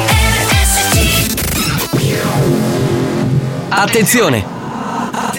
RSC 0.08 1.34
Attenzione! 3.68 4.55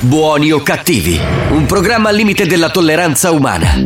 Buoni 0.00 0.52
o 0.52 0.62
cattivi, 0.62 1.18
un 1.50 1.66
programma 1.66 2.10
al 2.10 2.14
limite 2.14 2.46
della 2.46 2.70
tolleranza 2.70 3.32
umana. 3.32 3.82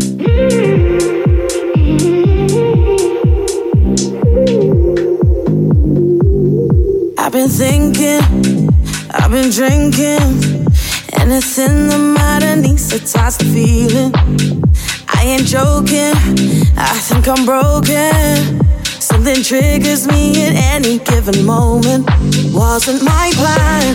I've 7.17 7.31
been 7.31 7.49
thinking, 7.49 8.21
I've 9.15 9.31
been 9.31 9.49
drinking. 9.49 10.69
Anything 11.15 11.89
the 11.89 11.97
matter 11.97 12.57
needs 12.57 12.89
to 12.89 12.99
the 12.99 13.45
feeling. 13.45 14.13
I 15.09 15.25
ain't 15.25 15.47
joking, 15.47 16.15
I 16.77 16.99
think 17.01 17.27
I'm 17.27 17.47
broken. 17.47 18.72
Something 19.23 19.45
triggers 19.45 20.09
me 20.09 20.33
at 20.43 20.55
any 20.75 20.99
given 20.99 21.47
moment. 21.47 22.11
Wasn't 22.51 23.05
my 23.05 23.31
plan, 23.37 23.95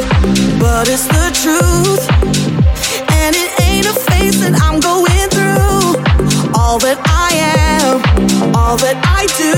but 0.57 0.87
it's 0.87 1.05
the 1.05 1.27
truth. 1.35 2.07
And 3.11 3.35
it 3.35 3.51
ain't 3.59 3.87
a 3.87 3.95
phase 4.07 4.39
that 4.39 4.55
I'm 4.63 4.79
going 4.79 5.27
through. 5.27 5.99
All 6.55 6.79
that 6.79 6.95
I 7.03 7.35
am, 7.75 8.55
all 8.55 8.77
that 8.77 8.95
I 9.03 9.27
do 9.35 9.51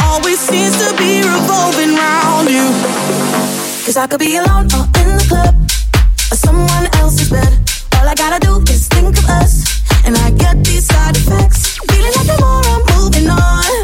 always 0.00 0.40
seems 0.40 0.72
to 0.80 0.96
be 0.96 1.20
revolving 1.20 1.92
round 1.92 2.48
you. 2.48 2.64
Cause 3.84 3.98
I 3.98 4.06
could 4.06 4.20
be 4.20 4.36
alone 4.36 4.72
or 4.72 4.88
in 5.04 5.20
the 5.20 5.26
club 5.28 5.54
or 6.32 6.36
someone 6.36 6.88
else's 6.96 7.28
bed. 7.28 7.52
All 8.00 8.08
I 8.08 8.14
gotta 8.14 8.40
do 8.40 8.56
is 8.72 8.88
think 8.88 9.18
of 9.18 9.28
us, 9.28 9.84
and 10.06 10.16
I 10.16 10.30
get 10.30 10.64
these 10.64 10.86
side 10.86 11.14
effects. 11.14 11.76
Feeling 11.92 12.12
like 12.16 12.26
the 12.26 12.40
more 12.40 12.64
I'm 12.72 12.80
moving 12.96 13.28
on, 13.28 13.83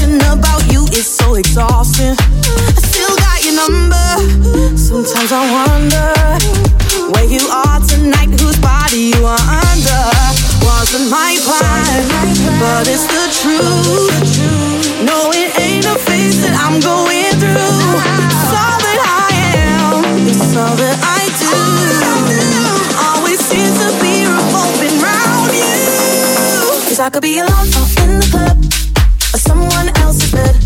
is 1.01 1.07
so 1.07 1.33
exhausting. 1.33 2.13
I 2.13 2.77
still 2.77 3.15
got 3.25 3.41
your 3.41 3.55
number. 3.57 4.05
Sometimes 4.77 5.31
I 5.33 5.41
wonder 5.57 6.09
where 7.09 7.25
you 7.25 7.41
are 7.49 7.81
tonight, 7.89 8.29
whose 8.37 8.59
body 8.61 9.09
you 9.09 9.25
are 9.25 9.45
under. 9.65 10.01
Wasn't 10.61 11.09
my 11.09 11.41
plan, 11.41 12.05
but 12.61 12.85
it's 12.85 13.07
the 13.09 13.25
truth. 13.41 14.29
No, 15.01 15.33
it 15.33 15.49
ain't 15.57 15.85
a 15.89 15.97
phase 16.05 16.37
that 16.45 16.53
I'm 16.53 16.77
going 16.77 17.33
through. 17.41 17.81
It's 18.29 18.53
all 18.61 18.77
that 18.85 18.99
I 19.01 19.29
am, 19.57 20.05
it's 20.29 20.53
all 20.53 20.75
that 20.85 20.97
I 21.01 21.21
do. 21.41 21.53
Always 23.09 23.39
seems 23.49 23.73
to 23.81 23.89
be 23.97 24.29
revolving 24.29 25.01
round 25.01 25.49
you. 25.49 25.81
Cause 26.85 26.99
I 26.99 27.09
could 27.09 27.23
be 27.23 27.39
alone 27.39 27.73
or 27.73 27.87
in 28.05 28.19
the 28.21 28.27
club 28.29 28.57
or 29.33 29.39
someone 29.39 29.89
else's 29.97 30.31
bed. 30.31 30.60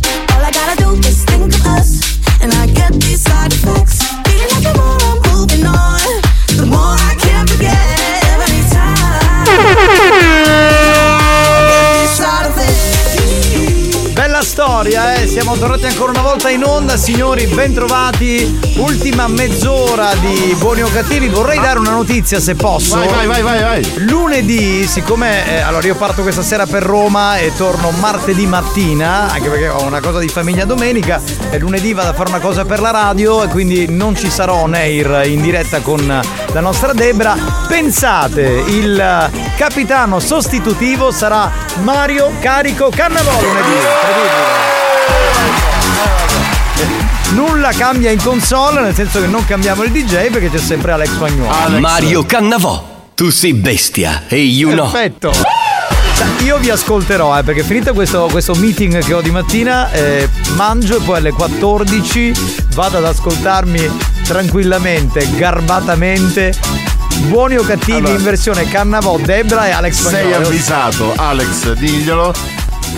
Storia! 14.55 15.15
eh. 15.15 15.27
Siamo 15.27 15.57
tornati 15.57 15.85
ancora 15.85 16.11
una 16.11 16.21
volta 16.21 16.49
in 16.49 16.63
onda, 16.63 16.95
signori, 16.95 17.45
bentrovati. 17.45 18.57
Ultima 18.77 19.27
mezz'ora 19.27 20.13
di 20.15 20.55
Buoni 20.57 20.81
o 20.81 20.87
Cattivi. 20.87 21.27
Vorrei 21.27 21.59
dare 21.59 21.77
una 21.77 21.89
notizia 21.89 22.39
se 22.39 22.55
posso. 22.55 22.95
Vai, 22.95 23.09
vai, 23.09 23.27
vai, 23.27 23.41
vai, 23.41 23.61
vai. 23.61 23.93
Lunedì, 24.07 24.87
siccome 24.87 25.45
eh, 25.45 25.59
allora 25.59 25.85
io 25.85 25.95
parto 25.95 26.21
questa 26.21 26.41
sera 26.41 26.65
per 26.65 26.83
Roma 26.83 27.37
e 27.37 27.51
torno 27.57 27.91
martedì 27.91 28.45
mattina, 28.45 29.29
anche 29.29 29.49
perché 29.49 29.67
ho 29.67 29.83
una 29.83 29.99
cosa 29.99 30.19
di 30.19 30.29
famiglia 30.29 30.63
domenica, 30.63 31.21
e 31.49 31.59
lunedì 31.59 31.91
vado 31.91 32.11
a 32.11 32.13
fare 32.13 32.29
una 32.29 32.39
cosa 32.39 32.63
per 32.63 32.79
la 32.79 32.91
radio 32.91 33.43
e 33.43 33.49
quindi 33.49 33.87
non 33.89 34.15
ci 34.15 34.29
sarò 34.29 34.61
on 34.61 34.73
air 34.73 35.23
in 35.25 35.41
diretta 35.41 35.81
con 35.81 36.05
la 36.05 36.59
nostra 36.61 36.93
Debra. 36.93 37.35
Pensate, 37.67 38.63
il 38.67 39.29
capitano 39.57 40.21
sostitutivo 40.21 41.11
sarà 41.11 41.51
Mario 41.81 42.31
Carico 42.39 42.89
Cannavò 42.89 43.33
lunedì. 43.41 43.73
Incredibile. 43.73 44.44
Nulla 47.31 47.71
cambia 47.71 48.11
in 48.11 48.21
console, 48.21 48.81
nel 48.81 48.93
senso 48.95 49.19
che 49.19 49.27
non 49.27 49.45
cambiamo 49.45 49.83
il 49.83 49.91
DJ 49.91 50.29
perché 50.29 50.49
c'è 50.49 50.57
sempre 50.59 50.91
Alex 50.93 51.09
Spagnuolo. 51.13 51.79
Mario 51.79 52.25
Cannavò. 52.25 52.93
Tu 53.15 53.29
sei 53.29 53.53
bestia 53.53 54.23
e 54.27 54.37
io 54.39 54.73
no. 54.73 54.89
Perfetto. 54.89 55.31
Cioè, 55.31 56.27
Io 56.43 56.57
vi 56.57 56.69
ascolterò, 56.69 57.37
eh, 57.37 57.43
perché 57.43 57.63
finito 57.63 57.93
questo, 57.93 58.27
questo 58.31 58.53
meeting 58.55 59.03
che 59.03 59.13
ho 59.13 59.21
di 59.21 59.31
mattina, 59.31 59.91
eh, 59.91 60.29
mangio 60.55 60.97
e 60.97 61.01
poi 61.01 61.17
alle 61.17 61.31
14 61.31 62.31
vado 62.73 62.97
ad 62.97 63.05
ascoltarmi 63.05 63.89
tranquillamente, 64.23 65.27
garbatamente. 65.35 66.53
Buoni 67.27 67.55
o 67.57 67.63
cattivi 67.63 67.97
Allora. 67.97 68.13
in 68.13 68.23
versione 68.23 68.65
Cannavò, 68.67 69.17
Debra 69.17 69.67
e 69.67 69.71
Alex 69.71 69.93
Sei 70.07 70.09
Spagnolo. 70.21 70.47
avvisato, 70.47 71.13
Alex, 71.15 71.73
diglielo. 71.73 72.33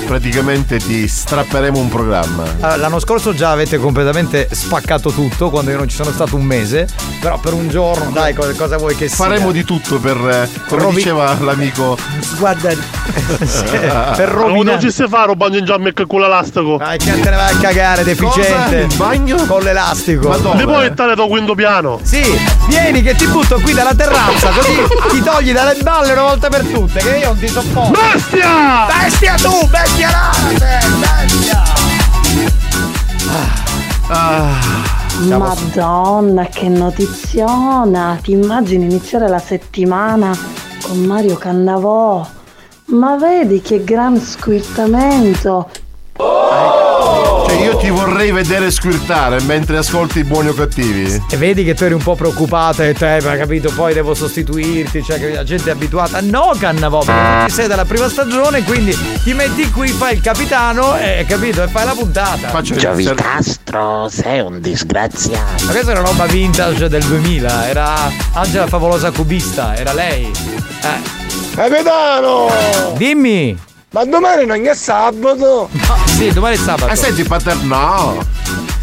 Praticamente 0.05 0.77
ti 0.77 1.07
strapperemo 1.07 1.77
un 1.77 1.89
programma. 1.89 2.43
Allora, 2.61 2.75
L'anno 2.77 2.99
scorso 2.99 3.33
già 3.33 3.51
avete 3.51 3.77
completamente 3.77 4.47
spaccato 4.51 5.11
tutto 5.11 5.49
quando 5.49 5.71
io 5.71 5.77
non 5.77 5.89
ci 5.89 5.95
sono 5.95 6.11
stato 6.11 6.35
un 6.35 6.43
mese, 6.43 6.87
però 7.19 7.37
per 7.39 7.53
un 7.53 7.67
giorno, 7.67 8.11
dai, 8.11 8.33
cosa, 8.33 8.53
cosa 8.53 8.77
vuoi 8.77 8.95
che 8.95 9.07
sia? 9.07 9.17
Faremo 9.17 9.51
di 9.51 9.63
tutto 9.63 9.97
per, 9.99 10.15
eh, 10.15 10.49
come 10.67 10.81
Rovi- 10.81 10.95
diceva 10.95 11.35
l'amico. 11.39 11.97
Guarda, 12.37 12.69
per 14.15 14.33
Non 14.33 14.47
rovinare. 14.47 14.79
ci 14.79 14.91
si 14.91 15.03
un 15.03 15.33
bagno 15.35 15.57
in 15.57 15.65
giamma 15.65 15.89
e 15.89 15.93
con 16.07 16.21
l'elastico. 16.21 16.77
Dai, 16.77 16.97
che 16.97 17.19
te 17.19 17.29
ne 17.29 17.35
vai 17.35 17.53
a 17.53 17.57
cagare, 17.57 18.03
deficiente. 18.03 18.75
Il 18.89 18.95
bagno? 18.95 19.35
Con 19.45 19.61
l'elastico. 19.61 20.33
Li 20.55 20.63
puoi 20.63 20.85
entrare 20.85 21.15
da 21.15 21.23
quinto 21.25 21.53
piano? 21.55 21.99
Sì, 22.03 22.23
vieni 22.67 23.01
che 23.01 23.15
ti 23.15 23.25
butto 23.27 23.59
qui 23.59 23.73
dalla 23.73 23.93
terrazza, 23.95 24.49
così 24.49 24.75
ti 25.11 25.21
togli 25.23 25.51
dalle 25.51 25.75
balle 25.81 26.11
una 26.13 26.21
volta 26.23 26.47
per 26.49 26.63
tutte, 26.63 26.99
che 26.99 27.17
io 27.17 27.27
non 27.27 27.39
ti 27.39 27.47
sopporto. 27.47 27.99
Bestia! 27.99 28.85
Bestia 28.87 29.35
tu, 29.35 29.49
bestia 29.67 29.76
bestia! 29.81 30.09
Madonna, 35.37 36.45
che 36.45 36.69
notiziona! 36.69 38.17
Ti 38.21 38.31
immagini 38.31 38.85
iniziare 38.85 39.27
la 39.27 39.39
settimana 39.39 40.35
con 40.83 40.99
Mario 40.99 41.35
Cannavò? 41.35 42.25
Ma 42.85 43.17
vedi 43.17 43.61
che 43.61 43.83
gran 43.83 44.19
squirtamento! 44.19 45.69
Cioè, 47.47 47.63
io 47.63 47.77
ti 47.77 47.89
vorrei 47.89 48.31
vedere 48.31 48.69
squirtare 48.71 49.41
mentre 49.43 49.77
ascolti 49.77 50.19
i 50.19 50.23
buoni 50.25 50.49
o 50.49 50.53
cattivi. 50.53 51.23
E 51.29 51.37
vedi 51.37 51.63
che 51.63 51.73
tu 51.75 51.85
eri 51.85 51.93
un 51.93 52.03
po' 52.03 52.15
preoccupata 52.15 52.85
e 52.85 52.93
te, 52.93 53.19
ma 53.23 53.37
capito, 53.37 53.71
poi 53.73 53.93
devo 53.93 54.13
sostituirti, 54.13 55.01
cioè 55.01 55.17
che 55.17 55.33
la 55.33 55.45
gente 55.45 55.69
è 55.69 55.73
abituata. 55.73 56.19
No, 56.21 56.53
Cannavò, 56.59 57.03
perché 57.03 57.43
tu 57.43 57.49
ci 57.49 57.55
sei 57.55 57.67
dalla 57.67 57.85
prima 57.85 58.09
stagione, 58.09 58.63
quindi 58.63 58.93
ti 59.23 59.33
metti 59.33 59.71
qui, 59.71 59.87
fai 59.87 60.15
il 60.15 60.21
capitano 60.21 60.97
e 60.97 61.25
capito, 61.27 61.63
e 61.63 61.67
fai 61.67 61.85
la 61.85 61.93
puntata. 61.93 62.61
Giovicastro, 62.61 64.09
sei 64.09 64.41
un 64.41 64.59
disgraziato. 64.59 65.63
Ma 65.65 65.71
questa 65.71 65.93
è 65.93 65.97
una 65.97 66.07
roba 66.09 66.25
vintage 66.25 66.89
del 66.89 67.03
2000, 67.03 67.69
era 67.69 68.11
Angela 68.33 68.67
Favolosa 68.67 69.11
Cubista, 69.11 69.73
era 69.75 69.93
lei. 69.93 70.25
Eh. 70.25 71.55
Capitano! 71.55 72.51
Dimmi! 72.97 73.57
Ma 73.97 74.05
domani 74.05 74.45
non 74.45 74.63
è 74.63 74.75
sabato! 74.75 75.69
Sì, 76.05 76.31
domani 76.31 76.53
è 76.55 76.59
sabato. 76.59 76.91
Eh, 76.91 76.95
senti, 76.95 77.23
pater, 77.23 77.55
no! 77.63 78.23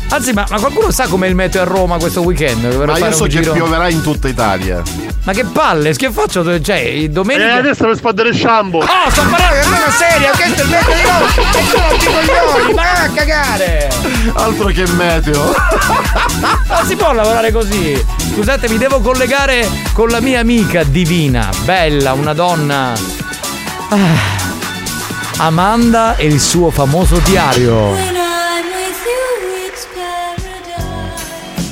Anzi, 0.09 0.33
ma, 0.33 0.45
ma 0.51 0.59
qualcuno 0.59 0.91
sa 0.91 1.07
com'è 1.07 1.29
il 1.29 1.37
meteo 1.37 1.63
a 1.63 1.65
Roma 1.65 1.99
questo 1.99 2.23
weekend? 2.23 2.67
Per 2.67 2.85
Ma 2.89 2.97
fare 2.97 3.11
io 3.11 3.17
so 3.17 3.23
un 3.23 3.29
che 3.29 3.39
giro? 3.41 3.53
pioverà 3.53 3.89
in 3.91 4.03
tutta 4.03 4.27
Italia. 4.27 4.83
Ma 5.23 5.33
che 5.33 5.45
palle, 5.45 5.95
che 5.95 6.11
faccio? 6.11 6.61
Cioè, 6.61 7.09
domenica. 7.11 7.47
E 7.47 7.59
adesso 7.59 7.85
per 7.85 7.97
spandere 7.97 8.31
il 8.31 8.37
shampoo! 8.37 8.81
Oh, 8.81 9.11
sto 9.11 9.23
parlando 9.23 9.61
di 9.61 9.69
una 9.69 9.91
seria, 9.93 10.31
questo 10.35 10.63
è 10.63 10.65
il 10.65 10.71
meteo 10.71 10.95
di 10.95 11.03
Roma! 11.03 11.53
E 11.95 12.27
non 12.27 12.27
coglioni, 12.27 12.75
ma 12.75 12.93
a 13.03 13.09
cagare! 13.11 13.89
Altro 14.33 14.67
che 14.67 14.87
meteo! 14.95 15.55
Non 16.67 16.87
si 16.87 16.97
può 16.97 17.13
lavorare 17.13 17.53
così! 17.53 18.05
Scusate, 18.35 18.69
mi 18.69 18.79
devo 18.79 18.99
collegare 18.99 19.69
con 19.93 20.09
la 20.09 20.21
mia 20.21 20.41
amica 20.41 20.83
divina, 20.83 21.51
bella, 21.63 22.15
una 22.15 22.33
donna. 22.33 22.93
Ah. 23.91 24.44
Amanda 25.37 26.17
e 26.17 26.27
il 26.27 26.41
suo 26.41 26.71
famoso 26.71 27.19
diario. 27.19 27.93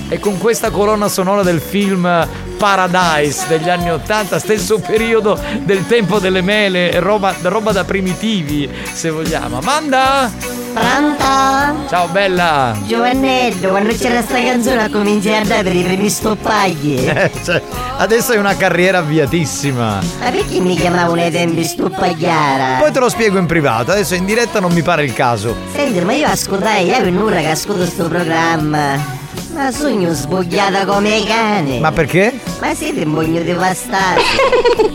E 0.09 0.18
con 0.18 0.36
questa 0.39 0.70
colonna 0.70 1.09
sonora 1.09 1.43
del 1.43 1.60
film 1.60 2.28
Paradise 2.59 3.47
degli 3.48 3.68
anni 3.68 3.90
80, 3.90 4.39
stesso 4.39 4.78
periodo 4.78 5.40
del 5.62 5.86
tempo 5.86 6.18
delle 6.18 6.43
mele, 6.43 6.98
roba, 7.01 7.34
roba 7.43 7.72
da 7.72 7.84
primitivi, 7.84 8.68
se 8.93 9.10
vogliamo. 9.10 9.59
Amanda! 9.59 10.61
Pronto? 10.72 11.88
Ciao 11.88 12.08
bella! 12.08 12.74
Giovannello, 12.86 13.68
quando 13.68 13.92
c'era 13.94 14.22
sta 14.22 14.42
canzone 14.42 14.88
cominciai 14.90 15.42
a 15.42 15.44
dare 15.44 15.62
per 15.64 15.76
i 15.76 15.82
primi 15.82 16.08
stoppagli. 16.08 17.10
Eh, 17.22 17.30
cioè, 17.44 17.62
adesso 17.98 18.32
hai 18.32 18.38
una 18.38 18.56
carriera 18.56 18.98
avviatissima. 18.98 20.00
Ma 20.20 20.30
perché 20.30 20.60
mi 20.60 20.76
chiamavano 20.76 21.20
ai 21.20 21.30
tempi 21.30 21.62
stuppagliara? 21.62 22.78
Poi 22.78 22.90
te 22.90 22.98
lo 22.98 23.08
spiego 23.10 23.38
in 23.38 23.46
privato, 23.46 23.90
adesso 23.92 24.14
in 24.14 24.24
diretta 24.24 24.60
non 24.60 24.72
mi 24.72 24.82
pare 24.82 25.04
il 25.04 25.12
caso. 25.12 25.54
Senti, 25.74 26.00
ma 26.00 26.14
io 26.14 26.26
ascoltai, 26.26 26.86
io 26.86 26.96
per 26.96 27.08
un'ora 27.08 27.40
che 27.40 27.50
ascolto 27.50 27.84
sto 27.84 28.08
programma. 28.08 29.20
Ma 29.54 29.70
sogno 29.70 30.14
sbogliata 30.14 30.86
come 30.86 31.16
i 31.16 31.24
cani. 31.26 31.78
Ma 31.78 31.92
perché? 31.92 32.32
Ma 32.60 32.74
siete 32.74 33.02
un 33.02 33.12
bugno 33.12 33.42
devastati. 33.42 34.22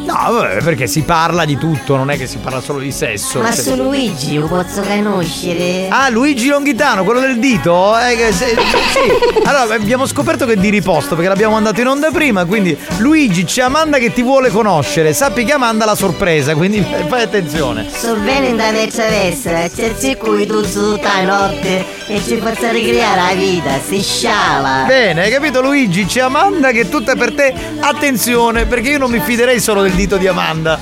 No, 0.06 0.32
vabbè, 0.32 0.64
perché 0.64 0.88
si 0.88 1.02
parla 1.02 1.46
di 1.46 1.58
tutto, 1.58 1.96
non 1.96 2.10
è 2.10 2.18
che 2.18 2.28
si 2.28 2.38
parla 2.38 2.60
solo 2.62 2.80
di 2.80 2.92
sesso. 2.92 3.40
Ma 3.40 3.52
su 3.52 3.76
Luigi 3.76 4.36
lo 4.38 4.48
posso 4.48 4.82
conoscere? 4.82 5.88
Ah, 5.90 6.10
Luigi 6.10 6.48
Longhitano, 6.48 7.04
quello 7.04 7.20
del 7.20 7.38
dito? 7.40 7.96
Eh, 8.00 8.32
se- 8.32 8.56
sì. 8.56 9.40
Allora, 9.44 9.76
abbiamo 9.76 10.06
scoperto 10.08 10.46
che 10.46 10.54
è 10.54 10.56
di 10.56 10.70
riposto 10.70 11.14
perché 11.14 11.30
l'abbiamo 11.30 11.54
mandato 11.54 11.82
in 11.82 11.88
onda 11.88 12.10
prima. 12.10 12.46
Quindi, 12.46 12.76
Luigi, 12.98 13.44
c'è 13.44 13.62
Amanda 13.64 13.98
che 13.98 14.12
ti 14.12 14.24
vuole 14.24 14.50
conoscere. 14.50 15.14
Sappi 15.14 15.44
che 15.44 15.52
Amanda 15.54 15.86
la 15.86 15.96
sorpresa, 15.96 16.56
quindi 16.56 16.84
fai 17.08 17.22
attenzione. 17.22 17.88
So 17.94 18.16
bene 18.16 18.56
da 18.56 18.72
destra, 18.72 19.68
c'è 19.70 19.94
il 20.00 20.18
cui 20.18 20.46
tu 20.48 20.62
tutta 20.62 21.22
la 21.22 21.48
notte 21.50 21.86
e 22.08 22.22
ci 22.26 22.38
faccia 22.38 22.72
ricreare 22.72 23.22
la 23.22 23.34
vita, 23.36 23.72
si 23.86 24.02
sciala. 24.48 24.84
Bene, 24.88 25.24
hai 25.24 25.32
capito 25.32 25.62
Luigi? 25.62 26.06
C'è 26.06 26.22
Amanda 26.22 26.72
che 26.72 26.82
è 26.82 26.90
tutta 26.90 27.16
per 27.16 27.34
te. 27.34 27.54
Attenzione, 27.80 28.66
perché 28.66 28.90
io 28.92 28.98
non 28.98 29.12
mi 29.12 29.20
fiderei 29.20 29.60
solo 29.60 29.82
del 29.82 29.92
dito 29.94 30.18
di 30.18 30.28
Amanda. 30.28 30.80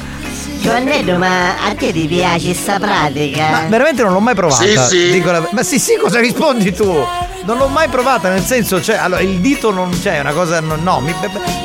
Giovannello, 0.60 1.18
ma 1.18 1.64
a 1.64 1.76
te 1.76 1.92
ti 1.92 2.08
piace 2.08 2.54
sta 2.54 2.80
pratica? 2.80 3.50
Ma 3.52 3.66
veramente 3.68 4.02
non 4.04 4.14
l'ho 4.14 4.20
mai 4.20 4.34
provata. 4.36 4.64
Sì, 4.64 4.78
sì. 4.78 5.12
Dico 5.12 5.32
la- 5.32 5.48
Ma 5.52 5.64
sì, 5.64 5.78
sì, 5.80 5.96
cosa 5.96 6.20
rispondi 6.20 6.74
tu? 6.74 7.06
Non 7.46 7.58
l'ho 7.58 7.68
mai 7.68 7.88
provata, 7.90 8.30
nel 8.30 8.44
senso, 8.44 8.82
cioè, 8.82 8.96
allora, 8.96 9.22
il 9.22 9.40
dito 9.40 9.72
non 9.72 9.92
c'è, 10.02 10.18
è 10.18 10.20
una 10.20 10.32
cosa. 10.32 10.60
No, 10.62 10.78
no, 10.82 11.00
mi- 11.00 11.14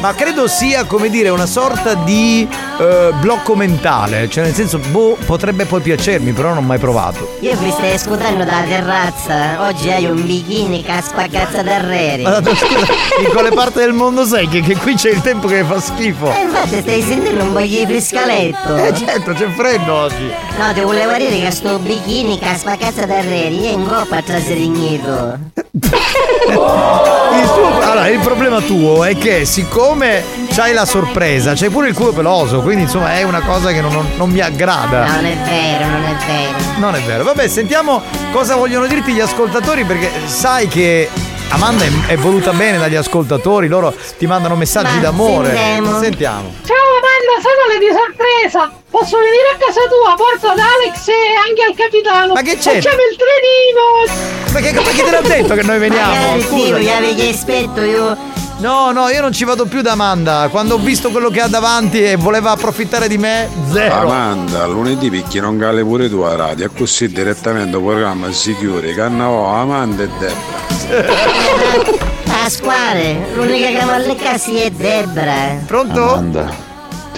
ma 0.00 0.14
credo 0.14 0.46
sia, 0.46 0.84
come 0.84 1.08
dire, 1.08 1.30
una 1.30 1.46
sorta 1.46 1.94
di 1.94 2.46
eh, 2.78 3.12
blocco 3.18 3.54
mentale. 3.54 4.28
Cioè, 4.28 4.44
nel 4.44 4.54
senso, 4.54 4.78
boh, 4.78 5.16
potrebbe 5.24 5.64
poi 5.64 5.80
piacermi, 5.80 6.32
però 6.32 6.48
non 6.48 6.58
ho 6.58 6.62
mai 6.62 6.78
provato. 6.78 7.36
Io 7.40 7.58
mi 7.60 7.70
stai 7.70 7.94
ascoltando 7.94 8.44
dalla 8.44 8.62
terrazza, 8.66 9.62
oggi 9.62 9.90
hai 9.90 10.04
un 10.04 10.22
bikini 10.26 10.82
che 10.82 10.92
ha 10.92 11.00
spaccato 11.00 11.62
terreri. 11.62 12.24
Ma 12.24 12.42
scusa, 12.42 12.92
in 13.24 13.30
quale 13.32 13.50
parte 13.50 13.80
del 13.80 13.94
mondo 13.94 14.26
sei? 14.26 14.48
Che, 14.48 14.60
che 14.60 14.76
qui 14.76 14.94
c'è 14.96 15.10
il 15.10 15.22
tempo 15.22 15.48
che 15.48 15.64
fa 15.64 15.80
schifo. 15.80 16.30
E 16.30 16.42
infatti 16.42 16.80
stai 16.80 17.02
sentendo 17.02 17.42
un 17.44 17.52
po' 17.54 17.60
di 17.60 17.84
frescaletto. 17.86 18.76
Eh 18.76 18.94
certo, 18.94 19.32
c'è 19.32 19.48
freddo 19.48 19.94
oggi. 19.94 20.30
No, 20.58 20.74
ti 20.74 20.80
volevo 20.80 21.16
dire 21.16 21.40
che 21.40 21.50
sto 21.50 21.78
bikini 21.78 22.38
che 22.38 22.48
ha 22.48 22.56
spaccato 22.56 23.06
terreri 23.06 23.64
è 23.64 23.70
in 23.70 23.86
coppa 23.86 24.18
a 24.18 24.22
traserignito. 24.22 25.38
Il, 25.72 27.46
tuo- 27.54 27.80
allora, 27.80 28.08
il 28.08 28.18
problema 28.20 28.60
tuo 28.60 29.04
è 29.04 29.16
che 29.16 29.44
siccome 29.44 30.24
c'hai 30.52 30.72
la 30.72 30.84
sorpresa, 30.84 31.52
c'hai 31.54 31.68
pure 31.70 31.88
il 31.88 31.94
culo 31.94 32.12
peloso, 32.12 32.60
quindi 32.60 32.82
insomma 32.82 33.14
è 33.16 33.22
una 33.22 33.40
cosa 33.40 33.70
che 33.72 33.80
non, 33.80 33.92
non- 33.92 34.08
non 34.16 34.30
mi 34.30 34.40
aggrada. 34.40 35.04
Non 35.06 35.24
è 35.24 35.36
vero, 35.36 35.86
non 35.86 36.04
è 36.04 36.16
vero. 36.26 36.58
Non 36.78 36.94
è 36.96 37.00
vero. 37.02 37.24
Vabbè, 37.24 37.46
sentiamo 37.48 38.02
cosa 38.32 38.56
vogliono 38.56 38.86
dirti 38.86 39.12
gli 39.12 39.20
ascoltatori 39.20 39.84
perché 39.84 40.10
sai 40.26 40.66
che 40.66 41.08
Amanda 41.50 41.84
è, 41.84 41.90
è 42.06 42.16
voluta 42.16 42.52
bene 42.52 42.78
dagli 42.78 42.94
ascoltatori, 42.94 43.66
loro 43.68 43.92
ti 44.18 44.26
mandano 44.26 44.54
messaggi 44.54 44.94
Ma 44.94 45.00
d'amore. 45.00 45.48
sentiamo. 45.48 45.98
Sentiamo. 46.00 46.54
Ciao 46.64 46.76
Amanda 47.00 47.32
Natale 47.36 47.78
di 47.78 47.86
sorpresa! 47.92 48.72
Posso 48.88 49.16
venire 49.18 49.50
a 49.54 49.56
casa 49.58 49.80
tua, 49.88 50.14
porto 50.14 50.48
ad 50.48 50.58
Alex 50.58 51.08
e 51.08 51.34
anche 51.48 51.62
al 51.62 51.74
capitano! 51.74 52.32
Ma 52.34 52.42
che 52.42 52.56
c'è? 52.56 52.74
Facciamo 52.74 53.02
il 53.10 53.16
trenino! 53.18 54.40
Ma 54.52 54.60
che, 54.60 54.90
chi 54.90 55.02
te 55.02 55.10
l'ha 55.10 55.20
detto 55.20 55.54
che 55.54 55.62
noi 55.62 55.78
veniamo? 55.78 56.14
Magari 56.14 56.42
Scusa. 56.42 56.64
Dio, 56.64 56.78
gli 56.78 56.88
avevi 56.88 57.28
aspetto 57.28 57.80
io. 57.82 58.16
No, 58.60 58.92
no, 58.92 59.08
io 59.08 59.22
non 59.22 59.32
ci 59.32 59.44
vado 59.44 59.64
più 59.64 59.80
da 59.80 59.92
Amanda. 59.92 60.48
Quando 60.50 60.74
ho 60.74 60.78
visto 60.78 61.10
quello 61.10 61.30
che 61.30 61.40
ha 61.40 61.48
davanti 61.48 62.02
e 62.02 62.16
voleva 62.16 62.50
approfittare 62.50 63.08
di 63.08 63.16
me, 63.16 63.48
zero. 63.72 63.94
Amanda, 63.94 64.66
lunedì 64.66 65.08
picchi 65.08 65.40
non 65.40 65.56
gale 65.56 65.82
pure 65.82 66.10
tu 66.10 66.18
a 66.18 66.36
radio, 66.36 66.70
così 66.76 67.08
direttamente 67.08 67.76
il 67.78 67.82
programma 67.82 68.30
si 68.32 68.54
chiude, 68.56 68.94
Cannavò, 68.94 69.54
Amanda 69.54 70.02
e 70.02 70.08
Debra. 70.18 71.98
Pasquale, 72.30 73.28
l'unica 73.34 73.66
che 73.68 73.84
mi 73.84 73.92
allecassi 73.92 74.56
è 74.56 74.70
Debra. 74.70 75.58
Pronto? 75.66 76.12
Amanda, 76.12 76.69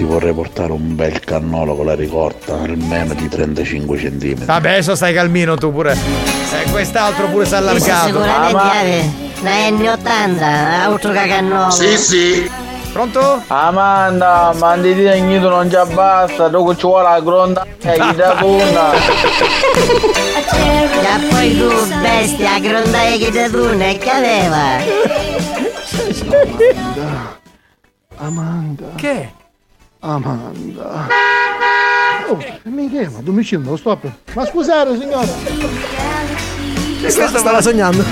ti 0.03 0.09
vorrei 0.09 0.33
portare 0.33 0.73
un 0.73 0.97
bel 0.97 1.20
cannolo 1.20 1.77
con 1.77 1.87
la 1.87 1.95
ricorta, 1.95 2.55
almeno 2.61 3.15
di 3.15 3.29
35 3.29 3.97
cm. 3.97 4.45
Vabbè, 4.45 4.70
adesso 4.70 4.97
stai 4.97 5.15
calmino 5.15 5.57
tu 5.57 5.70
pure. 5.73 5.93
Eh, 5.93 6.70
quest'altro 6.73 7.29
pure 7.29 7.47
si 7.47 7.55
è 7.55 7.57
allargato. 7.59 8.07
sicuramente 8.07 8.57
ave 8.57 9.12
la 9.43 9.51
N80, 9.69 10.43
altro 10.43 11.12
cacannolo. 11.12 11.70
sì. 11.70 12.51
Pronto? 12.93 13.43
Amanda, 13.47 14.53
ma 14.59 14.77
di 14.77 14.93
dire 14.93 15.19
niente 15.20 15.49
non 15.49 15.66
già 15.69 15.87
basta, 15.87 16.49
dopo 16.49 16.77
ci 16.77 16.85
vuole 16.85 17.05
la 17.09 17.20
gronda 17.20 17.66
e 17.81 17.97
gli 17.97 18.15
dà 18.15 18.35
tunda. 18.39 18.93
E 20.53 20.91
poi 21.31 21.57
tu, 21.57 21.69
bestia, 22.03 22.59
grondaia 22.59 23.16
che 23.16 23.31
ti 23.31 23.51
tuna 23.51 23.87
e 23.87 23.97
che 23.97 24.11
aveva? 24.11 24.61
Amanda. 28.16 28.85
Che? 28.97 29.41
Amanda. 30.05 31.07
Oh, 32.29 32.39
mi 32.65 32.91
chiama, 32.91 33.20
domicilio, 33.20 33.70
lo 33.70 33.77
stop. 33.77 34.11
Ma 34.35 34.45
scusate 34.45 34.99
signora. 34.99 35.29
Questa 37.01 37.39
stava 37.39 37.62
sognando. 37.62 38.05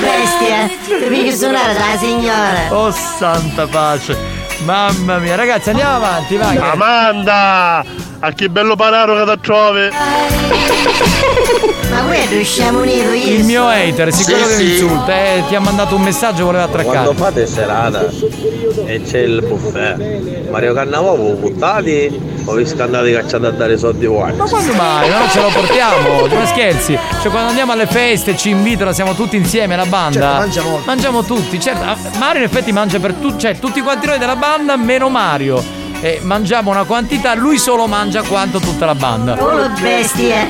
Bestia, 0.00 0.70
devi 0.98 1.30
suonare 1.36 1.74
la 1.74 1.98
signora. 1.98 2.68
Oh 2.70 2.90
santa 2.90 3.66
pace. 3.66 4.16
Mamma 4.64 5.18
mia, 5.18 5.34
ragazzi, 5.36 5.68
andiamo 5.70 5.96
avanti, 5.96 6.36
vai. 6.36 6.56
Amanda! 6.56 7.84
A 8.22 8.32
che 8.32 8.50
bello 8.50 8.76
panaro 8.76 9.24
che 9.24 9.32
ti 9.32 9.40
trovi! 9.40 9.88
Ma 11.90 12.02
qui 12.02 12.26
riusciamo 12.28 12.80
unito 12.80 13.12
io. 13.12 13.34
Il 13.34 13.44
mio 13.44 13.66
hater, 13.66 14.12
sicuro 14.12 14.46
che 14.46 14.56
mi 14.56 14.70
insulta, 14.72 15.12
eh, 15.16 15.42
ti 15.48 15.54
ha 15.54 15.60
mandato 15.60 15.96
un 15.96 16.02
messaggio 16.02 16.42
e 16.42 16.44
voleva 16.44 16.64
attraccare. 16.64 16.96
Quando 16.96 17.14
fate 17.14 17.46
serata 17.46 18.08
e 18.84 19.02
c'è 19.02 19.20
il 19.20 19.42
buffet, 19.42 20.48
Mario 20.50 20.74
Cannavò 20.74 21.16
buttati 21.16 22.20
o 22.44 22.52
vi 22.52 22.66
scandate 22.66 23.10
cacciate 23.10 23.46
a 23.46 23.50
dare 23.52 23.78
soldi 23.78 24.04
voi? 24.04 24.34
Ma 24.34 24.44
quando 24.44 24.72
mai? 24.74 25.08
Ma 25.08 25.18
non 25.18 25.28
ce 25.30 25.40
lo 25.40 25.48
portiamo, 25.48 26.26
ma 26.26 26.46
scherzi. 26.46 26.98
Cioè 27.22 27.30
quando 27.30 27.48
andiamo 27.48 27.72
alle 27.72 27.86
feste 27.86 28.36
ci 28.36 28.50
invitano, 28.50 28.92
siamo 28.92 29.14
tutti 29.14 29.36
insieme, 29.36 29.76
la 29.76 29.86
banda. 29.86 30.20
Certo, 30.20 30.38
mangiamo. 30.38 30.80
Mangiamo 30.84 31.22
tutti, 31.24 31.58
certo. 31.58 31.84
Mario 32.18 32.42
in 32.42 32.46
effetti 32.46 32.70
mangia 32.70 32.98
per 32.98 33.14
tutti, 33.14 33.38
cioè 33.38 33.58
tutti 33.58 33.80
quanti 33.80 34.06
noi 34.06 34.18
della 34.18 34.36
banda 34.36 34.76
meno 34.76 35.08
Mario. 35.08 35.79
E 36.02 36.18
mangiamo 36.22 36.70
una 36.70 36.84
quantità, 36.84 37.34
lui 37.34 37.58
solo 37.58 37.86
mangia 37.86 38.22
quanto 38.22 38.58
tutta 38.58 38.86
la 38.86 38.94
banda. 38.94 39.36
Oh, 39.38 39.68
bestia. 39.80 40.48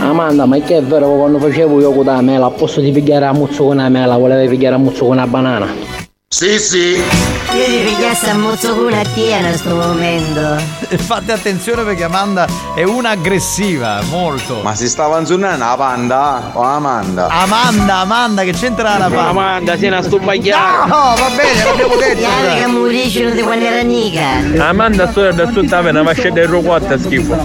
Amanda, 0.00 0.44
ma 0.44 0.58
che 0.58 0.76
è 0.76 0.82
vero 0.82 1.10
che 1.10 1.16
quando 1.16 1.38
facevo 1.38 1.80
io 1.80 1.92
con 1.92 2.04
la 2.04 2.20
mela, 2.20 2.46
a 2.46 2.50
posto 2.50 2.80
di 2.80 2.90
pigliare 2.90 3.24
a 3.24 3.32
muzzo 3.32 3.64
con 3.64 3.76
la 3.76 3.88
mela, 3.88 4.16
volevi 4.16 4.48
pigliare 4.48 4.74
a 4.74 4.78
muzzo 4.78 5.04
con 5.04 5.12
una 5.16 5.26
banana? 5.26 5.99
Sì, 6.32 6.60
sì. 6.60 6.92
Io 6.94 7.64
ti 7.64 7.82
pigliassi 7.82 8.28
a 8.30 8.36
mozzo 8.36 8.76
con 8.76 8.84
una 8.84 9.02
tia 9.02 9.38
in 9.38 9.48
questo 9.48 9.74
momento. 9.74 10.62
Fate 10.96 11.32
attenzione 11.32 11.82
perché 11.82 12.04
Amanda 12.04 12.46
è 12.76 12.84
una 12.84 13.10
aggressiva, 13.10 14.00
molto. 14.10 14.60
Ma 14.62 14.76
si 14.76 14.88
stava 14.88 15.18
inzunnando 15.18 15.64
la 15.64 15.74
panda 15.76 16.50
o 16.52 16.62
Amanda? 16.62 17.26
Amanda, 17.26 17.96
Amanda, 17.96 18.42
che 18.44 18.52
c'entra 18.52 18.96
la 18.96 19.10
banda? 19.10 19.28
Amanda, 19.30 19.76
sei 19.76 19.88
una 19.88 20.02
stupagliata. 20.02 20.84
No, 20.84 21.14
va 21.18 21.30
bene, 21.34 21.64
l'abbiamo 21.64 21.96
detto. 21.96 22.18
Chiaro 22.18 22.54
che 22.60 22.66
muriscono 22.68 23.30
di 23.30 23.42
quando 23.42 23.64
era 23.64 23.82
nica. 23.82 24.68
Amanda, 24.68 25.10
sto 25.10 25.32
da 25.32 25.46
tutta 25.48 25.80
una 25.80 26.04
fascia 26.04 26.30
del 26.30 26.46
roquatta 26.46 26.96
schifo. 26.96 27.44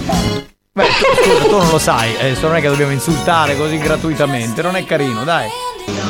Beh, 0.74 0.86
scusa, 0.92 1.44
tu 1.48 1.56
non 1.56 1.68
lo 1.70 1.78
sai, 1.80 2.14
eh, 2.18 2.36
non 2.40 2.54
è 2.54 2.60
che 2.60 2.68
dobbiamo 2.68 2.92
insultare 2.92 3.56
così 3.56 3.78
gratuitamente, 3.78 4.62
non 4.62 4.76
è 4.76 4.84
carino, 4.84 5.24
dai. 5.24 5.48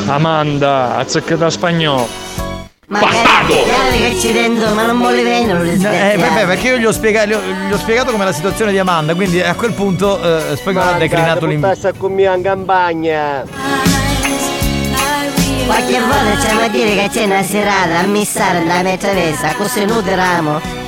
Amanda, 0.08 0.96
azzeccata 0.96 1.48
spagnolo. 1.48 2.25
Ma 2.88 3.00
chiaro 3.00 3.46
che 3.90 4.16
ci 4.20 4.32
dentro, 4.32 4.72
ma 4.74 4.86
non 4.86 4.98
vuole 4.98 5.20
venire, 5.22 5.52
non 5.52 5.66
Eh, 5.66 6.16
vabbè, 6.16 6.46
perché 6.46 6.68
io 6.68 6.76
gli 6.78 6.84
ho, 6.84 6.92
spiega- 6.92 7.24
gli 7.24 7.32
ho- 7.32 7.40
gli 7.68 7.72
ho 7.72 7.78
spiegato 7.78 8.12
com'è 8.12 8.24
la 8.24 8.32
situazione 8.32 8.70
di 8.70 8.78
Amanda, 8.78 9.12
quindi 9.16 9.40
a 9.42 9.54
quel 9.54 9.72
punto 9.72 10.22
eh, 10.22 10.54
Spagnolo 10.56 10.90
ha 10.90 10.92
declinato 10.92 11.46
l'invito. 11.46 11.66
Passa 11.68 11.92
con 11.92 12.12
me 12.12 12.22
in 12.32 12.42
campagna. 12.42 13.42
Qualche 15.66 15.98
volta 15.98 16.36
c'è 16.46 16.54
da 16.54 16.68
dire 16.68 16.94
che 16.94 17.08
c'è 17.12 17.24
una 17.24 17.42
serata 17.42 17.98
a 17.98 18.06
missare 18.06 18.64
da 18.64 18.82
mia 18.82 18.96
travessa, 18.96 19.52
così 19.56 19.84
nutriamo. 19.84 20.60
e 20.60 20.85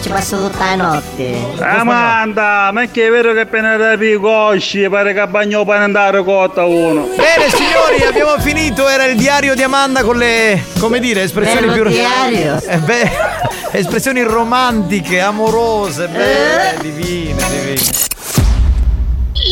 ci 0.00 0.08
passo 0.08 0.36
tutta 0.38 0.74
la 0.74 0.74
notte. 0.74 1.36
Amanda, 1.58 2.70
ma 2.72 2.82
è 2.82 2.90
che 2.90 3.06
è 3.06 3.10
vero 3.10 3.32
che 3.32 3.40
appena 3.40 3.76
rapi 3.76 4.06
i 4.06 4.16
cosci, 4.16 4.88
pare 4.88 5.12
che 5.12 5.26
bagno 5.26 5.64
per 5.64 5.76
andare 5.76 6.22
cotta 6.22 6.64
uno. 6.64 7.08
Bene 7.16 7.48
signori, 7.50 8.02
abbiamo 8.06 8.38
finito, 8.40 8.88
era 8.88 9.04
il 9.04 9.16
diario 9.16 9.54
di 9.54 9.62
Amanda 9.62 10.02
con 10.02 10.16
le, 10.16 10.62
come 10.78 11.00
dire, 11.00 11.22
espressioni 11.22 11.66
Bello 11.66 11.82
più... 11.82 11.90
diario. 11.90 12.60
Eh, 12.66 12.78
beh, 12.78 13.10
espressioni 13.72 14.22
romantiche, 14.22 15.20
amorose, 15.20 16.08
belle, 16.08 16.74
Eh? 16.74 16.80
divine, 16.82 17.42
divine. 17.50 18.06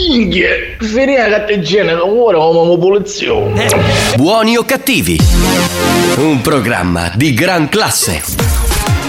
Inghie, 0.08 0.76
finire 0.80 1.28
che 1.28 1.54
te 1.54 1.60
genere 1.60 2.00
ora 2.00 2.38
come 2.38 2.78
polizia. 2.78 3.32
Buoni 4.16 4.56
o 4.56 4.64
cattivi? 4.64 5.18
Un 6.16 6.40
programma 6.42 7.10
di 7.14 7.32
gran 7.32 7.68
classe. 7.68 8.55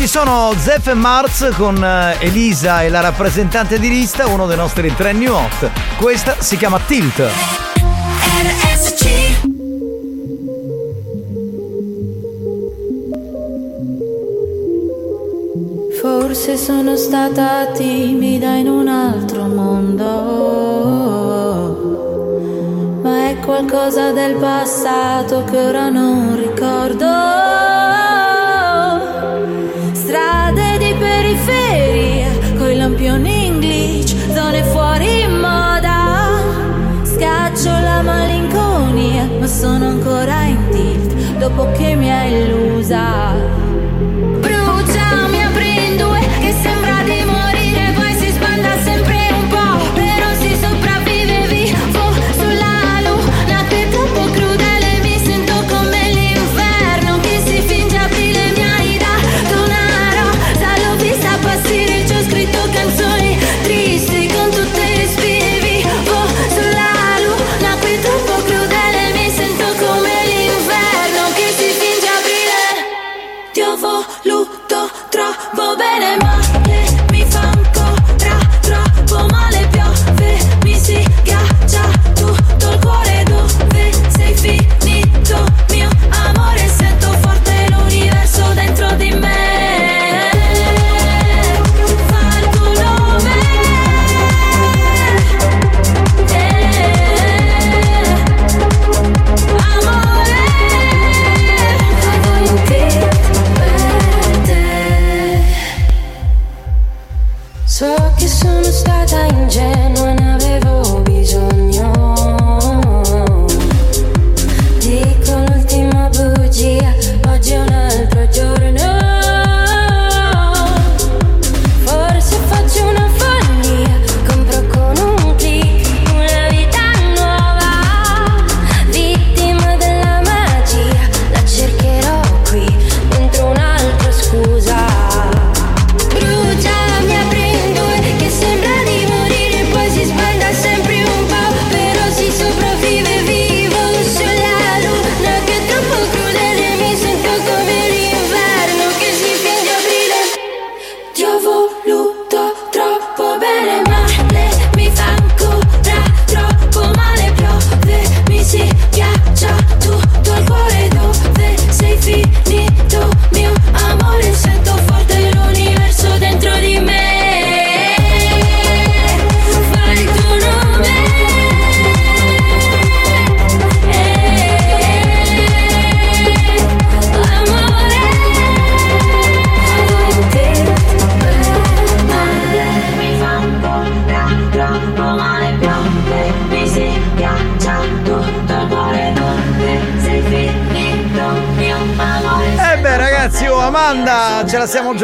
Ci 0.00 0.08
sono 0.08 0.54
Zeff 0.56 0.86
e 0.86 0.94
Marz 0.94 1.50
con 1.58 1.76
eh, 1.84 2.16
Elisa 2.20 2.82
e 2.82 2.88
la 2.88 3.00
rappresentante 3.00 3.78
di 3.78 3.90
lista, 3.90 4.26
uno 4.28 4.46
dei 4.46 4.56
nostri 4.56 4.94
tre 4.96 5.12
new 5.12 5.34
hot. 5.34 5.70
Questa 5.98 6.36
si 6.38 6.56
chiama 6.56 6.80
Tilt. 6.80 7.22
Forse 16.00 16.56
sono 16.56 16.96
stata 16.96 17.66
timida 17.66 18.54
in 18.54 18.68
un 18.68 18.88
altro 18.88 19.44
mondo, 19.44 20.06
ma 23.02 23.28
è 23.28 23.38
qualcosa 23.40 24.12
del 24.12 24.36
passato 24.36 25.44
che 25.44 25.58
ora 25.58 25.90
non 25.90 26.36
ricordo. 26.36 27.09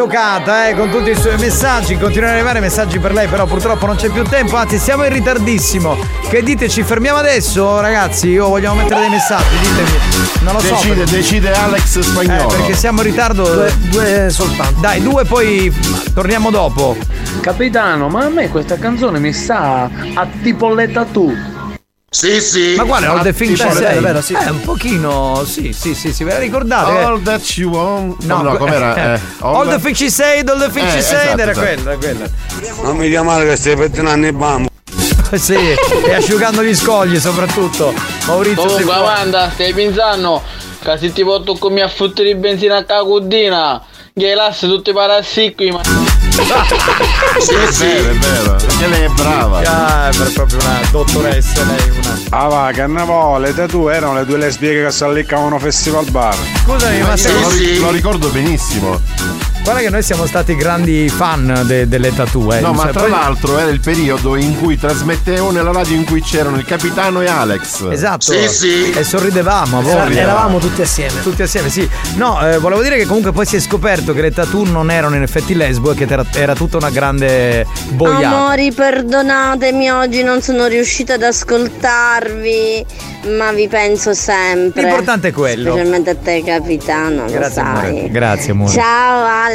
Giocata 0.06 0.68
eh, 0.68 0.74
con 0.74 0.88
tutti 0.88 1.10
i 1.10 1.16
suoi 1.16 1.36
messaggi, 1.36 1.96
continuano 1.96 2.30
ad 2.30 2.36
arrivare 2.36 2.60
messaggi 2.60 3.00
per 3.00 3.12
lei, 3.12 3.26
però 3.26 3.44
purtroppo 3.44 3.86
non 3.86 3.96
c'è 3.96 4.08
più 4.08 4.22
tempo, 4.22 4.54
anzi 4.54 4.78
siamo 4.78 5.02
in 5.04 5.12
ritardissimo. 5.12 5.96
Che 6.28 6.42
dite, 6.44 6.68
ci 6.68 6.84
fermiamo 6.84 7.18
adesso 7.18 7.80
ragazzi? 7.80 8.38
O 8.38 8.48
vogliamo 8.48 8.76
mettere 8.76 9.00
dei 9.00 9.10
messaggi? 9.10 9.56
Ditemi. 9.58 9.98
Non 10.42 10.54
lo 10.54 10.60
so. 10.60 10.74
Decide, 10.74 10.94
perché- 10.94 11.10
decide 11.16 11.52
Alex 11.52 11.98
Spagnolo. 11.98 12.52
Eh, 12.52 12.56
perché 12.56 12.74
siamo 12.76 13.00
in 13.00 13.06
ritardo. 13.08 13.66
Due, 13.90 14.30
soltanto. 14.30 14.80
Dai, 14.80 15.02
due 15.02 15.24
poi 15.24 15.74
torniamo 16.14 16.50
dopo. 16.50 16.96
Capitano, 17.40 18.08
ma 18.08 18.26
a 18.26 18.28
me 18.28 18.48
questa 18.48 18.78
canzone 18.78 19.18
mi 19.18 19.32
sa 19.32 19.90
a 20.14 20.26
tipo 20.40 20.72
le 20.72 20.90
tattoo. 20.92 21.32
Sì, 22.16 22.40
sì. 22.40 22.74
Ma 22.76 22.84
guarda, 22.84 23.10
All 23.10 23.22
the 23.22 23.34
Things 23.34 23.62
le- 23.62 23.72
Say. 23.72 24.00
vero, 24.00 24.22
sì. 24.22 24.32
Eh, 24.32 24.48
un 24.48 24.62
pochino, 24.62 25.44
sì, 25.46 25.74
sì, 25.74 25.94
sì, 25.94 26.14
sì, 26.14 26.24
ve 26.24 26.32
la 26.32 26.38
ricordate? 26.38 26.90
All 27.04 27.22
that 27.22 27.42
you 27.58 27.70
want. 27.70 28.24
No, 28.24 28.40
no, 28.40 28.56
com'era? 28.56 28.94
Eh, 29.16 29.20
all, 29.40 29.68
the 29.68 29.78
things 29.78 29.98
she 29.98 30.08
said, 30.08 30.48
all 30.48 30.58
the 30.58 30.70
things 30.70 30.88
Eh, 30.94 30.96
she 30.96 31.02
said, 31.02 31.38
esatto, 31.38 31.40
era 31.42 31.50
esatto. 31.50 31.66
quella, 31.66 31.90
era 31.90 31.98
quella. 31.98 32.26
Non 32.84 32.96
mi 32.96 33.10
chiamare 33.10 33.46
che 33.46 33.56
stai 33.56 33.76
pettinando 33.76 34.26
il 34.26 34.32
bambo. 34.32 34.70
sì, 35.36 35.54
e 35.54 36.14
asciugando 36.14 36.62
gli 36.62 36.74
scogli 36.74 37.18
soprattutto. 37.20 37.92
Maurizio 38.26 38.66
sei 38.68 38.84
Comunque. 38.84 38.94
Amanda, 38.94 39.50
stai 39.52 39.74
pensando 39.74 40.42
che 40.82 40.96
se 40.98 41.12
ti 41.12 41.22
porto 41.22 41.54
con 41.56 41.74
me 41.74 41.82
a 41.82 41.88
fottere 41.88 42.32
di 42.32 42.38
benzina 42.40 42.78
a 42.78 42.84
cagudina, 42.84 43.82
che 44.14 44.34
lasci 44.34 44.66
tutti 44.66 44.88
i 44.88 44.92
parassi 44.94 45.52
qui, 45.54 45.70
ma... 45.70 45.82
Sì, 47.38 47.52
è 47.54 47.66
vero, 47.70 48.10
è 48.10 48.14
vero. 48.14 48.56
Perché 48.56 48.86
lei 48.88 49.02
è 49.02 49.08
brava. 49.08 49.60
Ah, 49.60 50.08
è 50.08 50.30
proprio 50.32 50.58
una 50.60 50.80
dottoressa 50.90 51.62
lei. 51.64 51.90
Ah 52.30 52.48
va, 52.48 52.70
Cannavò, 52.72 53.38
le 53.38 53.54
tatu 53.54 53.86
erano 53.88 54.14
le 54.14 54.24
due 54.26 54.36
lesbiche 54.38 54.82
che 54.84 54.90
si 54.90 55.04
alleccavano 55.04 55.58
festival 55.58 56.10
bar. 56.10 56.36
Scusami, 56.64 57.00
ma 57.02 57.16
Sì, 57.16 57.22
siamo- 57.28 57.48
sì. 57.50 57.78
Lo 57.78 57.90
ricordo 57.90 58.28
benissimo. 58.28 59.00
Guarda 59.66 59.82
che 59.82 59.90
noi 59.90 60.02
siamo 60.04 60.26
stati 60.26 60.54
grandi 60.54 61.08
fan 61.08 61.64
de- 61.66 61.88
delle 61.88 62.14
tattoo, 62.14 62.52
eh. 62.52 62.60
No, 62.60 62.72
ma 62.72 62.84
Cioè, 62.84 62.92
tra 62.92 63.00
poi- 63.00 63.10
l'altro 63.10 63.58
era 63.58 63.68
il 63.68 63.80
periodo 63.80 64.36
in 64.36 64.56
cui 64.60 64.78
trasmettevo 64.78 65.50
nella 65.50 65.72
radio 65.72 65.96
in 65.96 66.04
cui 66.04 66.22
c'erano 66.22 66.56
il 66.56 66.64
capitano 66.64 67.20
e 67.20 67.26
Alex. 67.26 67.84
Esatto. 67.90 68.30
E 68.32 69.02
sorridevamo 69.02 69.78
a 69.78 69.82
voglia. 69.82 70.20
eravamo 70.20 70.58
tutti 70.58 70.82
assieme. 70.82 71.20
Tutti 71.20 71.42
assieme, 71.42 71.68
sì. 71.68 71.88
No, 72.14 72.38
eh, 72.48 72.58
volevo 72.58 72.80
dire 72.80 72.96
che 72.96 73.06
comunque 73.06 73.32
poi 73.32 73.44
si 73.44 73.56
è 73.56 73.60
scoperto 73.60 74.12
che 74.12 74.20
le 74.20 74.30
tattoo 74.30 74.64
non 74.64 74.88
erano 74.88 75.16
in 75.16 75.22
effetti 75.22 75.52
lesbo 75.56 75.90
e 75.90 75.94
che 75.96 76.06
era, 76.08 76.24
era 76.32 76.54
tutta 76.54 76.76
una 76.76 76.90
grande 76.90 77.66
boiata. 77.88 78.28
Amori, 78.36 78.70
perdonatemi, 78.70 79.90
oggi 79.90 80.22
non 80.22 80.42
sono 80.42 80.66
riuscita 80.66 81.14
ad 81.14 81.22
ascoltarvi, 81.24 82.86
ma 83.36 83.50
vi 83.50 83.66
penso 83.66 84.14
sempre. 84.14 84.82
L'importante 84.82 85.28
è 85.28 85.32
quello. 85.32 85.72
Specialmente 85.72 86.10
a 86.10 86.14
te, 86.14 86.44
capitano, 86.44 87.24
lo 87.24 87.30
Grazie, 87.32 87.50
sai. 87.52 87.64
amore. 87.88 88.10
Grazie, 88.10 88.52
amore. 88.52 88.72
Ciao 88.72 89.24
Alex, 89.24 89.54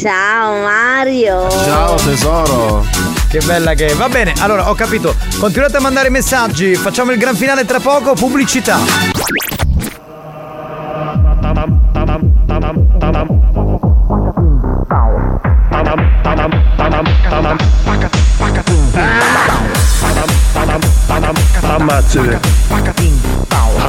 ciao 0.00 0.62
Mario. 0.62 1.50
Ciao 1.50 1.96
tesoro. 1.96 2.84
Che 3.28 3.40
bella 3.44 3.74
che 3.74 3.86
è. 3.86 3.94
Va 3.94 4.08
bene, 4.08 4.32
allora 4.38 4.70
ho 4.70 4.74
capito. 4.74 5.14
Continuate 5.38 5.78
a 5.78 5.80
mandare 5.80 6.08
messaggi. 6.08 6.76
Facciamo 6.76 7.10
il 7.10 7.18
gran 7.18 7.34
finale 7.34 7.64
tra 7.64 7.80
poco. 7.80 8.14
Pubblicità. 8.14 8.78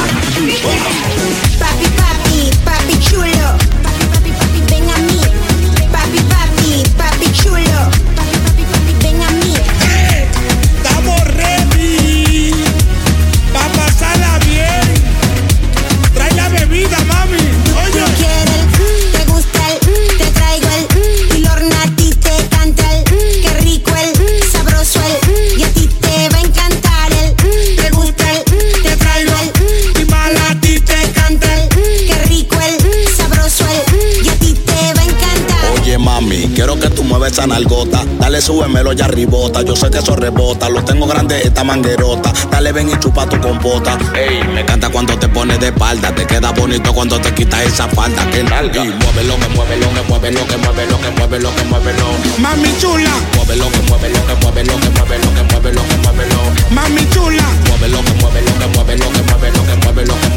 Papi, 0.00 1.69
Mueves 37.20 37.36
esa 37.36 37.46
nalgota. 37.46 38.02
Dale, 38.18 38.40
súbemelo 38.40 38.94
ya 38.94 39.06
ribota. 39.06 39.60
Yo 39.60 39.76
sé 39.76 39.90
que 39.90 39.98
eso 39.98 40.16
rebota. 40.16 40.70
Lo 40.70 40.82
tengo 40.82 41.06
grande 41.06 41.38
esta 41.42 41.62
manguerota. 41.62 42.32
Dale, 42.50 42.72
ven 42.72 42.88
y 42.88 42.98
chupa 42.98 43.28
tu 43.28 43.38
compota. 43.38 43.98
Ey, 44.16 44.42
me 44.54 44.62
encanta 44.62 44.88
cuando 44.88 45.18
te 45.18 45.28
pones 45.28 45.60
de 45.60 45.66
espalda. 45.66 46.14
Te 46.14 46.26
queda 46.26 46.50
bonito 46.52 46.94
cuando 46.94 47.20
te 47.20 47.34
quitas 47.34 47.60
esa 47.60 47.88
falda. 47.88 48.24
Que 48.30 48.42
nalga. 48.42 48.82
Y 48.82 48.88
muévelo, 48.88 49.36
que 49.36 49.48
muévelo, 49.48 49.86
que 49.92 50.02
muévelo, 50.08 50.46
que 50.46 50.56
muévelo, 50.56 50.98
que 50.98 51.10
muévelo, 51.10 51.54
que 51.54 51.64
muévelo. 51.64 52.06
Mami 52.38 52.74
chula, 52.80 53.12
Muévelo, 53.36 53.70
que 53.70 53.80
muévelo, 53.82 54.26
que 54.26 54.34
muévelo, 54.42 54.80
que 54.80 54.88
muévelo, 54.88 55.34
que 55.34 55.42
muévelo, 55.42 55.82
que 55.82 55.96
muévelo. 55.98 56.40
mami 56.70 57.06
chula. 57.10 57.44
Muévelo, 57.68 58.02
que 58.02 58.12
muévelo, 58.14 58.52
que 58.58 58.66
muévelo, 58.66 59.12
que 59.12 59.22
muévelo, 59.22 59.62
que 59.66 59.74
muévelo, 59.76 60.14
que 60.14 60.28
muévelo. 60.28 60.29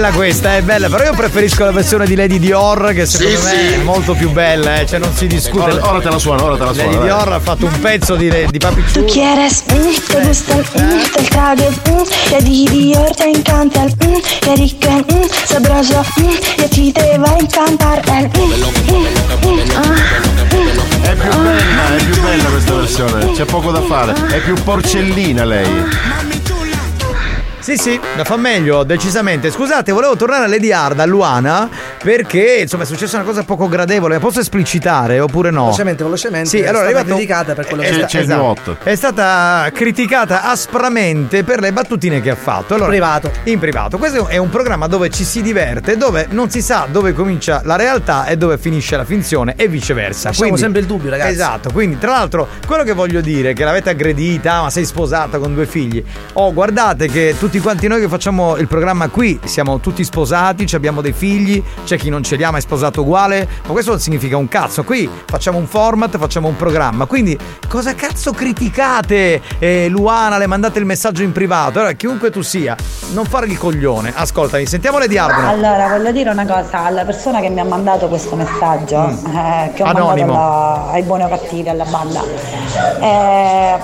Bella 0.00 0.14
questa, 0.14 0.56
è 0.56 0.62
bella, 0.62 0.88
però 0.88 1.04
io 1.04 1.12
preferisco 1.12 1.62
la 1.62 1.72
versione 1.72 2.06
di 2.06 2.14
Lady 2.14 2.38
Dior 2.38 2.94
che 2.94 3.04
secondo 3.04 3.38
Sì, 3.38 3.44
me 3.44 3.50
sì. 3.50 3.74
è 3.74 3.76
molto 3.82 4.14
più 4.14 4.30
bella, 4.30 4.80
eh, 4.80 4.86
cioè 4.86 4.98
non 4.98 5.12
si 5.12 5.26
discute. 5.26 5.62
Ora- 5.62 5.90
ora 5.90 6.00
te 6.00 6.08
la 6.08 6.18
suono, 6.18 6.44
ora 6.44 6.56
te 6.56 6.64
la 6.64 6.72
suono, 6.72 6.90
Lady. 6.92 7.02
Dior 7.02 7.32
ha 7.34 7.38
fatto 7.38 7.66
un 7.66 7.80
pezzo 7.80 8.14
di, 8.14 8.30
di 8.48 8.58
Papi 8.58 8.82
Tú 8.82 9.00
Chulo. 9.00 9.12
quieres, 9.12 9.62
mm, 9.70 9.92
te 10.08 10.20
gusta 10.24 10.54
el, 10.54 10.64
mm, 10.74 11.02
te 11.12 11.64
el, 11.64 11.80
mm, 11.90 12.02
te 12.30 12.42
di 12.42 12.66
Dior, 12.70 13.14
te 13.14 13.24
encanta 13.24 13.82
el, 13.82 13.94
mm, 14.02 14.14
qué 14.40 14.54
rico, 14.54 14.90
mm, 14.90 15.22
sabroso, 15.44 16.02
mm, 16.18 16.28
y 16.56 16.64
a 16.64 16.68
ti 16.70 16.92
te 16.92 17.18
mm, 17.18 17.22
mm, 17.22 17.28
mm, 19.44 19.60
ah. 19.76 19.94
È 21.02 21.14
più 21.14 21.28
bella, 21.28 21.94
è 21.94 22.04
più 22.04 22.22
bella 22.22 22.48
questa 22.48 22.74
versione, 22.74 23.32
c'è 23.32 23.44
poco 23.44 23.70
da 23.70 23.82
fare, 23.82 24.14
è 24.28 24.38
più 24.38 24.54
porcellina 24.54 25.44
lei. 25.44 26.29
Sì, 27.60 27.76
sì, 27.76 28.00
la 28.16 28.24
fa 28.24 28.36
meglio, 28.36 28.84
decisamente. 28.84 29.50
Scusate, 29.50 29.92
volevo 29.92 30.16
tornare 30.16 30.44
a 30.44 30.46
Lady 30.48 30.72
Hard, 30.72 30.98
a 30.98 31.04
Luana, 31.04 31.68
perché 32.02 32.60
insomma 32.62 32.84
è 32.84 32.86
successa 32.86 33.16
una 33.16 33.24
cosa 33.26 33.42
poco 33.44 33.68
gradevole. 33.68 34.14
La 34.14 34.20
posso 34.20 34.40
esplicitare 34.40 35.20
oppure 35.20 35.50
no? 35.50 35.64
Velocemente, 35.64 36.02
velocemente. 36.04 36.48
Sì, 36.48 36.58
è 36.60 36.68
allora 36.68 36.86
è 36.86 36.90
stata 36.90 36.98
arrivato- 37.00 37.14
criticata 37.16 37.54
per 37.54 37.66
quello 37.66 37.82
è 37.82 37.86
che 37.86 37.92
sta- 38.08 38.18
è 38.18 38.20
esatto. 38.22 38.76
È 38.82 38.94
stata 38.94 39.70
criticata 39.72 40.42
aspramente 40.44 41.44
per 41.44 41.60
le 41.60 41.72
battutine 41.72 42.20
che 42.20 42.30
ha 42.30 42.34
fatto. 42.36 42.74
Allora, 42.74 42.88
privato. 42.88 43.30
In 43.44 43.58
privato. 43.58 43.98
Questo 43.98 44.26
è 44.28 44.36
un 44.36 44.48
programma 44.48 44.86
dove 44.86 45.10
ci 45.10 45.24
si 45.24 45.42
diverte, 45.42 45.96
dove 45.96 46.26
non 46.30 46.50
si 46.50 46.62
sa 46.62 46.86
dove 46.90 47.12
comincia 47.12 47.60
la 47.64 47.76
realtà 47.76 48.26
e 48.26 48.36
dove 48.36 48.56
finisce 48.58 48.96
la 48.96 49.04
finzione 49.04 49.54
e 49.56 49.68
viceversa. 49.68 50.28
Lasciamo 50.28 50.56
sempre 50.56 50.80
il 50.80 50.86
dubbio, 50.86 51.10
ragazzi. 51.10 51.32
Esatto, 51.32 51.70
quindi 51.70 51.98
tra 51.98 52.12
l'altro 52.12 52.48
quello 52.66 52.82
che 52.82 52.92
voglio 52.92 53.20
dire, 53.20 53.52
che 53.52 53.64
l'avete 53.64 53.90
aggredita, 53.90 54.54
"Ah, 54.54 54.62
ma 54.62 54.70
sei 54.70 54.84
sposata 54.84 55.38
con 55.38 55.54
due 55.54 55.66
figli. 55.66 56.02
Oh, 56.34 56.52
guardate 56.52 57.08
che 57.08 57.34
tutti 57.38 57.58
quanti 57.60 57.86
noi 57.88 58.00
che 58.00 58.08
facciamo 58.08 58.56
il 58.56 58.66
programma 58.66 59.08
qui 59.08 59.38
siamo 59.44 59.80
tutti 59.80 60.02
sposati, 60.04 60.66
ci 60.66 60.74
abbiamo 60.76 61.00
dei 61.00 61.12
figli, 61.12 61.62
c'è 61.90 61.98
chi 61.98 62.08
non 62.08 62.22
ce 62.22 62.36
li 62.36 62.44
ha 62.44 62.52
ma 62.52 62.58
è 62.58 62.60
sposato 62.60 63.00
uguale, 63.00 63.48
ma 63.66 63.72
questo 63.72 63.90
non 63.90 63.98
significa 63.98 64.36
un 64.36 64.46
cazzo. 64.46 64.84
Qui 64.84 65.10
facciamo 65.26 65.58
un 65.58 65.66
format, 65.66 66.16
facciamo 66.18 66.46
un 66.46 66.54
programma. 66.54 67.06
Quindi 67.06 67.36
cosa 67.66 67.96
cazzo 67.96 68.30
criticate? 68.32 69.42
Eh, 69.58 69.88
Luana, 69.88 70.38
le 70.38 70.46
mandate 70.46 70.78
il 70.78 70.84
messaggio 70.84 71.24
in 71.24 71.32
privato. 71.32 71.80
Allora, 71.80 71.94
chiunque 71.94 72.30
tu 72.30 72.42
sia, 72.42 72.76
non 73.12 73.24
fare 73.24 73.46
il 73.46 73.58
coglione. 73.58 74.12
Ascoltami, 74.14 74.66
sentiamo 74.66 74.98
le 74.98 75.08
diardono. 75.08 75.48
Allora, 75.48 75.88
voglio 75.88 76.12
dire 76.12 76.30
una 76.30 76.46
cosa 76.46 76.84
alla 76.84 77.04
persona 77.04 77.40
che 77.40 77.48
mi 77.48 77.58
ha 77.58 77.64
mandato 77.64 78.06
questo 78.06 78.36
messaggio, 78.36 79.08
eh, 79.08 79.72
che 79.74 79.82
ho 79.82 79.86
Mm. 79.86 79.88
Anonimo. 79.88 80.32
mandato 80.32 80.82
alla- 80.84 80.90
ai 80.92 81.02
buoni 81.02 81.22
o 81.24 81.28
cattivi, 81.28 81.68
alla 81.68 81.84
banda. 81.86 82.22
Eh, 83.00 83.78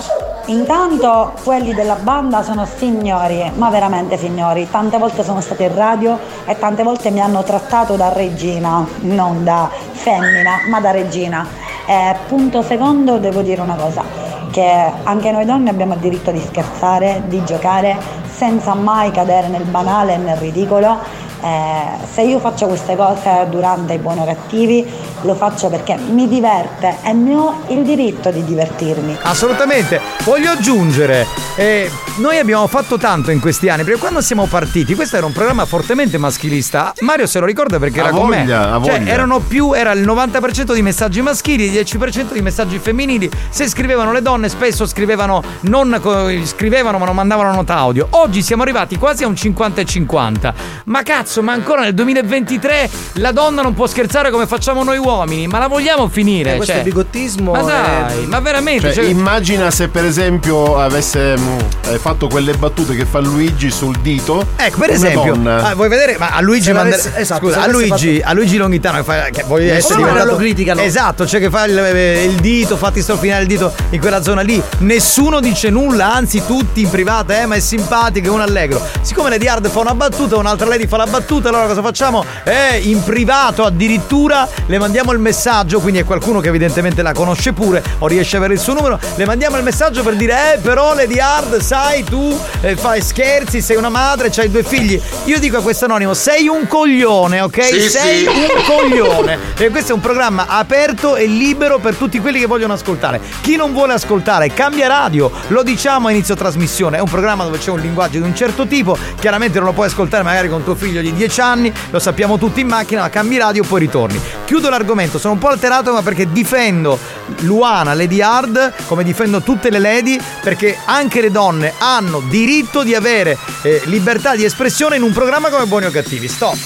intanto 0.47 1.32
quelli 1.43 1.74
della 1.74 1.97
banda 1.97 2.43
sono 2.43 2.66
signori, 2.66 3.51
ma 3.55 3.70
veramente 3.70 4.16
signori. 4.16 4.68
Tante 4.70 4.98
volte 4.98 5.24
sono 5.24 5.40
stati 5.40 5.64
in 5.64 5.74
radio 5.74 6.18
e 6.44 6.59
tante 6.59 6.82
volte 6.82 7.10
mi 7.10 7.20
hanno 7.20 7.43
trattato 7.43 7.94
da 7.94 8.12
regina, 8.12 8.86
non 9.01 9.44
da 9.44 9.70
femmina, 9.93 10.60
ma 10.68 10.81
da 10.81 10.90
regina. 10.90 11.47
Eh, 11.86 12.16
punto 12.28 12.62
secondo, 12.62 13.18
devo 13.18 13.43
dire 13.43 13.60
una 13.60 13.77
cosa, 13.77 14.02
che 14.51 14.93
anche 15.02 15.31
noi 15.31 15.44
donne 15.44 15.70
abbiamo 15.70 15.94
il 15.94 16.01
diritto 16.01 16.31
di 16.31 16.40
scherzare, 16.40 17.23
di 17.27 17.44
giocare, 17.44 17.97
senza 18.28 18.74
mai 18.74 19.10
cadere 19.10 19.48
nel 19.48 19.64
banale 19.64 20.14
e 20.14 20.16
nel 20.18 20.36
ridicolo. 20.36 21.24
Eh, 21.42 22.04
se 22.12 22.22
io 22.22 22.38
faccio 22.38 22.66
queste 22.66 22.96
cose 22.96 23.46
durante 23.50 23.92
i 23.94 23.98
buoni 23.98 24.20
o 24.20 24.24
cattivi, 24.24 24.84
lo 25.22 25.34
faccio 25.34 25.68
perché 25.68 25.96
mi 25.96 26.28
diverte 26.28 26.96
e 27.02 27.12
ne 27.12 27.34
ho 27.34 27.54
il 27.68 27.82
diritto 27.84 28.30
di 28.30 28.44
divertirmi. 28.44 29.18
Assolutamente, 29.22 30.00
voglio 30.24 30.50
aggiungere, 30.52 31.26
eh, 31.56 31.90
noi 32.16 32.38
abbiamo 32.38 32.66
fatto 32.66 32.96
tanto 32.96 33.30
in 33.30 33.40
questi 33.40 33.68
anni, 33.68 33.84
perché 33.84 33.98
quando 34.00 34.20
siamo 34.20 34.46
partiti, 34.46 34.94
questo 34.94 35.16
era 35.16 35.26
un 35.26 35.32
programma 35.32 35.64
fortemente 35.66 36.16
maschilista, 36.18 36.92
Mario 37.00 37.26
se 37.26 37.38
lo 37.38 37.44
ricorda 37.46 37.78
perché 37.78 38.00
Ha 38.00 38.04
era 38.04 38.12
con 38.12 38.28
me, 38.28 38.38
voglia, 38.38 38.80
cioè 38.82 38.98
voglia. 38.98 39.10
erano 39.12 39.38
più, 39.40 39.72
era 39.74 39.92
il 39.92 40.04
90% 40.06 40.72
di 40.72 40.82
messaggi 40.82 41.20
maschili, 41.22 41.64
il 41.64 41.72
10% 41.72 42.32
di 42.32 42.40
messaggi 42.42 42.78
femminili, 42.78 43.30
se 43.50 43.68
scrivevano 43.68 44.12
le 44.12 44.22
donne 44.22 44.48
spesso 44.48 44.86
scrivevano, 44.86 45.42
non 45.62 45.98
co- 46.00 46.28
scrivevano 46.44 46.98
ma 46.98 47.04
non 47.04 47.14
mandavano 47.14 47.52
nota 47.52 47.74
audio, 47.76 48.06
oggi 48.10 48.42
siamo 48.42 48.62
arrivati 48.62 48.96
quasi 48.96 49.24
a 49.24 49.26
un 49.26 49.36
50 49.36 49.80
e 49.80 49.84
50, 49.84 50.54
ma 50.86 51.02
cazzo 51.02 51.24
ma 51.42 51.52
ancora 51.52 51.82
nel 51.82 51.94
2023 51.94 52.90
la 53.14 53.32
donna 53.32 53.62
non 53.62 53.74
può 53.74 53.86
scherzare 53.86 54.30
come 54.30 54.46
facciamo 54.46 54.84
noi 54.84 54.98
uomini, 54.98 55.46
ma 55.46 55.58
la 55.58 55.66
vogliamo 55.66 56.08
finire? 56.08 56.52
Eh, 56.52 56.56
questo 56.56 56.74
cioè, 56.74 56.82
è 56.82 56.84
bigottismo. 56.84 57.52
Ma 57.52 57.60
è- 57.60 57.64
dai, 57.64 58.26
ma 58.26 58.40
veramente... 58.40 58.92
Cioè, 58.92 59.02
cioè- 59.04 59.04
immagina 59.04 59.70
se 59.70 59.88
per 59.88 60.04
esempio 60.04 60.78
avesse 60.78 61.36
mm, 61.36 61.58
eh, 61.88 61.98
fatto 61.98 62.28
quelle 62.28 62.54
battute 62.54 62.94
che 62.94 63.04
fa 63.04 63.18
Luigi 63.18 63.70
sul 63.70 63.96
dito. 63.98 64.46
Ecco, 64.56 64.78
per 64.78 64.90
esempio, 64.90 65.34
donna. 65.34 65.68
ah, 65.68 65.74
vuoi 65.74 65.88
vedere? 65.88 66.16
Ma 66.18 66.30
a 66.30 66.40
Luigi 66.40 66.72
l'avesse- 66.72 67.12
esatto, 67.16 67.46
scusa, 67.46 67.62
a 67.62 67.66
Luigi, 67.66 68.20
a 68.22 68.32
Luigi 68.32 68.56
Longhitano 68.56 68.98
che, 68.98 69.04
fa, 69.04 69.14
che 69.30 69.42
vuoi 69.44 69.64
Nessuno 69.64 69.76
essere 69.78 69.96
diventato 69.98 70.30
lo 70.30 70.36
criticano. 70.36 70.80
Esatto, 70.80 71.26
cioè 71.26 71.40
che 71.40 71.50
fa 71.50 71.64
il, 71.64 72.30
il 72.30 72.34
dito, 72.40 72.76
fatti 72.76 73.02
strofinare 73.02 73.42
il 73.42 73.48
dito 73.48 73.72
in 73.90 74.00
quella 74.00 74.22
zona 74.22 74.42
lì. 74.42 74.62
Nessuno 74.78 75.40
dice 75.40 75.70
nulla, 75.70 76.14
anzi 76.14 76.42
tutti 76.46 76.82
in 76.82 76.90
privato, 76.90 77.32
eh, 77.32 77.46
ma 77.46 77.56
è 77.56 77.60
simpatico, 77.60 78.28
è 78.28 78.30
un 78.30 78.40
allegro. 78.40 78.80
Siccome 79.02 79.30
Lady 79.30 79.46
Hard 79.48 79.68
fa 79.68 79.80
una 79.80 79.94
battuta, 79.94 80.36
un'altra 80.36 80.66
Lady 80.66 80.86
fa 80.86 80.96
la 80.96 81.05
battuta, 81.05 81.14
allora 81.48 81.66
cosa 81.66 81.82
facciamo? 81.82 82.24
Eh, 82.44 82.78
in 82.84 83.02
privato 83.02 83.64
addirittura 83.64 84.48
le 84.66 84.78
mandiamo 84.78 85.12
il 85.12 85.18
messaggio, 85.18 85.80
quindi 85.80 86.00
è 86.00 86.04
qualcuno 86.04 86.40
che 86.40 86.48
evidentemente 86.48 87.02
la 87.02 87.12
conosce 87.12 87.52
pure 87.52 87.82
o 88.00 88.06
riesce 88.06 88.36
a 88.36 88.38
avere 88.38 88.54
il 88.54 88.60
suo 88.60 88.74
numero, 88.74 88.98
le 89.14 89.24
mandiamo 89.24 89.56
il 89.56 89.62
messaggio 89.62 90.02
per 90.02 90.14
dire 90.16 90.54
"Eh, 90.54 90.58
però 90.58 90.94
Lady 90.94 91.18
Hard, 91.18 91.58
sai 91.60 92.04
tu 92.04 92.38
eh, 92.60 92.76
fai 92.76 93.00
scherzi, 93.00 93.62
sei 93.62 93.76
una 93.76 93.88
madre, 93.88 94.28
c'hai 94.30 94.50
due 94.50 94.62
figli". 94.62 95.00
Io 95.24 95.38
dico 95.38 95.58
a 95.58 95.62
questo 95.62 95.86
anonimo, 95.86 96.12
sei 96.14 96.48
un 96.48 96.66
coglione, 96.66 97.40
ok? 97.40 97.64
Sì, 97.64 97.88
sei 97.88 98.20
sì. 98.20 98.26
un 98.26 98.62
coglione. 98.66 99.38
E 99.56 99.70
questo 99.70 99.92
è 99.92 99.94
un 99.94 100.00
programma 100.00 100.46
aperto 100.48 101.16
e 101.16 101.26
libero 101.26 101.78
per 101.78 101.94
tutti 101.96 102.18
quelli 102.18 102.38
che 102.38 102.46
vogliono 102.46 102.74
ascoltare. 102.74 103.20
Chi 103.40 103.56
non 103.56 103.72
vuole 103.72 103.94
ascoltare, 103.94 104.52
cambia 104.52 104.86
radio. 104.86 105.30
Lo 105.48 105.62
diciamo 105.62 106.08
a 106.08 106.10
inizio 106.10 106.34
trasmissione. 106.34 106.98
È 106.98 107.00
un 107.00 107.08
programma 107.08 107.44
dove 107.44 107.58
c'è 107.58 107.70
un 107.70 107.80
linguaggio 107.80 108.18
di 108.18 108.24
un 108.24 108.34
certo 108.34 108.66
tipo. 108.66 108.96
Chiaramente 109.18 109.58
non 109.58 109.68
lo 109.68 109.72
puoi 109.72 109.86
ascoltare 109.86 110.22
magari 110.22 110.48
con 110.48 110.62
tuo 110.62 110.74
figlio 110.74 111.00
di 111.10 111.17
10 111.17 111.41
anni. 111.41 111.73
Lo 111.91 111.99
sappiamo 111.99 112.39
tutti 112.39 112.60
in 112.60 112.68
macchina, 112.68 113.02
ma 113.02 113.10
cambi 113.10 113.39
radio 113.39 113.62
e 113.62 113.67
poi 113.67 113.81
ritorni. 113.81 114.20
Chiudo 114.44 114.68
l'argomento. 114.68 115.18
Sono 115.18 115.35
un 115.35 115.39
po' 115.39 115.49
alterato, 115.49 115.93
ma 115.93 116.02
perché 116.02 116.31
difendo 116.31 116.99
Luana, 117.41 117.94
Lady 117.94 118.20
Hard, 118.20 118.73
come 118.86 119.05
difendo 119.05 119.41
tutte 119.41 119.70
le 119.70 119.78
lady, 119.78 120.18
perché 120.43 120.76
anche 120.85 121.20
le 121.20 121.31
donne 121.31 121.73
hanno 121.78 122.20
diritto 122.28 122.83
di 122.83 122.94
avere 122.94 123.36
eh, 123.62 123.83
libertà 123.85 124.35
di 124.35 124.44
espressione 124.44 124.97
in 124.97 125.02
un 125.02 125.12
programma 125.12 125.49
come 125.49 125.67
Buoni 125.67 125.86
o 125.86 125.91
Cattivi. 125.91 126.28
Stop. 126.28 126.57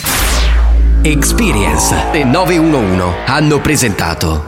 Experience 1.02 2.10
e 2.12 2.24
911 2.24 3.24
hanno 3.26 3.58
presentato 3.60 4.44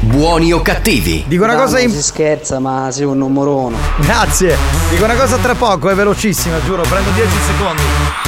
Buoni 0.00 0.52
o 0.52 0.62
cattivi? 0.62 1.24
Dico 1.26 1.44
una 1.44 1.56
cosa 1.56 1.80
in... 1.80 1.90
Si 1.90 2.02
scherza, 2.02 2.60
ma 2.60 2.90
sei 2.90 3.04
un 3.04 3.18
numero 3.18 3.56
uno. 3.56 3.76
Grazie. 3.98 4.56
Dico 4.90 5.04
una 5.04 5.14
cosa 5.14 5.36
tra 5.36 5.54
poco, 5.54 5.90
è 5.90 5.94
velocissima, 5.94 6.62
giuro, 6.64 6.82
prendo 6.82 7.10
10 7.10 7.28
secondi. 7.46 8.27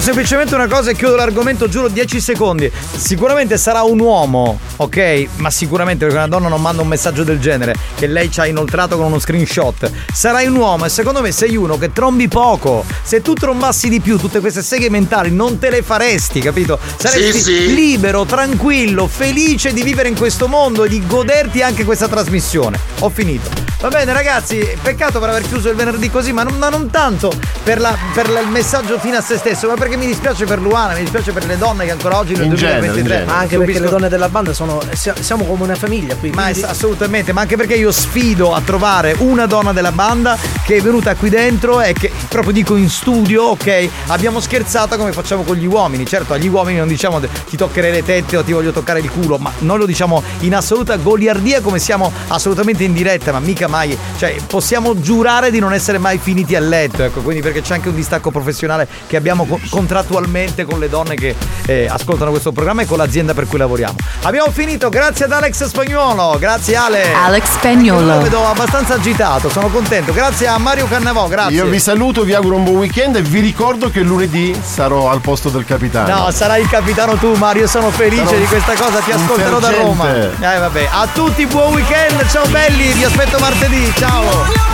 Semplicemente 0.00 0.54
una 0.54 0.66
cosa 0.68 0.90
e 0.90 0.94
chiudo 0.94 1.16
l'argomento, 1.16 1.68
giuro 1.68 1.88
10 1.88 2.20
secondi. 2.20 2.70
Sicuramente 2.96 3.56
sarà 3.58 3.82
un 3.82 3.98
uomo, 4.00 4.58
ok? 4.76 5.26
Ma 5.36 5.50
sicuramente 5.50 6.04
perché 6.04 6.16
una 6.18 6.28
donna 6.28 6.48
non 6.48 6.60
manda 6.60 6.82
un 6.82 6.88
messaggio 6.88 7.24
del 7.24 7.38
genere, 7.40 7.74
che 7.96 8.06
lei 8.06 8.30
ci 8.30 8.40
ha 8.40 8.46
inoltrato 8.46 8.96
con 8.96 9.06
uno 9.06 9.18
screenshot. 9.18 9.90
Sarai 10.12 10.46
un 10.46 10.56
uomo 10.56 10.84
e 10.84 10.88
secondo 10.88 11.20
me 11.20 11.32
sei 11.32 11.56
uno 11.56 11.78
che 11.78 11.92
trombi 11.92 12.28
poco. 12.28 12.84
Se 13.02 13.22
tu 13.22 13.34
trombassi 13.34 13.88
di 13.88 14.00
più 14.00 14.18
tutte 14.18 14.40
queste 14.40 14.62
seghe 14.62 14.90
mentali 14.90 15.30
non 15.30 15.58
te 15.58 15.70
le 15.70 15.82
faresti, 15.82 16.40
capito? 16.40 16.78
Saresti 16.96 17.32
Sì, 17.32 17.42
sì. 17.42 17.74
libero, 17.74 18.24
tranquillo, 18.24 19.06
felice 19.06 19.72
di 19.72 19.82
vivere 19.82 20.08
in 20.08 20.16
questo 20.16 20.48
mondo 20.48 20.84
e 20.84 20.88
di 20.88 21.04
goderti 21.06 21.62
anche 21.62 21.84
questa 21.84 22.08
trasmissione. 22.08 22.78
Ho 23.00 23.08
finito. 23.10 23.48
Va 23.80 23.88
bene 23.88 24.12
ragazzi, 24.12 24.66
peccato 24.82 25.20
per 25.20 25.28
aver 25.28 25.42
chiuso 25.42 25.68
il 25.68 25.76
venerdì 25.76 26.10
così, 26.10 26.32
ma 26.32 26.42
non, 26.42 26.56
ma 26.56 26.70
non 26.70 26.88
tanto 26.90 27.30
per, 27.62 27.78
la- 27.78 27.96
per 28.14 28.30
la- 28.30 28.40
il 28.40 28.48
messaggio 28.48 28.98
fine 28.98 29.16
a 29.16 29.20
se 29.20 29.36
stesso, 29.36 29.68
ma 29.68 29.74
perché 29.86 29.96
mi 29.96 30.06
dispiace 30.06 30.44
per 30.44 30.60
Luana, 30.60 30.94
mi 30.94 31.00
dispiace 31.00 31.32
per 31.32 31.44
le 31.46 31.56
donne 31.56 31.84
che 31.84 31.92
ancora 31.92 32.18
oggi 32.18 32.34
nel 32.34 32.46
In 32.46 32.54
genere, 32.54 32.80
2023 32.86 33.00
in 33.00 33.06
genere. 33.06 33.30
Anche 33.40 33.56
perché 33.56 33.72
subiscono- 33.74 33.84
le 33.84 33.90
donne 33.90 34.08
della 34.08 34.28
banda 34.28 34.52
sono. 34.52 34.80
sia- 34.92 35.14
Siamo 35.20 35.44
come 35.44 35.62
una 35.62 35.74
famiglia 35.76 36.14
qui. 36.16 36.30
ma 36.30 36.42
quindi- 36.50 36.62
assolutamente, 36.62 37.32
ma 37.32 37.42
anche 37.42 37.56
perché 37.56 37.74
io 37.74 37.92
sfido 37.92 38.52
a 38.54 38.60
trovare 38.60 39.14
una 39.18 39.46
donna 39.46 39.72
della 39.72 39.92
banda 39.92 40.36
che 40.64 40.76
è 40.76 40.80
venuta 40.80 41.14
qui 41.14 41.28
dentro 41.30 41.80
e 41.80 41.92
che 41.92 42.10
proprio 42.28 42.52
dico 42.52 42.74
in 42.76 42.88
studio, 42.88 43.44
ok, 43.44 43.88
abbiamo 44.08 44.40
scherzato 44.40 44.96
come 44.96 45.12
facciamo 45.12 45.42
con 45.42 45.54
gli 45.56 45.66
uomini. 45.66 46.04
Certo, 46.06 46.32
agli 46.32 46.48
uomini 46.48 46.78
non 46.78 46.88
diciamo 46.88 47.20
ti 47.20 47.56
toccherei 47.56 47.92
le 47.92 48.02
tette 48.04 48.36
o 48.36 48.42
ti 48.42 48.52
voglio 48.52 48.72
toccare 48.72 48.98
il 49.00 49.10
culo, 49.10 49.38
ma 49.38 49.52
noi 49.58 49.78
lo 49.78 49.86
diciamo 49.86 50.22
in 50.40 50.54
assoluta 50.54 50.96
goliardia 50.96 51.60
come 51.60 51.78
siamo 51.78 52.12
assolutamente 52.28 52.82
in 52.84 52.92
diretta, 52.92 53.30
ma 53.32 53.38
mica 53.40 53.68
mai, 53.68 53.96
cioè 54.18 54.34
possiamo 54.46 55.00
giurare 55.00 55.50
di 55.50 55.58
non 55.60 55.72
essere 55.72 55.98
mai 55.98 56.18
finiti 56.18 56.54
a 56.56 56.60
letto, 56.60 57.02
ecco, 57.04 57.20
quindi 57.20 57.42
perché 57.42 57.60
c'è 57.62 57.74
anche 57.74 57.88
un 57.88 57.94
distacco 57.94 58.30
professionale 58.30 58.86
che 59.06 59.16
abbiamo 59.16 59.44
co- 59.46 59.60
contrattualmente 59.76 60.64
con 60.64 60.78
le 60.78 60.88
donne 60.88 61.16
che 61.16 61.34
eh, 61.66 61.86
ascoltano 61.86 62.30
questo 62.30 62.50
programma 62.50 62.80
e 62.80 62.86
con 62.86 62.96
l'azienda 62.96 63.34
per 63.34 63.46
cui 63.46 63.58
lavoriamo. 63.58 63.94
Abbiamo 64.22 64.50
finito, 64.50 64.88
grazie 64.88 65.26
ad 65.26 65.32
Alex 65.32 65.66
Spagnuolo, 65.66 66.38
grazie 66.38 66.76
Ale. 66.76 67.12
Alex 67.12 67.44
Spagnuolo. 67.58 68.06
Lo 68.06 68.22
vedo 68.22 68.46
abbastanza 68.46 68.94
agitato, 68.94 69.50
sono 69.50 69.68
contento. 69.68 70.14
Grazie 70.14 70.46
a 70.46 70.56
Mario 70.56 70.86
Cannavò, 70.88 71.28
grazie. 71.28 71.56
Io 71.56 71.66
vi 71.66 71.78
saluto, 71.78 72.22
vi 72.22 72.32
auguro 72.32 72.56
un 72.56 72.64
buon 72.64 72.76
weekend 72.76 73.16
e 73.16 73.20
vi 73.20 73.40
ricordo 73.40 73.90
che 73.90 74.00
lunedì 74.00 74.58
sarò 74.64 75.10
al 75.10 75.20
posto 75.20 75.50
del 75.50 75.66
capitano. 75.66 76.24
No, 76.24 76.30
sarai 76.30 76.62
il 76.62 76.68
capitano 76.70 77.16
tu, 77.16 77.34
Mario. 77.34 77.66
Sono 77.66 77.90
felice 77.90 78.24
Sarò 78.24 78.38
di 78.38 78.46
questa 78.46 78.74
cosa. 78.76 79.00
Ti 79.00 79.12
ascolterò 79.12 79.58
da. 79.58 79.70
Roma. 79.72 80.14
Eh, 80.14 80.58
vabbè. 80.58 80.88
A 80.90 81.06
tutti, 81.12 81.44
buon 81.44 81.74
weekend. 81.74 82.26
Ciao 82.30 82.46
belli, 82.46 82.92
vi 82.94 83.04
aspetto 83.04 83.38
martedì. 83.38 83.92
Ciao. 83.94 84.65